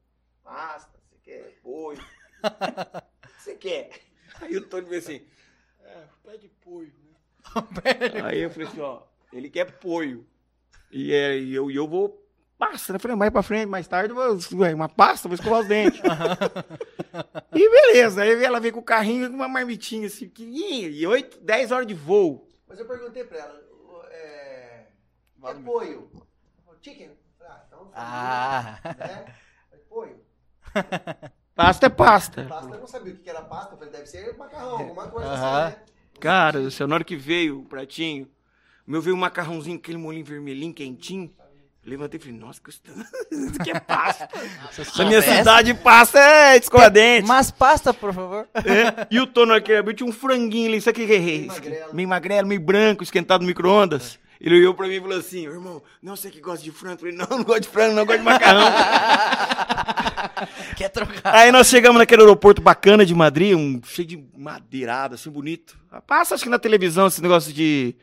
pasta, 0.42 0.98
se 0.98 1.10
você 1.10 1.18
quer 1.22 1.58
polho. 1.62 2.02
O 2.42 3.28
que 3.28 3.42
você 3.42 3.54
quer? 3.56 3.90
Aí 4.40 4.56
o 4.56 4.62
Tony 4.62 4.88
veio 4.88 5.02
assim: 5.02 5.20
é, 5.90 6.04
pede 6.24 6.48
polho. 6.62 6.92
né?" 7.08 7.16
Aí 8.26 8.40
eu 8.40 8.50
falei 8.50 8.68
assim: 8.68 8.80
ó, 8.80 9.02
ele 9.32 9.50
quer 9.50 9.78
polho. 9.78 10.26
E, 10.90 11.12
é, 11.12 11.38
e 11.38 11.54
eu, 11.54 11.70
e 11.70 11.76
eu 11.76 11.86
vou. 11.86 12.18
Pasta, 12.58 12.92
né? 12.92 12.96
Eu 12.96 13.00
falei, 13.00 13.16
mais 13.16 13.30
pra 13.32 13.42
frente, 13.42 13.66
mais 13.66 13.88
tarde, 13.88 14.12
eu 14.12 14.16
vou, 14.16 14.74
uma 14.74 14.88
pasta, 14.88 15.28
vou 15.28 15.34
escovar 15.34 15.60
os 15.60 15.68
dentes. 15.68 16.00
E 17.52 17.68
beleza, 17.68 18.22
aí 18.22 18.44
ela 18.44 18.60
veio 18.60 18.72
com 18.74 18.80
o 18.80 18.84
carrinho 18.84 19.28
com 19.28 19.34
uma 19.34 19.48
marmitinha 19.48 20.06
assim, 20.06 20.28
pequenininha, 20.28 20.88
e 20.88 21.06
8, 21.06 21.40
10 21.40 21.72
horas 21.72 21.86
de 21.86 21.94
voo. 21.94 22.48
Mas 22.68 22.78
eu 22.78 22.86
perguntei 22.86 23.24
pra 23.24 23.38
ela, 23.38 23.60
o- 23.72 24.02
é... 24.10 24.86
apoio? 25.42 26.10
Chicken? 26.80 27.10
Ah, 27.40 27.64
então... 27.66 27.90
Ah. 27.94 28.78
Né? 28.96 29.34
Apoio. 29.74 30.20
Pasta 31.54 31.86
é 31.86 31.88
pasta. 31.88 32.46
Pasta, 32.48 32.74
eu 32.74 32.80
não 32.80 32.86
sabia 32.86 33.12
o 33.12 33.16
que 33.16 33.28
era 33.28 33.42
pasta. 33.42 33.74
Eu 33.74 33.78
falei, 33.78 33.92
deve 33.92 34.06
ser 34.06 34.36
macarrão, 34.36 34.78
alguma 34.78 35.08
coisa 35.08 35.28
Aham. 35.28 35.66
assim, 35.66 35.76
né? 35.76 35.82
Cara, 36.20 36.60
do 36.60 36.70
céu, 36.70 36.86
na 36.86 36.94
hora 36.96 37.04
que 37.04 37.16
veio 37.16 37.60
o 37.60 37.64
pratinho, 37.64 38.28
o 38.86 38.90
meu 38.90 39.00
veio 39.02 39.16
um 39.16 39.18
macarrãozinho, 39.18 39.76
aquele 39.78 39.98
molinho 39.98 40.24
vermelhinho, 40.24 40.72
quentinho. 40.74 41.30
Levantei 41.82 42.20
e 42.20 42.22
falei, 42.22 42.38
nossa, 42.38 42.60
que 42.60 42.70
aqui 43.58 43.70
é 43.74 43.80
pasta. 43.80 44.28
Na 44.98 45.04
minha 45.06 45.22
cidade, 45.22 45.72
pasta 45.74 46.18
é 46.18 46.56
escova 46.58 46.90
dente. 46.90 47.26
Mas 47.26 47.50
pasta, 47.50 47.94
por 47.94 48.12
favor. 48.12 48.46
É, 48.54 49.06
E 49.10 49.18
o 49.18 49.26
Tono 49.26 49.54
aqui 49.54 49.72
abriu, 49.72 49.96
tinha 49.96 50.08
um 50.08 50.12
franguinho 50.12 50.68
ali, 50.68 50.76
isso 50.76 50.90
aqui 50.90 51.06
que 51.06 51.14
é 51.14 51.18
meio 51.18 51.46
magrelo. 51.46 51.94
meio 51.94 52.08
magrelo, 52.08 52.48
meio 52.48 52.60
branco, 52.60 53.02
esquentado 53.02 53.40
no 53.40 53.46
micro-ondas. 53.46 54.18
Ele 54.40 54.56
olhou 54.56 54.74
pra 54.74 54.88
mim 54.88 54.94
e 54.94 55.00
falou 55.00 55.18
assim, 55.18 55.44
irmão, 55.44 55.82
não 56.02 56.16
sei 56.16 56.30
que 56.30 56.40
gosta 56.40 56.64
de 56.64 56.70
frango. 56.72 56.94
Eu 56.94 56.98
falei, 56.98 57.14
não, 57.14 57.26
não 57.38 57.44
gosto 57.44 57.60
de 57.62 57.68
frango, 57.68 57.94
não 57.94 58.06
gosto 58.06 58.18
de 58.20 58.24
macarrão. 58.24 58.72
Quer 60.76 60.88
trocar? 60.88 61.34
Aí 61.34 61.52
nós 61.52 61.68
chegamos 61.68 61.98
naquele 61.98 62.22
aeroporto 62.22 62.62
bacana 62.62 63.04
de 63.04 63.14
Madrid, 63.14 63.54
um 63.54 63.80
cheio 63.84 64.08
de 64.08 64.24
madeirada, 64.36 65.14
assim, 65.16 65.30
bonito. 65.30 65.78
Passa, 66.06 66.34
acho 66.34 66.44
que 66.44 66.50
na 66.50 66.58
televisão, 66.58 67.06
esse 67.06 67.20
negócio 67.22 67.52
de, 67.52 67.94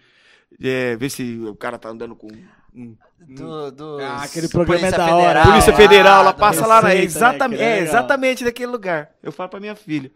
é, 0.61 0.95
ver 0.95 1.09
se 1.09 1.39
o 1.47 1.55
cara 1.55 1.77
tá 1.79 1.89
andando 1.89 2.15
com... 2.15 2.27
um- 2.73 2.95
Do, 3.19 3.71
do 3.71 3.97
Ah, 3.99 4.21
aquele 4.23 4.47
programa 4.47 4.87
é 4.87 4.91
Polícia 4.91 4.97
da 4.97 5.15
hora. 5.15 5.27
Federal, 5.39 5.47
Polícia 5.51 5.71
lá, 5.71 5.77
Federal, 5.77 6.21
ela 6.21 6.31
da- 6.31 6.37
passa 6.37 6.67
lá, 6.67 6.81
na, 6.83 6.89
né, 6.89 7.03
exatamente, 7.03 7.57
que 7.59 7.63
é 7.65 7.79
é, 7.79 7.81
exatamente 7.81 8.43
naquele 8.43 8.71
lugar. 8.71 9.09
Eu 9.23 9.31
falo 9.31 9.49
pra 9.49 9.59
minha 9.59 9.75
filha. 9.75 10.11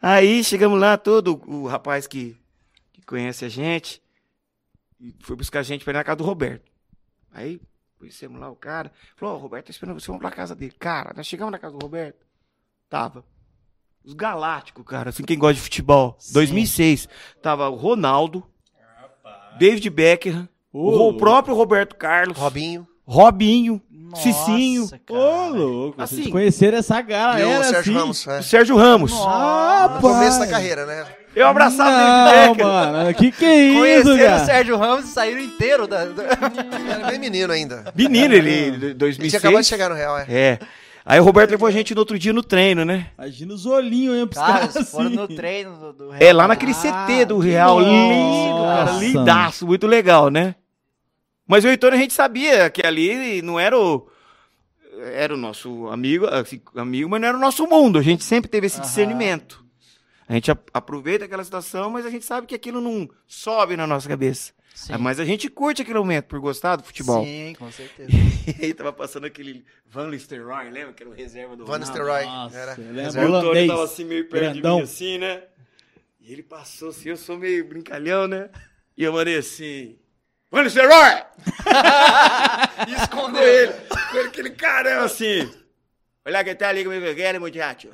Aí 0.00 0.44
chegamos 0.44 0.78
lá, 0.78 0.98
todo 0.98 1.40
o 1.46 1.66
rapaz 1.66 2.06
que, 2.06 2.36
que 2.92 3.00
conhece 3.06 3.44
a 3.44 3.48
gente, 3.48 4.02
e 5.02 5.12
foi 5.20 5.34
buscar 5.34 5.58
a 5.58 5.62
gente 5.64 5.84
pra 5.84 5.92
ir 5.92 5.96
na 5.96 6.04
casa 6.04 6.16
do 6.16 6.24
Roberto. 6.24 6.70
Aí 7.32 7.60
conhecemos 7.98 8.40
lá 8.40 8.48
o 8.50 8.56
cara, 8.56 8.92
falou, 9.16 9.34
ó, 9.34 9.38
o 9.38 9.40
Roberto 9.40 9.66
tá 9.66 9.70
esperando 9.70 10.00
você, 10.00 10.06
vamos 10.06 10.20
pra 10.20 10.30
casa 10.30 10.54
dele. 10.54 10.74
Cara, 10.78 11.12
nós 11.16 11.26
chegamos 11.26 11.50
na 11.50 11.58
casa 11.58 11.76
do 11.76 11.82
Roberto, 11.82 12.24
tava. 12.88 13.24
Os 14.04 14.14
Galácticos, 14.14 14.84
cara, 14.84 15.10
assim, 15.10 15.22
quem 15.22 15.38
gosta 15.38 15.54
de 15.54 15.60
futebol, 15.60 16.16
2006, 16.32 17.08
tava 17.40 17.68
o 17.68 17.76
Ronaldo, 17.76 18.44
David 19.58 19.90
Beckham, 19.90 20.48
o, 20.72 21.16
próprio 21.16 21.54
Roberto 21.54 21.94
Carlos, 21.96 22.36
Robinho. 22.36 22.88
Robinho, 23.06 23.80
Nossa, 23.90 24.22
Cicinho. 24.22 24.88
Ô, 25.10 25.48
louco. 25.48 26.00
Assim. 26.02 26.16
Vocês 26.16 26.28
conheceram 26.28 26.78
essa 26.78 27.00
galera 27.00 27.40
E 27.40 27.58
o 27.58 27.64
Sérgio 27.64 27.78
assim. 27.80 27.92
Ramos, 27.94 28.26
é. 28.26 28.38
o 28.38 28.42
Sérgio 28.42 28.76
Ramos. 28.76 29.12
Ah, 29.26 29.90
No 29.94 30.00
começo 30.00 30.38
da 30.38 30.46
carreira, 30.46 30.86
né? 30.86 31.04
Eu 31.34 31.46
abraçava 31.46 31.90
o 31.90 31.92
Não, 31.92 32.24
David 32.30 32.56
Beckham. 32.58 32.68
mano. 32.72 33.14
Que 33.14 33.32
que 33.32 33.44
é 33.44 33.56
isso, 33.64 33.78
Conheceram 33.80 34.14
o 34.14 34.18
cara? 34.18 34.44
Sérgio 34.44 34.76
Ramos 34.76 35.04
e 35.06 35.08
saíram 35.08 35.40
inteiro 35.40 35.86
da. 35.86 36.04
da- 36.04 36.22
Ele 36.78 36.90
era 36.90 37.06
bem 37.08 37.18
menino 37.18 37.52
ainda. 37.52 37.84
Menino, 37.94 38.34
ele, 38.34 38.50
de 38.70 38.84
Ele 38.86 38.94
2006. 38.94 39.30
tinha 39.30 39.38
acabado 39.38 39.62
de 39.62 39.68
chegar 39.68 39.88
no 39.88 39.94
Real, 39.94 40.18
é. 40.18 40.26
É. 40.28 40.58
Aí 41.06 41.18
o 41.18 41.24
Roberto 41.24 41.50
levou 41.50 41.66
a 41.66 41.70
gente 41.72 41.94
no 41.94 42.00
outro 42.00 42.16
dia 42.18 42.32
no 42.34 42.42
treino, 42.44 42.84
né? 42.84 43.06
Imagina 43.18 43.54
os 43.54 43.64
olhinhos, 43.66 44.14
hein, 44.16 44.28
Cara, 44.32 44.52
caras 44.58 44.76
eles 44.76 44.90
foram 44.90 45.06
assim. 45.06 45.16
no 45.16 45.26
treino 45.28 45.72
do, 45.76 45.92
do 45.94 46.14
É, 46.20 46.32
lá 46.34 46.46
naquele 46.46 46.72
Ah, 46.72 47.06
CT 47.06 47.24
do 47.24 47.38
Real. 47.38 47.80
nossa. 47.80 47.90
Lindo, 47.90 48.62
cara. 48.62 48.92
Lindaço, 48.98 49.66
muito 49.66 49.86
legal, 49.86 50.28
né? 50.28 50.54
Mas 51.52 51.66
o 51.66 51.68
Heitor, 51.68 51.92
a 51.92 51.96
gente 51.98 52.14
sabia 52.14 52.70
que 52.70 52.80
ali 52.86 53.42
não 53.42 53.60
era 53.60 53.78
o... 53.78 54.08
Era 55.12 55.34
o 55.34 55.36
nosso 55.36 55.86
amigo, 55.88 56.24
assim, 56.26 56.62
amigo, 56.74 57.10
mas 57.10 57.20
não 57.20 57.28
era 57.28 57.36
o 57.36 57.40
nosso 57.40 57.66
mundo. 57.66 57.98
A 57.98 58.02
gente 58.02 58.24
sempre 58.24 58.48
teve 58.50 58.68
esse 58.68 58.78
Aham. 58.78 58.86
discernimento. 58.86 59.62
A 60.26 60.32
gente 60.32 60.50
a- 60.50 60.56
aproveita 60.72 61.26
aquela 61.26 61.44
situação, 61.44 61.90
mas 61.90 62.06
a 62.06 62.10
gente 62.10 62.24
sabe 62.24 62.46
que 62.46 62.54
aquilo 62.54 62.80
não 62.80 63.06
sobe 63.26 63.76
na 63.76 63.86
nossa 63.86 64.08
cabeça. 64.08 64.54
Sim. 64.74 64.96
Mas 64.98 65.20
a 65.20 65.26
gente 65.26 65.50
curte 65.50 65.82
aquele 65.82 65.98
momento 65.98 66.24
por 66.24 66.40
gostar 66.40 66.76
do 66.76 66.84
futebol. 66.84 67.22
Sim, 67.22 67.54
com 67.58 67.70
certeza. 67.70 68.10
E 68.58 68.64
aí 68.64 68.72
tava 68.72 68.90
passando 68.94 69.26
aquele 69.26 69.62
Van 69.86 70.08
Nistelrooy, 70.08 70.70
lembra? 70.70 70.94
Que 70.94 71.02
era 71.02 71.10
o 71.10 71.14
reserva 71.14 71.54
do 71.54 71.66
Van. 71.66 71.78
Nossa, 71.78 72.56
Era. 72.56 72.72
é 72.72 73.26
o 73.26 73.40
Tony 73.42 73.66
tava 73.66 73.84
assim 73.84 74.04
meio 74.06 74.26
perto 74.26 74.52
grandão. 74.54 74.76
de 74.76 74.78
mim, 74.78 74.82
assim, 74.84 75.18
né? 75.18 75.42
E 76.18 76.32
ele 76.32 76.42
passou 76.42 76.88
assim, 76.88 77.10
eu 77.10 77.16
sou 77.18 77.36
meio 77.36 77.68
brincalhão, 77.68 78.26
né? 78.26 78.48
E 78.96 79.04
eu 79.04 79.12
mandei 79.12 79.36
assim, 79.36 79.96
Van 80.52 80.62
Nistelrooy! 80.64 81.22
E 82.86 82.94
escondeu 82.94 83.42
ele, 83.42 83.72
com 84.10 84.18
ele, 84.18 84.28
aquele 84.28 84.50
carão 84.50 85.04
assim. 85.04 85.50
Olha 86.24 86.44
que 86.44 86.54
tá 86.54 86.68
ali 86.68 86.84
comigo, 86.84 87.14
quero, 87.14 87.40
muchacho. 87.40 87.88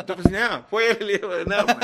Então 0.00 0.16
eu 0.16 0.22
falei 0.22 0.40
assim, 0.42 0.54
não, 0.54 0.64
foi 0.64 0.84
ele 0.90 1.04
ali. 1.04 1.18
Falei, 1.18 1.44
Não, 1.44 1.66
mano. 1.66 1.80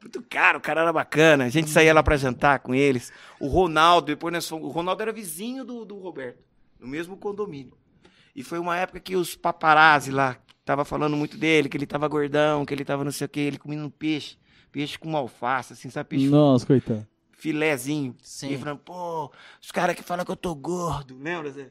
Muito 0.00 0.22
caro, 0.22 0.58
o 0.58 0.60
cara 0.60 0.80
era 0.82 0.92
bacana. 0.92 1.44
A 1.44 1.48
gente 1.48 1.70
saía 1.70 1.94
lá 1.94 2.02
pra 2.02 2.16
jantar 2.16 2.58
com 2.58 2.74
eles. 2.74 3.12
O 3.38 3.46
Ronaldo, 3.46 4.08
depois 4.08 4.32
nós 4.32 4.48
fomos, 4.48 4.66
o 4.66 4.70
Ronaldo 4.70 5.02
era 5.02 5.12
vizinho 5.12 5.64
do, 5.64 5.84
do 5.84 5.98
Roberto, 5.98 6.42
no 6.80 6.88
mesmo 6.88 7.16
condomínio. 7.16 7.74
E 8.34 8.42
foi 8.42 8.58
uma 8.58 8.76
época 8.76 8.98
que 8.98 9.14
os 9.14 9.36
paparazzi 9.36 10.10
lá 10.10 10.36
tava 10.64 10.84
falando 10.84 11.16
muito 11.16 11.36
dele, 11.36 11.68
que 11.68 11.76
ele 11.76 11.86
tava 11.86 12.08
gordão, 12.08 12.64
que 12.64 12.74
ele 12.74 12.84
tava 12.84 13.04
não 13.04 13.12
sei 13.12 13.26
o 13.26 13.30
que, 13.30 13.40
ele 13.40 13.58
comendo 13.58 13.90
peixe, 13.90 14.36
peixe 14.70 14.98
com 14.98 15.16
alface, 15.16 15.74
assim, 15.74 15.90
sabe? 15.90 16.08
Peixe 16.10 16.26
Nossa, 16.28 16.66
coitado. 16.66 17.06
Filézinho. 17.42 18.14
Sim. 18.22 18.52
E 18.52 18.58
falando, 18.58 18.78
pô, 18.78 19.28
os 19.60 19.72
caras 19.72 19.96
que 19.96 20.02
falam 20.02 20.24
que 20.24 20.30
eu 20.30 20.36
tô 20.36 20.54
gordo, 20.54 21.18
lembra, 21.20 21.50
Zé? 21.50 21.70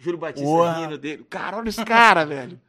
Júlio 0.00 0.18
Batista 0.18 0.48
Uau. 0.48 0.80
rindo 0.80 0.98
dele. 0.98 1.24
Cara, 1.30 1.58
olha 1.58 1.68
esse 1.68 1.84
cara, 1.84 2.26
velho. 2.26 2.60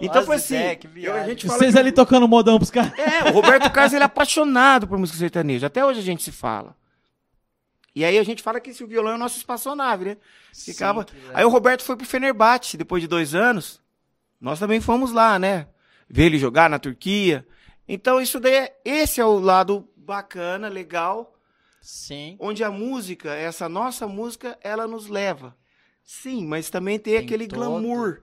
Então 0.00 0.24
foi 0.24 0.36
as 0.36 0.44
assim. 0.44 0.76
que 0.76 0.88
eu- 1.04 1.12
a 1.12 1.24
gente 1.26 1.46
Vocês 1.48 1.74
que- 1.74 1.78
ali 1.80 1.90
tocando 1.90 2.28
modão 2.28 2.56
pros 2.56 2.70
caras. 2.70 2.96
É, 2.96 3.28
o 3.28 3.32
Roberto 3.32 3.68
Carlos 3.72 3.92
ele 3.92 4.02
é 4.04 4.06
apaixonado 4.06 4.86
por 4.86 4.96
música 4.96 5.18
sertaneja. 5.18 5.66
Até 5.66 5.84
hoje 5.84 5.98
a 5.98 6.02
gente 6.02 6.22
se 6.22 6.30
fala. 6.30 6.76
E 7.94 8.04
aí 8.04 8.16
a 8.16 8.22
gente 8.22 8.42
fala 8.44 8.60
que 8.60 8.70
esse 8.70 8.84
violão 8.86 9.12
é 9.12 9.14
o 9.16 9.18
nosso 9.18 9.36
espaçonave, 9.36 10.04
né? 10.04 10.16
Ficava... 10.54 11.04
que 11.04 11.12
aí 11.34 11.44
o 11.44 11.48
Roberto 11.48 11.82
foi 11.82 11.96
pro 11.96 12.06
Fenerbahçe 12.06 12.76
depois 12.76 13.02
de 13.02 13.08
dois 13.08 13.34
anos. 13.34 13.80
Nós 14.40 14.60
também 14.60 14.80
fomos 14.80 15.10
lá, 15.10 15.36
né? 15.36 15.66
Ver 16.08 16.26
ele 16.26 16.38
jogar 16.38 16.70
na 16.70 16.78
Turquia. 16.78 17.44
Então 17.88 18.20
isso 18.20 18.38
daí, 18.38 18.54
é- 18.54 18.76
esse 18.84 19.20
é 19.20 19.24
o 19.24 19.38
lado 19.40 19.86
bacana, 19.96 20.68
legal, 20.68 21.34
Sim. 21.90 22.36
onde 22.38 22.62
a 22.62 22.70
música, 22.70 23.30
essa 23.34 23.66
nossa 23.66 24.06
música, 24.06 24.58
ela 24.62 24.86
nos 24.86 25.06
leva. 25.06 25.56
Sim, 26.04 26.46
mas 26.46 26.68
também 26.68 26.98
tem, 26.98 27.14
Tem 27.14 27.24
aquele 27.24 27.48
todo. 27.48 27.56
glamour. 27.58 28.20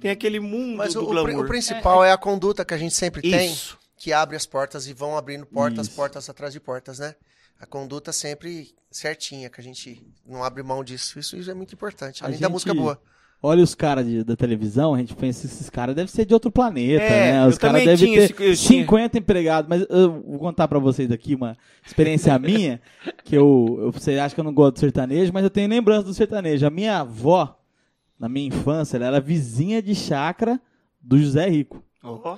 Tem 0.00 0.10
aquele 0.10 0.40
mundo 0.40 0.76
Mas 0.78 0.94
do 0.94 1.04
o, 1.04 1.06
glamour. 1.06 1.44
o 1.44 1.46
principal 1.46 2.04
é, 2.04 2.10
a 2.10 2.18
conduta 2.18 2.64
que 2.64 2.74
a 2.74 2.78
gente 2.78 2.94
sempre 2.94 3.22
tem, 3.22 3.52
Isso. 3.52 3.78
que 3.96 4.12
abre 4.12 4.36
as 4.36 4.44
portas 4.44 4.88
e 4.88 4.92
vão 4.92 5.16
abrindo 5.16 5.46
portas, 5.46 5.86
Isso. 5.86 5.94
portas 5.96 6.28
atrás 6.28 6.52
de 6.52 6.58
portas, 6.58 6.98
né? 6.98 7.14
A 7.60 7.64
conduta 7.64 8.12
sempre 8.12 8.74
certinha, 8.90 9.48
que 9.48 9.60
a 9.60 9.64
gente 9.64 10.04
não 10.26 10.42
abre 10.42 10.62
mão 10.64 10.82
disso. 10.82 11.16
Isso, 11.18 11.36
isso 11.36 11.50
é 11.50 11.54
muito 11.54 11.74
importante. 11.74 12.22
A 12.24 12.26
Além 12.26 12.40
da 12.40 12.46
gente- 12.48 12.52
música 12.52 12.74
boa. 12.74 13.00
Olha 13.42 13.62
os 13.62 13.74
caras 13.74 14.06
da 14.24 14.34
televisão, 14.36 14.94
a 14.94 14.98
gente 14.98 15.14
pensa, 15.14 15.46
esses 15.46 15.68
caras 15.70 15.94
devem 15.94 16.08
ser 16.10 16.24
de 16.24 16.34
outro 16.34 16.50
planeta, 16.50 17.02
É, 17.04 17.32
né? 17.32 17.46
Os 17.46 17.58
caras 17.58 17.84
devem 17.84 18.14
ter 18.14 18.18
esse- 18.22 18.32
eu 18.32 18.36
tinha. 18.56 18.56
50 18.56 19.18
empregados. 19.18 19.68
Mas 19.68 19.86
eu 19.88 20.22
vou 20.22 20.38
contar 20.38 20.66
pra 20.68 20.78
vocês 20.78 21.10
aqui 21.10 21.34
uma 21.34 21.56
experiência 21.86 22.36
minha, 22.38 22.80
que 23.24 23.36
eu, 23.36 23.78
eu 23.80 23.92
você 23.92 24.18
acha 24.18 24.34
que 24.34 24.40
eu 24.40 24.44
não 24.44 24.54
gosto 24.54 24.74
do 24.74 24.80
sertanejo, 24.80 25.32
mas 25.32 25.44
eu 25.44 25.50
tenho 25.50 25.68
lembrança 25.68 26.04
do 26.04 26.14
sertanejo. 26.14 26.66
A 26.66 26.70
minha 26.70 26.98
avó, 27.00 27.58
na 28.18 28.28
minha 28.28 28.48
infância, 28.48 28.96
ela 28.96 29.06
era 29.06 29.20
vizinha 29.20 29.80
de 29.82 29.94
chácara 29.94 30.60
do 31.00 31.18
José 31.18 31.48
Rico. 31.48 31.82
Ó. 32.02 32.36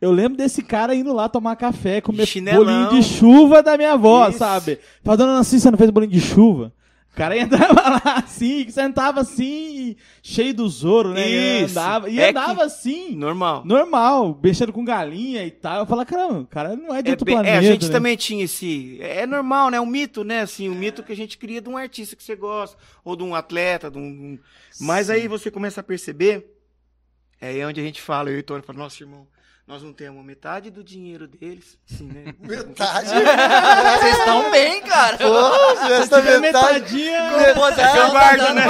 Eu 0.00 0.10
lembro 0.10 0.36
desse 0.36 0.62
cara 0.62 0.94
indo 0.96 1.12
lá 1.12 1.28
tomar 1.28 1.54
café, 1.54 2.00
comer 2.00 2.26
Chinelão. 2.26 2.64
bolinho 2.64 2.90
de 2.90 3.02
chuva 3.08 3.62
da 3.62 3.76
minha 3.76 3.92
avó, 3.92 4.28
Isso. 4.28 4.38
sabe? 4.38 4.80
Fala, 5.04 5.16
dona 5.16 5.34
Nancy, 5.36 5.60
você 5.60 5.70
não 5.70 5.78
fez 5.78 5.90
bolinho 5.90 6.10
de 6.12 6.20
chuva? 6.20 6.72
O 7.12 7.14
cara 7.14 7.36
entrava 7.36 7.74
lá 8.02 8.02
assim, 8.24 8.66
sentava 8.70 9.20
assim, 9.20 9.96
cheio 10.22 10.54
do 10.54 10.66
zoro, 10.66 11.10
né? 11.12 11.28
E 11.28 11.62
Isso. 11.64 11.78
andava, 11.78 12.08
e 12.08 12.18
É 12.18 12.30
andava 12.30 12.64
assim, 12.64 13.14
Normal. 13.14 13.62
normal, 13.66 14.40
mexendo 14.42 14.72
com 14.72 14.82
galinha 14.82 15.44
e 15.44 15.50
tal. 15.50 15.80
Eu 15.80 15.86
falava, 15.86 16.06
caramba, 16.08 16.40
o 16.40 16.46
cara 16.46 16.74
não 16.74 16.94
é 16.94 17.02
de 17.02 17.08
É, 17.08 17.12
outro 17.12 17.26
bem- 17.26 17.34
é, 17.34 17.42
planeta. 17.42 17.58
a 17.58 17.62
gente 17.62 17.86
né? 17.86 17.92
também 17.92 18.16
tinha 18.16 18.42
esse. 18.44 18.96
É 19.02 19.26
normal, 19.26 19.68
né? 19.70 19.78
Um 19.78 19.84
mito, 19.84 20.24
né? 20.24 20.40
Assim, 20.40 20.70
um 20.70 20.74
mito 20.74 21.02
que 21.02 21.12
a 21.12 21.16
gente 21.16 21.36
cria 21.36 21.60
de 21.60 21.68
um 21.68 21.76
artista 21.76 22.16
que 22.16 22.22
você 22.24 22.34
gosta, 22.34 22.78
ou 23.04 23.14
de 23.14 23.22
um 23.22 23.34
atleta, 23.34 23.90
de 23.90 23.98
um. 23.98 24.38
Mas 24.80 25.10
aí 25.10 25.28
você 25.28 25.50
começa 25.50 25.80
a 25.80 25.84
perceber. 25.84 26.48
É 27.38 27.66
onde 27.66 27.78
a 27.80 27.84
gente 27.84 28.00
fala, 28.00 28.30
eu 28.30 28.36
e 28.36 28.40
o 28.40 28.42
Tony 28.42 28.62
fala, 28.62 28.78
nossa, 28.78 29.02
irmão, 29.02 29.26
nós 29.66 29.82
não 29.82 29.92
temos 29.92 30.24
metade 30.24 30.70
do 30.70 30.82
dinheiro 30.82 31.28
deles. 31.28 31.78
Sim, 31.86 32.08
né? 32.08 32.34
Metade. 32.40 33.08
Vocês 33.08 34.18
estão 34.18 34.50
bem, 34.50 34.82
cara. 34.82 35.16
Pô, 35.18 35.70
essa 35.86 36.20
metade. 36.20 36.40
metadinha. 36.40 37.30
Composição 37.54 37.84
É 37.86 37.94
que 37.94 37.98
eu 37.98 38.10
guardo, 38.10 38.54
né? 38.54 38.64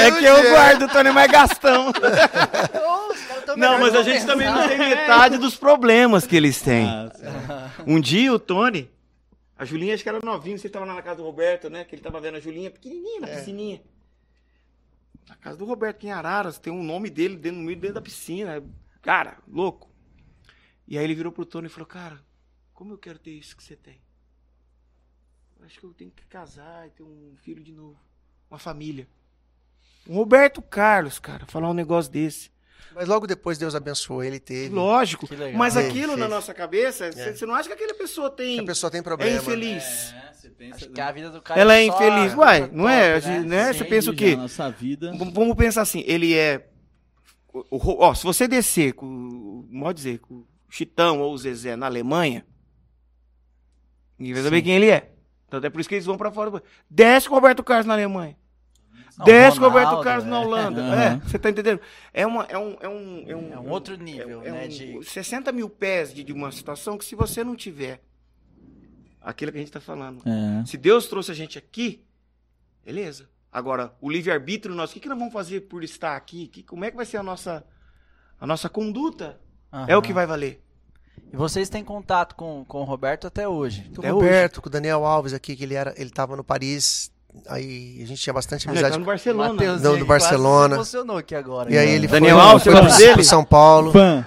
É 0.00 0.10
que 0.10 0.24
eu 0.24 0.50
guardo, 0.50 0.82
o 0.82 0.88
Tony 0.88 1.08
é 1.08 1.12
mais 1.12 1.30
gastão. 1.30 1.92
Não, 3.56 3.78
mas 3.78 3.94
a 3.94 4.02
gente 4.02 4.26
também 4.26 4.46
não 4.46 4.68
tem 4.68 4.78
metade 4.78 5.38
dos 5.38 5.56
problemas 5.56 6.26
que 6.26 6.36
eles 6.36 6.60
têm. 6.60 6.86
Ah. 6.86 7.70
Um 7.86 7.98
dia 7.98 8.30
o 8.32 8.38
Tony, 8.38 8.90
a 9.56 9.64
Julinha 9.64 9.94
acho 9.94 10.02
que 10.02 10.08
era 10.08 10.20
novinho, 10.22 10.58
você 10.58 10.68
tava 10.68 10.84
lá 10.84 10.94
na 10.94 11.02
casa 11.02 11.16
do 11.16 11.24
Roberto, 11.24 11.70
né? 11.70 11.82
Que 11.84 11.94
ele 11.94 12.02
tava 12.02 12.20
vendo 12.20 12.36
a 12.36 12.40
Julinha 12.40 12.70
pequenininha, 12.70 13.20
na 13.20 13.26
piscininha. 13.26 13.80
Na 15.28 15.34
casa 15.34 15.56
do 15.56 15.64
Roberto, 15.64 16.04
em 16.04 16.12
Araras, 16.12 16.58
tem 16.58 16.72
um 16.72 16.82
nome 16.82 17.10
dele 17.10 17.36
dentro, 17.36 17.58
no 17.58 17.64
meio 17.64 17.78
dentro 17.78 17.94
da 17.94 18.00
piscina. 18.00 18.62
Cara, 19.02 19.38
louco. 19.48 19.87
E 20.88 20.96
aí 20.96 21.04
ele 21.04 21.14
virou 21.14 21.30
pro 21.30 21.44
Tony 21.44 21.66
e 21.66 21.70
falou, 21.70 21.86
cara, 21.86 22.18
como 22.72 22.92
eu 22.94 22.98
quero 22.98 23.18
ter 23.18 23.30
isso 23.32 23.56
que 23.56 23.62
você 23.62 23.76
tem? 23.76 24.00
Eu 25.60 25.66
acho 25.66 25.78
que 25.78 25.84
eu 25.84 25.92
tenho 25.92 26.10
que 26.10 26.24
casar 26.26 26.86
e 26.86 26.90
ter 26.90 27.02
um 27.02 27.34
filho 27.42 27.62
de 27.62 27.72
novo. 27.72 27.98
Uma 28.50 28.58
família. 28.58 29.06
Um 30.08 30.14
Roberto 30.14 30.62
Carlos, 30.62 31.18
cara, 31.18 31.44
falar 31.46 31.68
um 31.70 31.74
negócio 31.74 32.10
desse. 32.10 32.50
Mas 32.94 33.06
logo 33.06 33.26
depois 33.26 33.58
Deus 33.58 33.74
abençoou, 33.74 34.24
ele 34.24 34.40
teve. 34.40 34.74
Lógico. 34.74 35.26
Que 35.26 35.36
legal. 35.36 35.58
Mas 35.58 35.74
Fez, 35.74 35.86
aquilo 35.88 36.16
na 36.16 36.26
nossa 36.26 36.54
cabeça, 36.54 37.06
É. 37.06 37.34
você 37.34 37.44
não 37.44 37.54
acha 37.54 37.68
que 37.68 37.74
aquela 37.74 37.92
pessoa 37.94 38.30
tem. 38.30 38.56
Que 38.56 38.62
a 38.62 38.66
pessoa 38.66 38.90
tem 38.90 39.00
é 39.00 39.02
problema. 39.02 39.36
infeliz. 39.36 40.14
É, 40.14 40.32
você 40.32 40.48
pensa- 40.50 40.76
Acho 40.76 40.88
que 40.90 41.00
a 41.00 41.12
vida 41.12 41.30
do 41.30 41.42
cara 41.42 41.60
Ela 41.60 41.74
é 41.76 41.84
infeliz. 41.84 42.34
Uai, 42.34 42.70
não 42.72 42.88
é? 42.88 43.20
top, 43.20 43.26
né? 43.32 43.40
né? 43.40 43.72
Você 43.72 43.84
pensa 43.84 44.10
o 44.10 44.16
quê? 44.16 44.34
na 44.36 44.42
Nossa 44.42 44.70
vida. 44.70 45.12
Vamos 45.34 45.54
pensar 45.56 45.82
assim, 45.82 46.02
ele 46.06 46.34
é. 46.34 46.66
o- 47.52 47.66
o 47.72 47.76
Ro- 47.76 47.96
ó, 48.00 48.14
se 48.14 48.24
você 48.24 48.48
descer 48.48 48.94
com. 48.94 49.68
Pode 49.80 49.96
dizer, 49.96 50.18
com 50.20 50.44
Chitão 50.68 51.20
ou 51.20 51.32
o 51.32 51.38
Zezé 51.38 51.76
na 51.76 51.86
Alemanha, 51.86 52.46
ninguém 54.18 54.34
vai 54.34 54.42
saber 54.42 54.62
quem 54.62 54.74
ele 54.76 54.90
é. 54.90 55.12
Então 55.46 55.60
é 55.62 55.70
por 55.70 55.80
isso 55.80 55.88
que 55.88 55.94
eles 55.94 56.04
vão 56.06 56.16
pra 56.18 56.30
fora. 56.30 56.62
Desce 56.90 57.26
com 57.28 57.34
o 57.34 57.38
Roberto 57.38 57.62
Carlos 57.64 57.86
na 57.86 57.94
Alemanha. 57.94 58.36
Não, 59.18 59.24
Desce 59.24 59.58
com 59.58 59.64
o 59.64 59.68
Roberto 59.68 59.86
Ronaldo, 59.88 60.04
Carlos 60.04 60.24
na 60.26 60.36
é. 60.36 60.38
Holanda. 60.46 60.80
Aham. 60.84 61.02
É, 61.02 61.16
você 61.20 61.38
tá 61.38 61.50
entendendo? 61.50 61.80
É, 62.12 62.26
uma, 62.26 62.44
é, 62.44 62.56
um, 62.58 62.76
é, 62.80 62.88
um, 62.88 63.24
é, 63.26 63.36
um, 63.36 63.52
É 63.54 63.58
um 63.58 63.68
outro 63.70 63.96
nível, 63.96 64.42
é 64.42 64.50
né, 64.52 64.64
um- 64.66 64.68
de- 64.68 65.02
60 65.04 65.50
mil 65.50 65.68
pés 65.68 66.12
de, 66.14 66.22
de 66.22 66.32
uma 66.32 66.52
situação 66.52 66.96
que 66.98 67.04
se 67.04 67.14
você 67.16 67.42
não 67.42 67.56
tiver 67.56 68.02
aquilo 69.20 69.50
que 69.50 69.58
a 69.58 69.60
gente 69.60 69.72
tá 69.72 69.80
falando, 69.80 70.22
É. 70.28 70.64
se 70.66 70.76
Deus 70.76 71.06
trouxe 71.08 71.32
a 71.32 71.34
gente 71.34 71.58
aqui, 71.58 72.04
beleza. 72.84 73.28
Agora, 73.50 73.96
o 74.00 74.08
livre-arbítrio 74.10 74.74
nosso, 74.74 74.92
o 74.92 74.94
que, 74.94 75.00
que 75.00 75.08
nós 75.08 75.18
vamos 75.18 75.32
fazer 75.32 75.62
por 75.62 75.82
estar 75.82 76.14
aqui? 76.14 76.46
Que, 76.46 76.62
como 76.62 76.84
é 76.84 76.90
que 76.90 76.96
vai 76.96 77.06
ser 77.06 77.16
a 77.16 77.22
nossa, 77.22 77.66
a 78.38 78.46
nossa 78.46 78.68
conduta? 78.68 79.40
É 79.86 79.96
o 79.96 80.02
que 80.02 80.12
vai 80.12 80.26
valer. 80.26 80.60
E 81.32 81.36
vocês 81.36 81.68
têm 81.68 81.84
contato 81.84 82.34
com, 82.34 82.64
com 82.66 82.80
o 82.80 82.84
Roberto 82.84 83.26
até 83.26 83.46
hoje. 83.46 83.90
Com 83.94 84.00
Até 84.00 84.12
o 84.12 84.16
Roberto, 84.16 84.62
com 84.62 84.68
o 84.68 84.72
Daniel 84.72 85.04
Alves 85.04 85.34
aqui, 85.34 85.54
que 85.54 85.64
ele 85.64 85.74
era, 85.74 85.92
ele 85.96 86.10
tava 86.10 86.34
no 86.36 86.42
Paris. 86.44 87.10
Aí 87.48 88.00
a 88.02 88.06
gente 88.06 88.22
tinha 88.22 88.32
bastante 88.32 88.66
Ele 88.66 88.72
tá 88.74 88.80
amizade. 88.80 88.98
no 88.98 89.04
Barcelona. 89.04 89.52
Mateuzinho 89.52 89.90
Não, 89.92 89.98
do 89.98 90.06
Barcelona. 90.06 90.74
emocionou 90.76 91.16
aqui 91.18 91.34
agora. 91.34 91.70
E 91.72 91.76
aí 91.76 91.86
né? 91.88 91.92
ele 91.96 92.06
Daniel 92.06 92.36
foi, 92.38 92.46
Alves, 92.46 92.62
foi 92.64 92.72
você 92.72 92.80
pro, 92.88 92.96
dele? 92.96 93.12
pro 93.12 93.24
São 93.24 93.44
Paulo. 93.44 93.92
Fã. 93.92 94.26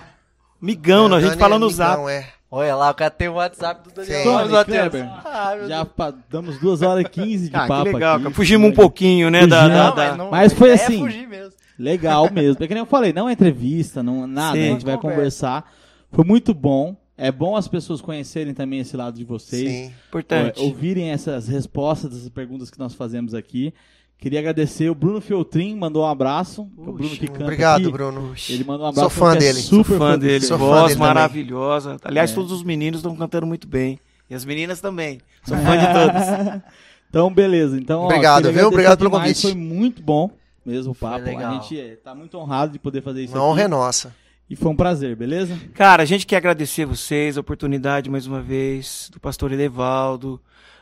Migão, 0.61 1.07
a 1.13 1.19
gente 1.19 1.29
Dani 1.29 1.39
fala 1.41 1.55
é 1.55 1.59
no 1.59 1.69
zap. 1.69 2.07
é. 2.09 2.27
Olha 2.53 2.75
lá, 2.75 2.91
o 2.91 2.93
cara 2.93 3.09
tem 3.09 3.29
o 3.29 3.33
WhatsApp 3.35 3.89
do 3.89 3.95
Daniel 3.95 4.23
Sim. 4.23 4.51
Matheus. 4.51 4.63
Kleber. 4.65 5.09
Ah, 5.25 5.55
Já 5.67 5.83
Deus. 5.83 5.95
pa- 5.95 6.13
damos 6.29 6.59
duas 6.59 6.81
horas 6.81 7.05
e 7.05 7.09
15 7.09 7.49
de 7.49 7.55
Ah, 7.55 7.65
papo 7.65 7.85
que 7.85 7.93
legal, 7.93 8.17
aqui. 8.17 8.33
Fugimos 8.33 8.69
um 8.69 8.73
pouquinho, 8.73 9.29
né? 9.31 9.47
Da, 9.47 9.61
Fugimos. 9.63 9.77
da- 9.77 9.83
Não, 9.87 9.95
da- 9.95 10.07
mas, 10.09 10.17
não, 10.17 10.29
Mas 10.31 10.53
foi 10.53 10.69
é 10.69 10.73
assim. 10.73 10.99
fugir 10.99 11.27
mesmo. 11.27 11.53
Legal 11.81 12.29
mesmo. 12.31 12.63
É 12.63 12.67
que 12.67 12.73
nem 12.73 12.81
eu 12.81 12.85
falei, 12.85 13.11
não 13.11 13.27
é 13.27 13.33
entrevista, 13.33 14.03
não, 14.03 14.27
nada. 14.27 14.55
Sim. 14.57 14.63
A 14.69 14.71
gente 14.73 14.85
vai 14.85 14.97
Conversa. 14.97 15.15
conversar. 15.17 15.71
Foi 16.11 16.23
muito 16.23 16.53
bom. 16.53 16.95
É 17.17 17.31
bom 17.31 17.55
as 17.55 17.67
pessoas 17.67 18.01
conhecerem 18.01 18.53
também 18.53 18.79
esse 18.79 18.95
lado 18.97 19.15
de 19.17 19.23
vocês. 19.23 19.69
Sim. 19.69 19.91
Importante. 20.09 20.59
é, 20.59 20.63
ouvirem 20.63 21.09
essas 21.09 21.47
respostas, 21.47 22.15
essas 22.15 22.29
perguntas 22.29 22.69
que 22.69 22.79
nós 22.79 22.93
fazemos 22.93 23.33
aqui. 23.33 23.73
Queria 24.17 24.39
agradecer 24.39 24.87
o 24.89 24.93
Bruno 24.95 25.19
Feltrin, 25.19 25.75
mandou 25.75 26.03
um 26.03 26.07
abraço. 26.07 26.61
é 26.77 26.81
o 26.81 26.93
Bruno 26.93 27.09
que 27.09 27.27
canta 27.27 27.43
Obrigado, 27.43 27.81
aqui. 27.81 27.91
Bruno. 27.91 28.33
Ele 28.49 28.63
mandou 28.63 28.85
um 28.85 28.89
abraço. 28.89 29.09
Sou 29.09 29.09
fã 29.09 29.33
é 29.35 29.39
dele. 29.39 29.59
Super 29.59 29.85
Sou 29.89 29.97
fã 29.97 30.19
dele, 30.19 30.45
Sou 30.45 30.57
fã 30.59 30.65
voz 30.65 30.81
dele 30.83 30.93
também. 30.99 31.07
maravilhosa. 31.07 31.97
Aliás, 32.03 32.31
É. 32.31 32.35
todos 32.35 32.51
os 32.51 32.63
meninos 32.63 32.99
estão 32.99 33.15
cantando 33.15 33.47
muito 33.47 33.67
bem. 33.67 33.99
E 34.29 34.35
as 34.35 34.45
meninas 34.45 34.79
também. 34.79 35.19
Sou 35.43 35.57
fã 35.57 35.77
de 35.77 35.85
todos. 35.87 36.61
Então, 37.09 37.33
beleza. 37.33 37.77
Então, 37.77 38.01
ó, 38.01 38.05
Obrigado, 38.05 38.43
queria 38.45 38.59
viu? 38.59 38.67
Obrigado 38.67 38.97
pelo 38.99 39.09
demais, 39.09 39.41
convite. 39.41 39.41
Foi 39.41 39.53
muito 39.55 40.01
bom 40.03 40.29
mesmo 40.65 40.93
papo. 40.95 41.25
legal. 41.25 41.51
A 41.51 41.53
gente 41.55 41.79
é, 41.79 41.95
tá 41.95 42.13
muito 42.15 42.37
honrado 42.37 42.71
de 42.73 42.79
poder 42.79 43.01
fazer 43.01 43.23
isso 43.23 43.33
Uma 43.35 43.43
honra 43.43 43.63
é 43.63 43.67
nossa. 43.67 44.13
E 44.49 44.55
foi 44.55 44.69
um 44.69 44.75
prazer, 44.75 45.15
beleza? 45.15 45.57
Cara, 45.73 46.03
a 46.03 46.05
gente 46.05 46.25
quer 46.25 46.35
agradecer 46.37 46.85
vocês, 46.85 47.37
a 47.37 47.41
oportunidade 47.41 48.09
mais 48.09 48.27
uma 48.27 48.41
vez, 48.41 49.09
do 49.13 49.17
pastor 49.19 49.51
Edevaldo, 49.53 50.41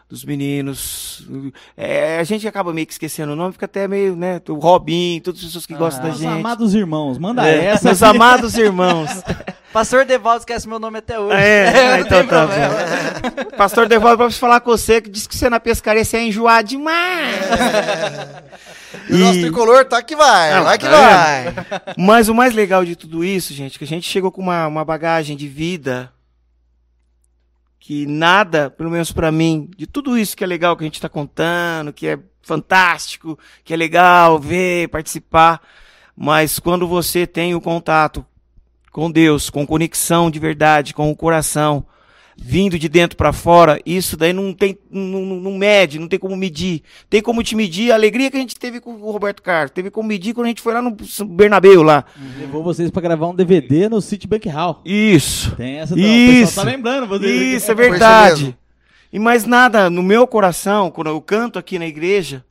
dos 0.10 0.26
meninos. 0.26 1.28
É, 1.78 2.18
a 2.18 2.24
gente 2.24 2.48
acaba 2.48 2.74
meio 2.74 2.88
que 2.88 2.94
esquecendo 2.94 3.34
o 3.34 3.36
nome, 3.36 3.54
fica 3.54 3.66
até 3.68 3.88
meio, 3.88 4.16
né? 4.16 4.42
O 4.50 4.56
Robin, 4.56 5.22
todas 5.24 5.40
as 5.42 5.46
pessoas 5.46 5.68
que 5.68 5.76
gostam 5.76 6.02
da 6.02 6.08
Meus 6.10 6.20
gente. 6.20 6.40
amados 6.40 6.74
irmãos, 6.74 7.20
manda 7.20 7.48
É, 7.48 7.66
essa. 7.66 7.84
meus 7.86 8.02
amados 8.02 8.58
irmãos. 8.58 9.08
Pastor 9.72 10.04
Devaldo 10.04 10.40
esquece 10.40 10.68
meu 10.68 10.80
nome 10.80 10.98
até 10.98 11.20
hoje. 11.20 11.36
É, 11.40 11.92
não 11.94 12.00
então 12.08 12.20
tem 12.22 12.28
tá 12.28 12.48
problema. 12.48 12.74
bom. 13.52 13.56
Pastor 13.56 13.88
Devaldo, 13.88 14.18
pra 14.18 14.32
falar 14.32 14.62
com 14.62 14.72
você, 14.72 15.00
que 15.00 15.12
disse 15.12 15.30
que 15.30 15.36
você 15.38 15.48
na 15.48 15.60
pescaria 15.60 16.04
você 16.04 16.18
é 16.18 16.24
enjoado 16.26 16.68
demais. 16.68 17.36
E, 19.10 19.14
o 19.14 19.18
nosso 19.18 19.42
tricolor 19.42 19.86
tá 19.86 20.02
que 20.02 20.16
vai, 20.16 20.52
Ah, 20.52 20.62
vai 20.62 20.78
que 20.78 20.86
tá 20.86 20.92
vai. 20.92 21.96
Mas 21.98 22.30
o 22.30 22.36
mais 22.36 22.54
legal 22.54 22.86
de 22.86 22.96
tudo 22.96 23.24
isso, 23.24 23.54
gente, 23.54 23.78
que 23.78 23.84
a 23.86 23.88
gente 23.88 24.08
chegou 24.08 24.32
com 24.32 24.42
uma, 24.42 24.68
uma 24.68 24.86
bagagem 24.86 25.36
de 25.36 25.48
vida 25.48 26.12
que 27.80 28.06
nada, 28.06 28.70
pelo 28.70 28.92
menos 28.92 29.12
pra 29.12 29.32
mim, 29.32 29.68
de 29.76 29.88
tudo 29.88 30.16
isso 30.16 30.38
que 30.38 30.44
é 30.44 30.48
legal 30.48 30.78
que 30.78 30.84
a 30.84 30.86
gente 30.86 31.02
tá 31.02 31.10
contando, 31.10 31.92
que 31.92 32.06
é 32.08 32.20
fantástico, 32.44 33.40
que 33.64 33.74
é 33.74 33.78
legal 33.78 34.38
ver, 34.38 34.90
participar, 34.90 35.60
mas 36.16 36.60
quando 36.60 36.88
você 36.88 37.26
tem 37.26 37.56
o 37.56 37.62
contato 37.62 38.24
com 38.92 39.10
Deus, 39.10 39.50
com 39.50 39.66
conexão 39.66 40.30
de 40.30 40.38
verdade, 40.38 40.94
com 40.94 41.10
o 41.10 41.16
coração, 41.16 41.84
vindo 42.42 42.80
de 42.80 42.88
dentro 42.90 43.18
pra 43.18 43.32
fora, 43.34 43.80
isso 43.86 44.16
daí 44.18 44.32
não 44.34 44.54
tem, 44.54 44.78
não, 44.90 45.22
não- 45.26 45.36
não 45.42 45.58
mede, 45.58 46.00
não 46.00 46.08
tem 46.08 46.18
como 46.18 46.36
medir. 46.36 46.82
Tem 47.10 47.22
como 47.22 47.44
te 47.44 47.56
medir 47.56 47.92
a 47.92 47.96
alegria 47.96 48.32
que 48.32 48.38
a 48.38 48.40
gente 48.40 48.56
teve 48.56 48.80
com 48.80 48.94
o 48.94 49.12
Roberto 49.12 49.42
Carlos, 49.44 49.72
teve 49.72 49.92
como 49.92 50.08
medir 50.08 50.34
quando 50.34 50.46
a 50.46 50.50
gente 50.50 50.62
foi 50.62 50.74
lá 50.74 50.82
no 50.82 50.96
Bernabéu 51.28 51.84
lá. 51.84 52.06
Levou 52.40 52.64
vocês 52.64 52.90
pra 52.90 53.02
gravar 53.02 53.28
um 53.28 53.36
DVD 53.36 53.90
no 53.90 54.02
Citibank 54.02 54.48
Hall. 54.50 54.82
Isso. 54.86 55.56
Tem 55.56 55.80
essa. 55.80 55.94
O 55.94 55.98
Isso. 56.00 56.48
pessoal 56.48 56.66
tá 56.66 56.72
lembrando 56.72 57.08
vocês. 57.08 57.32
Isso, 57.32 57.44
é 57.72 57.74
isso 57.74 57.76
verdade. 57.76 58.58
E 59.12 59.20
mais 59.20 59.46
nada, 59.46 59.90
no 59.90 60.02
meu 60.04 60.26
coração, 60.28 60.90
quando 60.92 61.08
eu 61.08 61.20
canto 61.22 61.58
aqui 61.60 61.78
na 61.80 61.88
igreja, 61.88 62.46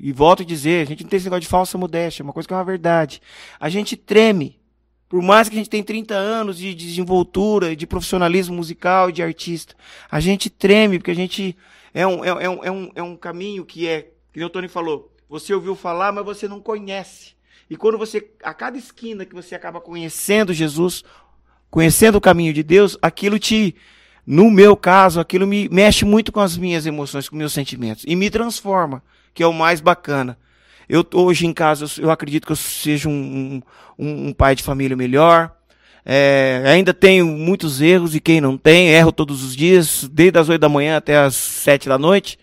e 0.00 0.12
volto 0.12 0.42
a 0.42 0.46
dizer, 0.46 0.82
a 0.82 0.88
gente 0.88 1.02
não 1.02 1.10
tem 1.10 1.16
esse 1.16 1.26
negócio 1.26 1.40
de 1.42 1.46
falsa 1.48 1.78
modéstia, 1.78 2.22
é 2.22 2.24
uma 2.24 2.32
coisa 2.32 2.46
que 2.46 2.52
é 2.52 2.56
uma 2.56 2.64
verdade. 2.64 3.20
A 3.58 3.68
gente 3.68 3.96
treme. 3.96 4.58
Por 5.08 5.22
mais 5.22 5.48
que 5.48 5.54
a 5.54 5.58
gente 5.58 5.70
tenha 5.70 5.84
30 5.84 6.14
anos 6.14 6.58
de 6.58 6.74
desenvoltura, 6.74 7.76
de 7.76 7.86
profissionalismo 7.86 8.56
musical, 8.56 9.12
de 9.12 9.22
artista, 9.22 9.74
a 10.10 10.18
gente 10.18 10.50
treme, 10.50 10.98
porque 10.98 11.12
a 11.12 11.14
gente 11.14 11.56
é 11.94 12.06
um, 12.06 12.24
é, 12.24 12.28
é 12.28 12.50
um, 12.50 12.64
é 12.64 12.70
um, 12.70 12.92
é 12.96 13.02
um 13.02 13.16
caminho 13.16 13.64
que 13.64 13.86
é, 13.86 14.10
que 14.32 14.44
o 14.44 14.50
Tony 14.50 14.68
falou, 14.68 15.12
você 15.28 15.54
ouviu 15.54 15.74
falar, 15.76 16.12
mas 16.12 16.24
você 16.24 16.48
não 16.48 16.60
conhece. 16.60 17.34
E 17.70 17.76
quando 17.76 17.98
você, 17.98 18.30
a 18.42 18.52
cada 18.52 18.78
esquina 18.78 19.24
que 19.24 19.34
você 19.34 19.54
acaba 19.54 19.80
conhecendo 19.80 20.52
Jesus, 20.52 21.04
conhecendo 21.70 22.16
o 22.16 22.20
caminho 22.20 22.52
de 22.52 22.62
Deus, 22.62 22.98
aquilo 23.00 23.38
te, 23.38 23.74
no 24.26 24.50
meu 24.50 24.76
caso, 24.76 25.20
aquilo 25.20 25.46
me 25.46 25.68
mexe 25.68 26.04
muito 26.04 26.32
com 26.32 26.40
as 26.40 26.56
minhas 26.56 26.84
emoções, 26.84 27.28
com 27.28 27.36
meus 27.36 27.52
sentimentos 27.52 28.04
e 28.06 28.14
me 28.14 28.30
transforma, 28.30 29.02
que 29.32 29.42
é 29.42 29.46
o 29.46 29.52
mais 29.52 29.80
bacana. 29.80 30.38
Eu 30.88 31.04
hoje 31.14 31.46
em 31.46 31.52
casa 31.52 31.86
eu, 31.98 32.10
acredito 32.10 32.46
que 32.46 32.52
eu 32.52 32.56
seja 32.56 33.08
um, 33.08 33.60
um, 33.98 34.28
um 34.28 34.32
pai 34.32 34.54
de 34.54 34.62
família 34.62 34.96
melhor. 34.96 35.52
É, 36.04 36.62
ainda 36.66 36.94
tenho 36.94 37.26
muitos 37.26 37.80
erros 37.80 38.14
e 38.14 38.20
quem 38.20 38.40
não 38.40 38.56
tem, 38.56 38.90
erro 38.90 39.10
todos 39.10 39.42
os 39.42 39.56
dias, 39.56 40.08
desde 40.12 40.38
as 40.38 40.48
8 40.48 40.60
da 40.60 40.68
manhã 40.68 40.96
até 40.96 41.18
as 41.18 41.34
7 41.34 41.88
da 41.88 41.98
noite. 41.98 42.38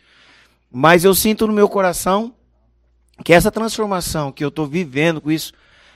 Mas 0.70 1.06
eu 1.06 1.14
sinto 1.16 1.48
no 1.48 1.54
meu 1.54 1.70
coração 1.70 2.34
que 3.24 3.32
essa 3.32 3.52
transformação 3.52 4.32
que 4.32 4.44
eu 4.44 4.50
estou 4.50 4.68
vivendo 4.68 5.22
com 5.22 5.32
isso, 5.32 5.54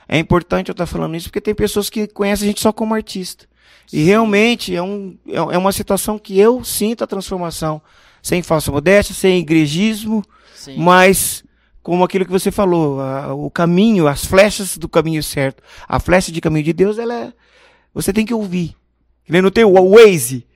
é 0.08 0.18
importante 0.18 0.70
eu 0.70 0.72
estar 0.72 0.86
falando 0.86 1.16
isso, 1.16 1.28
porque 1.28 1.40
tem 1.40 1.54
pessoas 1.54 1.90
que 1.90 2.06
conhecem 2.06 2.46
a 2.46 2.48
gente 2.48 2.60
só 2.60 2.72
como 2.72 2.94
artista. 2.94 3.46
E 3.92 4.02
realmente 4.02 4.74
é, 4.74 4.82
um, 4.82 5.18
é 5.26 5.36
é 5.36 5.58
uma 5.58 5.72
situação 5.72 6.18
que 6.18 6.38
eu 6.38 6.64
sinto 6.64 7.04
a 7.04 7.06
transformação, 7.06 7.82
sem 8.22 8.42
falsa 8.42 8.70
modéstia, 8.70 9.14
sem 9.14 9.38
igrejismo, 9.38 10.24
Sim. 10.54 10.78
mas 10.78 11.44
como 11.88 12.04
aquilo 12.04 12.26
que 12.26 12.30
você 12.30 12.50
falou, 12.50 13.00
a- 13.00 13.32
o 13.32 13.50
caminho, 13.50 14.06
as 14.06 14.22
flechas 14.22 14.76
do 14.76 14.86
caminho 14.90 15.22
certo. 15.22 15.62
A 15.88 15.98
flecha 15.98 16.30
de 16.30 16.38
caminho 16.38 16.62
de 16.62 16.74
Deus, 16.74 16.98
ela 16.98 17.14
é, 17.14 17.32
você 17.94 18.12
tem 18.12 18.26
que 18.26 18.34
ouvir. 18.34 18.76
Nem 19.26 19.40
no 19.40 19.50
teu 19.50 19.72
Waze, 19.72 20.46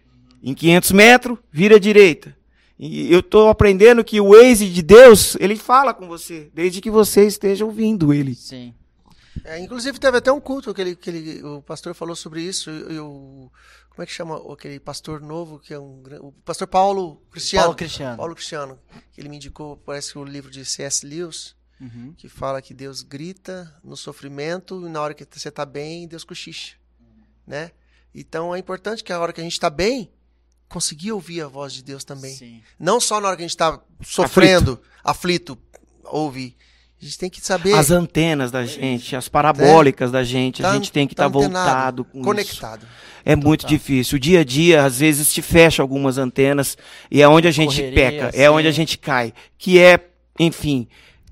em 0.43 0.53
500 0.53 0.93
metros, 0.93 1.39
vira 1.51 1.77
à 1.77 1.79
direita. 1.79 2.37
E 2.79 3.11
eu 3.11 3.21
estou 3.21 3.49
aprendendo 3.49 4.05
que 4.05 4.21
o 4.21 4.29
Waze 4.33 4.69
de 4.69 4.83
Deus, 4.83 5.35
ele 5.41 5.57
fala 5.57 5.95
com 5.95 6.07
você, 6.07 6.51
desde 6.53 6.83
que 6.83 6.91
você 6.91 7.27
esteja 7.27 7.65
ouvindo 7.65 8.13
ele. 8.13 8.35
Sim. 8.35 8.75
É, 9.43 9.59
inclusive 9.59 9.99
teve 9.99 10.19
até 10.19 10.31
um 10.31 10.39
culto 10.41 10.75
que, 10.75 10.83
ele, 10.83 10.95
que 10.95 11.09
ele, 11.09 11.43
o 11.43 11.63
pastor 11.63 11.95
falou 11.95 12.15
sobre 12.15 12.43
isso. 12.43 12.71
E, 12.71 12.93
e 12.93 12.99
o, 12.99 13.51
como 13.93 14.03
é 14.03 14.07
que 14.07 14.13
chama 14.13 14.41
aquele 14.51 14.81
pastor 14.81 15.21
novo 15.21 15.59
que 15.59 15.75
é 15.75 15.79
um 15.79 16.03
o 16.21 16.33
pastor 16.33 16.67
Paulo 16.67 17.17
Cristiano. 17.31 17.65
Paulo 17.65 17.77
Cristiano. 17.77 18.17
Paulo 18.17 18.35
Cristiano. 18.35 18.79
Que 19.13 19.21
ele 19.21 19.29
me 19.29 19.37
indicou, 19.37 19.77
parece 19.77 20.13
que 20.13 20.19
o 20.19 20.25
livro 20.25 20.51
de 20.51 20.65
C.S. 20.65 21.07
Lewis, 21.07 21.55
Uhum. 21.79 22.15
que 22.17 22.29
fala 22.29 22.63
que 22.63 22.73
Deus 22.73 23.03
grita 23.03 23.75
no 23.83 23.97
sofrimento 23.97 24.87
e 24.87 24.89
na 24.89 25.01
hora 25.01 25.13
que 25.15 25.27
você 25.29 25.49
está 25.49 25.67
bem, 25.67 26.07
Deus 26.07 26.23
cochicha, 26.23 26.77
né? 27.45 27.73
Então 28.15 28.55
é 28.55 28.59
importante 28.59 29.03
que 29.03 29.13
a 29.13 29.19
hora 29.19 29.33
que 29.33 29.41
a 29.41 29.45
gente 29.45 29.55
está 29.55 29.69
bem, 29.69 30.11
conseguir 30.69 31.11
ouvir 31.13 31.43
a 31.43 31.49
voz 31.49 31.73
de 31.73 31.83
Deus 31.83 32.05
também. 32.05 32.35
Sim. 32.37 32.63
Não 32.79 33.01
só 33.01 33.21
na 33.21 33.27
hora 33.29 33.37
que 33.37 33.43
a 33.43 33.47
gente 33.47 33.51
está 33.51 33.83
sofrendo, 34.01 34.81
aflito, 35.03 35.59
ouvir. 36.05 36.57
A 37.03 37.05
gente 37.05 37.19
tem 37.19 37.29
que 37.29 37.45
saber 37.45 37.75
As 37.75 37.91
antenas 37.91 38.53
da 38.53 38.65
gente, 38.65 39.17
as 39.17 39.29
parabólicas 39.29 40.13
da 40.13 40.23
gente, 40.23 40.63
a 40.63 40.69
Tá- 40.69 40.75
gente 40.75 40.93
tem 40.93 41.09
que 41.09 41.17
tá 41.17 41.27
estar 41.27 41.37
antenado, 41.37 42.05
voltado 42.05 42.05
com 42.05 42.19
isso. 42.19 42.25
conectado. 42.25 42.87
É 43.25 43.35
muito 43.35 43.67
difícil. 43.67 44.17
O 44.17 44.21
dia 44.21 44.41
a 44.41 44.45
dia, 44.45 44.85
às 44.85 45.01
vezes, 45.01 45.33
te 45.33 45.43
fecha 45.43 45.83
algumas 45.83 46.17
antenas 46.17 46.79
e 47.11 47.21
é 47.21 47.27
onde 47.29 47.49
a 47.49 47.51
gente 47.51 47.77
Correria, 47.77 47.95
peca, 48.13 48.27
é 48.29 48.43
sim. 48.45 48.49
onde 48.49 48.69
a 48.69 48.71
gente 48.71 48.99
cai. 48.99 49.33
Que 49.59 49.81
é, 49.81 49.99
enfim, 50.39 50.87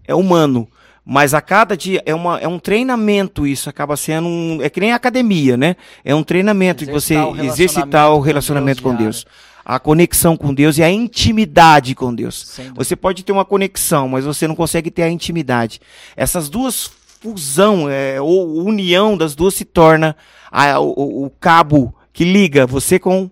é 0.07 0.15
humano. 0.15 0.69
Mas 1.05 1.35
a 1.35 1.41
cada 1.41 1.77
dia 1.77 2.03
é, 2.05 2.15
uma, 2.15 2.39
é 2.39 2.49
um 2.49 2.59
treinamento 2.59 3.47
isso, 3.47 3.71
acaba 3.71 3.97
sendo 3.97 4.27
um. 4.29 4.61
É 4.63 4.69
que 4.69 4.81
nem 4.81 4.93
academia, 4.93 5.57
né? 5.57 5.77
É 6.05 6.15
um 6.15 6.23
treinamento 6.23 6.85
de 6.85 6.91
você 6.91 7.15
Exercitar 7.15 7.33
o 7.41 7.45
exercitar 7.45 8.13
o 8.13 8.21
relacionamento 8.21 8.83
com 8.83 8.91
com 8.91 8.97
Deus 8.97 9.25
Deus. 9.25 9.27
A 9.65 9.79
conexão 9.79 10.37
com 10.37 10.53
Deus 10.55 10.79
e 10.79 10.83
a 10.83 10.91
intimidade 10.91 11.95
com 11.95 12.15
Deus. 12.15 12.59
Você 12.75 12.97
pode 12.97 13.23
ter 13.23 13.33
uma 13.33 13.45
conexão, 13.45 14.09
mas 14.09 14.25
você 14.25 14.47
não 14.49 14.55
consegue 14.57 14.91
ter 14.91 15.03
a 15.03 15.11
intimidade. 15.11 15.81
Essas 16.17 16.49
duas 16.49 16.91
fusão, 17.21 17.89
é, 17.89 18.21
ou 18.21 18.65
união 18.65 19.17
das 19.17 19.35
duas 19.35 19.55
se 19.55 19.65
torna 19.65 20.17
a- 20.51 20.81
o, 20.81 20.89
o- 20.97 21.25
o 21.27 21.31
cabo 21.31 21.95
que 22.13 22.25
liga 22.25 22.67
você 22.67 22.99
com 22.99 23.31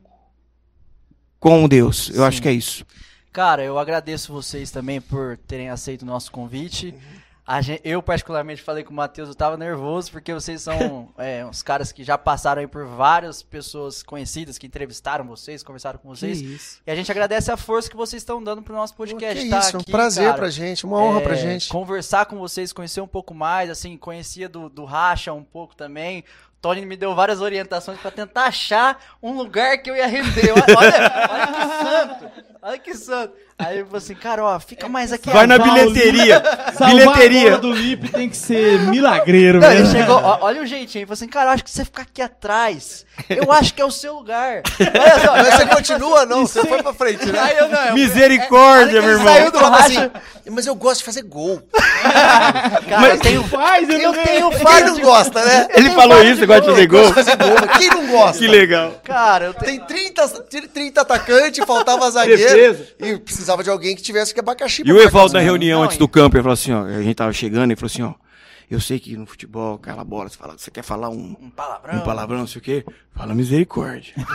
com 1.41 1.69
Deus. 1.69 2.09
Eu 2.11 2.17
Sim. 2.17 2.23
acho 2.25 2.43
que 2.43 2.49
é 2.49 2.53
isso. 2.53 2.85
Cara, 3.33 3.63
eu 3.63 3.79
agradeço 3.79 4.33
vocês 4.33 4.71
também 4.71 5.01
por 5.01 5.37
terem 5.47 5.71
aceito 5.71 6.03
o 6.03 6.07
nosso 6.07 6.33
convite. 6.33 6.93
A 7.51 7.63
gen- 7.63 7.81
eu, 7.83 8.03
particularmente, 8.03 8.61
falei 8.61 8.85
com 8.85 8.93
o 8.93 8.97
Matheus, 8.97 9.27
eu 9.31 9.35
tava 9.35 9.57
nervoso, 9.57 10.13
porque 10.13 10.35
vocês 10.35 10.61
são 10.61 11.09
é, 11.17 11.47
uns 11.47 11.63
caras 11.63 11.91
que 11.91 12.05
já 12.05 12.19
passaram 12.19 12.61
aí 12.61 12.67
por 12.67 12.85
várias 12.85 13.43
pessoas 13.43 14.03
conhecidas 14.03 14.59
que 14.59 14.67
entrevistaram 14.67 15.25
vocês, 15.25 15.63
conversaram 15.63 15.99
com 15.99 16.11
vocês. 16.11 16.43
isso. 16.43 16.83
E 16.87 16.91
a 16.91 16.95
gente 16.95 17.11
agradece 17.11 17.51
a 17.51 17.57
força 17.57 17.89
que 17.89 17.97
vocês 17.97 18.21
estão 18.21 18.43
dando 18.45 18.61
pro 18.61 18.75
nosso 18.75 18.95
Pô, 18.95 19.05
que 19.05 19.13
podcast. 19.13 19.49
tá 19.49 19.59
isso, 19.61 19.77
é 19.77 19.79
um 19.79 19.81
aqui, 19.81 19.91
prazer 19.91 20.25
cara. 20.27 20.37
pra 20.37 20.51
gente, 20.51 20.85
uma 20.85 20.99
honra 20.99 21.23
pra 21.23 21.33
É, 21.33 21.37
gente. 21.37 21.69
Conversar 21.71 22.27
com 22.27 22.37
vocês, 22.37 22.71
conhecer 22.71 23.01
um 23.01 23.09
pouco 23.09 23.33
mais, 23.33 23.71
assim, 23.71 23.97
conhecia 23.97 24.47
do, 24.47 24.69
do 24.69 24.85
Racha 24.85 25.33
um 25.33 25.43
pouco 25.43 25.75
também. 25.75 26.21
O 26.53 26.61
Tony 26.61 26.85
me 26.85 26.97
deu 26.99 27.15
várias 27.15 27.41
orientações 27.41 27.99
pra 27.99 28.11
tentar 28.11 28.45
achar 28.47 29.03
um 29.23 29.33
lugar 29.35 29.79
que 29.79 29.89
eu 29.91 29.97
ia 29.97 30.07
render. 30.07 30.53
Olha, 30.53 31.29
olha 31.31 31.47
que 31.47 31.85
santo! 31.85 32.31
Olha 32.61 32.79
que 32.79 32.95
santo! 32.95 33.35
Aí 33.61 33.81
eu 33.81 33.87
falei 33.87 33.99
assim, 33.99 34.15
cara, 34.15 34.45
ó, 34.45 34.61
fica 34.61 34.89
mais 34.89 35.13
aqui. 35.13 35.29
Vai 35.31 35.45
na 35.47 35.59
bilheteria. 35.59 36.39
A 36.79 36.87
bilheteria. 36.87 37.43
bola 37.51 37.59
do 37.59 37.73
Lip 37.73 38.09
tem 38.11 38.29
que 38.29 38.37
ser 38.37 38.79
milagreiro, 38.83 39.61
Não, 39.61 39.69
né? 39.69 39.79
ele 39.81 39.91
chegou, 39.91 40.15
ó, 40.15 40.39
olha 40.43 40.63
o 40.63 40.67
jeitinho, 40.67 41.01
ele 41.01 41.07
falou 41.07 41.15
assim, 41.15 41.27
cara, 41.27 41.47
eu 41.51 41.55
acho 41.55 41.65
que 41.65 41.71
você 41.73 41.85
ficar 41.85 42.03
aqui 42.03 42.23
atrás, 42.23 43.05
eu 43.29 43.51
acho 43.51 43.75
que 43.75 43.83
é 43.83 43.85
o 43.85 43.91
seu 43.91 44.15
lugar. 44.15 44.63
Olha 44.79 45.21
só, 45.21 45.33
Mas 45.37 45.55
você 45.55 45.67
continua, 45.67 46.25
não, 46.25 46.47
você 46.47 46.65
foi 46.65 46.81
pra 46.81 46.93
frente, 46.95 47.27
né? 47.27 47.39
Aí 47.41 47.57
eu, 47.59 47.69
não, 47.69 47.85
eu- 47.87 47.95
Misericórdia, 47.95 49.01
que 49.01 49.07
meu 49.07 49.19
irmão. 49.19 49.35
saiu 49.35 49.51
do 49.51 49.59
racha. 49.59 49.85
assim, 50.05 50.11
mas 50.51 50.67
eu 50.67 50.75
gosto 50.77 50.99
de 51.01 51.05
fazer 51.05 51.23
gol. 51.23 51.61
Cara, 52.89 53.09
eu 53.09 53.19
tenho, 53.19 53.43
Faz, 53.45 53.89
eu 53.89 53.99
não 53.99 54.13
tenho 54.13 54.51
Quem 54.51 54.59
falha 54.61 54.87
não 54.87 55.01
gosta, 55.01 55.45
né? 55.45 55.69
Ele 55.75 55.91
falou 55.91 56.23
isso, 56.23 56.47
gosta 56.47 56.63
de 56.63 56.69
fazer 56.71 56.87
gol. 56.87 57.13
Fazer 57.13 57.37
gol. 57.37 57.57
Quem 57.77 57.89
não 57.91 58.07
gosta? 58.07 58.39
Que 58.39 58.47
legal. 58.47 58.93
Cara, 59.05 59.47
eu 59.47 59.55
tenho... 59.55 59.85
Tem 59.85 59.97
30, 60.13 60.29
30 60.73 61.01
atacantes, 61.01 61.65
faltava 61.67 62.09
zagueiro. 62.11 62.41
Defesa. 62.41 62.87
E 63.01 63.19
precisava 63.49 63.65
de 63.65 63.71
alguém 63.71 63.97
que 63.97 64.03
tivesse 64.03 64.35
que 64.35 64.41
abacaxi. 64.41 64.83
E 64.85 64.93
o 64.93 65.01
Evaldo 65.01 65.33
na 65.33 65.39
caras. 65.41 65.45
reunião 65.47 65.79
Não, 65.81 65.85
antes 65.87 65.97
e- 65.97 65.99
do 65.99 66.09
campo, 66.09 66.37
ele 66.37 66.43
falou 66.43 66.55
assim, 66.55 66.73
ó, 66.73 66.85
a 66.85 67.03
gente 67.03 67.15
tava 67.15 67.33
chegando, 67.33 67.65
ele 67.71 67.77
falou 67.77 67.91
assim, 67.91 68.03
ó, 68.03 68.13
eu 68.71 68.79
sei 68.81 68.99
que 69.01 69.17
no 69.17 69.25
futebol, 69.27 69.79
cala 69.79 70.03
a 70.03 70.05
bola, 70.05 70.29
você, 70.29 70.37
fala, 70.37 70.53
você 70.59 70.71
quer 70.71 70.83
falar 70.83 71.09
um, 71.09 71.35
Um 71.41 71.49
palavrão. 71.51 71.95
um 71.97 72.01
palavrão, 72.01 72.39
não 72.41 72.47
sei 72.47 72.59
o 72.59 72.63
quê, 72.63 72.85
fala 73.15 73.35
misericórdia. 73.35 74.13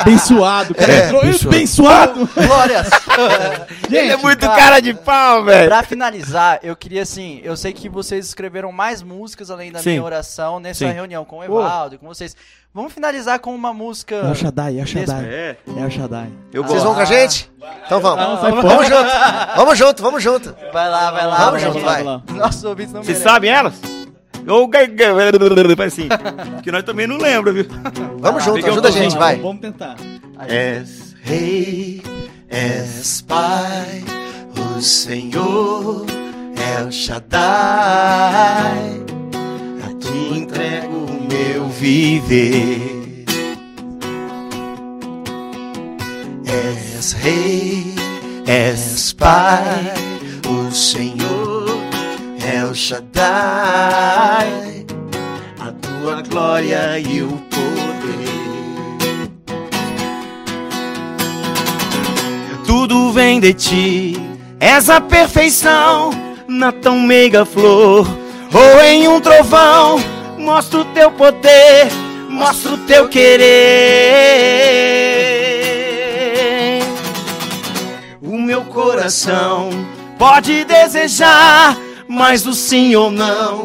Abençoado, 0.00 0.74
cara. 0.74 0.92
É, 0.92 1.08
abençoado. 1.10 1.48
abençoado. 1.54 2.28
Glórias! 2.34 2.88
Gente, 3.88 3.94
Ele 3.94 4.10
é 4.12 4.16
muito 4.16 4.40
cara, 4.40 4.56
cara 4.56 4.80
de 4.80 4.92
pau, 4.94 5.44
velho. 5.44 5.68
Pra 5.68 5.82
finalizar, 5.84 6.58
eu 6.62 6.74
queria 6.74 7.02
assim, 7.02 7.40
eu 7.44 7.56
sei 7.56 7.72
que 7.72 7.88
vocês 7.88 8.26
escreveram 8.26 8.72
mais 8.72 9.02
músicas 9.02 9.50
além 9.50 9.70
da 9.70 9.78
Sim. 9.80 9.90
minha 9.90 10.02
oração 10.04 10.58
nessa 10.58 10.86
Sim. 10.86 10.92
reunião 10.92 11.24
com 11.24 11.38
o 11.38 11.44
Evaldo 11.44 11.94
e 11.94 11.98
com 11.98 12.06
vocês. 12.08 12.36
Vamos 12.74 12.94
finalizar 12.94 13.38
com 13.38 13.54
uma 13.54 13.74
música. 13.74 14.14
É 14.14 14.30
o 14.30 14.34
Shaddai, 14.34 14.80
é 14.80 14.82
o 14.82 14.86
Shaddai. 14.86 15.24
É, 15.26 15.56
É 15.76 15.84
o 15.84 15.90
Shaddai. 15.90 16.30
eu 16.54 16.62
Vocês 16.62 16.82
gosto. 16.82 16.86
vão 16.86 16.94
com 16.94 17.00
a 17.00 17.04
gente? 17.04 17.52
Então 17.84 18.00
vamos. 18.00 18.24
Não, 18.24 18.36
vamos 18.40 18.62
fora. 18.62 18.84
junto. 18.86 19.10
Vamos 19.56 19.78
junto, 19.78 20.02
vamos 20.02 20.22
junto. 20.22 20.56
Vai 20.72 20.88
lá, 20.88 21.10
vai 21.10 21.26
lá, 21.26 21.36
Vamos, 21.44 21.60
gente, 21.60 21.78
vai. 21.80 22.02
Nossos 22.02 22.64
ouvintes 22.64 22.94
não 22.94 23.02
Vocês 23.02 23.18
sabem 23.18 23.50
elas? 23.50 23.74
Ou 24.48 24.68
assim, 25.86 26.08
que 26.62 26.72
nós 26.72 26.82
também 26.82 27.06
não 27.06 27.18
lembramos, 27.18 27.62
viu? 27.62 27.66
Vamos 28.18 28.42
junto, 28.42 28.66
ajuda 28.66 28.88
a 28.88 28.90
gente, 28.90 29.16
vai. 29.16 29.36
Vamos 29.36 29.60
tentar. 29.60 29.96
És 30.48 31.14
Rei, 31.22 32.02
és 32.48 33.20
Pai, 33.22 34.02
o 34.76 34.80
Senhor 34.80 36.06
é 36.56 36.82
o 36.82 36.90
Shaddai. 36.90 38.32
Ti 40.02 40.36
entrego 40.36 41.06
o 41.06 41.28
meu 41.30 41.68
viver. 41.68 43.24
És 46.44 47.12
Rei, 47.12 47.94
és 48.46 49.12
Pai, 49.12 49.94
o 50.48 50.72
Senhor 50.72 51.78
é 52.44 52.64
o 52.64 52.74
Shaddai. 52.74 53.14
A 55.60 55.70
tua 55.80 56.22
glória 56.22 56.98
e 56.98 57.22
o 57.22 57.28
poder. 57.28 57.62
Tudo 62.66 63.12
vem 63.12 63.38
de 63.38 63.54
ti, 63.54 64.16
és 64.58 64.90
a 64.90 65.00
perfeição 65.00 66.10
na 66.48 66.72
tão 66.72 66.98
meiga 66.98 67.44
flor. 67.44 68.21
Ou 68.54 68.82
em 68.82 69.08
um 69.08 69.20
trovão, 69.20 69.98
mostra 70.38 70.80
o 70.80 70.84
teu 70.86 71.10
poder, 71.10 71.88
mostra 72.28 72.72
o 72.72 72.78
teu 72.78 73.08
querer. 73.08 73.42
O 78.20 78.38
meu 78.38 78.62
coração 78.64 79.70
pode 80.18 80.64
desejar, 80.64 81.76
mas 82.06 82.46
o 82.46 82.52
sim 82.52 82.94
ou 82.94 83.10
não 83.10 83.62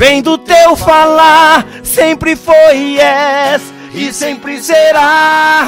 vem 0.00 0.22
do 0.22 0.38
teu 0.38 0.74
falar. 0.74 1.66
Sempre 1.84 2.34
foi 2.34 2.76
e 2.76 2.98
és 2.98 3.60
e 3.92 4.10
sempre 4.14 4.62
será. 4.62 5.66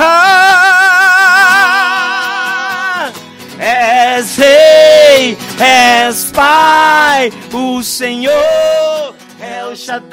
És 3.62 4.36
rei, 4.36 5.38
és 5.60 6.30
pai, 6.32 7.32
o 7.52 7.82
Senhor 7.82 9.14
é 9.40 9.64
o 9.64 9.76
Shaddai. 9.76 10.12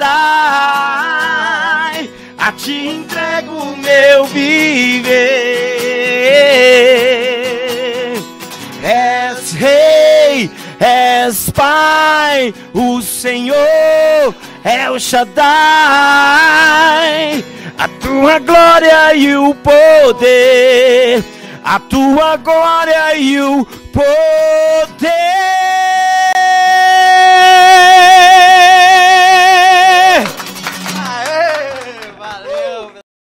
A 2.38 2.52
ti 2.52 2.88
entrego 2.88 3.52
o 3.52 3.76
meu 3.76 4.24
viver. 4.26 5.10
És 8.82 9.52
rei, 9.52 10.50
és 10.80 11.50
Pai, 11.50 12.54
o 12.72 13.02
Senhor 13.02 14.34
é 14.64 14.90
o 14.90 14.98
Shaddai. 14.98 15.44
A 17.76 17.88
tua 18.00 18.38
glória 18.38 19.14
e 19.14 19.36
o 19.36 19.54
poder, 19.54 21.22
a 21.70 21.78
tua 21.78 22.36
glória 22.36 23.14
e 23.14 23.40
o 23.40 23.64
poder 23.92 25.10